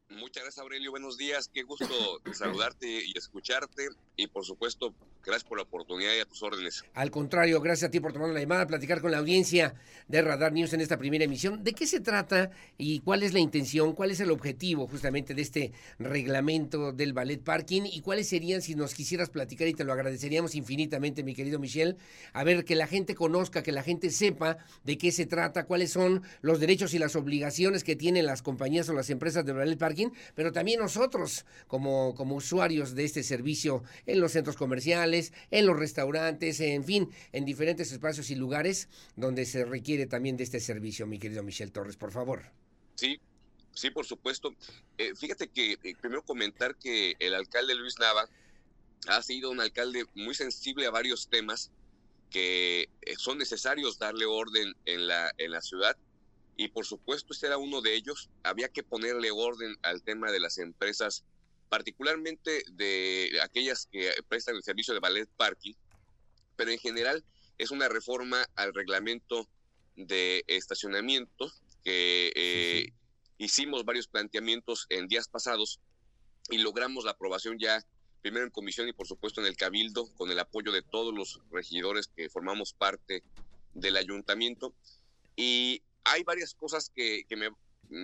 Muchas 0.09 0.43
gracias, 0.43 0.59
Aurelio. 0.59 0.91
Buenos 0.91 1.17
días. 1.17 1.49
Qué 1.53 1.63
gusto 1.63 2.21
saludarte 2.33 2.87
y 2.87 3.17
escucharte. 3.17 3.89
Y 4.15 4.27
por 4.27 4.45
supuesto, 4.45 4.93
gracias 5.25 5.43
por 5.43 5.57
la 5.57 5.63
oportunidad 5.63 6.13
y 6.15 6.19
a 6.19 6.25
tus 6.25 6.41
órdenes. 6.43 6.83
Al 6.93 7.11
contrario, 7.11 7.61
gracias 7.61 7.87
a 7.87 7.91
ti 7.91 7.99
por 7.99 8.13
tomar 8.13 8.29
la 8.29 8.39
llamada, 8.39 8.67
platicar 8.67 9.01
con 9.01 9.11
la 9.11 9.17
audiencia 9.17 9.75
de 10.07 10.21
Radar 10.21 10.53
News 10.53 10.73
en 10.73 10.81
esta 10.81 10.97
primera 10.97 11.25
emisión. 11.25 11.63
¿De 11.63 11.73
qué 11.73 11.85
se 11.85 11.99
trata 11.99 12.51
y 12.77 12.99
cuál 13.01 13.23
es 13.23 13.33
la 13.33 13.39
intención, 13.39 13.93
cuál 13.93 14.11
es 14.11 14.19
el 14.19 14.31
objetivo 14.31 14.87
justamente 14.87 15.33
de 15.33 15.41
este 15.41 15.71
reglamento 15.97 16.91
del 16.91 17.13
ballet 17.13 17.41
parking 17.41 17.83
y 17.85 18.01
cuáles 18.01 18.29
serían, 18.29 18.61
si 18.61 18.75
nos 18.75 18.93
quisieras 18.93 19.29
platicar 19.29 19.67
y 19.67 19.73
te 19.73 19.83
lo 19.83 19.93
agradeceríamos 19.93 20.55
infinitamente, 20.55 21.23
mi 21.23 21.35
querido 21.35 21.59
Michel, 21.59 21.97
a 22.33 22.43
ver 22.43 22.65
que 22.65 22.75
la 22.75 22.87
gente 22.87 23.15
conozca, 23.15 23.63
que 23.63 23.71
la 23.71 23.83
gente 23.83 24.09
sepa 24.09 24.57
de 24.83 24.97
qué 24.97 25.11
se 25.11 25.25
trata, 25.25 25.65
cuáles 25.65 25.91
son 25.91 26.23
los 26.41 26.59
derechos 26.59 26.93
y 26.93 26.99
las 26.99 27.15
obligaciones 27.15 27.83
que 27.83 27.95
tienen 27.95 28.25
las 28.25 28.41
compañías 28.41 28.89
o 28.89 28.93
las 28.93 29.09
empresas 29.09 29.45
de 29.45 29.53
ballet 29.53 29.77
parking, 29.77 30.09
pero 30.35 30.51
también 30.51 30.79
nosotros 30.79 31.45
como, 31.67 32.15
como 32.15 32.35
usuarios 32.35 32.95
de 32.95 33.05
este 33.05 33.23
servicio 33.23 33.83
en 34.05 34.19
los 34.19 34.31
centros 34.31 34.55
comerciales, 34.55 35.08
en 35.13 35.65
los 35.65 35.77
restaurantes, 35.77 36.59
en 36.59 36.83
fin, 36.83 37.09
en 37.31 37.45
diferentes 37.45 37.91
espacios 37.91 38.29
y 38.29 38.35
lugares 38.35 38.89
donde 39.15 39.45
se 39.45 39.65
requiere 39.65 40.05
también 40.05 40.37
de 40.37 40.43
este 40.43 40.59
servicio, 40.59 41.07
mi 41.07 41.19
querido 41.19 41.43
Michel 41.43 41.71
Torres, 41.71 41.97
por 41.97 42.11
favor. 42.11 42.43
Sí, 42.95 43.19
sí, 43.73 43.89
por 43.91 44.05
supuesto. 44.05 44.55
Eh, 44.97 45.13
fíjate 45.15 45.47
que 45.47 45.77
eh, 45.83 45.95
primero 45.99 46.23
comentar 46.23 46.75
que 46.75 47.15
el 47.19 47.33
alcalde 47.33 47.75
Luis 47.75 47.99
Nava 47.99 48.27
ha 49.07 49.21
sido 49.21 49.51
un 49.51 49.61
alcalde 49.61 50.05
muy 50.15 50.35
sensible 50.35 50.85
a 50.85 50.91
varios 50.91 51.29
temas 51.29 51.71
que 52.29 52.89
eh, 53.01 53.15
son 53.17 53.37
necesarios 53.37 53.97
darle 53.97 54.25
orden 54.25 54.75
en 54.85 55.07
la, 55.07 55.31
en 55.37 55.51
la 55.51 55.61
ciudad 55.61 55.97
y 56.59 56.67
por 56.67 56.85
supuesto 56.85 57.31
este 57.31 57.47
era 57.47 57.57
uno 57.57 57.81
de 57.81 57.95
ellos. 57.95 58.29
Había 58.43 58.67
que 58.67 58.83
ponerle 58.83 59.31
orden 59.31 59.77
al 59.81 60.03
tema 60.03 60.29
de 60.29 60.41
las 60.41 60.57
empresas 60.57 61.23
particularmente 61.69 62.63
de 62.71 63.39
aquellas 63.43 63.87
que 63.91 64.11
prestan 64.27 64.55
el 64.55 64.63
servicio 64.63 64.93
de 64.93 64.99
ballet 64.99 65.29
parking, 65.37 65.73
pero 66.55 66.71
en 66.71 66.79
general 66.79 67.23
es 67.57 67.71
una 67.71 67.87
reforma 67.87 68.45
al 68.55 68.73
reglamento 68.73 69.47
de 69.95 70.43
estacionamiento 70.47 71.51
que 71.83 72.31
eh, 72.35 72.93
hicimos 73.37 73.85
varios 73.85 74.07
planteamientos 74.07 74.87
en 74.89 75.07
días 75.07 75.27
pasados 75.27 75.79
y 76.49 76.57
logramos 76.57 77.05
la 77.05 77.11
aprobación 77.11 77.59
ya 77.59 77.83
primero 78.21 78.45
en 78.45 78.51
comisión 78.51 78.87
y 78.87 78.93
por 78.93 79.07
supuesto 79.07 79.41
en 79.41 79.47
el 79.47 79.55
cabildo 79.55 80.13
con 80.15 80.31
el 80.31 80.39
apoyo 80.39 80.71
de 80.71 80.81
todos 80.81 81.13
los 81.13 81.41
regidores 81.51 82.07
que 82.07 82.29
formamos 82.29 82.73
parte 82.73 83.23
del 83.73 83.97
ayuntamiento. 83.97 84.73
Y 85.35 85.81
hay 86.03 86.23
varias 86.23 86.53
cosas 86.53 86.91
que, 86.93 87.25
me, 87.37 87.49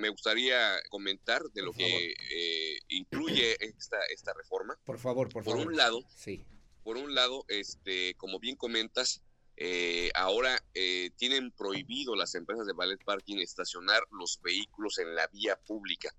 gustaría 0.09 0.79
comentar 0.89 1.43
de 1.53 1.61
lo 1.61 1.71
que 1.71 2.11
eh, 2.11 2.79
incluye 2.89 3.55
esta, 3.59 3.97
esta 4.13 4.33
reforma. 4.33 4.77
Por 4.85 4.99
favor, 4.99 5.29
por, 5.29 5.43
favor. 5.43 5.59
Por 5.59 5.67
un 5.67 5.77
lado, 5.77 6.03
sí. 6.15 6.43
por 6.83 6.97
un 6.97 7.13
lado, 7.13 7.45
este, 7.47 8.15
como 8.15 8.39
bien 8.39 8.55
comentas, 8.55 9.21
eh, 9.57 10.11
ahora 10.15 10.61
eh, 10.73 11.11
tienen 11.17 11.51
prohibido 11.51 12.15
las 12.15 12.35
empresas 12.35 12.65
de 12.65 12.73
ballet 12.73 13.01
parking 13.03 13.37
estacionar 13.37 14.01
los 14.11 14.41
vehículos 14.41 14.97
en 14.97 15.15
la 15.15 15.27
vía 15.27 15.55
pública. 15.55 16.13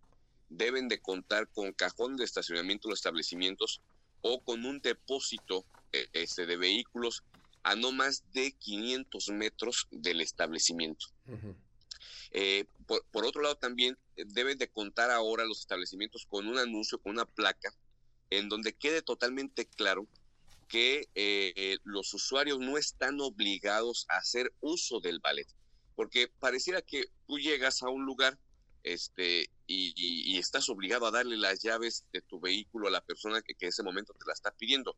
Deben 0.49 0.89
de 0.89 1.01
contar 1.01 1.49
con 1.49 1.73
cajón 1.73 2.17
de 2.17 2.25
estacionamiento 2.25 2.89
en 2.89 2.91
los 2.91 3.01
establecimientos 3.01 3.83
o 4.23 4.43
con 4.43 4.65
un 4.65 4.81
depósito 4.81 5.67
este, 6.13 6.47
de 6.47 6.57
vehículos 6.57 7.25
a 7.67 7.75
no 7.75 7.91
más 7.91 8.23
de 8.33 8.53
500 8.53 9.29
metros 9.31 9.89
del 9.91 10.21
establecimiento. 10.21 11.07
Eh, 12.31 12.65
por, 12.87 13.25
otro 13.25 13.43
lado, 13.43 13.57
también 13.57 13.99
eh, 14.17 14.25
deben 14.27 14.59
de 14.59 14.69
contar 14.69 15.11
ahora 15.11 15.45
los 15.45 15.61
establecimientos 15.61 16.27
con 16.27 16.47
un 16.47 16.59
anuncio, 16.59 16.99
con 16.99 17.13
una 17.13 17.25
placa, 17.25 17.75
en 18.31 18.49
donde 18.49 18.75
quede 18.75 19.03
totalmente 19.03 19.67
claro 19.67 20.07
que 20.69 21.09
eh, 21.15 21.79
los 21.85 22.13
usuarios 22.13 22.59
no 22.59 22.77
están 22.77 23.21
obligados 23.21 24.07
a 24.09 24.17
hacer 24.17 24.53
uso 24.61 25.01
del 25.01 25.21
ballet, 25.21 25.47
porque 25.95 26.29
pareciera 26.29 26.83
que 26.83 27.05
tú 27.27 27.39
llegas 27.39 27.83
a 27.83 27.89
un 27.89 28.05
lugar 28.05 28.39
este, 28.83 29.51
y, 29.67 30.39
estás 30.39 30.69
obligado 30.69 31.07
a 31.07 31.11
darle 31.11 31.37
las 31.37 31.61
llaves 31.61 32.05
de 32.13 32.21
tu 32.21 32.39
vehículo 32.39 32.87
a 32.87 32.91
la 32.91 33.01
persona 33.01 33.43
que, 33.43 33.55
que 33.55 33.67
en 33.67 33.71
ese 33.71 33.83
momento 33.83 34.13
te 34.13 34.27
la 34.27 34.33
está 34.33 34.53
pidiendo. 34.53 34.97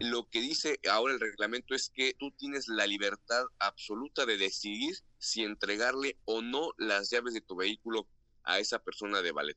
Lo 0.00 0.28
que 0.30 0.40
dice 0.40 0.80
ahora 0.90 1.14
el 1.14 1.20
reglamento 1.20 1.74
es 1.74 1.90
que 1.90 2.14
tú 2.14 2.30
tienes 2.32 2.68
la 2.68 2.86
libertad 2.86 3.44
absoluta 3.58 4.24
de 4.24 4.38
decidir 4.38 4.96
si 5.18 5.42
entregarle 5.42 6.18
o 6.24 6.40
no 6.42 6.72
las 6.78 7.10
llaves 7.10 7.34
de 7.34 7.40
tu 7.40 7.56
vehículo 7.56 8.08
a 8.44 8.58
esa 8.58 8.78
persona 8.78 9.22
de 9.22 9.32
ballet. 9.32 9.56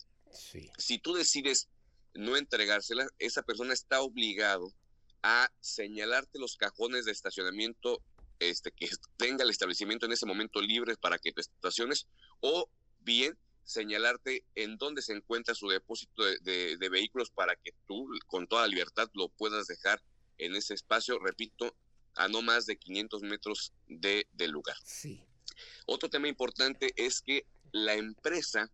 Si 0.78 0.98
tú 1.00 1.14
decides 1.14 1.70
no 2.14 2.36
entregárselas, 2.38 3.08
esa 3.20 3.44
persona 3.44 3.74
está 3.74 4.02
obligado 4.02 4.74
a 5.22 5.52
señalarte 5.60 6.40
los 6.40 6.58
cajones 6.58 7.06
de 7.06 7.12
estacionamiento 7.12 8.02
este, 8.40 8.72
que 8.72 8.90
tenga 9.18 9.44
el 9.44 9.50
establecimiento 9.50 10.06
en 10.06 10.14
ese 10.14 10.26
momento 10.26 10.62
libre 10.62 10.96
para 10.98 11.20
que 11.20 11.32
te 11.32 11.42
estaciones 11.42 12.08
o 12.40 12.70
bien 13.00 13.38
señalarte 13.70 14.44
en 14.56 14.78
dónde 14.78 15.04
se 15.04 15.14
encuentra 15.14 15.54
su 15.54 15.68
depósito 15.68 16.24
de, 16.24 16.90
vehículos 16.90 17.30
para 17.30 17.56
que 17.56 17.72
tú 17.88 18.10
con 18.26 18.48
toda 18.48 18.68
libertad 18.68 19.10
lo 19.14 19.30
puedas 19.30 19.68
dejar 19.68 20.02
en 20.40 20.56
ese 20.56 20.74
espacio, 20.74 21.20
repito, 21.20 21.76
a 22.16 22.28
no 22.28 22.42
más 22.42 22.66
de 22.66 22.78
500 22.78 23.22
metros 23.22 23.72
de, 23.88 24.28
del 24.34 24.52
lugar. 24.52 24.76
Sí. 24.84 25.24
Otro 25.86 26.10
tema 26.10 26.28
importante 26.28 26.94
es 26.96 27.22
que 27.22 27.46
la 27.72 27.94
empresa 27.94 28.72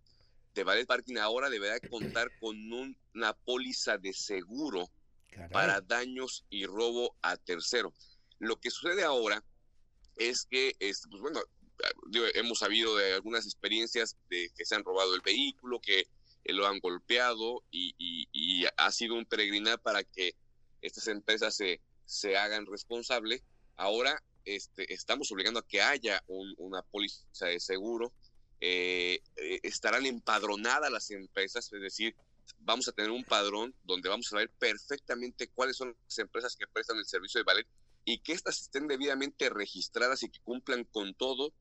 de 0.53 0.63
Ballet 0.63 0.87
Parking 0.87 1.17
ahora 1.17 1.49
deberá 1.49 1.77
contar 1.81 2.31
con 2.39 2.55
una 3.13 3.33
póliza 3.33 3.97
de 3.97 4.13
seguro 4.13 4.89
para 5.51 5.81
daños 5.81 6.45
y 6.49 6.65
robo 6.65 7.17
a 7.21 7.35
tercero. 7.35 7.93
Lo 8.39 8.61
que 8.61 8.71
sucede 8.71 9.03
ahora 9.03 9.43
es 10.15 10.45
que, 10.45 10.77
este, 10.79 11.09
pues 11.09 11.21
bueno, 11.21 11.41
hemos 12.33 12.59
sabido 12.59 12.95
de 12.95 13.13
algunas 13.13 13.45
experiencias 13.45 14.17
de 14.29 14.49
que 14.55 14.65
se 14.65 14.75
han 14.75 14.83
robado 14.83 15.15
el 15.15 15.21
vehículo, 15.21 15.79
que 15.79 16.07
lo 16.45 16.67
han 16.67 16.79
golpeado 16.79 17.63
y, 17.71 18.65
ha 18.77 18.91
sido 18.91 19.15
un 19.15 19.25
peregrinar 19.25 19.79
para 19.79 20.03
que 20.03 20.35
estas 20.81 21.07
empresas 21.07 21.55
se, 21.55 21.81
se 22.05 22.37
hagan 22.37 22.65
responsables. 22.65 23.43
Ahora 23.75 24.21
este, 24.45 24.93
estamos 24.93 25.31
obligando 25.31 25.59
a 25.59 25.67
que 25.67 25.81
haya 25.81 26.23
una 26.27 26.81
póliza 26.83 27.47
de 27.47 27.59
seguro. 27.59 28.13
Eh, 28.61 29.21
eh, 29.35 29.59
estarán 29.63 30.05
empadronadas 30.05 30.91
las 30.91 31.11
empresas, 31.11 31.71
es 31.73 31.81
decir, 31.81 32.15
vamos 32.59 32.87
a 32.87 32.93
tener 32.93 33.11
un 33.11 33.23
padrón 33.23 33.75
donde 33.83 34.07
vamos 34.07 34.31
a 34.31 34.37
ver 34.37 34.49
perfectamente 34.49 35.49
cuáles 35.49 35.75
son 35.75 35.95
las 36.05 36.19
empresas 36.19 36.55
que 36.55 36.67
prestan 36.67 36.97
el 36.97 37.05
servicio 37.05 37.39
de 37.39 37.43
ballet 37.43 37.67
y 38.05 38.19
que 38.19 38.33
éstas 38.33 38.61
estén 38.61 38.87
debidamente 38.87 39.49
registradas 39.49 40.23
y 40.23 40.29
que 40.29 40.39
cumplan 40.39 40.85
con 40.85 41.13
todo 41.15 41.53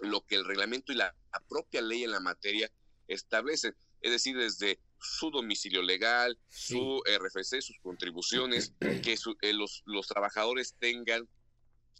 lo 0.00 0.22
que 0.22 0.36
el 0.36 0.44
reglamento 0.44 0.92
y 0.92 0.96
la, 0.96 1.14
propia 1.48 1.82
ley 1.82 2.04
en 2.04 2.10
la 2.10 2.20
materia 2.20 2.70
establecen, 3.08 3.74
es 4.00 4.10
decir, 4.10 4.36
desde 4.36 4.78
su 5.00 5.30
domicilio 5.30 5.82
legal, 5.82 6.38
su 6.48 7.02
RFC, 7.04 7.60
sus 7.60 7.78
contribuciones, 7.82 8.72
que 8.80 9.16
eh, 9.42 9.52
los, 9.52 9.82
los 9.86 10.06
trabajadores 10.06 10.74
tengan 10.78 11.28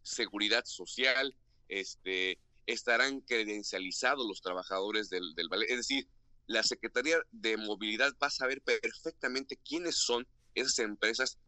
seguridad 0.03 0.65
social, 0.65 1.35
este, 1.69 2.39
estarán 2.67 3.21
credencializados 3.21 4.27
los 4.27 4.41
trabajadores 4.41 5.11
del, 5.11 5.35
del 5.35 5.49
ballet. 5.49 5.71
Es 5.71 5.77
decir, 5.77 6.07
la 6.47 6.63
Secretaría 6.63 7.19
de 7.31 7.57
Movilidad 7.57 8.13
va 8.23 8.27
a 8.29 8.31
saber 8.31 8.63
perfectamente 8.63 9.57
quiénes 9.57 9.97
son 9.97 10.27
esas 10.55 10.79
empresas 10.81 11.39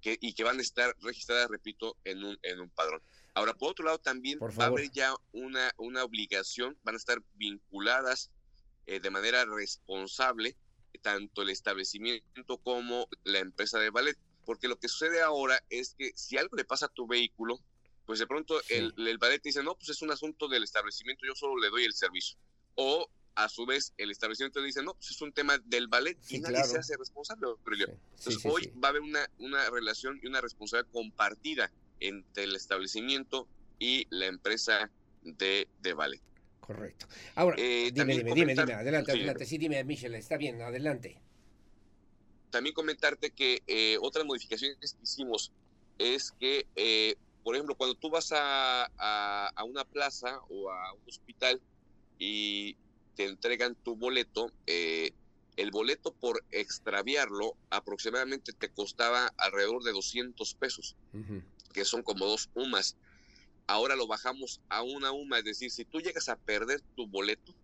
que, 0.00 0.18
y 0.20 0.34
que 0.34 0.44
van 0.44 0.58
a 0.58 0.62
estar 0.62 0.94
registradas, 1.00 1.48
repito, 1.48 1.96
en 2.04 2.24
un, 2.24 2.38
en 2.42 2.60
un 2.60 2.70
padrón. 2.70 3.02
Ahora, 3.34 3.54
por 3.54 3.70
otro 3.70 3.84
lado, 3.84 3.98
también 3.98 4.38
va 4.40 4.64
a 4.64 4.66
haber 4.66 4.90
ya 4.90 5.14
una, 5.32 5.72
una 5.78 6.04
obligación, 6.04 6.76
van 6.82 6.94
a 6.94 6.98
estar 6.98 7.22
vinculadas 7.34 8.30
eh, 8.86 9.00
de 9.00 9.10
manera 9.10 9.44
responsable 9.44 10.56
tanto 11.00 11.42
el 11.42 11.50
establecimiento 11.50 12.58
como 12.58 13.08
la 13.24 13.38
empresa 13.38 13.78
de 13.78 13.90
ballet, 13.90 14.16
porque 14.44 14.68
lo 14.68 14.78
que 14.78 14.88
sucede 14.88 15.22
ahora 15.22 15.62
es 15.70 15.94
que 15.94 16.12
si 16.14 16.36
algo 16.36 16.56
le 16.56 16.64
pasa 16.64 16.86
a 16.86 16.88
tu 16.88 17.06
vehículo, 17.06 17.60
pues 18.06 18.18
de 18.18 18.26
pronto 18.26 18.60
el, 18.68 18.94
el 18.96 19.18
ballet 19.18 19.42
dice, 19.42 19.62
no, 19.62 19.74
pues 19.76 19.88
es 19.90 20.02
un 20.02 20.10
asunto 20.10 20.48
del 20.48 20.64
establecimiento, 20.64 21.26
yo 21.26 21.34
solo 21.34 21.60
le 21.60 21.70
doy 21.70 21.84
el 21.84 21.92
servicio. 21.92 22.38
O 22.74 23.08
a 23.34 23.48
su 23.48 23.64
vez 23.64 23.94
el 23.96 24.10
establecimiento 24.10 24.62
dice, 24.62 24.82
no, 24.82 24.94
pues 24.94 25.10
es 25.10 25.22
un 25.22 25.32
tema 25.32 25.58
del 25.64 25.88
ballet 25.88 26.18
y 26.28 26.40
nadie 26.40 26.64
se 26.64 26.78
hace 26.78 26.96
responsable. 26.96 27.46
Entonces 28.18 28.44
hoy 28.44 28.72
va 28.82 28.88
a 28.88 28.90
haber 28.90 29.02
una, 29.02 29.26
una 29.38 29.70
relación 29.70 30.20
y 30.22 30.26
una 30.26 30.40
responsabilidad 30.40 30.90
compartida 30.92 31.72
entre 32.08 32.44
el 32.44 32.56
establecimiento 32.56 33.48
y 33.78 34.06
la 34.10 34.26
empresa 34.26 34.90
de, 35.22 35.68
de 35.80 35.94
ballet. 35.94 36.22
Correcto. 36.60 37.06
Ahora, 37.34 37.56
eh, 37.58 37.90
dime, 37.92 38.16
dime, 38.16 38.32
dime, 38.34 38.54
dime, 38.54 38.72
adelante, 38.72 39.10
adelante. 39.10 39.44
Sí, 39.44 39.58
dime, 39.58 39.82
Michelle, 39.82 40.16
está 40.16 40.36
bien, 40.36 40.62
adelante. 40.62 41.20
También 42.50 42.72
comentarte 42.72 43.30
que 43.30 43.62
eh, 43.66 43.98
otras 44.00 44.24
modificaciones 44.24 44.78
que 44.78 45.02
hicimos 45.02 45.50
es 45.98 46.30
que, 46.38 46.66
eh, 46.76 47.16
por 47.42 47.56
ejemplo, 47.56 47.74
cuando 47.74 47.96
tú 47.96 48.10
vas 48.10 48.30
a, 48.32 48.84
a, 48.96 49.64
una 49.64 49.84
plaza 49.84 50.40
o 50.48 50.70
a 50.70 50.92
un 50.92 51.00
hospital 51.08 51.60
y 52.18 52.76
te 53.16 53.24
entregan 53.24 53.74
tu 53.74 53.96
boleto, 53.96 54.52
el 54.66 55.70
boleto 55.72 56.14
por 56.14 56.44
extraviarlo 56.52 57.56
aproximadamente 57.70 58.52
te 58.52 58.70
costaba 58.70 59.32
alrededor 59.36 59.82
de 59.82 59.92
200 59.92 60.54
pesos 60.54 60.96
que 61.72 61.84
son 61.84 62.02
como 62.02 62.26
dos 62.26 62.50
UMAS. 62.54 62.96
Ahora 63.66 63.96
lo 63.96 64.06
bajamos 64.06 64.60
a 64.68 64.82
una 64.82 65.12
UMA, 65.12 65.38
es 65.38 65.44
decir, 65.44 65.70
si 65.70 65.84
tú 65.84 66.00
llegas 66.00 66.28
a 66.28 66.36
perder 66.36 66.80
tu 66.96 67.06
boleto, 67.06 67.54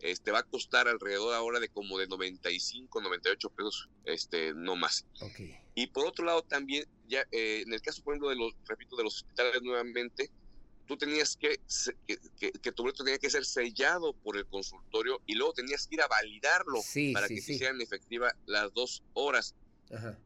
este 0.00 0.30
va 0.30 0.40
a 0.40 0.42
costar 0.44 0.88
alrededor 0.88 1.34
ahora 1.34 1.60
de 1.60 1.68
como 1.68 1.98
de 1.98 2.06
95, 2.06 3.00
98 3.00 3.50
pesos, 3.50 3.88
este, 4.04 4.54
no 4.54 4.76
más. 4.76 5.04
Y 5.74 5.88
por 5.88 6.06
otro 6.06 6.24
lado 6.24 6.42
también, 6.42 6.86
ya 7.08 7.22
eh, 7.32 7.62
en 7.66 7.72
el 7.72 7.80
caso, 7.80 8.02
por 8.02 8.14
ejemplo, 8.14 8.30
de 8.30 8.36
los, 8.36 8.52
repito, 8.66 8.96
de 8.96 9.04
los 9.04 9.16
hospitales 9.16 9.62
nuevamente, 9.62 10.30
tú 10.86 10.96
tenías 10.96 11.36
que, 11.36 11.60
que, 12.06 12.72
tu 12.72 12.82
boleto 12.82 13.04
tenía 13.04 13.18
que 13.18 13.30
ser 13.30 13.44
sellado 13.44 14.14
por 14.14 14.36
el 14.36 14.46
consultorio 14.46 15.20
y 15.26 15.34
luego 15.34 15.52
tenías 15.52 15.86
que 15.86 15.96
ir 15.96 16.02
a 16.02 16.08
validarlo 16.08 16.80
para 17.12 17.28
que 17.28 17.40
se 17.40 17.54
hicieran 17.54 17.80
efectivas 17.80 18.32
las 18.46 18.72
dos 18.72 19.02
horas. 19.12 19.54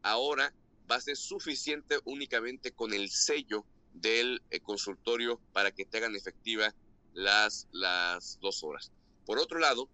Ahora 0.01 0.53
va 0.89 0.95
a 0.95 1.01
ser 1.01 1.15
suficiente 1.15 1.99
únicamente 2.05 2.71
con 2.71 2.93
el 2.93 3.09
sello 3.09 3.65
del 3.93 4.41
eh, 4.49 4.59
consultorio 4.59 5.39
para 5.53 5.71
que 5.71 5.85
te 5.85 5.97
hagan 5.97 6.15
efectiva 6.15 6.73
las, 7.13 7.67
las 7.71 8.39
dos 8.41 8.63
horas. 8.63 8.91
Por 9.25 9.37
otro 9.37 9.59
lado, 9.59 9.89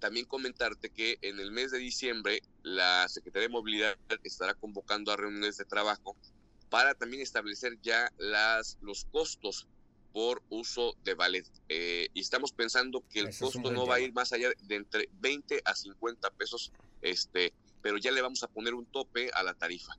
también 0.00 0.26
comentarte 0.26 0.90
que 0.90 1.18
en 1.22 1.38
el 1.38 1.52
mes 1.52 1.70
de 1.70 1.78
diciembre 1.78 2.42
la 2.62 3.08
Secretaría 3.08 3.48
de 3.48 3.52
Movilidad 3.52 3.96
estará 4.24 4.54
convocando 4.54 5.12
a 5.12 5.16
reuniones 5.16 5.58
de 5.58 5.64
trabajo 5.64 6.16
para 6.70 6.94
también 6.94 7.22
establecer 7.22 7.78
ya 7.82 8.10
las, 8.16 8.78
los 8.80 9.04
costos 9.04 9.68
por 10.12 10.42
uso 10.48 10.96
de 11.04 11.14
ballet. 11.14 11.46
Eh, 11.68 12.08
y 12.14 12.20
estamos 12.20 12.52
pensando 12.52 13.04
que 13.08 13.20
el 13.20 13.36
costo 13.36 13.70
no 13.70 13.86
va 13.86 13.96
a 13.96 14.00
ir 14.00 14.12
más 14.12 14.32
allá 14.32 14.50
de 14.62 14.74
entre 14.74 15.08
20 15.20 15.62
a 15.64 15.74
50 15.74 16.30
pesos 16.30 16.72
este, 17.02 17.52
pero 17.80 17.98
ya 17.98 18.10
le 18.12 18.22
vamos 18.22 18.42
a 18.42 18.48
poner 18.48 18.74
un 18.74 18.86
tope 18.86 19.30
a 19.34 19.42
la 19.42 19.54
tarifa. 19.54 19.92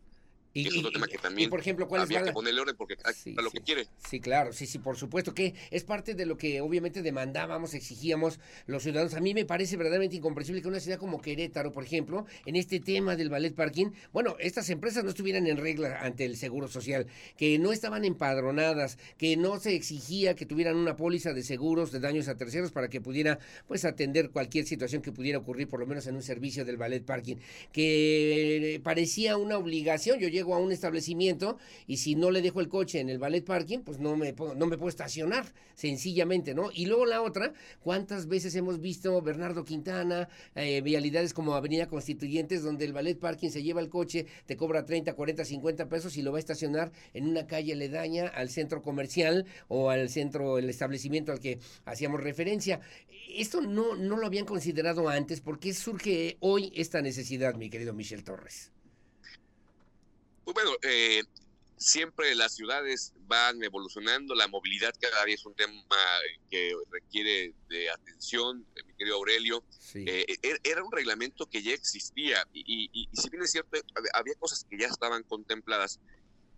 Y, 0.54 0.68
es 0.68 0.78
otro 0.78 0.92
tema 0.92 1.08
que 1.08 1.18
también 1.18 1.50
por 1.50 1.60
ejemplo, 1.60 1.88
¿cuál 1.88 2.02
había 2.02 2.24
que 2.24 2.32
ponerle 2.32 2.62
orden 2.62 2.76
porque 2.76 2.98
sí, 3.14 3.34
lo 3.34 3.52
que 3.52 3.62
quiere. 3.62 3.88
Sí, 4.10 4.20
claro, 4.20 4.54
sí, 4.54 4.66
sí, 4.66 4.80
por 4.80 4.98
supuesto 4.98 5.34
que 5.34 5.54
es 5.70 5.84
parte 5.84 6.14
de 6.14 6.26
lo 6.26 6.38
que 6.38 6.62
obviamente 6.62 7.02
demandábamos, 7.02 7.74
exigíamos 7.74 8.40
los 8.66 8.84
ciudadanos. 8.84 9.14
A 9.14 9.22
mí 9.22 9.34
me 9.34 9.46
parece 9.46 9.78
verdaderamente 9.78 10.16
incomprensible 10.18 10.62
que 10.62 10.68
una 10.68 10.80
ciudad 10.80 10.98
como 10.98 11.22
Querétaro, 11.22 11.72
por 11.72 11.84
ejemplo, 11.84 12.26
en 12.46 12.56
este 12.56 12.80
tema 12.80 13.16
del 13.16 13.30
ballet 13.30 13.54
parking, 13.54 13.92
bueno, 14.12 14.36
estas 14.40 14.70
empresas 14.70 15.04
no 15.04 15.10
estuvieran 15.10 15.48
en 15.48 15.58
regla 15.58 16.00
ante 16.02 16.26
el 16.26 16.36
Seguro 16.38 16.68
Social, 16.68 17.08
que 17.38 17.58
no 17.60 17.72
estaban 17.72 18.06
empadronadas, 18.06 18.98
que 19.18 19.38
no 19.38 19.60
se 19.60 19.76
exigía 19.76 20.36
que 20.36 20.46
tuvieran 20.46 20.76
una 20.76 20.96
póliza 20.96 21.34
de 21.34 21.44
seguros 21.44 21.92
de 21.92 22.00
daños 22.00 22.28
a 22.28 22.36
terceros 22.36 22.72
para 22.72 22.90
que 22.90 23.02
pudiera 23.02 23.40
pues 23.68 23.86
atender 23.86 24.30
cualquier 24.32 24.66
situación 24.66 25.02
que 25.02 25.12
pudiera 25.12 25.38
ocurrir 25.38 25.68
por 25.68 25.80
lo 25.80 25.88
menos 25.88 26.08
en 26.08 26.16
un 26.16 26.24
servicio 26.24 26.66
del 26.66 26.78
ballet 26.78 27.04
parking, 27.04 27.38
que 27.72 28.82
parecía 28.84 29.38
una 29.38 29.58
obligación. 29.58 30.20
Yo 30.20 30.28
llego 30.42 30.56
a 30.56 30.58
un 30.58 30.72
establecimiento 30.72 31.58
y 31.86 31.98
si 31.98 32.16
no 32.16 32.32
le 32.32 32.42
dejo 32.42 32.62
el 32.62 32.68
coche 32.68 33.00
en 33.00 33.10
el 33.10 33.20
ballet 33.20 33.46
parking, 33.46 33.80
pues 33.80 34.00
no 34.00 34.16
me, 34.16 34.34
puedo, 34.34 34.56
no 34.56 34.66
me 34.66 34.78
puedo 34.78 34.90
estacionar, 34.90 35.46
sencillamente, 35.76 36.56
¿no? 36.56 36.72
Y 36.74 36.88
luego 36.88 37.06
la 37.06 37.22
otra, 37.22 37.54
¿cuántas 37.82 38.28
veces 38.28 38.56
hemos 38.56 38.82
visto 38.82 39.22
Bernardo 39.22 39.64
Quintana, 39.64 40.30
eh, 40.56 40.82
vialidades 40.82 41.34
como 41.34 41.54
Avenida 41.54 41.88
Constituyentes, 41.88 42.64
donde 42.64 42.86
el 42.86 42.94
ballet 42.94 43.20
parking 43.20 43.50
se 43.50 43.62
lleva 43.62 43.82
el 43.82 43.90
coche, 43.90 44.26
te 44.48 44.58
cobra 44.58 44.84
30, 44.84 45.14
40, 45.14 45.46
50 45.46 45.90
pesos 45.90 46.18
y 46.18 46.24
lo 46.24 46.32
va 46.32 46.38
a 46.38 46.40
estacionar 46.40 46.92
en 47.14 47.28
una 47.28 47.46
calle 47.46 47.74
aledaña 47.74 48.28
al 48.28 48.50
centro 48.50 48.82
comercial 48.82 49.46
o 49.68 49.92
al 49.92 50.10
centro, 50.10 50.58
el 50.58 50.70
establecimiento 50.70 51.32
al 51.32 51.40
que 51.40 51.60
hacíamos 51.86 52.20
referencia? 52.20 52.80
Esto 53.36 53.62
no, 53.62 53.96
no 53.96 54.18
lo 54.18 54.26
habían 54.26 54.46
considerado 54.46 55.08
antes, 55.08 55.40
¿por 55.40 55.60
qué 55.60 55.74
surge 55.74 56.38
hoy 56.40 56.72
esta 56.76 57.02
necesidad, 57.02 57.54
mi 57.56 57.70
querido 57.70 57.94
Michel 57.94 58.24
Torres? 58.24 58.72
Pues 60.44 60.54
bueno, 60.54 60.72
eh, 60.82 61.24
siempre 61.82 62.36
las 62.36 62.54
ciudades 62.54 63.14
van 63.28 63.64
evolucionando, 63.64 64.36
la 64.36 64.48
movilidad 64.48 64.94
cada 65.00 65.26
día 65.26 65.36
es 65.36 65.46
un 65.46 65.56
tema 65.56 65.76
que 66.50 66.74
requiere 66.92 67.54
de 67.70 67.90
atención, 67.90 68.66
eh, 68.76 68.84
mi 68.84 68.94
querido 68.94 69.18
Aurelio. 69.18 69.64
Eh, 69.96 70.26
e-, 70.42 70.60
era 70.64 70.84
un 70.84 70.92
reglamento 70.92 71.48
que 71.48 71.64
ya 71.64 71.74
existía 71.74 72.48
y, 72.54 73.10
si 73.14 73.30
bien 73.30 73.44
es 73.44 73.52
cierto, 73.52 73.78
había 74.14 74.36
cosas 74.36 74.66
que 74.70 74.78
ya 74.78 74.88
estaban 74.88 75.24
contempladas, 75.24 76.00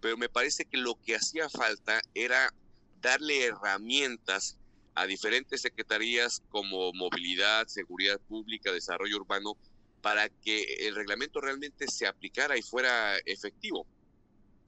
pero 0.01 0.17
me 0.17 0.27
parece 0.27 0.65
que 0.65 0.77
lo 0.77 0.95
que 1.01 1.15
hacía 1.15 1.49
falta 1.49 2.01
era 2.13 2.53
darle 3.01 3.45
herramientas 3.45 4.57
a 4.95 5.05
diferentes 5.05 5.61
secretarías 5.61 6.41
como 6.49 6.91
movilidad, 6.93 7.67
seguridad 7.67 8.19
pública, 8.27 8.71
desarrollo 8.71 9.17
urbano, 9.17 9.57
para 10.03 10.27
que 10.27 10.85
el 10.85 10.95
reglamento 10.95 11.39
realmente 11.39 11.87
se 11.87 12.05
aplicara 12.05 12.57
y 12.57 12.61
fuera 12.61 13.17
efectivo. 13.25 13.87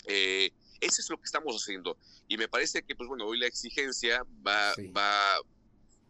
Eh, 0.06 0.50
eso 0.80 1.02
es 1.02 1.10
lo 1.10 1.18
que 1.18 1.26
estamos 1.26 1.62
haciendo. 1.62 1.98
Y 2.30 2.38
me 2.38 2.48
parece 2.48 2.84
que, 2.84 2.96
pues 2.96 3.10
bueno, 3.10 3.26
hoy 3.26 3.38
la 3.38 3.46
exigencia 3.46 4.26
va, 4.48 4.74
va, 4.96 5.36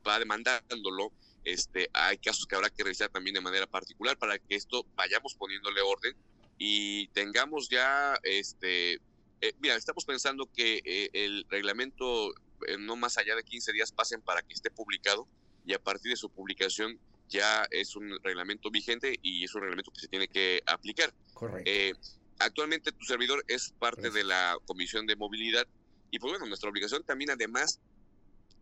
va 0.07 0.19
demandándolo. 0.19 1.11
Este, 1.43 1.89
hay 1.91 2.19
casos 2.19 2.45
que 2.45 2.55
habrá 2.55 2.69
que 2.69 2.83
revisar 2.83 3.09
también 3.09 3.33
de 3.33 3.41
manera 3.41 3.65
particular 3.65 4.15
para 4.15 4.37
que 4.37 4.55
esto 4.55 4.85
vayamos 4.95 5.33
poniéndole 5.33 5.81
orden 5.81 6.15
y 6.59 7.07
tengamos 7.07 7.67
ya, 7.67 8.19
este, 8.21 8.93
eh, 9.41 9.53
mira, 9.59 9.75
estamos 9.75 10.05
pensando 10.05 10.47
que 10.53 10.83
eh, 10.85 11.09
el 11.13 11.47
reglamento 11.49 12.31
no 12.77 12.95
más 12.95 13.17
allá 13.17 13.35
de 13.35 13.43
15 13.43 13.73
días 13.73 13.91
pasen 13.91 14.21
para 14.21 14.43
que 14.43 14.53
esté 14.53 14.69
publicado 14.69 15.27
y 15.65 15.73
a 15.73 15.79
partir 15.79 16.11
de 16.11 16.15
su 16.15 16.29
publicación 16.29 16.99
ya 17.29 17.65
es 17.71 17.95
un 17.95 18.17
reglamento 18.23 18.69
vigente 18.69 19.17
y 19.21 19.43
es 19.43 19.53
un 19.55 19.61
reglamento 19.61 19.91
que 19.91 20.01
se 20.01 20.07
tiene 20.07 20.27
que 20.27 20.61
aplicar. 20.65 21.13
Correcto. 21.33 21.69
Eh, 21.69 21.93
actualmente 22.39 22.91
tu 22.91 23.05
servidor 23.05 23.43
es 23.47 23.73
parte 23.79 24.09
de 24.09 24.23
la 24.23 24.57
Comisión 24.65 25.05
de 25.05 25.15
Movilidad 25.15 25.67
y 26.11 26.19
pues 26.19 26.31
bueno, 26.31 26.45
nuestra 26.45 26.69
obligación 26.69 27.03
también 27.03 27.31
además 27.31 27.79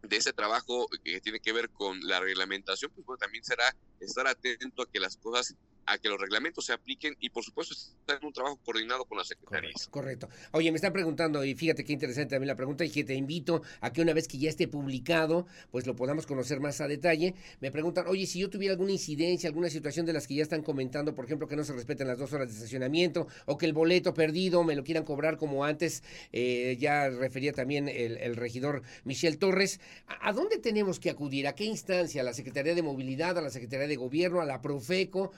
de 0.01 0.17
ese 0.17 0.33
trabajo 0.33 0.87
que 1.03 1.21
tiene 1.21 1.39
que 1.39 1.53
ver 1.53 1.69
con 1.69 1.99
la 2.01 2.19
reglamentación, 2.19 2.91
pues 2.93 3.05
bueno, 3.05 3.19
también 3.19 3.43
será 3.43 3.75
estar 3.99 4.27
atento 4.27 4.83
a 4.83 4.91
que 4.91 4.99
las 4.99 5.17
cosas 5.17 5.55
a 5.85 5.97
que 5.97 6.09
los 6.09 6.19
reglamentos 6.19 6.65
se 6.65 6.73
apliquen 6.73 7.15
y 7.19 7.29
por 7.29 7.43
supuesto 7.43 7.73
está 7.73 8.15
en 8.15 8.25
un 8.25 8.33
trabajo 8.33 8.57
coordinado 8.63 9.05
con 9.05 9.17
las 9.17 9.27
secretarías. 9.27 9.87
Correcto, 9.87 10.29
Oye, 10.51 10.71
me 10.71 10.75
están 10.75 10.93
preguntando 10.93 11.43
y 11.43 11.55
fíjate 11.55 11.83
qué 11.83 11.93
interesante 11.93 12.35
también 12.35 12.47
la 12.47 12.55
pregunta 12.55 12.85
y 12.85 12.89
que 12.89 13.03
te 13.03 13.15
invito 13.15 13.61
a 13.81 13.91
que 13.91 14.01
una 14.01 14.13
vez 14.13 14.27
que 14.27 14.37
ya 14.37 14.49
esté 14.49 14.67
publicado, 14.67 15.45
pues 15.71 15.85
lo 15.85 15.95
podamos 15.95 16.25
conocer 16.25 16.59
más 16.59 16.81
a 16.81 16.87
detalle. 16.87 17.35
Me 17.59 17.71
preguntan, 17.71 18.07
oye, 18.07 18.25
si 18.25 18.39
yo 18.39 18.49
tuviera 18.49 18.73
alguna 18.73 18.91
incidencia, 18.91 19.49
alguna 19.49 19.69
situación 19.69 20.05
de 20.05 20.13
las 20.13 20.27
que 20.27 20.35
ya 20.35 20.43
están 20.43 20.63
comentando, 20.63 21.15
por 21.15 21.25
ejemplo, 21.25 21.47
que 21.47 21.55
no 21.55 21.63
se 21.63 21.73
respeten 21.73 22.07
las 22.07 22.17
dos 22.17 22.33
horas 22.33 22.47
de 22.47 22.53
estacionamiento 22.53 23.27
o 23.45 23.57
que 23.57 23.65
el 23.65 23.73
boleto 23.73 24.13
perdido 24.13 24.63
me 24.63 24.75
lo 24.75 24.83
quieran 24.83 25.03
cobrar 25.03 25.37
como 25.37 25.65
antes, 25.65 26.03
eh, 26.31 26.77
ya 26.79 27.09
refería 27.09 27.53
también 27.53 27.87
el, 27.87 28.35
regidor 28.35 28.83
Michel 29.03 29.37
Torres, 29.37 29.79
¿a, 30.07 30.33
dónde 30.33 30.57
tenemos 30.57 30.99
que 30.99 31.09
acudir? 31.09 31.47
¿A 31.47 31.55
qué 31.55 31.65
instancia? 31.65 32.21
¿A 32.21 32.25
la 32.25 32.33
Secretaría 32.33 32.75
de 32.75 32.81
Movilidad, 32.81 33.37
a 33.37 33.41
la 33.41 33.49
Secretaría 33.49 33.87
de 33.87 33.95
Gobierno, 33.95 34.41
a 34.41 34.45
la 34.45 34.61
Profeco, 34.61 35.31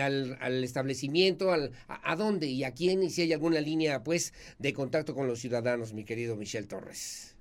al 0.00 0.38
al, 0.40 0.64
establecimiento, 0.64 1.52
al, 1.52 1.72
a, 1.88 2.16
dónde 2.16 2.46
y 2.46 2.64
a 2.64 2.72
quién, 2.74 3.02
y 3.02 3.10
si 3.10 3.22
hay 3.22 3.32
alguna 3.32 3.60
línea 3.60 4.02
pues 4.02 4.32
de 4.58 4.72
contacto 4.72 5.14
con 5.14 5.26
los 5.26 5.40
ciudadanos, 5.40 5.92
mi 5.92 6.04
querido 6.04 6.36
Michel 6.36 6.68
Torres. 6.68 7.36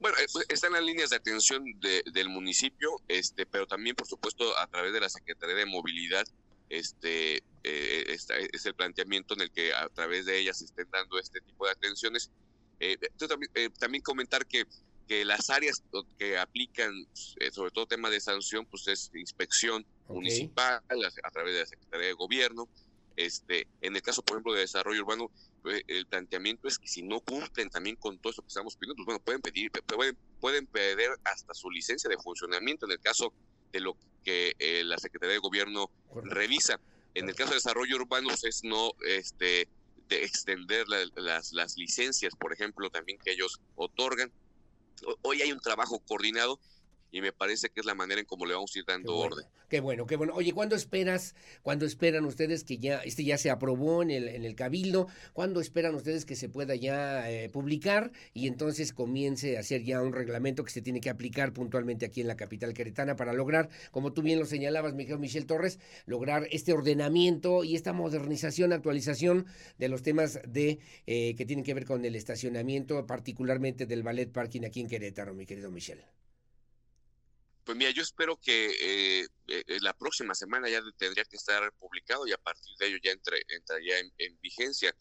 Bueno, 0.00 0.16
están 0.48 0.72
las 0.72 0.82
líneas 0.82 1.10
de 1.10 1.16
atención 1.16 1.64
del 1.80 2.28
municipio, 2.28 2.90
este, 3.06 3.46
pero 3.46 3.68
también, 3.68 3.94
por 3.94 4.08
supuesto, 4.08 4.58
a 4.58 4.66
través 4.66 4.92
de 4.92 5.00
la 5.00 5.08
Secretaría 5.08 5.54
de 5.54 5.66
Movilidad, 5.66 6.24
este, 6.68 7.36
eh, 7.62 8.16
es 8.52 8.66
el 8.66 8.74
planteamiento 8.74 9.34
en 9.34 9.42
el 9.42 9.50
que 9.52 9.72
a 9.72 9.88
través 9.90 10.26
de 10.26 10.40
ellas 10.40 10.58
se 10.58 10.64
estén 10.64 10.88
dando 10.90 11.20
este 11.20 11.40
tipo 11.40 11.66
de 11.66 11.72
atenciones. 11.72 12.32
Eh, 12.80 12.96
también, 13.28 13.50
eh, 13.54 13.68
también 13.78 14.02
comentar 14.02 14.44
que 14.44 14.64
que 15.06 15.24
las 15.24 15.50
áreas 15.50 15.82
que 16.18 16.38
aplican, 16.38 17.06
eh, 17.40 17.50
sobre 17.50 17.70
todo 17.70 17.86
tema 17.86 18.10
de 18.10 18.20
sanción, 18.20 18.66
pues 18.66 18.88
es 18.88 19.10
inspección 19.14 19.84
municipal 20.08 20.82
a, 20.88 21.30
través 21.30 21.54
de 21.54 21.60
la 21.60 21.66
Secretaría 21.66 22.06
de 22.08 22.12
Gobierno. 22.12 22.68
Este, 23.16 23.66
en 23.82 23.94
el 23.94 24.02
caso, 24.02 24.22
por 24.22 24.36
ejemplo, 24.36 24.54
de 24.54 24.60
desarrollo 24.60 25.02
urbano, 25.02 25.30
pues, 25.62 25.82
el 25.86 26.06
planteamiento 26.06 26.66
es 26.66 26.78
que 26.78 26.88
si 26.88 27.02
no 27.02 27.20
cumplen 27.20 27.68
también 27.68 27.96
con 27.96 28.18
todo 28.18 28.30
esto 28.30 28.42
que 28.42 28.48
estamos 28.48 28.76
pidiendo, 28.76 28.96
pues 28.96 29.06
bueno, 29.06 29.20
pueden 29.20 29.42
pedir, 29.42 29.70
pueden, 29.70 30.16
pueden 30.40 30.66
pedir 30.66 31.10
hasta 31.24 31.54
su 31.54 31.70
licencia 31.70 32.08
de 32.08 32.16
funcionamiento 32.16 32.86
en 32.86 32.92
el 32.92 33.00
caso 33.00 33.32
de 33.70 33.80
lo 33.80 33.96
que 34.24 34.54
eh, 34.58 34.82
la 34.84 34.98
Secretaría 34.98 35.34
de 35.34 35.40
Gobierno 35.40 35.90
revisa. 36.24 36.80
En 37.14 37.28
el 37.28 37.34
caso 37.34 37.50
de 37.50 37.56
desarrollo 37.56 37.96
urbano, 37.96 38.28
pues, 38.28 38.44
es 38.44 38.64
no 38.64 38.92
este, 39.06 39.68
de 40.08 40.24
extender 40.24 40.86
las, 40.88 41.52
las 41.52 41.76
licencias, 41.76 42.34
por 42.34 42.52
ejemplo, 42.52 42.90
también 42.90 43.18
que 43.18 43.32
ellos 43.32 43.60
otorgan 43.76 44.32
hoy 45.22 45.42
hay 45.42 45.52
un 45.52 45.60
trabajo 45.60 46.00
coordinado 46.06 46.58
y 47.12 47.20
me 47.20 47.30
parece 47.30 47.68
que 47.68 47.80
es 47.80 47.86
la 47.86 47.94
manera 47.94 48.20
en 48.20 48.26
cómo 48.26 48.46
le 48.46 48.54
vamos 48.54 48.74
a 48.74 48.78
ir 48.78 48.84
dando 48.86 49.14
orden. 49.14 49.46
Qué 49.68 49.80
bueno, 49.80 50.06
qué 50.06 50.16
bueno. 50.16 50.34
Oye, 50.34 50.52
¿cuándo 50.52 50.74
esperas, 50.74 51.34
cuándo 51.62 51.84
esperan 51.84 52.24
ustedes 52.24 52.64
que 52.64 52.78
ya, 52.78 52.98
este 53.00 53.22
ya 53.22 53.38
se 53.38 53.50
aprobó 53.50 54.02
en 54.02 54.10
el, 54.10 54.28
en 54.28 54.44
el 54.44 54.54
Cabildo, 54.54 55.08
cuándo 55.34 55.60
esperan 55.60 55.94
ustedes 55.94 56.24
que 56.24 56.36
se 56.36 56.48
pueda 56.48 56.74
ya 56.74 57.30
eh, 57.30 57.50
publicar 57.50 58.12
y 58.32 58.48
entonces 58.48 58.92
comience 58.94 59.56
a 59.56 59.60
hacer 59.60 59.82
ya 59.84 60.00
un 60.02 60.12
reglamento 60.12 60.64
que 60.64 60.70
se 60.70 60.80
tiene 60.80 61.00
que 61.00 61.10
aplicar 61.10 61.52
puntualmente 61.52 62.06
aquí 62.06 62.22
en 62.22 62.28
la 62.28 62.36
capital 62.36 62.72
queretana 62.72 63.14
para 63.14 63.34
lograr, 63.34 63.68
como 63.90 64.12
tú 64.12 64.22
bien 64.22 64.38
lo 64.38 64.46
señalabas, 64.46 64.94
Miguel 64.94 65.18
Michel 65.18 65.46
Torres, 65.46 65.78
lograr 66.06 66.48
este 66.50 66.72
ordenamiento 66.72 67.62
y 67.62 67.76
esta 67.76 67.92
modernización, 67.92 68.72
actualización 68.72 69.46
de 69.78 69.88
los 69.88 70.02
temas 70.02 70.40
de 70.46 70.78
eh, 71.06 71.34
que 71.34 71.44
tienen 71.44 71.64
que 71.64 71.74
ver 71.74 71.84
con 71.84 72.04
el 72.04 72.16
estacionamiento, 72.16 73.06
particularmente 73.06 73.84
del 73.84 74.02
ballet 74.02 74.32
parking 74.32 74.62
aquí 74.64 74.80
en 74.80 74.88
Querétaro, 74.88 75.34
mi 75.34 75.44
querido 75.44 75.70
Michel. 75.70 76.02
Pues 77.64 77.78
mira, 77.78 77.90
yo 77.92 78.02
espero 78.02 78.36
que 78.38 79.22
eh, 79.22 79.28
eh, 79.46 79.78
la 79.80 79.92
próxima 79.96 80.34
semana 80.34 80.68
ya 80.68 80.82
tendría 80.96 81.24
que 81.24 81.36
estar 81.36 81.72
publicado 81.74 82.26
y 82.26 82.32
a 82.32 82.38
partir 82.38 82.74
de 82.78 82.88
ello 82.88 82.98
ya 83.02 83.12
entre, 83.12 83.44
entraría 83.48 84.00
en, 84.00 84.40
vigencia. 84.40 84.94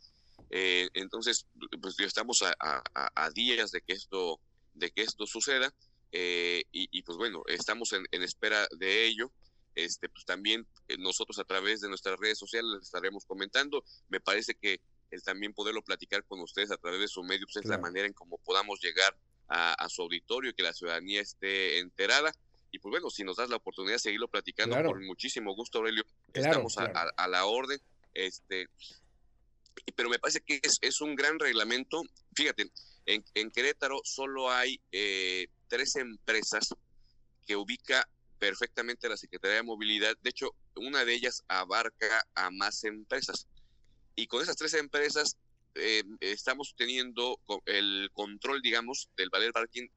Eh, 0.51 0.87
entonces, 0.93 1.47
pues 1.81 1.99
estamos 1.99 2.43
a, 2.43 3.29
días 3.33 3.71
de 3.71 3.81
que 3.81 3.93
esto, 3.93 4.39
de 4.73 4.91
que 4.91 5.01
esto 5.01 5.25
suceda 5.25 5.73
y, 6.11 7.01
pues 7.01 7.17
bueno, 7.17 7.41
estamos 7.47 7.93
en, 7.93 8.05
espera 8.11 8.67
de 8.77 9.05
ello. 9.05 9.31
Este, 9.73 10.09
pues 10.09 10.25
también 10.25 10.67
nosotros 10.99 11.39
a 11.39 11.45
través 11.45 11.79
de 11.79 11.87
nuestras 11.87 12.19
redes 12.19 12.37
sociales 12.37 12.83
estaremos 12.83 13.25
comentando. 13.25 13.83
Me 14.09 14.19
parece 14.19 14.53
que 14.53 14.81
el 15.09 15.23
también 15.23 15.53
poderlo 15.53 15.81
platicar 15.81 16.23
con 16.25 16.41
ustedes 16.41 16.71
a 16.71 16.77
través 16.77 16.99
de 16.99 17.07
su 17.07 17.23
medio 17.23 17.45
pues 17.45 17.63
es 17.63 17.69
la 17.69 17.77
manera 17.77 18.05
en 18.05 18.13
cómo 18.13 18.37
podamos 18.37 18.79
llegar 18.81 19.17
a, 19.47 19.73
a, 19.73 19.89
su 19.89 20.01
auditorio 20.03 20.51
y 20.51 20.53
que 20.53 20.63
la 20.63 20.73
ciudadanía 20.73 21.21
esté 21.21 21.79
enterada. 21.79 22.33
Y 22.71 22.79
pues 22.79 22.91
bueno, 22.91 23.09
si 23.09 23.23
nos 23.23 23.35
das 23.35 23.49
la 23.49 23.57
oportunidad 23.57 23.95
de 23.95 23.99
seguirlo 23.99 24.29
platicando, 24.29 24.81
con 24.83 25.05
muchísimo 25.05 25.53
gusto, 25.53 25.79
Aurelio, 25.79 26.05
estamos 26.33 26.77
A, 26.77 27.27
la 27.27 27.45
orden. 27.45 27.79
Este, 28.13 28.69
pero 29.95 30.09
me 30.09 30.19
parece 30.19 30.41
que 30.41 30.61
es, 30.63 31.01
un 31.01 31.15
gran 31.15 31.37
reglamento. 31.37 32.01
Fíjate, 32.33 32.71
en, 33.05 33.51
Querétaro 33.51 33.99
solo 34.05 34.51
hay 34.51 34.79
eh, 34.91 35.47
tres 35.67 35.97
empresas 35.97 36.73
que 37.45 37.57
ubica 37.57 38.07
perfectamente 38.39 39.09
la 39.09 39.17
Secretaría 39.17 39.57
de 39.57 39.63
Movilidad. 39.63 40.17
De 40.21 40.29
hecho, 40.29 40.55
una 40.75 41.03
de 41.03 41.13
ellas 41.13 41.43
abarca 41.49 42.25
a 42.35 42.51
más 42.51 42.85
empresas. 42.85 43.47
Y 44.15 44.27
con 44.27 44.41
esas 44.41 44.55
tres 44.55 44.73
empresas 44.75 45.37
eh, 45.75 46.03
estamos 46.21 46.73
teniendo 46.75 47.37
el 47.65 48.09
control, 48.13 48.61
digamos, 48.61 49.09
del 49.17 49.29
valer 49.29 49.51
parking 49.51 49.87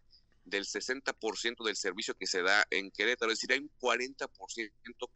del 0.44 0.64
60% 0.64 1.64
del 1.64 1.76
servicio 1.76 2.14
que 2.14 2.26
se 2.26 2.42
da 2.42 2.66
en 2.70 2.90
Querétaro. 2.90 3.32
Es 3.32 3.38
decir, 3.38 3.52
hay 3.52 3.60
un 3.60 3.70
40% 3.80 4.28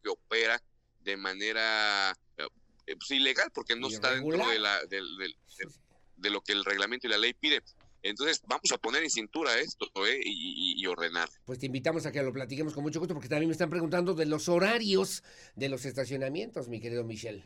que 0.01 0.09
opera 0.09 0.61
de 1.01 1.17
manera 1.17 2.17
eh, 2.37 2.95
pues, 2.95 3.11
ilegal 3.11 3.51
porque 3.53 3.75
no 3.75 3.87
está 3.87 4.11
dentro 4.11 4.47
de, 4.47 4.59
la, 4.59 4.83
de, 4.85 6.29
lo 6.29 6.41
que 6.41 6.53
el 6.53 6.65
reglamento 6.65 7.07
y 7.07 7.09
la 7.09 7.17
ley 7.17 7.33
pide. 7.33 7.61
Entonces, 8.01 8.41
vamos 8.47 8.71
a 8.71 8.77
poner 8.77 9.03
en 9.03 9.09
cintura 9.09 9.59
esto 9.59 9.85
¿eh? 10.07 10.19
y, 10.23 10.85
ordenar. 10.87 11.29
Pues 11.45 11.59
te 11.59 11.65
invitamos 11.65 12.05
a 12.05 12.11
que 12.11 12.23
lo 12.23 12.31
platiquemos 12.31 12.73
con 12.73 12.83
mucho 12.83 12.99
gusto, 12.99 13.13
porque 13.13 13.27
también 13.27 13.49
me 13.49 13.53
están 13.53 13.69
preguntando 13.69 14.13
de 14.13 14.25
los 14.25 14.47
horarios 14.47 15.23
de 15.55 15.69
los 15.69 15.85
estacionamientos, 15.85 16.69
mi 16.69 16.79
querido 16.79 17.03
Michel. 17.03 17.43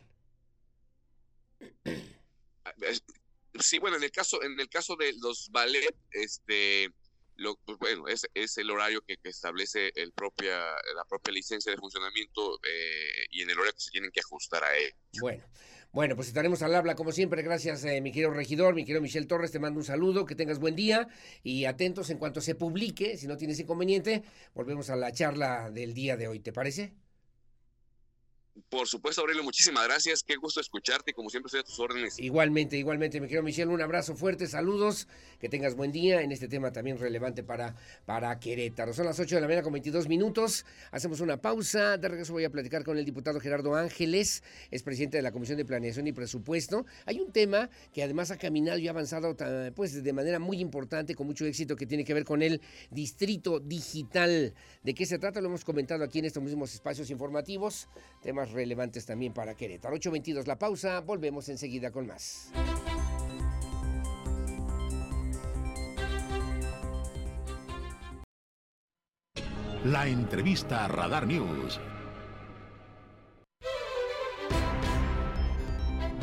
Ah, 2.65 2.73
sí, 3.59 3.79
bueno, 3.79 3.97
en 3.97 4.03
el 4.03 4.11
caso, 4.11 4.43
en 4.43 4.59
el 4.59 4.69
caso 4.69 4.95
de 4.95 5.13
los 5.13 5.49
ballet, 5.49 5.95
este, 6.11 6.93
lo, 7.35 7.55
pues, 7.57 7.77
bueno, 7.79 8.07
es, 8.07 8.27
es 8.33 8.57
el 8.57 8.69
horario 8.69 9.01
que, 9.01 9.17
establece 9.23 9.91
el 9.95 10.11
propia, 10.11 10.57
la 10.95 11.05
propia 11.07 11.33
licencia 11.33 11.71
de 11.71 11.77
funcionamiento 11.77 12.59
eh, 12.63 13.25
y 13.31 13.41
en 13.41 13.49
el 13.49 13.57
horario 13.57 13.73
que 13.73 13.81
se 13.81 13.91
tienen 13.91 14.11
que 14.11 14.19
ajustar 14.19 14.63
a 14.63 14.77
él. 14.77 14.93
Bueno. 15.19 15.43
Bueno, 15.93 16.15
pues 16.15 16.27
estaremos 16.27 16.63
al 16.63 16.73
habla 16.73 16.95
como 16.95 17.11
siempre. 17.11 17.43
Gracias, 17.43 17.85
eh, 17.85 18.01
mi 18.01 18.11
querido 18.11 18.31
regidor, 18.31 18.73
mi 18.73 18.83
querido 18.83 18.99
Michel 18.99 19.27
Torres. 19.27 19.51
Te 19.51 19.59
mando 19.59 19.79
un 19.79 19.85
saludo, 19.85 20.25
que 20.25 20.33
tengas 20.33 20.57
buen 20.57 20.75
día 20.75 21.07
y 21.43 21.65
atentos 21.65 22.09
en 22.09 22.17
cuanto 22.17 22.41
se 22.41 22.55
publique. 22.55 23.15
Si 23.15 23.27
no 23.27 23.37
tienes 23.37 23.59
inconveniente, 23.59 24.23
volvemos 24.55 24.89
a 24.89 24.95
la 24.95 25.11
charla 25.11 25.69
del 25.69 25.93
día 25.93 26.17
de 26.17 26.27
hoy. 26.27 26.39
¿Te 26.39 26.51
parece? 26.51 26.95
Por 28.69 28.87
supuesto, 28.87 29.21
Aurelio, 29.21 29.43
muchísimas 29.43 29.85
gracias. 29.85 30.21
Qué 30.23 30.35
gusto 30.35 30.61
escucharte. 30.61 31.13
Como 31.13 31.29
siempre, 31.29 31.47
estoy 31.47 31.61
a 31.61 31.63
tus 31.63 31.79
órdenes. 31.79 32.19
Igualmente, 32.19 32.77
igualmente, 32.77 33.19
mi 33.19 33.27
querido 33.27 33.43
Michelle. 33.43 33.71
Un 33.71 33.81
abrazo 33.81 34.15
fuerte, 34.15 34.47
saludos. 34.47 35.07
Que 35.39 35.49
tengas 35.49 35.75
buen 35.75 35.91
día 35.91 36.21
en 36.21 36.31
este 36.31 36.47
tema 36.47 36.71
también 36.71 36.99
relevante 36.99 37.43
para, 37.43 37.75
para 38.05 38.39
Querétaro. 38.39 38.93
Son 38.93 39.05
las 39.05 39.19
8 39.19 39.35
de 39.35 39.41
la 39.41 39.47
mañana 39.47 39.63
con 39.63 39.73
22 39.73 40.07
minutos. 40.07 40.65
Hacemos 40.91 41.19
una 41.19 41.41
pausa. 41.41 41.97
De 41.97 42.07
regreso 42.07 42.33
voy 42.33 42.45
a 42.45 42.49
platicar 42.51 42.83
con 42.83 42.97
el 42.97 43.05
diputado 43.05 43.39
Gerardo 43.39 43.75
Ángeles, 43.75 44.43
es 44.71 44.83
presidente 44.83 45.17
de 45.17 45.23
la 45.23 45.31
Comisión 45.31 45.57
de 45.57 45.65
Planeación 45.65 46.07
y 46.07 46.13
Presupuesto. 46.13 46.85
Hay 47.05 47.19
un 47.19 47.31
tema 47.31 47.69
que 47.93 48.03
además 48.03 48.31
ha 48.31 48.37
caminado 48.37 48.77
y 48.77 48.87
ha 48.87 48.91
avanzado 48.91 49.35
pues, 49.75 50.03
de 50.03 50.13
manera 50.13 50.39
muy 50.39 50.59
importante, 50.59 51.15
con 51.15 51.27
mucho 51.27 51.45
éxito, 51.45 51.75
que 51.75 51.85
tiene 51.85 52.05
que 52.05 52.13
ver 52.13 52.23
con 52.23 52.41
el 52.41 52.61
distrito 52.91 53.59
digital. 53.59 54.53
¿De 54.83 54.93
qué 54.93 55.05
se 55.05 55.19
trata? 55.19 55.41
Lo 55.41 55.47
hemos 55.47 55.65
comentado 55.65 56.03
aquí 56.03 56.19
en 56.19 56.25
estos 56.25 56.43
mismos 56.43 56.73
espacios 56.73 57.09
informativos. 57.09 57.87
Temas 58.21 58.42
relevantes 58.51 59.05
también 59.05 59.33
para 59.33 59.55
Querétaro. 59.55 59.95
8.22 59.95 60.45
la 60.45 60.57
pausa, 60.57 60.99
volvemos 61.01 61.49
enseguida 61.49 61.91
con 61.91 62.07
más. 62.07 62.51
La 69.85 70.07
entrevista 70.07 70.85
a 70.85 70.87
Radar 70.87 71.27
News. 71.27 71.79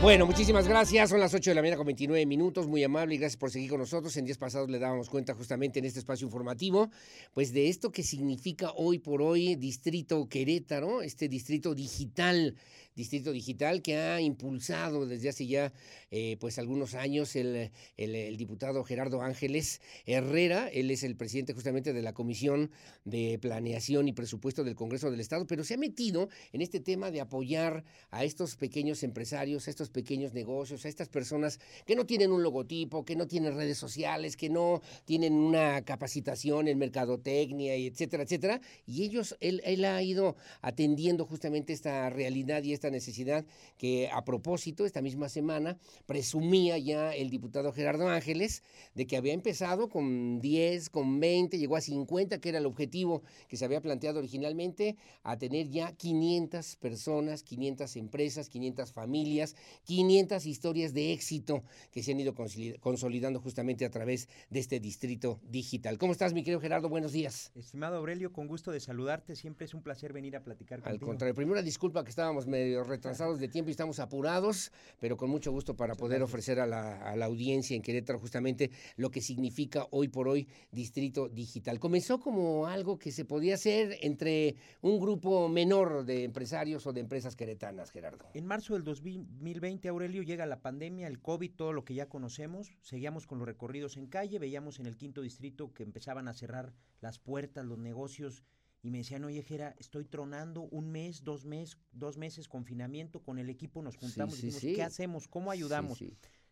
Bueno, 0.03 0.25
muchísimas 0.25 0.67
gracias. 0.67 1.11
Son 1.11 1.21
las 1.21 1.35
8 1.35 1.51
de 1.51 1.55
la 1.55 1.61
mañana 1.61 1.77
con 1.77 1.85
29 1.85 2.25
minutos. 2.25 2.67
Muy 2.67 2.83
amable 2.83 3.17
y 3.17 3.19
gracias 3.19 3.37
por 3.37 3.51
seguir 3.51 3.69
con 3.69 3.81
nosotros. 3.81 4.17
En 4.17 4.25
días 4.25 4.39
pasados 4.39 4.71
le 4.71 4.79
dábamos 4.79 5.11
cuenta 5.11 5.35
justamente 5.35 5.79
en 5.79 5.85
este 5.85 5.99
espacio 5.99 6.27
informativo, 6.27 6.89
pues 7.35 7.53
de 7.53 7.69
esto 7.69 7.93
que 7.93 8.03
significa 8.03 8.73
hoy 8.77 8.99
por 8.99 9.21
hoy 9.21 9.57
Distrito 9.57 10.27
Querétaro, 10.27 11.03
este 11.03 11.29
distrito 11.29 11.75
digital 11.75 12.57
Distrito 13.01 13.33
Digital 13.33 13.81
que 13.81 13.97
ha 13.97 14.21
impulsado 14.21 15.07
desde 15.07 15.31
hace 15.31 15.47
ya 15.47 15.73
eh, 16.11 16.37
pues 16.39 16.59
algunos 16.59 16.95
años 16.95 17.35
el, 17.35 17.71
el, 17.97 18.37
diputado 18.37 18.85
Gerardo 18.85 19.23
Ángeles 19.23 19.81
Herrera. 20.05 20.69
Él 20.69 20.91
es 20.91 21.03
el 21.03 21.17
presidente 21.17 21.55
justamente 21.55 21.95
de 21.95 22.03
la 22.03 22.13
Comisión 22.13 22.71
de 23.07 23.39
Planeación 23.41 24.07
y 24.07 24.13
Presupuesto 24.13 24.65
del 24.65 24.75
Congreso 24.75 25.11
del 25.11 25.21
Estado, 25.21 25.47
pero 25.47 25.65
se 25.65 25.75
ha 25.75 25.79
metido 25.79 26.29
en 26.53 26.61
este 26.61 26.79
tema 26.79 27.11
de 27.11 27.23
apoyar 27.23 27.85
a 28.11 28.25
estos 28.25 28.57
pequeños 28.57 29.03
empresarios, 29.03 29.67
a 29.67 29.71
estos 29.71 29.89
pequeños 29.89 30.35
negocios, 30.35 30.85
a 30.85 30.89
estas 30.91 31.09
personas 31.09 31.59
que 31.87 31.97
no 31.97 32.05
tienen 32.05 32.33
un 32.33 32.43
logotipo, 32.43 33.07
que 33.07 33.17
no 33.17 33.27
tienen 33.27 33.57
redes 33.57 33.79
sociales, 33.79 34.37
que 34.37 34.51
no 34.51 34.83
tienen 35.07 35.33
una 35.33 35.83
capacitación 35.87 36.69
en 36.69 36.77
mercadotecnia, 36.77 37.79
y 37.79 37.87
etcétera, 37.87 38.25
etcétera. 38.25 38.61
Y 38.85 39.05
ellos, 39.05 39.39
él, 39.41 39.63
él 39.65 39.87
ha 39.87 40.03
ido 40.03 40.37
atendiendo 40.61 41.25
justamente 41.25 41.73
esta 41.73 42.11
realidad 42.11 42.63
y 42.63 42.75
esta 42.75 42.90
necesidad 42.91 43.45
que 43.79 44.09
a 44.13 44.25
propósito, 44.25 44.85
esta 44.85 45.03
misma 45.03 45.29
semana, 45.29 45.79
presumía 46.07 46.79
ya 46.79 47.15
el 47.15 47.31
diputado 47.31 47.73
Gerardo 47.73 48.09
Ángeles 48.09 48.63
de 48.95 49.07
que 49.07 49.17
había 49.17 49.33
empezado 49.33 49.89
con 49.89 50.41
10, 50.41 50.91
con 50.91 51.21
20, 51.21 51.59
llegó 51.59 51.77
a 51.77 51.81
50, 51.81 52.41
que 52.41 52.49
era 52.49 52.59
el 52.59 52.67
objetivo 52.67 53.23
que 53.49 53.57
se 53.57 53.65
había 53.65 53.81
planteado 53.81 54.19
originalmente, 54.19 54.97
a 55.23 55.39
tener 55.39 55.69
ya 55.69 55.93
500 55.93 56.77
personas, 56.77 57.43
500 57.43 57.97
empresas, 57.97 58.49
500 58.49 58.93
familias, 58.93 59.57
500 59.85 60.47
historias 60.47 60.95
de 60.95 61.13
éxito 61.13 61.63
que 61.91 62.03
se 62.03 62.13
han 62.13 62.21
ido 62.21 62.35
consolidando 62.81 63.41
justamente 63.41 63.85
a 63.85 63.91
través 63.91 64.29
de 64.51 64.61
este 64.61 64.81
distrito 64.81 65.41
digital. 65.49 65.99
¿Cómo 65.99 66.13
estás, 66.13 66.33
mi 66.33 66.43
querido 66.43 66.61
Gerardo? 66.61 66.89
Buenos 66.89 67.13
días. 67.13 67.53
Estimado 67.55 67.97
Aurelio, 67.97 68.33
con 68.33 68.47
gusto 68.47 68.71
de 68.71 68.81
saludarte. 68.81 69.37
Siempre 69.37 69.65
es 69.65 69.75
un 69.75 69.83
placer 69.83 70.13
venir 70.13 70.37
a 70.37 70.43
platicar 70.43 70.81
contigo. 70.81 71.05
Al 71.05 71.09
contrario, 71.09 71.35
primera 71.35 71.63
disculpa 71.63 72.05
que 72.05 72.11
estábamos 72.11 72.47
medio 72.47 72.70
retrasados 72.87 73.39
de 73.39 73.49
tiempo 73.49 73.71
y 73.71 73.73
estamos 73.73 73.99
apurados, 73.99 74.73
pero 74.99 75.17
con 75.17 75.31
mucho 75.31 75.53
gusto 75.53 75.77
para 75.77 75.95
poder 75.95 76.23
ofrecer 76.23 76.61
a 76.61 76.67
la, 76.67 77.25
audiencia 77.25 77.77
en 77.77 77.83
Querétaro 77.83 78.19
justamente 78.19 78.71
lo 78.97 79.11
que 79.11 79.21
significa 79.21 79.87
hoy 79.91 80.09
por 80.09 80.29
hoy 80.29 80.49
Distrito 80.71 81.29
Digital. 81.29 81.79
Comenzó 81.79 82.21
como 82.21 82.67
algo 82.67 82.99
que 82.99 83.13
se 83.13 83.25
podía 83.25 83.55
hacer 83.55 83.99
entre 84.03 84.57
un 84.81 84.99
grupo 84.99 85.49
menor 85.49 86.05
de 86.05 86.25
empresarios 86.25 86.87
o 86.87 86.93
de 86.93 87.01
empresas 87.01 87.37
queretanas, 87.37 87.91
Gerardo. 87.91 88.27
En 88.35 88.47
marzo 88.47 88.75
del 88.75 88.85
2020, 88.85 89.89
Aurelio, 89.89 90.23
llega 90.23 90.47
la 90.47 90.61
pandemia, 90.61 91.07
el 91.07 91.21
COVID, 91.21 91.53
todo 91.55 91.73
lo 91.73 91.85
que 91.85 91.95
ya 91.95 92.09
conocemos. 92.09 92.71
Seguíamos 92.81 93.27
con 93.27 93.39
los 93.39 93.47
recorridos 93.47 93.97
en 93.97 94.07
calle, 94.07 94.39
veíamos 94.39 94.81
en 94.81 94.87
el 94.87 94.97
quinto 94.97 95.23
distrito 95.23 95.73
que 95.73 95.83
empezaban 95.83 96.29
a 96.29 96.35
cerrar 96.35 96.73
las 97.01 97.19
puertas, 97.19 97.65
los 97.65 97.79
negocios 97.79 98.45
y 98.83 98.91
me 98.91 98.99
decían, 98.99 99.25
oye, 99.25 99.43
Jera, 99.43 99.75
estoy 99.79 100.05
tronando 100.05 100.63
un 100.63 100.91
mes, 100.91 101.23
dos 101.23 101.45
meses, 101.45 101.79
dos 101.93 102.17
meses 102.17 102.49
confinamiento, 102.49 103.23
con 103.23 103.39
el 103.39 103.51
equipo 103.51 103.83
nos 103.83 103.97
juntamos 103.97 104.43
y 104.43 104.47
dijimos, 104.47 104.77
¿qué 104.77 104.83
hacemos? 104.83 105.29
¿Cómo 105.29 105.51
ayudamos? 105.51 106.03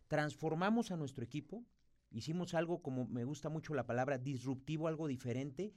Transformamos 0.09 0.91
a 0.91 0.97
nuestro 0.97 1.25
equipo, 1.25 1.65
hicimos 2.11 2.55
algo 2.55 2.83
como 2.83 3.07
me 3.07 3.25
gusta 3.25 3.49
mucho 3.49 3.75
la 3.75 3.87
palabra 3.87 4.19
disruptivo, 4.19 4.89
algo 4.89 5.09
diferente, 5.09 5.73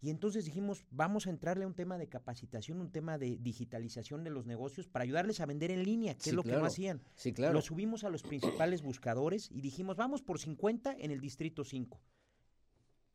y 0.00 0.10
entonces 0.10 0.44
dijimos, 0.44 0.84
vamos 0.90 1.26
a 1.26 1.30
entrarle 1.30 1.64
a 1.64 1.66
un 1.66 1.74
tema 1.74 1.96
de 1.96 2.08
capacitación, 2.08 2.80
un 2.80 2.92
tema 2.92 3.16
de 3.16 3.38
digitalización 3.40 4.24
de 4.24 4.30
los 4.30 4.46
negocios 4.46 4.86
para 4.86 5.04
ayudarles 5.04 5.40
a 5.40 5.46
vender 5.46 5.70
en 5.70 5.82
línea, 5.82 6.14
que 6.14 6.30
es 6.30 6.36
lo 6.36 6.42
que 6.42 6.52
no 6.52 6.66
hacían. 6.66 7.02
Sí, 7.14 7.32
claro. 7.32 7.54
Lo 7.54 7.62
subimos 7.62 8.04
a 8.04 8.10
los 8.10 8.22
principales 8.22 8.82
buscadores 8.82 9.50
y 9.50 9.62
dijimos, 9.62 9.96
vamos 9.96 10.22
por 10.22 10.38
50 10.38 10.94
en 10.98 11.10
el 11.10 11.20
distrito 11.20 11.64
5. 11.64 11.98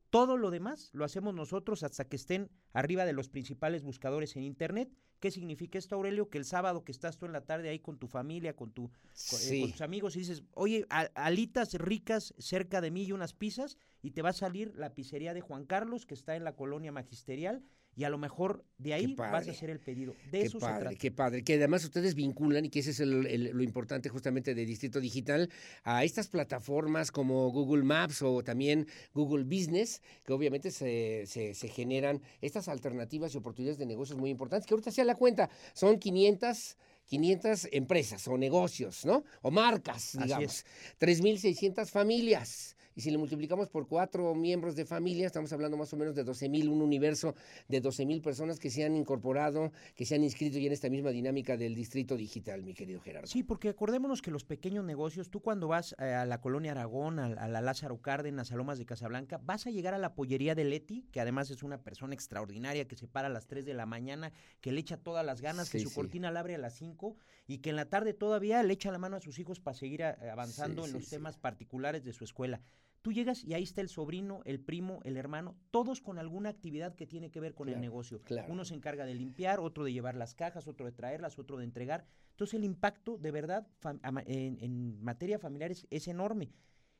todo 0.09 0.37
lo 0.37 0.49
demás 0.49 0.89
lo 0.93 1.05
hacemos 1.05 1.33
nosotros 1.33 1.83
hasta 1.83 2.05
que 2.05 2.15
estén 2.15 2.49
arriba 2.73 3.05
de 3.05 3.13
los 3.13 3.29
principales 3.29 3.83
buscadores 3.83 4.35
en 4.35 4.43
Internet. 4.43 4.91
¿Qué 5.19 5.31
significa 5.31 5.77
esto, 5.77 5.95
Aurelio? 5.95 6.29
Que 6.29 6.37
el 6.37 6.45
sábado 6.45 6.83
que 6.83 6.91
estás 6.91 7.17
tú 7.17 7.25
en 7.25 7.33
la 7.33 7.45
tarde 7.45 7.69
ahí 7.69 7.79
con 7.79 7.97
tu 7.99 8.07
familia, 8.07 8.55
con, 8.55 8.71
tu, 8.71 8.89
eh, 9.49 9.71
tus 9.71 9.81
amigos 9.81 10.15
y 10.15 10.19
dices, 10.19 10.43
oye, 10.53 10.85
alitas 11.15 11.73
ricas 11.73 12.33
cerca 12.37 12.81
de 12.81 12.91
mí 12.91 13.03
y 13.03 13.11
unas 13.11 13.33
pizzas, 13.33 13.77
y 14.01 14.11
te 14.11 14.21
va 14.21 14.29
a 14.29 14.33
salir 14.33 14.73
la 14.75 14.95
pizzería 14.95 15.33
de 15.33 15.41
Juan 15.41 15.65
Carlos, 15.65 16.05
que 16.05 16.13
está 16.13 16.35
en 16.35 16.43
la 16.43 16.55
colonia 16.55 16.91
magisterial, 16.91 17.63
y 17.99 18.05
a 18.05 18.09
lo 18.09 18.17
mejor 18.17 18.63
de 18.77 18.93
ahí 18.93 19.13
vas 19.13 19.45
a 19.45 19.51
hacer 19.51 19.69
el 19.69 19.81
pedido. 19.81 20.13
De 20.31 20.39
qué 20.39 20.45
eso 20.45 20.57
padre, 20.57 20.73
se 20.73 20.79
trata. 20.79 20.95
Qué 20.95 21.11
padre, 21.11 21.43
que 21.43 21.55
además 21.55 21.83
ustedes 21.83 22.15
vinculan, 22.15 22.63
y 22.63 22.69
que 22.69 22.79
ese 22.79 22.91
es 22.91 22.99
lo 23.01 23.61
importante 23.61 24.07
justamente 24.07 24.55
de 24.55 24.65
Distrito 24.65 25.01
Digital, 25.01 25.49
a 25.83 26.05
estas 26.05 26.29
plataformas 26.29 27.11
como 27.11 27.51
Google 27.51 27.83
Maps 27.83 28.21
o 28.21 28.41
también 28.41 28.87
Google 29.13 29.43
Business, 29.43 30.01
que 30.23 30.31
obviamente 30.31 30.71
se, 30.71 31.25
se, 31.25 31.67
generan 31.67 32.21
estas 32.39 32.69
alternativas 32.69 33.35
y 33.35 33.37
oportunidades 33.37 33.77
de 33.77 33.85
negocios 33.85 34.17
muy 34.17 34.29
importantes, 34.29 34.65
que 34.65 34.75
ahorita 34.75 34.91
sea 34.91 35.03
la 35.03 35.15
cuenta, 35.15 35.49
son 35.73 35.99
500... 35.99 36.77
500 37.09 37.69
empresas 37.71 38.27
o 38.27 38.37
negocios, 38.37 39.03
¿no? 39.03 39.23
O 39.41 39.49
marcas, 39.49 40.15
digamos. 40.21 40.63
3.600 40.99 41.87
familias. 41.87 42.75
Y 42.99 43.01
si 43.01 43.11
le 43.11 43.17
multiplicamos 43.17 43.69
por 43.69 43.87
cuatro 43.87 44.35
miembros 44.35 44.75
de 44.75 44.83
familia, 44.83 45.25
estamos 45.25 45.53
hablando 45.53 45.77
más 45.77 45.93
o 45.93 45.95
menos 45.95 46.15
de 46.15 46.25
12 46.25 46.49
mil, 46.49 46.67
un 46.67 46.81
universo 46.81 47.33
de 47.69 47.79
12 47.79 48.05
mil 48.05 48.21
personas 48.21 48.59
que 48.59 48.69
se 48.69 48.83
han 48.83 48.93
incorporado, 48.97 49.71
que 49.95 50.05
se 50.05 50.15
han 50.15 50.23
inscrito 50.25 50.57
ya 50.57 50.67
en 50.67 50.73
esta 50.73 50.89
misma 50.89 51.11
dinámica 51.11 51.55
del 51.55 51.75
distrito 51.75 52.17
digital, 52.17 52.61
mi 52.61 52.73
querido 52.73 52.99
Gerardo. 52.99 53.27
Sí, 53.27 53.41
porque 53.41 53.69
acordémonos 53.69 54.21
que 54.21 54.31
los 54.31 54.43
pequeños 54.43 54.83
negocios, 54.83 55.29
tú 55.29 55.39
cuando 55.39 55.69
vas 55.69 55.95
eh, 55.97 56.13
a 56.13 56.25
la 56.25 56.41
colonia 56.41 56.71
Aragón, 56.71 57.19
a, 57.19 57.47
la 57.47 57.61
Lázaro 57.61 58.01
Cárdenas, 58.01 58.51
a 58.51 58.57
Lomas 58.57 58.77
de 58.79 58.85
Casablanca, 58.85 59.39
vas 59.45 59.65
a 59.65 59.69
llegar 59.69 59.93
a 59.93 59.97
la 59.97 60.13
pollería 60.13 60.53
de 60.53 60.65
Leti, 60.65 61.07
que 61.13 61.21
además 61.21 61.49
es 61.51 61.63
una 61.63 61.81
persona 61.81 62.13
extraordinaria 62.13 62.85
que 62.85 62.97
se 62.97 63.07
para 63.07 63.29
a 63.29 63.31
las 63.31 63.47
3 63.47 63.63
de 63.63 63.75
la 63.75 63.85
mañana, 63.85 64.33
que 64.59 64.73
le 64.73 64.81
echa 64.81 64.97
todas 64.97 65.25
las 65.25 65.39
ganas, 65.39 65.69
que 65.69 65.79
su 65.79 65.93
cortina 65.93 66.31
la 66.31 66.41
abre 66.41 66.55
a 66.55 66.57
las 66.57 66.73
5 66.73 67.15
y 67.47 67.59
que 67.59 67.69
en 67.69 67.77
la 67.77 67.85
tarde 67.85 68.13
todavía 68.13 68.61
le 68.61 68.73
echa 68.73 68.91
la 68.91 68.97
mano 68.97 69.15
a 69.15 69.21
sus 69.21 69.39
hijos 69.39 69.61
para 69.61 69.77
seguir 69.77 70.03
avanzando 70.03 70.85
en 70.85 70.91
los 70.91 71.07
temas 71.07 71.37
particulares 71.37 72.03
de 72.03 72.11
su 72.11 72.25
escuela. 72.25 72.59
Tú 73.01 73.13
llegas 73.13 73.43
y 73.43 73.53
ahí 73.53 73.63
está 73.63 73.81
el 73.81 73.89
sobrino, 73.89 74.41
el 74.45 74.59
primo, 74.59 74.99
el 75.03 75.15
hermano, 75.15 75.55
todos 75.71 76.01
con 76.01 76.19
alguna 76.19 76.49
actividad 76.49 76.95
que 76.95 77.07
tiene 77.07 77.31
que 77.31 77.39
ver 77.39 77.55
con 77.55 77.69
el 77.69 77.79
negocio. 77.79 78.21
Uno 78.49 78.65
se 78.65 78.75
encarga 78.75 79.05
de 79.05 79.13
limpiar, 79.15 79.59
otro 79.59 79.85
de 79.85 79.93
llevar 79.93 80.15
las 80.15 80.35
cajas, 80.35 80.67
otro 80.67 80.85
de 80.85 80.91
traerlas, 80.91 81.39
otro 81.39 81.57
de 81.57 81.63
entregar. 81.63 82.05
Entonces 82.31 82.55
el 82.55 82.65
impacto 82.65 83.17
de 83.17 83.31
verdad 83.31 83.67
en, 84.25 84.57
en 84.59 85.01
materia 85.01 85.39
familiar 85.39 85.71
es, 85.71 85.87
es 85.89 86.07
enorme. 86.07 86.51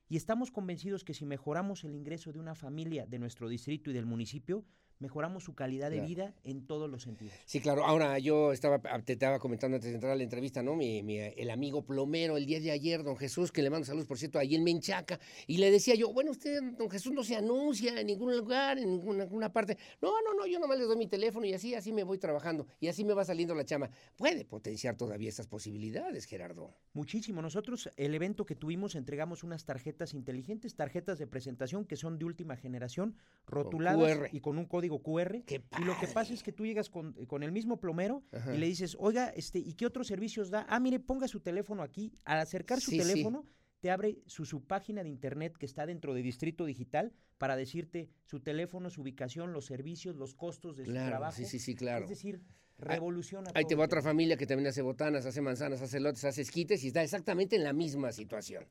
Y 0.07 0.17
estamos 0.17 0.51
convencidos 0.51 1.03
que 1.03 1.13
si 1.13 1.25
mejoramos 1.25 1.83
el 1.83 1.93
ingreso 1.93 2.31
de 2.31 2.39
una 2.39 2.55
familia 2.55 3.05
de 3.05 3.19
nuestro 3.19 3.47
distrito 3.47 3.91
y 3.91 3.93
del 3.93 4.05
municipio, 4.05 4.65
mejoramos 4.99 5.45
su 5.45 5.55
calidad 5.55 5.89
de 5.89 6.01
vida 6.01 6.33
en 6.43 6.67
todos 6.67 6.89
los 6.89 7.03
sentidos. 7.03 7.33
Sí, 7.45 7.61
claro. 7.61 7.85
Ahora 7.85 8.19
yo 8.19 8.51
estaba, 8.51 8.79
te 9.01 9.13
estaba 9.13 9.39
comentando 9.39 9.75
antes 9.75 9.89
de 9.89 9.95
entrar 9.95 10.11
a 10.11 10.15
la 10.15 10.23
entrevista, 10.23 10.61
¿no? 10.61 10.75
Mi, 10.75 10.99
el 11.17 11.49
amigo 11.49 11.83
plomero 11.83 12.35
el 12.35 12.45
día 12.45 12.59
de 12.59 12.71
ayer, 12.71 13.03
don 13.03 13.15
Jesús, 13.15 13.51
que 13.51 13.61
le 13.61 13.69
mando 13.69 13.85
saludos, 13.85 14.07
por 14.07 14.17
cierto, 14.17 14.39
ahí 14.39 14.55
en 14.55 14.63
Menchaca, 14.63 15.19
y 15.47 15.57
le 15.57 15.71
decía 15.71 15.95
yo, 15.95 16.11
bueno, 16.11 16.31
usted, 16.31 16.61
don 16.77 16.89
Jesús, 16.89 17.13
no 17.13 17.23
se 17.23 17.35
anuncia 17.35 17.99
en 17.99 18.07
ningún 18.07 18.37
lugar, 18.37 18.77
en 18.77 18.89
ninguna, 18.89 19.23
ninguna 19.23 19.51
parte. 19.51 19.77
No, 20.01 20.11
no, 20.21 20.33
no, 20.33 20.45
yo 20.45 20.59
nomás 20.59 20.77
le 20.77 20.83
doy 20.83 20.97
mi 20.97 21.07
teléfono 21.07 21.45
y 21.45 21.53
así, 21.53 21.73
así 21.73 21.93
me 21.93 22.03
voy 22.03 22.17
trabajando, 22.17 22.67
y 22.79 22.87
así 22.87 23.05
me 23.05 23.13
va 23.13 23.23
saliendo 23.23 23.55
la 23.55 23.63
chama. 23.63 23.89
Puede 24.17 24.43
potenciar 24.43 24.97
todavía 24.97 25.29
estas 25.29 25.47
posibilidades, 25.47 26.25
Gerardo. 26.25 26.75
Muchísimo. 26.93 27.41
Nosotros, 27.41 27.89
el 27.95 28.13
evento 28.15 28.45
que 28.45 28.55
tuvimos, 28.55 28.95
entregamos 28.95 29.43
unas 29.43 29.63
tarjetas 29.63 30.13
inteligentes, 30.13 30.75
tarjetas 30.75 31.17
de 31.19 31.27
presentación 31.27 31.85
que 31.85 31.95
son 31.95 32.19
de 32.19 32.25
última 32.25 32.57
generación, 32.57 33.15
rotuladas 33.47 34.33
y 34.33 34.41
con 34.41 34.57
un 34.57 34.65
código 34.65 34.88
QR. 34.97 35.43
y 35.47 35.83
lo 35.85 35.97
que 35.99 36.07
pasa 36.07 36.33
es 36.33 36.41
que 36.41 36.51
tú 36.51 36.65
llegas 36.65 36.89
con, 36.89 37.15
el 37.43 37.51
mismo 37.51 37.79
plomero 37.79 38.23
y 38.51 38.57
le 38.57 38.65
dices, 38.65 38.97
oiga, 38.99 39.29
este, 39.35 39.59
¿y 39.59 39.73
qué 39.73 39.85
otros 39.85 40.07
servicios 40.07 40.49
da? 40.49 40.65
Ah, 40.67 40.79
mire, 40.79 40.99
ponga 40.99 41.27
su 41.27 41.39
teléfono 41.39 41.83
aquí. 41.83 42.11
Al 42.25 42.39
acercar 42.39 42.81
su 42.81 42.91
teléfono, 42.91 43.45
te 43.79 43.91
abre 43.91 44.19
su, 44.25 44.45
su, 44.45 44.65
página 44.65 45.03
de 45.03 45.09
internet 45.09 45.55
que 45.57 45.65
está 45.65 45.85
dentro 45.85 46.13
de 46.13 46.21
Distrito 46.21 46.65
Digital 46.65 47.13
para 47.37 47.55
decirte 47.55 48.09
su 48.25 48.41
teléfono, 48.41 48.89
su 48.89 49.01
ubicación, 49.01 49.53
los 49.53 49.65
servicios, 49.65 50.15
los 50.15 50.33
costos 50.33 50.75
de 50.75 50.85
su 50.85 50.91
trabajo. 50.91 51.37
Sí, 51.37 51.45
sí, 51.45 51.59
sí, 51.59 51.75
claro. 51.75 52.03
Es 52.03 52.09
decir, 52.09 52.41
revoluciona. 52.77 53.51
Ahí 53.53 53.65
te 53.65 53.75
va 53.75 53.85
otra 53.85 54.01
familia 54.01 54.35
que 54.35 54.47
también 54.47 54.67
hace 54.67 54.81
botanas, 54.81 55.25
hace 55.25 55.41
manzanas, 55.41 55.81
hace 55.81 55.99
lotes, 55.99 56.25
hace 56.25 56.41
esquites 56.41 56.83
y 56.83 56.87
está 56.87 57.03
exactamente 57.03 57.55
en 57.55 57.63
la 57.63 57.73
misma 57.73 58.11
situación 58.11 58.65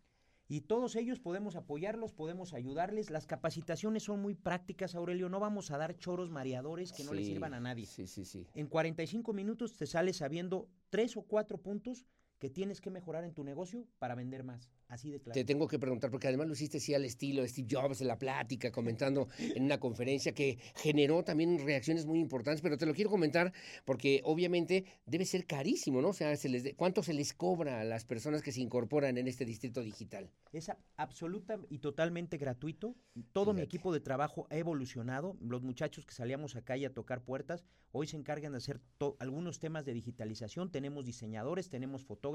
y 0.48 0.62
todos 0.62 0.96
ellos 0.96 1.20
podemos 1.20 1.56
apoyarlos, 1.56 2.12
podemos 2.12 2.54
ayudarles. 2.54 3.10
Las 3.10 3.26
capacitaciones 3.26 4.04
son 4.04 4.20
muy 4.20 4.34
prácticas, 4.34 4.94
Aurelio. 4.94 5.28
No 5.28 5.40
vamos 5.40 5.70
a 5.70 5.76
dar 5.76 5.98
choros 5.98 6.30
mareadores 6.30 6.92
que 6.92 7.04
no 7.04 7.12
le 7.12 7.22
sirvan 7.22 7.52
a 7.52 7.60
nadie. 7.60 7.84
Sí, 7.84 8.06
sí, 8.06 8.24
sí. 8.24 8.46
En 8.54 8.66
45 8.66 9.34
minutos 9.34 9.74
te 9.74 9.86
sales 9.86 10.16
sabiendo 10.16 10.68
tres 10.88 11.16
o 11.18 11.22
cuatro 11.22 11.58
puntos 11.58 12.06
que 12.38 12.50
tienes 12.50 12.80
que 12.80 12.90
mejorar 12.90 13.24
en 13.24 13.34
tu 13.34 13.42
negocio 13.42 13.86
para 13.98 14.14
vender 14.14 14.44
más. 14.44 14.70
Así 14.86 15.10
de 15.10 15.20
claro. 15.20 15.34
Te 15.34 15.44
tengo 15.44 15.66
que 15.68 15.78
preguntar, 15.78 16.10
porque 16.10 16.28
además 16.28 16.46
lo 16.46 16.54
hiciste 16.54 16.80
sí 16.80 16.94
al 16.94 17.04
estilo 17.04 17.42
de 17.42 17.48
Steve 17.48 17.68
Jobs 17.70 18.00
en 18.00 18.08
la 18.08 18.18
plática, 18.18 18.70
comentando 18.70 19.28
en 19.38 19.64
una 19.64 19.78
conferencia 19.78 20.32
que 20.32 20.58
generó 20.76 21.24
también 21.24 21.58
reacciones 21.58 22.06
muy 22.06 22.20
importantes, 22.20 22.62
pero 22.62 22.78
te 22.78 22.86
lo 22.86 22.94
quiero 22.94 23.10
comentar 23.10 23.52
porque 23.84 24.22
obviamente 24.24 24.84
debe 25.04 25.24
ser 25.24 25.46
carísimo, 25.46 26.00
¿no? 26.00 26.08
O 26.10 26.12
sea, 26.12 26.34
se 26.36 26.48
les 26.48 26.74
¿cuánto 26.74 27.02
se 27.02 27.12
les 27.12 27.34
cobra 27.34 27.80
a 27.80 27.84
las 27.84 28.04
personas 28.04 28.42
que 28.42 28.52
se 28.52 28.60
incorporan 28.60 29.18
en 29.18 29.26
este 29.26 29.44
distrito 29.44 29.82
digital? 29.82 30.30
Es 30.52 30.70
absoluta 30.96 31.58
y 31.68 31.78
totalmente 31.78 32.38
gratuito. 32.38 32.94
Todo 33.32 33.52
mi 33.52 33.62
equipo 33.62 33.92
de 33.92 34.00
trabajo 34.00 34.46
ha 34.50 34.56
evolucionado. 34.56 35.36
Los 35.40 35.62
muchachos 35.62 36.06
que 36.06 36.14
salíamos 36.14 36.56
a 36.56 36.62
calle 36.62 36.86
a 36.86 36.94
tocar 36.94 37.22
puertas, 37.22 37.64
hoy 37.92 38.06
se 38.06 38.16
encargan 38.16 38.52
de 38.52 38.58
hacer 38.58 38.80
algunos 39.18 39.58
temas 39.58 39.84
de 39.84 39.92
digitalización. 39.92 40.70
Tenemos 40.70 41.04
diseñadores, 41.04 41.68
tenemos 41.68 42.04
fotógrafos. 42.04 42.27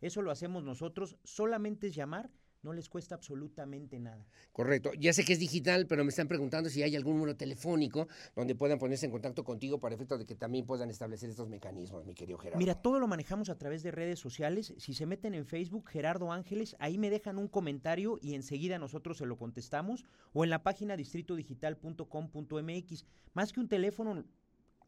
Eso 0.00 0.22
lo 0.22 0.30
hacemos 0.30 0.62
nosotros 0.62 1.18
solamente 1.24 1.88
es 1.88 1.94
llamar, 1.94 2.30
no 2.62 2.72
les 2.72 2.88
cuesta 2.88 3.14
absolutamente 3.14 4.00
nada. 4.00 4.26
Correcto. 4.52 4.92
Ya 4.98 5.12
sé 5.12 5.24
que 5.24 5.34
es 5.34 5.38
digital, 5.38 5.86
pero 5.86 6.02
me 6.02 6.08
están 6.10 6.26
preguntando 6.26 6.68
si 6.68 6.82
hay 6.82 6.96
algún 6.96 7.14
número 7.14 7.36
telefónico 7.36 8.08
donde 8.34 8.56
puedan 8.56 8.80
ponerse 8.80 9.06
en 9.06 9.12
contacto 9.12 9.44
contigo 9.44 9.78
para 9.78 9.94
efecto 9.94 10.18
de 10.18 10.26
que 10.26 10.34
también 10.34 10.66
puedan 10.66 10.90
establecer 10.90 11.30
estos 11.30 11.48
mecanismos, 11.48 12.04
mi 12.04 12.14
querido 12.14 12.38
Gerardo. 12.38 12.58
Mira, 12.58 12.74
todo 12.74 12.98
lo 12.98 13.06
manejamos 13.06 13.50
a 13.50 13.56
través 13.56 13.84
de 13.84 13.92
redes 13.92 14.18
sociales. 14.18 14.74
Si 14.78 14.94
se 14.94 15.06
meten 15.06 15.34
en 15.34 15.46
Facebook, 15.46 15.88
Gerardo 15.88 16.32
Ángeles, 16.32 16.74
ahí 16.80 16.98
me 16.98 17.08
dejan 17.08 17.38
un 17.38 17.46
comentario 17.46 18.18
y 18.20 18.34
enseguida 18.34 18.80
nosotros 18.80 19.18
se 19.18 19.26
lo 19.26 19.36
contestamos. 19.36 20.04
O 20.32 20.42
en 20.42 20.50
la 20.50 20.64
página 20.64 20.96
distritodigital.com.mx. 20.96 23.04
Más 23.32 23.52
que 23.52 23.60
un 23.60 23.68
teléfono, 23.68 24.24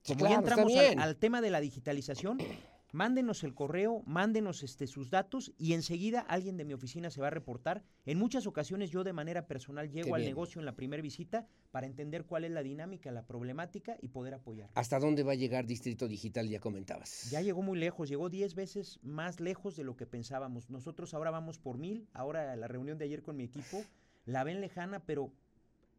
como 0.05 0.29
ya 0.29 0.35
entramos 0.35 0.73
al 0.75 1.17
tema 1.17 1.41
de 1.41 1.51
la 1.51 1.61
digitalización, 1.61 2.39
mándenos 2.93 3.45
el 3.45 3.55
correo, 3.55 4.03
mándenos 4.07 4.63
este, 4.63 4.87
sus 4.87 5.11
datos 5.11 5.53
y 5.59 5.75
enseguida 5.75 6.21
alguien 6.21 6.57
de 6.57 6.65
mi 6.65 6.73
oficina 6.75 7.11
se 7.11 7.21
va 7.21 7.29
a 7.29 7.31
reportar. 7.31 7.83
En 8.07 8.19
muchas 8.19 8.47
ocasiones 8.47 8.91
yo 8.91 9.05
de 9.05 9.13
manera 9.13 9.47
personal 9.47 9.91
llego 9.91 10.15
al 10.15 10.25
negocio 10.25 10.61
en 10.61 10.67
la 10.67 10.75
primera 10.75 11.03
visita 11.03 11.47
para 11.71 11.87
entender 11.87 12.25
cuál 12.25 12.45
es 12.45 12.51
la 12.51 12.63
dinámica, 12.63 13.11
la 13.11 13.27
problemática 13.27 13.97
y 14.01 14.09
poder 14.09 14.35
apoyar. 14.35 14.71
¿Hasta 14.75 14.99
dónde 14.99 15.23
va 15.23 15.33
a 15.33 15.37
llegar 15.37 15.67
Distrito 15.67 16.09
Digital? 16.09 16.49
Ya 16.49 16.61
comentabas. 16.61 17.31
Ya 17.31 17.43
llegó 17.43 17.63
muy 17.63 17.79
lejos, 17.79 18.09
llegó 18.09 18.29
10 18.29 18.55
veces 18.55 18.99
más 19.03 19.41
lejos 19.41 19.77
de 19.77 19.85
lo 19.85 19.97
que 19.97 20.07
pensábamos. 20.07 20.71
Nosotros 20.71 21.15
ahora 21.15 21.31
vamos 21.31 21.59
por 21.59 21.79
mil, 21.79 22.09
ahora 22.13 22.57
la 22.57 22.69
reunión 22.69 22.99
de 22.99 23.05
ayer 23.05 23.23
con 23.23 23.37
mi 23.37 23.45
equipo 23.45 23.83
la 24.25 24.45
ven 24.45 24.61
lejana, 24.61 25.01
pero 25.01 25.33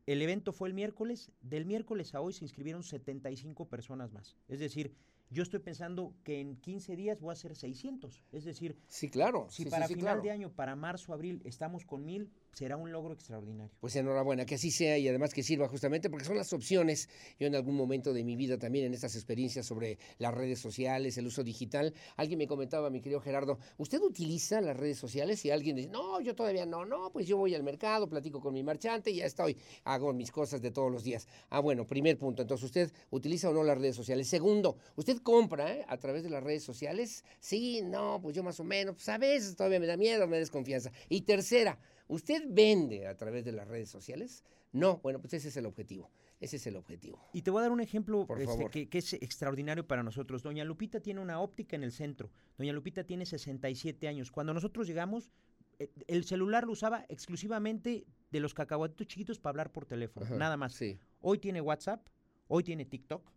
el 0.06 0.22
evento 0.24 0.54
fue 0.54 0.68
el 0.68 0.74
miércoles, 0.74 1.32
del 1.42 1.66
miércoles 1.66 2.16
a 2.16 2.22
hoy 2.22 2.34
se 2.34 2.44
inscribieron 2.44 2.84
75 2.84 3.68
personas 3.68 4.12
más. 4.12 4.36
Es 4.48 4.60
decir, 4.60 4.96
yo 5.30 5.44
estoy 5.44 5.60
pensando 5.60 6.14
que 6.24 6.42
en 6.42 6.56
15 6.56 6.96
días 6.96 7.20
voy 7.22 7.30
a 7.30 7.34
hacer 7.34 7.56
600. 7.56 8.24
Es 8.32 8.46
decir, 8.46 8.78
sí, 8.88 9.10
claro. 9.10 9.48
Si 9.50 9.66
para 9.66 9.88
final 9.88 10.22
de 10.22 10.32
año, 10.32 10.52
para 10.52 10.76
marzo, 10.76 11.14
abril, 11.14 11.42
estamos 11.46 11.86
con 11.86 12.06
mil, 12.06 12.32
será 12.54 12.78
un 12.78 12.92
logro 12.92 13.14
extraordinario. 13.14 13.72
Pues 13.80 13.96
enhorabuena, 13.96 14.46
que 14.46 14.56
así 14.56 14.72
sea 14.72 14.98
y 14.98 15.08
además 15.08 15.34
que 15.34 15.44
sirva 15.44 15.68
justamente 15.68 16.10
porque 16.10 16.26
son 16.26 16.36
las 16.36 16.52
opciones. 16.54 17.10
Yo 17.40 17.48
en 17.48 17.56
algún 17.56 17.76
momento 17.76 18.14
de 18.14 18.24
mi 18.24 18.36
vida 18.36 18.58
también 18.58 18.86
en 18.86 18.94
estas 18.94 19.16
experiencias 19.16 19.66
sobre 19.66 19.98
las 20.18 20.34
redes 20.34 20.60
sociales, 20.60 21.18
el 21.18 21.28
uso 21.28 21.44
digital, 21.44 21.94
alguien 22.18 22.38
me 22.40 22.48
comentaba, 22.48 22.90
mi 22.90 23.02
querido 23.02 23.22
Gerardo, 23.22 23.60
¿usted 23.78 24.00
utiliza 24.02 24.62
las 24.62 24.76
redes 24.76 24.98
sociales? 24.98 25.44
Y 25.46 25.52
alguien 25.52 25.76
dice, 25.76 25.90
no, 25.90 26.20
yo 26.22 26.36
todavía 26.36 26.66
no, 26.66 26.86
no, 26.86 27.12
pues 27.12 27.28
yo 27.28 27.38
voy 27.38 27.56
al 27.56 27.64
mercado, 27.64 28.10
platico 28.10 28.42
con 28.42 28.54
mi 28.54 28.64
marchante 28.64 29.12
y 29.12 29.18
ya 29.18 29.26
estoy, 29.26 29.58
hago 29.84 30.14
mis 30.14 30.32
cosas 30.32 30.62
de 30.62 30.72
todos 30.72 30.92
los 30.92 31.04
días. 31.04 31.28
Ah, 31.50 31.60
bueno, 31.60 31.86
primer 31.86 32.18
punto, 32.18 32.42
entonces 32.42 32.66
usted 32.66 32.92
utiliza 33.10 33.50
o 33.50 33.54
no 33.54 33.64
las 33.64 33.78
redes 33.78 33.96
sociales. 33.96 34.28
Segundo, 34.28 34.78
usted 34.96 35.18
compra 35.20 35.74
¿eh? 35.74 35.86
a 35.88 35.98
través 35.98 36.24
de 36.24 36.30
las 36.30 36.44
redes 36.44 36.64
sociales. 36.64 37.24
Sí, 37.40 37.82
no, 37.84 38.20
pues 38.22 38.36
yo 38.36 38.44
más 38.44 38.60
o 38.60 38.64
menos, 38.64 38.96
pues 38.96 39.10
a 39.10 39.18
veces 39.18 39.56
todavía 39.56 39.80
me 39.80 39.88
da 39.88 39.98
miedo, 39.98 40.28
me 40.28 40.38
da 40.38 40.40
desconfianza. 40.40 40.92
Y 41.08 41.22
tercera, 41.22 41.80
¿usted 42.10 42.44
vende 42.50 43.08
a 43.08 43.16
través 43.16 43.46
de 43.46 43.54
las 43.54 43.68
redes 43.68 43.90
sociales? 43.90 44.44
No, 44.74 44.98
bueno, 44.98 45.20
pues 45.20 45.34
ese 45.34 45.48
es 45.48 45.58
el 45.58 45.66
objetivo. 45.66 46.12
Ese 46.40 46.58
es 46.58 46.68
el 46.68 46.76
objetivo. 46.76 47.20
Y 47.34 47.42
te 47.42 47.52
voy 47.52 47.60
a 47.60 47.64
dar 47.64 47.72
un 47.72 47.82
ejemplo 47.82 48.28
este, 48.38 48.88
que, 48.88 48.98
es 48.98 49.14
extraordinario 49.14 49.88
para 49.88 50.04
nosotros. 50.04 50.44
Doña 50.44 50.64
Lupita 50.64 51.00
tiene 51.00 51.22
una 51.22 51.40
óptica 51.42 51.76
en 51.76 51.84
el 51.84 51.92
centro. 51.92 52.30
Doña 52.58 52.72
Lupita 52.72 53.04
tiene 53.04 53.26
67 53.26 54.08
años. 54.08 54.32
Cuando 54.32 54.54
nosotros 54.54 54.88
llegamos, 54.88 55.32
eh, 55.80 55.90
el 56.08 56.24
celular 56.24 56.66
lo 56.66 56.74
usaba 56.74 57.06
exclusivamente 57.10 58.06
de 58.32 58.40
los 58.40 58.54
cacahuatitos 58.54 59.08
chiquitos 59.08 59.40
para 59.40 59.52
hablar 59.52 59.72
por 59.72 59.86
teléfono, 59.86 60.26
nada 60.38 60.56
más. 60.56 60.80
Hoy 61.22 61.40
tiene 61.40 61.62
WhatsApp, 61.62 62.08
hoy 62.48 62.64
tiene 62.64 62.86
TikTok, 62.86 63.34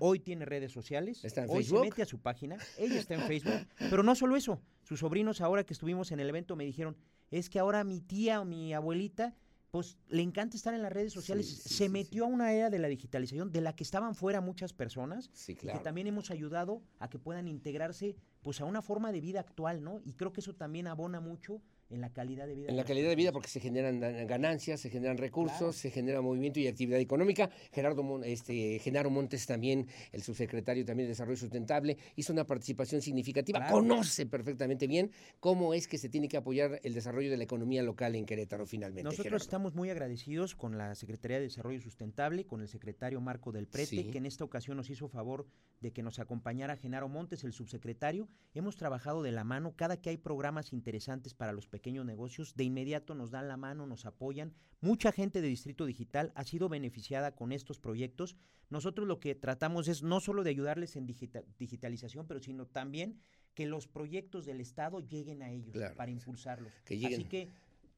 Hoy 0.00 0.20
tiene 0.20 0.44
redes 0.44 0.72
sociales. 0.72 1.24
¿Está 1.24 1.44
en 1.44 1.50
hoy 1.50 1.56
Facebook? 1.56 1.78
se 1.78 1.90
mete 1.90 2.02
a 2.02 2.06
su 2.06 2.18
página. 2.20 2.56
Ella 2.78 2.98
está 2.98 3.14
en 3.14 3.22
Facebook. 3.22 3.66
pero 3.90 4.02
no 4.02 4.14
solo 4.14 4.36
eso. 4.36 4.60
Sus 4.82 5.00
sobrinos, 5.00 5.40
ahora 5.40 5.64
que 5.64 5.74
estuvimos 5.74 6.12
en 6.12 6.20
el 6.20 6.28
evento, 6.28 6.56
me 6.56 6.64
dijeron: 6.64 6.96
es 7.30 7.50
que 7.50 7.58
ahora 7.58 7.84
mi 7.84 8.00
tía 8.00 8.40
o 8.40 8.44
mi 8.44 8.72
abuelita 8.74 9.34
pues 9.70 9.98
le 10.08 10.22
encanta 10.22 10.56
estar 10.56 10.72
en 10.72 10.82
las 10.82 10.92
redes 10.92 11.12
sociales. 11.12 11.46
se 11.46 11.88
metió 11.90 12.24
a 12.24 12.26
una 12.26 12.52
era 12.52 12.70
de 12.70 12.78
la 12.78 12.88
digitalización 12.88 13.52
de 13.52 13.60
la 13.60 13.76
que 13.76 13.84
estaban 13.84 14.14
fuera 14.14 14.40
muchas 14.40 14.72
personas 14.72 15.30
y 15.46 15.54
que 15.54 15.78
también 15.80 16.06
hemos 16.06 16.30
ayudado 16.30 16.82
a 16.98 17.10
que 17.10 17.18
puedan 17.18 17.48
integrarse 17.48 18.16
pues 18.40 18.60
a 18.62 18.64
una 18.64 18.80
forma 18.80 19.12
de 19.12 19.20
vida 19.20 19.40
actual, 19.40 19.84
¿no? 19.84 20.00
Y 20.04 20.14
creo 20.14 20.32
que 20.32 20.40
eso 20.40 20.54
también 20.54 20.86
abona 20.86 21.20
mucho 21.20 21.60
en 21.90 22.00
la 22.00 22.10
calidad 22.10 22.46
de 22.46 22.54
vida. 22.54 22.68
En 22.68 22.76
la 22.76 22.84
calidad 22.84 23.08
de 23.08 23.16
vida 23.16 23.32
porque 23.32 23.48
se 23.48 23.60
generan 23.60 24.00
ganancias, 24.26 24.80
se 24.80 24.90
generan 24.90 25.16
recursos, 25.16 25.76
se 25.76 25.90
genera 25.90 26.20
movimiento 26.20 26.60
y 26.60 26.66
actividad 26.66 27.00
económica. 27.00 27.50
Gerardo 27.72 28.22
este, 28.24 28.78
Genaro 28.80 29.10
Montes 29.10 29.46
también, 29.46 29.86
el 30.12 30.22
subsecretario 30.22 30.84
también 30.84 31.06
de 31.06 31.10
Desarrollo 31.10 31.38
Sustentable, 31.38 31.96
hizo 32.16 32.32
una 32.32 32.44
participación 32.44 33.00
significativa, 33.00 33.66
conoce 33.68 34.26
perfectamente 34.26 34.86
bien 34.86 35.10
cómo 35.40 35.74
es 35.74 35.88
que 35.88 35.98
se 35.98 36.08
tiene 36.08 36.28
que 36.28 36.36
apoyar 36.36 36.80
el 36.82 36.94
desarrollo 36.94 37.30
de 37.30 37.36
la 37.36 37.44
economía 37.44 37.82
local 37.82 38.14
en 38.14 38.26
Querétaro 38.26 38.66
finalmente. 38.66 39.04
Nosotros 39.04 39.42
estamos 39.42 39.74
muy 39.74 39.90
agradecidos 39.90 40.54
con 40.54 40.76
la 40.76 40.94
Secretaría 40.94 41.38
de 41.38 41.44
Desarrollo 41.44 41.80
Sustentable, 41.80 42.44
con 42.44 42.60
el 42.60 42.68
secretario 42.68 43.20
Marco 43.20 43.52
del 43.52 43.66
Prete, 43.66 44.10
que 44.10 44.18
en 44.18 44.26
esta 44.26 44.44
ocasión 44.44 44.76
nos 44.76 44.90
hizo 44.90 45.08
favor 45.08 45.46
de 45.80 45.92
que 45.92 46.02
nos 46.02 46.18
acompañara 46.18 46.76
Genaro 46.76 47.08
Montes, 47.08 47.44
el 47.44 47.52
subsecretario. 47.52 48.28
Hemos 48.52 48.76
trabajado 48.76 49.22
de 49.22 49.32
la 49.32 49.44
mano 49.44 49.74
cada 49.76 50.00
que 50.00 50.10
hay 50.10 50.16
programas 50.16 50.72
interesantes 50.72 51.34
para 51.34 51.52
los 51.52 51.66
pequeños 51.66 51.77
negocios, 52.04 52.54
de 52.54 52.64
inmediato 52.64 53.14
nos 53.14 53.30
dan 53.30 53.48
la 53.48 53.56
mano, 53.56 53.86
nos 53.86 54.06
apoyan. 54.06 54.52
Mucha 54.80 55.12
gente 55.12 55.40
de 55.40 55.48
Distrito 55.48 55.86
Digital 55.86 56.32
ha 56.34 56.44
sido 56.44 56.68
beneficiada 56.68 57.34
con 57.34 57.52
estos 57.52 57.78
proyectos. 57.78 58.36
Nosotros 58.70 59.08
lo 59.08 59.18
que 59.18 59.34
tratamos 59.34 59.88
es 59.88 60.02
no 60.02 60.20
solo 60.20 60.44
de 60.44 60.50
ayudarles 60.50 60.96
en 60.96 61.06
digitalización, 61.06 62.26
pero 62.26 62.40
sino 62.40 62.66
también 62.66 63.18
que 63.54 63.66
los 63.66 63.88
proyectos 63.88 64.46
del 64.46 64.60
Estado 64.60 65.00
lleguen 65.00 65.42
a 65.42 65.50
ellos 65.50 65.76
para 65.96 66.10
impulsarlos. 66.10 66.72
Así 66.84 67.24
que 67.24 67.50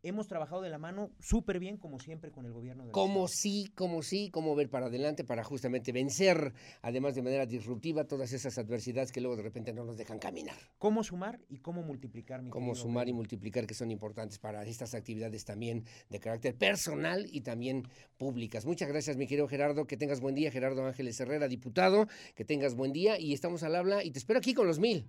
hemos 0.02 0.26
trabajado 0.26 0.62
de 0.62 0.70
la 0.70 0.78
mano 0.78 1.10
súper 1.20 1.58
bien, 1.58 1.76
como 1.76 1.98
siempre, 1.98 2.30
con 2.30 2.46
el 2.46 2.52
gobierno. 2.52 2.86
De 2.86 2.92
como 2.92 3.28
sí, 3.28 3.70
como 3.74 4.02
sí, 4.02 4.30
como 4.30 4.54
ver 4.54 4.70
para 4.70 4.86
adelante 4.86 5.24
para 5.24 5.44
justamente 5.44 5.92
vencer, 5.92 6.52
además 6.82 7.14
de 7.14 7.22
manera 7.22 7.46
disruptiva, 7.46 8.04
todas 8.04 8.32
esas 8.32 8.56
adversidades 8.58 9.12
que 9.12 9.20
luego 9.20 9.36
de 9.36 9.42
repente 9.42 9.72
no 9.72 9.84
nos 9.84 9.96
dejan 9.96 10.18
caminar. 10.18 10.56
Cómo 10.78 11.02
sumar 11.04 11.40
y 11.48 11.58
cómo 11.58 11.82
multiplicar. 11.82 12.42
Mi 12.42 12.50
cómo 12.50 12.74
sumar 12.74 13.08
y 13.08 13.12
multiplicar, 13.12 13.66
que 13.66 13.74
son 13.74 13.90
importantes 13.90 14.38
para 14.38 14.64
estas 14.64 14.94
actividades 14.94 15.44
también 15.44 15.84
de 16.08 16.20
carácter 16.20 16.54
personal 16.54 17.26
y 17.30 17.42
también 17.42 17.88
públicas. 18.16 18.64
Muchas 18.66 18.88
gracias, 18.88 19.16
mi 19.16 19.26
querido 19.26 19.48
Gerardo. 19.48 19.86
Que 19.86 19.96
tengas 19.96 20.20
buen 20.20 20.34
día, 20.34 20.50
Gerardo 20.50 20.84
Ángeles 20.86 21.18
Herrera, 21.20 21.48
diputado. 21.48 22.06
Que 22.34 22.44
tengas 22.44 22.74
buen 22.74 22.92
día 22.92 23.18
y 23.18 23.32
estamos 23.32 23.62
al 23.62 23.76
habla 23.76 24.04
y 24.04 24.10
te 24.10 24.18
espero 24.18 24.38
aquí 24.38 24.54
con 24.54 24.66
los 24.66 24.78
mil. 24.78 25.08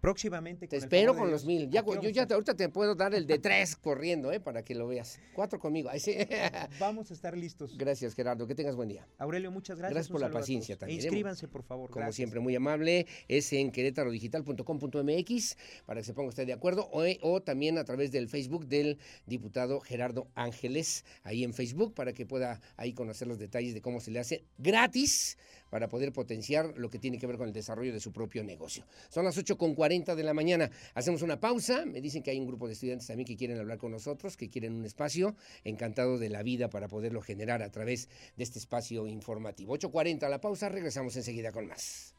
Próximamente. 0.00 0.68
Te 0.68 0.76
espero 0.76 1.16
con 1.16 1.30
los 1.30 1.44
mil. 1.44 1.68
Ya, 1.70 1.84
yo 1.84 2.10
ya 2.10 2.26
ahorita 2.30 2.54
te 2.54 2.68
puedo 2.68 2.94
dar 2.94 3.14
el 3.14 3.26
de 3.26 3.38
tres 3.38 3.76
corriendo, 3.82 4.30
¿eh? 4.32 4.40
Para 4.40 4.62
que 4.62 4.74
lo 4.74 4.86
veas. 4.86 5.18
Cuatro 5.34 5.58
conmigo. 5.58 5.90
Vamos 6.80 7.10
a 7.10 7.14
estar 7.14 7.36
listos. 7.36 7.76
Gracias, 7.76 8.14
Gerardo. 8.14 8.46
Que 8.46 8.54
tengas 8.54 8.76
buen 8.76 8.88
día. 8.88 9.06
Aurelio, 9.18 9.50
muchas 9.50 9.78
gracias. 9.78 9.94
Gracias 9.94 10.12
por 10.12 10.20
la 10.20 10.30
paciencia 10.30 10.76
también. 10.76 11.00
E 11.00 11.02
inscríbanse, 11.04 11.48
por 11.48 11.62
favor. 11.62 11.90
Como 11.90 12.12
siempre, 12.12 12.40
muy 12.40 12.54
amable. 12.54 13.06
Es 13.28 13.52
en 13.52 13.72
querétarodigital.com.mx 13.72 15.56
para 15.86 16.00
que 16.00 16.04
se 16.04 16.14
ponga 16.14 16.28
usted 16.28 16.46
de 16.46 16.52
acuerdo. 16.52 16.88
O, 16.92 17.02
o 17.22 17.42
también 17.42 17.78
a 17.78 17.84
través 17.84 18.12
del 18.12 18.28
Facebook 18.28 18.66
del 18.66 18.98
diputado 19.26 19.80
Gerardo 19.80 20.28
Ángeles. 20.34 21.04
Ahí 21.24 21.42
en 21.44 21.54
Facebook 21.54 21.94
para 21.94 22.12
que 22.12 22.26
pueda 22.26 22.60
ahí 22.76 22.92
conocer 22.92 23.28
los 23.28 23.38
detalles 23.38 23.74
de 23.74 23.80
cómo 23.80 24.00
se 24.00 24.10
le 24.10 24.18
hace 24.18 24.44
gratis 24.58 25.38
para 25.70 25.88
poder 25.88 26.12
potenciar 26.12 26.74
lo 26.76 26.90
que 26.90 26.98
tiene 26.98 27.18
que 27.18 27.26
ver 27.26 27.36
con 27.36 27.48
el 27.48 27.52
desarrollo 27.52 27.92
de 27.92 28.00
su 28.00 28.12
propio 28.12 28.44
negocio. 28.44 28.84
Son 29.08 29.24
las 29.24 29.36
8.40 29.36 30.14
de 30.14 30.22
la 30.22 30.34
mañana. 30.34 30.70
Hacemos 30.94 31.22
una 31.22 31.40
pausa. 31.40 31.84
Me 31.86 32.00
dicen 32.00 32.22
que 32.22 32.30
hay 32.30 32.38
un 32.38 32.46
grupo 32.46 32.66
de 32.66 32.74
estudiantes 32.74 33.06
también 33.06 33.26
que 33.26 33.36
quieren 33.36 33.58
hablar 33.58 33.78
con 33.78 33.92
nosotros, 33.92 34.36
que 34.36 34.48
quieren 34.48 34.74
un 34.74 34.84
espacio. 34.84 35.34
Encantado 35.64 36.18
de 36.18 36.28
la 36.28 36.42
vida 36.42 36.70
para 36.70 36.88
poderlo 36.88 37.20
generar 37.20 37.62
a 37.62 37.70
través 37.70 38.08
de 38.36 38.44
este 38.44 38.58
espacio 38.58 39.06
informativo. 39.06 39.76
8.40 39.76 40.28
la 40.28 40.40
pausa. 40.40 40.68
Regresamos 40.68 41.16
enseguida 41.16 41.52
con 41.52 41.66
más. 41.66 42.14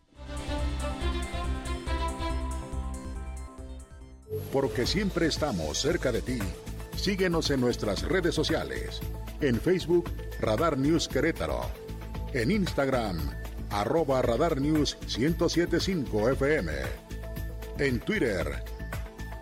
Porque 4.52 4.86
siempre 4.86 5.28
estamos 5.28 5.80
cerca 5.80 6.12
de 6.12 6.22
ti. 6.22 6.40
Síguenos 6.96 7.52
en 7.52 7.62
nuestras 7.62 8.04
redes 8.04 8.34
sociales. 8.34 9.02
En 9.40 9.60
Facebook, 9.60 10.12
Radar 10.40 10.78
News 10.78 11.08
Querétaro 11.08 11.87
en 12.34 12.52
Instagram, 12.52 13.18
arroba 13.70 14.22
Radar 14.22 14.60
News 14.60 14.98
1075 15.18 16.32
FM. 16.32 16.72
En 17.80 18.00
Twitter, 18.00 18.64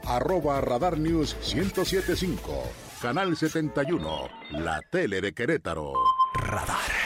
arroba 0.06 0.62
Radar 0.62 0.98
News 0.98 1.36
1075. 1.42 2.64
Canal 3.02 3.36
71, 3.36 4.30
la 4.52 4.82
tele 4.90 5.22
de 5.22 5.34
Querétaro. 5.34 5.94
Radar. 6.34 7.05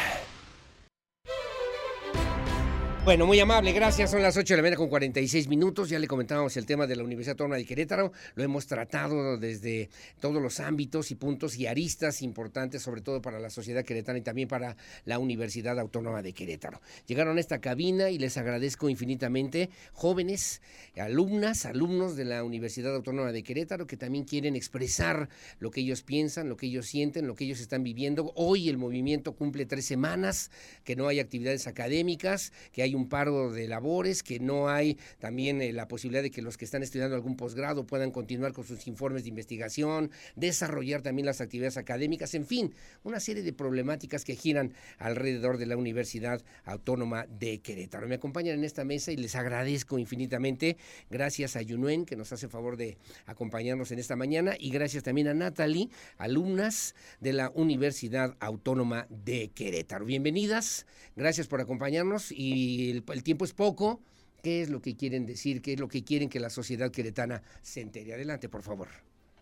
Bueno, 3.06 3.26
muy 3.26 3.40
amable, 3.40 3.72
gracias. 3.72 4.12
Son 4.12 4.22
las 4.22 4.36
8 4.36 4.54
de 4.54 4.58
la 4.58 4.62
mañana 4.62 4.78
con 4.78 4.90
46 4.90 5.48
minutos. 5.48 5.90
Ya 5.90 5.98
le 6.00 6.08
comentábamos 6.08 6.58
el 6.58 6.66
tema 6.66 6.86
de 6.86 6.98
la 6.98 7.04
Universidad 7.04 7.32
Autónoma 7.32 7.56
de 7.56 7.66
Querétaro. 7.66 8.12
Lo 8.36 8.44
hemos 8.44 8.68
tratado 8.68 9.38
desde 9.38 9.90
todos 10.20 10.42
los 10.42 10.60
ámbitos 10.60 11.10
y 11.10 11.16
puntos 11.16 11.58
y 11.58 11.66
aristas 11.66 12.22
importantes, 12.22 12.82
sobre 12.82 13.00
todo 13.00 13.22
para 13.22 13.40
la 13.40 13.50
sociedad 13.50 13.86
queretana 13.86 14.20
y 14.20 14.22
también 14.22 14.50
para 14.50 14.76
la 15.06 15.18
Universidad 15.18 15.80
Autónoma 15.80 16.22
de 16.22 16.34
Querétaro. 16.34 16.82
Llegaron 17.08 17.38
a 17.38 17.40
esta 17.40 17.62
cabina 17.62 18.10
y 18.10 18.20
les 18.20 18.38
agradezco 18.38 18.90
infinitamente 18.90 19.70
jóvenes, 19.94 20.62
alumnas, 20.98 21.66
alumnos 21.66 22.18
de 22.18 22.26
la 22.26 22.44
Universidad 22.44 22.94
Autónoma 22.94 23.32
de 23.32 23.44
Querétaro 23.44 23.88
que 23.88 23.98
también 23.98 24.26
quieren 24.26 24.58
expresar 24.58 25.30
lo 25.60 25.72
que 25.72 25.82
ellos 25.82 26.04
piensan, 26.04 26.50
lo 26.50 26.58
que 26.58 26.66
ellos 26.66 26.86
sienten, 26.86 27.28
lo 27.28 27.36
que 27.36 27.46
ellos 27.46 27.62
están 27.62 27.82
viviendo. 27.82 28.34
Hoy 28.36 28.68
el 28.68 28.78
movimiento 28.78 29.36
cumple 29.36 29.66
tres 29.66 29.86
semanas, 29.86 30.52
que 30.84 30.98
no 30.98 31.08
hay 31.08 31.22
actividades 31.22 31.66
académicas, 31.66 32.52
que 32.74 32.84
hay 32.84 32.90
un 32.94 32.99
un 33.00 33.10
paro 33.10 33.52
de 33.52 33.68
labores, 33.68 34.24
que 34.24 34.40
no 34.40 34.70
hay 34.70 34.98
también 35.20 35.62
eh, 35.62 35.74
la 35.74 35.88
posibilidad 35.88 36.22
de 36.22 36.32
que 36.32 36.42
los 36.42 36.58
que 36.58 36.66
están 36.66 36.84
estudiando 36.84 37.16
algún 37.16 37.36
posgrado 37.36 37.86
puedan 37.86 38.12
continuar 38.12 38.54
con 38.54 38.66
sus 38.66 38.88
informes 38.88 39.24
de 39.24 39.30
investigación, 39.30 40.12
desarrollar 40.36 41.02
también 41.02 41.26
las 41.26 41.42
actividades 41.42 41.78
académicas, 41.78 42.34
en 42.34 42.46
fin, 42.46 42.74
una 43.04 43.20
serie 43.20 43.44
de 43.44 43.54
problemáticas 43.54 44.26
que 44.26 44.36
giran 44.36 44.74
alrededor 44.98 45.58
de 45.58 45.66
la 45.66 45.78
Universidad 45.78 46.44
Autónoma 46.66 47.26
de 47.28 47.60
Querétaro. 47.60 48.08
Me 48.08 48.16
acompañan 48.16 48.56
en 48.56 48.64
esta 48.64 48.84
mesa 48.84 49.12
y 49.12 49.18
les 49.18 49.36
agradezco 49.36 49.98
infinitamente. 49.98 50.78
Gracias 51.10 51.56
a 51.56 51.62
Yunuen, 51.62 52.06
que 52.06 52.16
nos 52.16 52.34
hace 52.34 52.50
favor 52.50 52.78
de 52.78 52.98
acompañarnos 53.26 53.92
en 53.92 54.00
esta 54.00 54.16
mañana, 54.16 54.56
y 54.60 54.72
gracias 54.72 55.04
también 55.04 55.28
a 55.28 55.34
Natalie, 55.34 55.90
alumnas 56.18 56.96
de 57.20 57.34
la 57.34 57.52
Universidad 57.56 58.36
Autónoma 58.40 59.08
de 59.10 59.52
Querétaro. 59.54 60.06
Bienvenidas, 60.06 60.86
gracias 61.16 61.48
por 61.48 61.62
acompañarnos 61.62 62.32
y 62.32 62.79
el, 62.90 63.24
tiempo 63.24 63.46
es 63.46 63.54
poco. 63.54 64.02
¿Qué 64.42 64.62
es 64.62 64.70
lo 64.70 64.82
que 64.82 64.96
quieren 64.96 65.26
decir? 65.26 65.62
¿Qué 65.62 65.74
es 65.74 65.80
lo 65.80 65.90
que 65.90 66.04
quieren 66.04 66.30
que 66.30 66.40
la 66.40 66.50
sociedad 66.50 66.92
queretana 66.92 67.42
se 67.62 67.82
entere? 67.82 68.14
Adelante, 68.14 68.48
por 68.48 68.64
favor. 68.64 68.88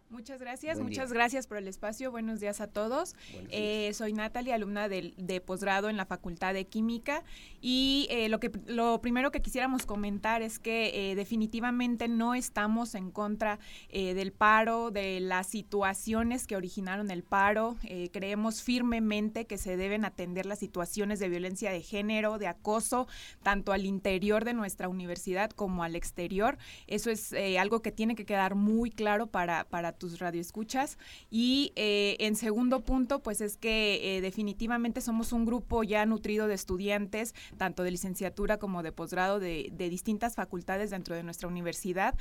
Muchas 0.10 0.40
gracias, 0.40 0.80
muchas 0.80 1.12
gracias 1.12 1.48
por 1.48 1.58
el 1.58 1.68
espacio. 1.68 2.12
Buenos 2.12 2.40
días 2.40 2.62
a 2.62 2.68
todos. 2.68 3.14
Eh, 3.52 3.92
soy 3.94 4.14
Natalie, 4.14 4.54
alumna 4.54 4.88
de, 4.88 5.14
de 5.18 5.42
posgrado 5.42 5.90
en 5.90 5.98
la 5.98 6.06
Facultad 6.06 6.54
de 6.54 6.66
Química 6.66 7.26
y 7.60 8.08
eh, 8.10 8.30
lo 8.30 8.40
que 8.40 8.50
lo 8.68 9.02
primero 9.02 9.32
que 9.32 9.42
quisiéramos 9.42 9.86
comentar 9.86 10.42
es 10.42 10.60
que 10.60 11.12
eh, 11.12 11.16
definitivamente 11.16 12.08
no 12.08 12.36
estamos 12.36 12.96
en 12.96 13.12
contra 13.12 13.60
del 13.92 14.32
paro, 14.32 14.92
de 14.92 15.20
las 15.20 15.48
situaciones 15.48 16.48
que 16.48 16.56
originaron 16.56 17.12
el 17.12 17.24
paro. 17.24 17.76
creemos 18.14 18.62
firmemente 18.62 19.46
que 19.46 19.58
se 19.58 19.76
deben 19.76 20.06
atender 20.06 20.46
las 20.46 20.60
situaciones 20.60 21.20
de 21.20 21.28
violencia 21.28 21.72
de 21.72 21.82
género, 21.82 22.38
de 22.38 22.48
acoso, 22.48 23.08
tanto 23.44 23.74
al 23.74 23.86
interior 23.86 24.46
de 24.46 24.54
nuestra 24.54 24.88
universidad 24.88 25.50
como 25.50 25.84
al 25.84 25.96
exterior. 25.96 26.58
Eso 26.86 27.10
es 27.10 27.34
algo 27.60 27.82
que 27.82 27.92
tiene 27.92 28.16
que 28.16 28.26
quedar 28.26 28.56
muy 28.56 28.90
claro 28.90 29.28
para 29.28 29.66
para 29.66 29.97
tus 29.98 30.20
radioescuchas. 30.20 30.98
Y 31.30 31.74
eh, 31.76 32.16
en 32.20 32.36
segundo 32.36 32.82
punto, 32.82 33.22
pues 33.22 33.42
es 33.42 33.58
que 33.58 34.18
eh, 34.18 34.22
definitivamente 34.22 35.02
somos 35.02 35.34
un 35.34 35.46
grupo 35.46 35.84
ya 35.84 36.06
nutrido 36.06 36.48
de 36.48 36.54
estudiantes, 36.54 37.34
tanto 37.58 37.84
de 37.84 37.92
licenciatura 37.92 38.58
como 38.58 38.84
de 38.84 38.92
posgrado 38.92 39.40
de, 39.40 39.72
distintas 39.88 40.36
facultades 40.36 40.90
dentro 40.90 41.16
de 41.16 41.24
nuestra 41.24 41.48
universidad, 41.48 42.16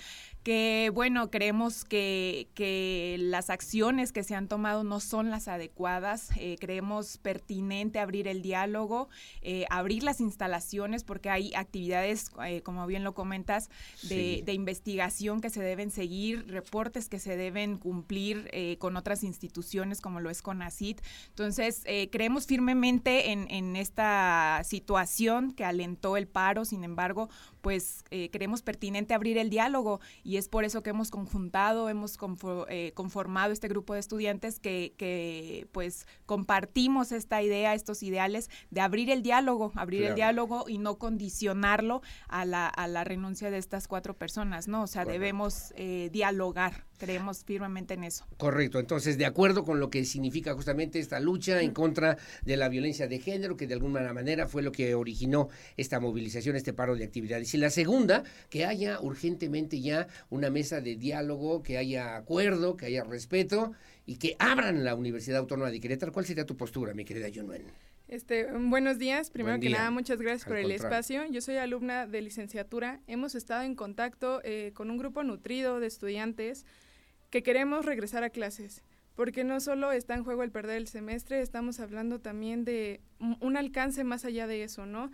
que 0.46 0.92
bueno, 0.94 1.28
creemos 1.28 1.84
que, 1.84 2.46
que 2.54 3.16
las 3.18 3.50
acciones 3.50 4.12
que 4.12 4.22
se 4.22 4.36
han 4.36 4.46
tomado 4.46 4.84
no 4.84 5.00
son 5.00 5.28
las 5.28 5.48
adecuadas. 5.48 6.28
Eh, 6.36 6.54
creemos 6.60 7.18
pertinente 7.18 7.98
abrir 7.98 8.28
el 8.28 8.42
diálogo, 8.42 9.08
abrir 9.70 10.04
las 10.04 10.20
instalaciones, 10.20 11.02
porque 11.02 11.30
hay 11.30 11.52
actividades, 11.56 12.30
como 12.62 12.86
bien 12.86 13.02
lo 13.02 13.12
comentas, 13.12 13.70
de, 14.04 14.44
de 14.46 14.52
investigación 14.52 15.40
que 15.40 15.50
se 15.50 15.62
deben 15.62 15.90
seguir, 15.90 16.46
reportes 16.46 17.08
que 17.08 17.18
se 17.18 17.36
deben 17.36 17.76
cumplir 17.76 18.48
eh, 18.52 18.76
con 18.78 18.96
otras 18.96 19.24
instituciones 19.24 20.00
como 20.00 20.20
lo 20.20 20.30
es 20.30 20.42
CONACIT. 20.42 21.00
Entonces, 21.30 21.82
eh, 21.86 22.08
creemos 22.10 22.46
firmemente 22.46 23.32
en, 23.32 23.50
en, 23.50 23.76
esta 23.76 24.62
situación 24.64 25.52
que 25.52 25.64
alentó 25.64 26.16
el 26.16 26.28
paro, 26.28 26.64
sin 26.64 26.84
embargo, 26.84 27.28
pues 27.66 28.04
eh, 28.12 28.30
creemos 28.30 28.62
pertinente 28.62 29.12
abrir 29.12 29.38
el 29.38 29.50
diálogo 29.50 29.98
y 30.22 30.36
es 30.36 30.48
por 30.48 30.64
eso 30.64 30.84
que 30.84 30.90
hemos 30.90 31.10
conjuntado, 31.10 31.88
hemos 31.88 32.16
conformado 32.16 33.52
este 33.52 33.66
grupo 33.66 33.94
de 33.94 33.98
estudiantes 33.98 34.60
que, 34.60 34.94
que, 34.96 35.66
pues 35.72 36.06
compartimos 36.26 37.10
esta 37.10 37.42
idea, 37.42 37.74
estos 37.74 38.04
ideales 38.04 38.50
de 38.70 38.82
abrir 38.82 39.10
el 39.10 39.24
diálogo, 39.24 39.72
abrir 39.74 40.04
el 40.04 40.14
diálogo 40.14 40.66
y 40.68 40.78
no 40.78 40.98
condicionarlo 40.98 42.02
a 42.28 42.44
la, 42.44 42.68
a 42.68 42.86
la 42.86 43.02
renuncia 43.02 43.50
de 43.50 43.58
estas 43.58 43.88
cuatro 43.88 44.14
personas, 44.14 44.68
¿no? 44.68 44.84
O 44.84 44.86
sea, 44.86 45.04
debemos 45.04 45.74
dialogar 46.12 46.86
creemos 46.96 47.44
firmemente 47.44 47.94
en 47.94 48.04
eso. 48.04 48.26
Correcto, 48.36 48.78
entonces 48.78 49.18
de 49.18 49.26
acuerdo 49.26 49.64
con 49.64 49.80
lo 49.80 49.90
que 49.90 50.04
significa 50.04 50.54
justamente 50.54 50.98
esta 50.98 51.20
lucha 51.20 51.60
en 51.60 51.72
contra 51.72 52.16
de 52.42 52.56
la 52.56 52.68
violencia 52.68 53.06
de 53.06 53.18
género, 53.18 53.56
que 53.56 53.66
de 53.66 53.74
alguna 53.74 54.12
manera 54.12 54.48
fue 54.48 54.62
lo 54.62 54.72
que 54.72 54.94
originó 54.94 55.48
esta 55.76 56.00
movilización, 56.00 56.56
este 56.56 56.72
paro 56.72 56.96
de 56.96 57.04
actividades. 57.04 57.48
Y 57.56 57.58
la 57.58 57.70
segunda, 57.70 58.22
que 58.50 58.66
haya 58.66 59.00
urgentemente 59.00 59.80
ya 59.80 60.08
una 60.28 60.50
mesa 60.50 60.82
de 60.82 60.94
diálogo, 60.94 61.62
que 61.62 61.78
haya 61.78 62.14
acuerdo, 62.14 62.76
que 62.76 62.84
haya 62.84 63.02
respeto 63.02 63.72
y 64.04 64.16
que 64.16 64.36
abran 64.38 64.84
la 64.84 64.94
Universidad 64.94 65.38
Autónoma 65.38 65.70
de 65.70 65.80
Querétaro. 65.80 66.12
¿Cuál 66.12 66.26
sería 66.26 66.44
tu 66.44 66.54
postura, 66.58 66.92
mi 66.92 67.06
querida 67.06 67.28
Junuen? 67.34 67.62
Este, 68.08 68.46
buenos 68.52 68.98
días. 68.98 69.30
Primero 69.30 69.58
que 69.58 69.70
nada, 69.70 69.90
muchas 69.90 70.20
gracias 70.20 70.44
por 70.44 70.58
el 70.58 70.70
espacio. 70.70 71.24
Yo 71.30 71.40
soy 71.40 71.56
alumna 71.56 72.06
de 72.06 72.20
licenciatura. 72.20 73.00
Hemos 73.06 73.34
estado 73.34 73.62
en 73.62 73.74
contacto 73.74 74.42
eh, 74.44 74.72
con 74.74 74.90
un 74.90 74.98
grupo 74.98 75.24
nutrido 75.24 75.80
de 75.80 75.86
estudiantes 75.86 76.66
que 77.30 77.42
queremos 77.42 77.86
regresar 77.86 78.22
a 78.22 78.28
clases, 78.28 78.84
porque 79.14 79.44
no 79.44 79.60
solo 79.60 79.92
está 79.92 80.12
en 80.14 80.24
juego 80.24 80.42
el 80.42 80.50
perder 80.50 80.76
el 80.76 80.88
semestre, 80.88 81.40
estamos 81.40 81.80
hablando 81.80 82.20
también 82.20 82.66
de 82.66 83.00
un 83.40 83.56
alcance 83.56 84.04
más 84.04 84.26
allá 84.26 84.46
de 84.46 84.62
eso, 84.62 84.84
¿no? 84.84 85.10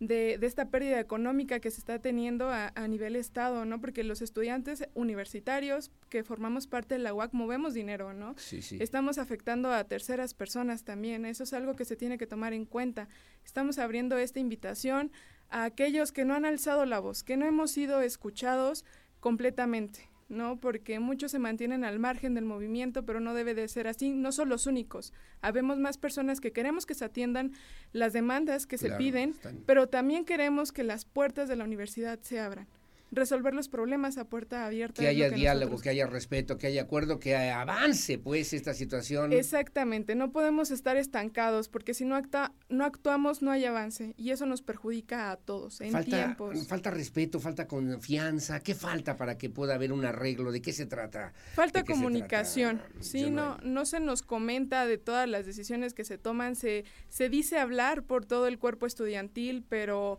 De, 0.00 0.38
de, 0.38 0.46
esta 0.46 0.70
pérdida 0.70 1.00
económica 1.00 1.58
que 1.58 1.72
se 1.72 1.80
está 1.80 1.98
teniendo 1.98 2.50
a, 2.50 2.70
a, 2.76 2.86
nivel 2.86 3.16
Estado, 3.16 3.64
¿no? 3.64 3.80
Porque 3.80 4.04
los 4.04 4.22
estudiantes 4.22 4.88
universitarios 4.94 5.90
que 6.08 6.22
formamos 6.22 6.68
parte 6.68 6.94
de 6.94 7.00
la 7.00 7.12
UAC 7.12 7.32
movemos 7.32 7.74
dinero, 7.74 8.12
¿no? 8.12 8.34
Sí, 8.38 8.62
sí. 8.62 8.78
Estamos 8.80 9.18
afectando 9.18 9.72
a 9.72 9.82
terceras 9.82 10.34
personas 10.34 10.84
también, 10.84 11.24
eso 11.24 11.42
es 11.42 11.52
algo 11.52 11.74
que 11.74 11.84
se 11.84 11.96
tiene 11.96 12.16
que 12.16 12.28
tomar 12.28 12.52
en 12.52 12.64
cuenta. 12.64 13.08
Estamos 13.44 13.78
abriendo 13.78 14.16
esta 14.18 14.38
invitación 14.38 15.10
a 15.50 15.64
aquellos 15.64 16.12
que 16.12 16.24
no 16.24 16.34
han 16.34 16.44
alzado 16.44 16.84
la 16.86 17.00
voz, 17.00 17.24
que 17.24 17.36
no 17.36 17.46
hemos 17.46 17.72
sido 17.72 18.00
escuchados 18.00 18.84
completamente. 19.20 20.07
¿No? 20.28 20.58
Porque 20.60 21.00
muchos 21.00 21.30
se 21.30 21.38
mantienen 21.38 21.84
al 21.84 21.98
margen 21.98 22.34
del 22.34 22.44
movimiento, 22.44 23.04
pero 23.04 23.20
no 23.20 23.34
debe 23.34 23.54
de 23.54 23.68
ser 23.68 23.88
así. 23.88 24.10
No 24.10 24.32
son 24.32 24.48
los 24.48 24.66
únicos. 24.66 25.12
Habemos 25.40 25.78
más 25.78 25.98
personas 25.98 26.40
que 26.40 26.52
queremos 26.52 26.86
que 26.86 26.94
se 26.94 27.04
atiendan 27.04 27.52
las 27.92 28.12
demandas 28.12 28.66
que 28.66 28.78
se 28.78 28.90
piden, 28.92 29.34
pero 29.66 29.88
también 29.88 30.24
queremos 30.24 30.72
que 30.72 30.84
las 30.84 31.04
puertas 31.04 31.48
de 31.48 31.56
la 31.56 31.64
universidad 31.64 32.18
se 32.20 32.40
abran 32.40 32.66
resolver 33.10 33.54
los 33.54 33.68
problemas 33.68 34.18
a 34.18 34.24
puerta 34.24 34.66
abierta. 34.66 35.02
Que 35.02 35.08
haya 35.08 35.30
diálogo, 35.30 35.78
que 35.78 35.88
haya 35.88 36.06
respeto, 36.06 36.58
que 36.58 36.66
haya 36.66 36.82
acuerdo, 36.82 37.18
que 37.18 37.36
avance 37.36 38.18
pues 38.18 38.52
esta 38.52 38.74
situación. 38.74 39.32
Exactamente, 39.32 40.14
no 40.14 40.30
podemos 40.32 40.70
estar 40.70 40.96
estancados 40.96 41.68
porque 41.68 41.94
si 41.94 42.04
no, 42.04 42.16
acta, 42.16 42.52
no 42.68 42.84
actuamos 42.84 43.42
no 43.42 43.50
hay 43.50 43.64
avance 43.64 44.14
y 44.16 44.30
eso 44.30 44.46
nos 44.46 44.62
perjudica 44.62 45.30
a 45.30 45.36
todos 45.36 45.80
en 45.80 45.92
falta, 45.92 46.16
tiempos. 46.16 46.66
Falta 46.66 46.90
respeto, 46.90 47.40
falta 47.40 47.66
confianza, 47.66 48.60
¿qué 48.60 48.74
falta 48.74 49.16
para 49.16 49.38
que 49.38 49.50
pueda 49.50 49.74
haber 49.74 49.92
un 49.92 50.04
arreglo? 50.04 50.52
¿De 50.52 50.60
qué 50.60 50.72
se 50.72 50.86
trata? 50.86 51.32
Falta 51.54 51.84
comunicación, 51.84 52.82
sí, 53.00 53.30
no, 53.30 53.58
no 53.62 53.86
se 53.86 54.00
nos 54.00 54.22
comenta 54.22 54.86
de 54.86 54.98
todas 54.98 55.28
las 55.28 55.46
decisiones 55.46 55.94
que 55.94 56.04
se 56.04 56.18
toman, 56.18 56.56
se, 56.56 56.84
se 57.08 57.28
dice 57.28 57.58
hablar 57.58 58.02
por 58.02 58.24
todo 58.24 58.46
el 58.46 58.58
cuerpo 58.58 58.86
estudiantil, 58.86 59.64
pero 59.68 60.18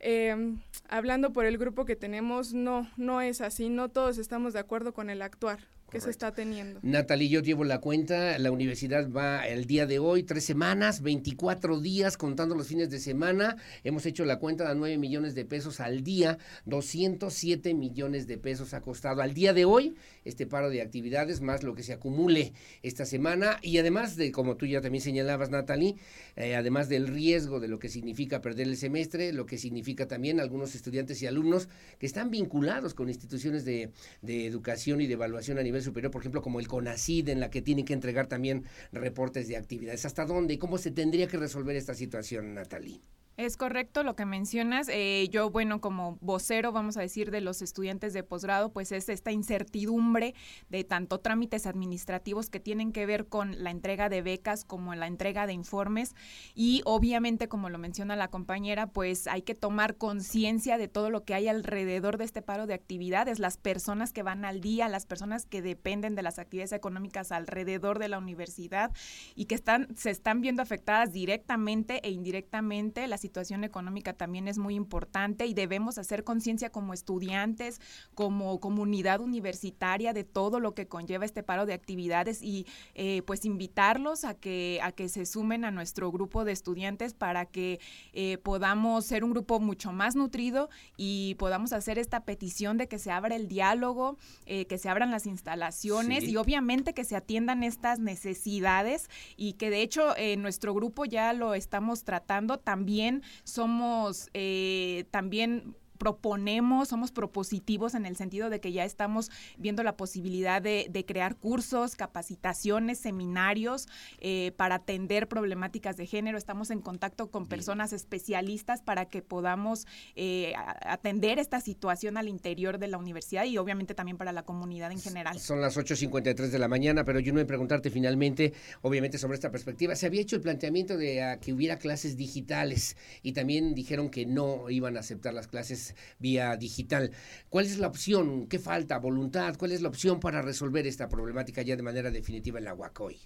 eh, 0.00 0.56
hablando 0.88 1.32
por 1.32 1.46
el 1.46 1.58
grupo 1.58 1.84
que 1.84 1.96
tenemos, 1.96 2.52
no, 2.52 2.90
no 2.96 3.20
es 3.20 3.40
así, 3.40 3.68
no 3.68 3.88
todos 3.88 4.18
estamos 4.18 4.52
de 4.52 4.60
acuerdo 4.60 4.92
con 4.92 5.10
el 5.10 5.22
actuar 5.22 5.60
que 5.90 6.00
se 6.00 6.10
está 6.10 6.32
teniendo. 6.32 6.80
Natalie, 6.82 7.28
yo 7.28 7.40
llevo 7.40 7.64
la 7.64 7.80
cuenta, 7.80 8.38
la 8.38 8.50
universidad 8.50 9.10
va 9.10 9.46
el 9.46 9.66
día 9.66 9.86
de 9.86 9.98
hoy, 9.98 10.22
tres 10.22 10.44
semanas, 10.44 11.02
24 11.02 11.80
días 11.80 12.16
contando 12.16 12.54
los 12.54 12.68
fines 12.68 12.90
de 12.90 12.98
semana, 12.98 13.56
hemos 13.84 14.06
hecho 14.06 14.24
la 14.24 14.38
cuenta 14.38 14.68
de 14.68 14.74
9 14.74 14.98
millones 14.98 15.34
de 15.34 15.44
pesos 15.44 15.80
al 15.80 16.02
día, 16.02 16.38
207 16.66 17.74
millones 17.74 18.26
de 18.26 18.38
pesos 18.38 18.72
ha 18.74 18.80
costado 18.80 19.22
al 19.22 19.34
día 19.34 19.52
de 19.52 19.64
hoy 19.64 19.94
este 20.24 20.46
paro 20.46 20.70
de 20.70 20.82
actividades, 20.82 21.40
más 21.40 21.62
lo 21.62 21.74
que 21.74 21.82
se 21.82 21.92
acumule 21.92 22.52
esta 22.82 23.04
semana. 23.04 23.58
Y 23.62 23.78
además 23.78 24.16
de, 24.16 24.32
como 24.32 24.56
tú 24.56 24.66
ya 24.66 24.80
también 24.80 25.02
señalabas, 25.02 25.50
Natalie, 25.50 25.96
eh, 26.36 26.54
además 26.54 26.88
del 26.88 27.08
riesgo 27.08 27.60
de 27.60 27.68
lo 27.68 27.78
que 27.78 27.88
significa 27.88 28.40
perder 28.40 28.68
el 28.68 28.76
semestre, 28.76 29.32
lo 29.32 29.46
que 29.46 29.58
significa 29.58 30.06
también 30.06 30.40
algunos 30.40 30.74
estudiantes 30.74 31.20
y 31.22 31.26
alumnos 31.26 31.68
que 31.98 32.06
están 32.06 32.30
vinculados 32.30 32.94
con 32.94 33.08
instituciones 33.08 33.64
de, 33.64 33.90
de 34.22 34.46
educación 34.46 35.00
y 35.00 35.06
de 35.06 35.14
evaluación 35.14 35.58
a 35.58 35.62
nivel 35.62 35.79
superior, 35.82 36.10
por 36.10 36.22
ejemplo, 36.22 36.42
como 36.42 36.60
el 36.60 36.68
CONACID, 36.68 37.28
en 37.28 37.40
la 37.40 37.50
que 37.50 37.62
tienen 37.62 37.84
que 37.84 37.92
entregar 37.92 38.26
también 38.26 38.64
reportes 38.92 39.48
de 39.48 39.56
actividades. 39.56 40.04
¿Hasta 40.04 40.24
dónde 40.24 40.54
y 40.54 40.58
cómo 40.58 40.78
se 40.78 40.90
tendría 40.90 41.26
que 41.28 41.36
resolver 41.36 41.76
esta 41.76 41.94
situación, 41.94 42.54
Natalie? 42.54 43.00
Es 43.36 43.56
correcto 43.56 44.02
lo 44.02 44.16
que 44.16 44.26
mencionas. 44.26 44.88
Eh, 44.90 45.28
yo, 45.30 45.48
bueno, 45.48 45.80
como 45.80 46.18
vocero, 46.20 46.72
vamos 46.72 46.98
a 46.98 47.00
decir, 47.00 47.30
de 47.30 47.40
los 47.40 47.62
estudiantes 47.62 48.12
de 48.12 48.22
posgrado, 48.22 48.70
pues 48.70 48.92
es 48.92 49.08
esta 49.08 49.32
incertidumbre 49.32 50.34
de 50.68 50.84
tanto 50.84 51.20
trámites 51.20 51.66
administrativos 51.66 52.50
que 52.50 52.60
tienen 52.60 52.92
que 52.92 53.06
ver 53.06 53.28
con 53.28 53.64
la 53.64 53.70
entrega 53.70 54.10
de 54.10 54.20
becas 54.20 54.66
como 54.66 54.94
la 54.94 55.06
entrega 55.06 55.46
de 55.46 55.54
informes. 55.54 56.14
Y 56.54 56.82
obviamente, 56.84 57.48
como 57.48 57.70
lo 57.70 57.78
menciona 57.78 58.14
la 58.14 58.28
compañera, 58.28 58.88
pues 58.88 59.26
hay 59.26 59.40
que 59.40 59.54
tomar 59.54 59.96
conciencia 59.96 60.76
de 60.76 60.88
todo 60.88 61.08
lo 61.08 61.24
que 61.24 61.32
hay 61.32 61.48
alrededor 61.48 62.18
de 62.18 62.24
este 62.24 62.42
paro 62.42 62.66
de 62.66 62.74
actividades, 62.74 63.38
las 63.38 63.56
personas 63.56 64.12
que 64.12 64.22
van 64.22 64.44
al 64.44 64.60
día, 64.60 64.86
las 64.88 65.06
personas 65.06 65.46
que 65.46 65.62
dependen 65.62 66.14
de 66.14 66.22
las 66.22 66.38
actividades 66.38 66.72
económicas 66.72 67.32
alrededor 67.32 68.00
de 68.00 68.08
la 68.08 68.18
universidad 68.18 68.92
y 69.34 69.46
que 69.46 69.54
están, 69.54 69.88
se 69.96 70.10
están 70.10 70.42
viendo 70.42 70.60
afectadas 70.60 71.10
directamente 71.12 72.06
e 72.06 72.10
indirectamente. 72.10 73.06
Las 73.06 73.19
situación 73.20 73.62
económica 73.62 74.12
también 74.14 74.48
es 74.48 74.58
muy 74.58 74.74
importante 74.74 75.46
y 75.46 75.54
debemos 75.54 75.98
hacer 75.98 76.24
conciencia 76.24 76.70
como 76.70 76.94
estudiantes, 76.94 77.80
como 78.14 78.58
comunidad 78.60 79.20
universitaria 79.20 80.12
de 80.12 80.24
todo 80.24 80.58
lo 80.58 80.74
que 80.74 80.88
conlleva 80.88 81.24
este 81.24 81.42
paro 81.42 81.66
de 81.66 81.74
actividades 81.74 82.42
y 82.42 82.66
eh, 82.94 83.22
pues 83.26 83.44
invitarlos 83.44 84.24
a 84.24 84.34
que, 84.34 84.80
a 84.82 84.92
que 84.92 85.08
se 85.08 85.26
sumen 85.26 85.64
a 85.64 85.70
nuestro 85.70 86.10
grupo 86.10 86.44
de 86.44 86.52
estudiantes 86.52 87.14
para 87.14 87.46
que 87.46 87.80
eh, 88.12 88.38
podamos 88.38 89.04
ser 89.04 89.22
un 89.24 89.30
grupo 89.30 89.60
mucho 89.60 89.92
más 89.92 90.16
nutrido 90.16 90.70
y 90.96 91.36
podamos 91.36 91.72
hacer 91.72 91.98
esta 91.98 92.24
petición 92.24 92.78
de 92.78 92.88
que 92.88 92.98
se 92.98 93.10
abra 93.10 93.36
el 93.36 93.48
diálogo, 93.48 94.16
eh, 94.46 94.66
que 94.66 94.78
se 94.78 94.88
abran 94.88 95.10
las 95.10 95.26
instalaciones 95.26 96.24
y 96.24 96.36
obviamente 96.36 96.94
que 96.94 97.04
se 97.04 97.16
atiendan 97.16 97.62
estas 97.62 97.98
necesidades 97.98 99.10
y 99.36 99.54
que 99.54 99.70
de 99.70 99.82
hecho 99.82 100.14
nuestro 100.38 100.72
grupo 100.74 101.04
ya 101.04 101.32
lo 101.32 101.54
estamos 101.54 102.04
tratando 102.04 102.58
también 102.58 103.09
somos 103.44 104.30
eh, 104.34 105.04
también 105.10 105.76
proponemos, 106.00 106.88
somos 106.88 107.12
propositivos 107.12 107.94
en 107.94 108.06
el 108.06 108.16
sentido 108.16 108.48
de 108.48 108.58
que 108.58 108.72
ya 108.72 108.86
estamos 108.86 109.30
viendo 109.58 109.82
la 109.82 109.98
posibilidad 109.98 110.62
de, 110.62 111.04
crear 111.06 111.36
cursos, 111.36 111.94
capacitaciones, 111.94 112.98
seminarios 112.98 113.86
eh, 114.18 114.52
para 114.56 114.76
atender 114.76 115.28
problemáticas 115.28 115.98
de 115.98 116.06
género. 116.06 116.38
Estamos 116.38 116.70
en 116.70 116.80
contacto 116.80 117.30
con 117.30 117.46
personas 117.46 117.92
especialistas 117.92 118.80
para 118.80 119.10
que 119.10 119.20
podamos 119.20 119.86
eh, 120.16 120.54
atender 120.56 121.38
esta 121.38 121.60
situación 121.60 122.16
al 122.16 122.28
interior 122.28 122.78
de 122.78 122.88
la 122.88 122.96
universidad 122.96 123.44
y 123.44 123.58
obviamente 123.58 123.94
también 123.94 124.16
para 124.16 124.32
la 124.32 124.42
comunidad 124.42 124.92
en 124.92 125.00
general. 125.00 125.38
Son 125.38 125.60
las 125.60 125.76
8.53 125.76 126.48
de 126.48 126.58
la 126.58 126.68
mañana, 126.68 127.04
pero 127.04 127.20
yo 127.20 127.32
no 127.32 127.36
voy 127.36 127.44
a 127.44 127.46
preguntarte 127.46 127.90
finalmente, 127.90 128.54
obviamente, 128.80 129.18
sobre 129.18 129.34
esta 129.34 129.50
perspectiva. 129.50 129.94
Se 129.94 130.06
había 130.06 130.22
hecho 130.22 130.36
el 130.36 130.42
planteamiento 130.42 130.96
de 130.96 131.38
que 131.42 131.52
hubiera 131.52 131.76
clases 131.76 132.16
digitales 132.16 132.96
y 133.22 133.32
también 133.32 133.74
dijeron 133.74 134.08
que 134.08 134.24
no 134.24 134.70
iban 134.70 134.96
a 134.96 135.00
aceptar 135.00 135.34
las 135.34 135.46
clases 135.46 135.89
vía 136.18 136.56
digital. 136.56 137.10
¿Cuál 137.48 137.66
es 137.66 137.78
la 137.78 137.88
opción? 137.88 138.46
¿Qué 138.46 138.58
falta? 138.58 138.98
¿Voluntad? 138.98 139.56
¿Cuál 139.58 139.72
es 139.72 139.82
la 139.82 139.88
opción 139.88 140.20
para 140.20 140.42
resolver 140.42 140.86
esta 140.86 141.08
problemática 141.08 141.62
ya 141.62 141.76
de 141.76 141.82
manera 141.82 142.10
definitiva 142.10 142.58
en 142.58 142.64
la 142.64 142.74
UAC 142.74 143.00
hoy? 143.00 143.18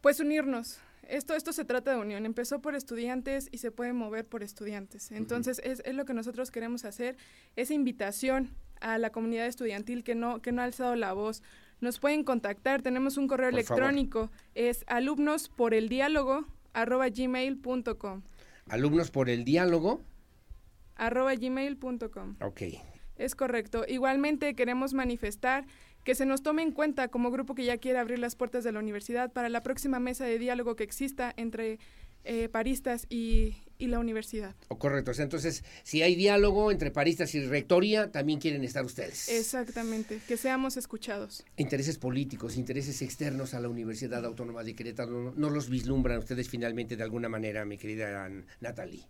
Pues 0.00 0.20
unirnos. 0.20 0.78
Esto, 1.08 1.34
esto 1.34 1.52
se 1.52 1.64
trata 1.64 1.92
de 1.92 1.98
unión. 1.98 2.26
Empezó 2.26 2.60
por 2.60 2.74
estudiantes 2.74 3.48
y 3.50 3.58
se 3.58 3.70
puede 3.70 3.94
mover 3.94 4.26
por 4.26 4.42
estudiantes. 4.42 5.10
Entonces, 5.10 5.60
es, 5.64 5.80
es, 5.86 5.94
lo 5.94 6.04
que 6.04 6.12
nosotros 6.12 6.50
queremos 6.50 6.84
hacer, 6.84 7.16
esa 7.56 7.72
invitación 7.72 8.50
a 8.80 8.98
la 8.98 9.10
comunidad 9.10 9.46
estudiantil 9.46 10.04
que 10.04 10.14
no, 10.14 10.42
que 10.42 10.52
no 10.52 10.60
ha 10.60 10.64
alzado 10.64 10.94
la 10.96 11.14
voz. 11.14 11.42
Nos 11.80 11.98
pueden 11.98 12.24
contactar, 12.24 12.82
tenemos 12.82 13.16
un 13.16 13.28
correo 13.28 13.48
electrónico, 13.48 14.30
es 14.54 14.84
alumnos 14.86 15.48
por 15.48 15.74
el 15.74 15.88
diálogo 15.88 16.46
arroba 16.72 17.08
gmail.com. 17.08 18.22
Alumnos 18.68 19.10
por 19.10 19.30
el 19.30 19.44
diálogo 19.44 20.02
arroba 20.98 21.34
gmail.com. 21.34 22.36
Ok. 22.40 22.62
Es 23.16 23.34
correcto. 23.34 23.84
Igualmente 23.88 24.54
queremos 24.54 24.94
manifestar 24.94 25.66
que 26.04 26.14
se 26.14 26.24
nos 26.24 26.42
tome 26.42 26.62
en 26.62 26.72
cuenta 26.72 27.08
como 27.08 27.30
grupo 27.30 27.54
que 27.54 27.64
ya 27.64 27.78
quiere 27.78 27.98
abrir 27.98 28.18
las 28.18 28.36
puertas 28.36 28.64
de 28.64 28.72
la 28.72 28.78
universidad 28.78 29.32
para 29.32 29.48
la 29.48 29.62
próxima 29.62 29.98
mesa 29.98 30.24
de 30.24 30.38
diálogo 30.38 30.76
que 30.76 30.84
exista 30.84 31.34
entre 31.36 31.78
eh, 32.24 32.48
paristas 32.48 33.06
y, 33.08 33.56
la 33.78 34.00
universidad. 34.00 34.56
O 34.68 34.74
oh, 34.74 34.78
correcto. 34.78 35.12
entonces, 35.22 35.62
si 35.84 36.02
hay 36.02 36.16
diálogo 36.16 36.72
entre 36.72 36.90
paristas 36.90 37.34
y 37.34 37.46
rectoría, 37.46 38.10
también 38.10 38.40
quieren 38.40 38.64
estar 38.64 38.84
ustedes. 38.84 39.28
Exactamente, 39.28 40.20
que 40.26 40.36
seamos 40.36 40.76
escuchados. 40.76 41.44
Intereses 41.56 41.96
políticos, 41.96 42.56
intereses 42.56 43.02
externos 43.02 43.54
a 43.54 43.60
la 43.60 43.68
Universidad 43.68 44.24
Autónoma 44.24 44.64
de 44.64 44.74
Querétaro, 44.74 45.32
¿no 45.36 45.48
los 45.48 45.70
vislumbran 45.70 46.18
ustedes 46.18 46.48
finalmente 46.48 46.96
de 46.96 47.04
alguna 47.04 47.28
manera, 47.28 47.64
mi 47.64 47.78
querida 47.78 48.28
Natalie? 48.60 49.06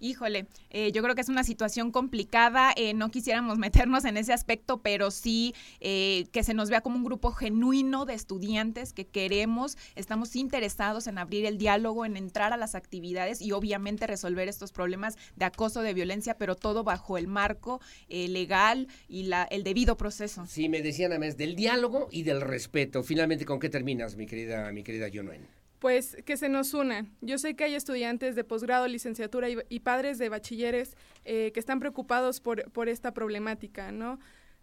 Híjole, 0.00 0.46
eh, 0.70 0.92
yo 0.92 1.02
creo 1.02 1.14
que 1.14 1.20
es 1.20 1.28
una 1.28 1.44
situación 1.44 1.92
complicada, 1.92 2.72
eh, 2.74 2.94
no 2.94 3.10
quisiéramos 3.10 3.58
meternos 3.90 4.06
en 4.06 4.16
ese 4.16 4.32
aspecto, 4.32 4.80
pero 4.80 5.10
sí 5.10 5.54
eh, 5.80 6.26
que 6.32 6.42
se 6.42 6.54
nos 6.54 6.70
vea 6.70 6.80
como 6.80 6.96
un 6.96 7.04
grupo 7.04 7.32
genuino 7.32 8.06
de 8.06 8.14
estudiantes 8.14 8.94
que 8.94 9.06
queremos, 9.06 9.76
estamos 9.96 10.34
interesados 10.36 11.06
en 11.06 11.18
abrir 11.18 11.44
el 11.44 11.58
diálogo, 11.58 12.06
en 12.06 12.16
entrar 12.16 12.54
a 12.54 12.56
las 12.56 12.74
actividades 12.74 13.42
y 13.42 13.52
obviamente 13.52 14.06
resolver 14.06 14.48
estos 14.48 14.72
problemas 14.72 15.18
de 15.36 15.44
acoso, 15.44 15.82
de 15.82 15.92
violencia, 15.92 16.38
pero 16.38 16.56
todo 16.56 16.82
bajo 16.82 17.18
el 17.18 17.26
marco 17.26 17.80
legal 18.08 18.88
y 19.08 19.24
la, 19.24 19.44
el 19.44 19.64
debido 19.64 19.96
proceso. 19.96 20.46
Sí, 20.46 20.68
me 20.68 20.80
decían 20.80 21.12
a 21.12 21.18
mes 21.18 21.36
del 21.36 21.56
diálogo 21.56 22.08
y 22.10 22.22
del 22.22 22.40
respeto. 22.40 23.02
Finalmente, 23.02 23.44
¿con 23.44 23.60
qué 23.60 23.68
terminas, 23.68 24.16
mi 24.16 24.26
querida, 24.26 24.72
mi 24.72 24.82
querida 24.82 25.08
pues 25.80 26.16
que 26.24 26.36
se 26.36 26.48
nos 26.48 26.74
unan. 26.74 27.10
Yo 27.22 27.38
sé 27.38 27.56
que 27.56 27.64
hay 27.64 27.74
estudiantes 27.74 28.36
de 28.36 28.44
posgrado, 28.44 28.86
licenciatura 28.86 29.48
y, 29.48 29.80
padres 29.80 30.18
de 30.18 30.28
bachilleres 30.28 30.96
eh, 31.24 31.50
que 31.52 31.58
están 31.58 31.80
preocupados 31.80 32.40
por, 32.40 32.70
por 32.70 32.88
esta 32.88 33.12
problemática, 33.12 33.90
¿no? 33.90 34.20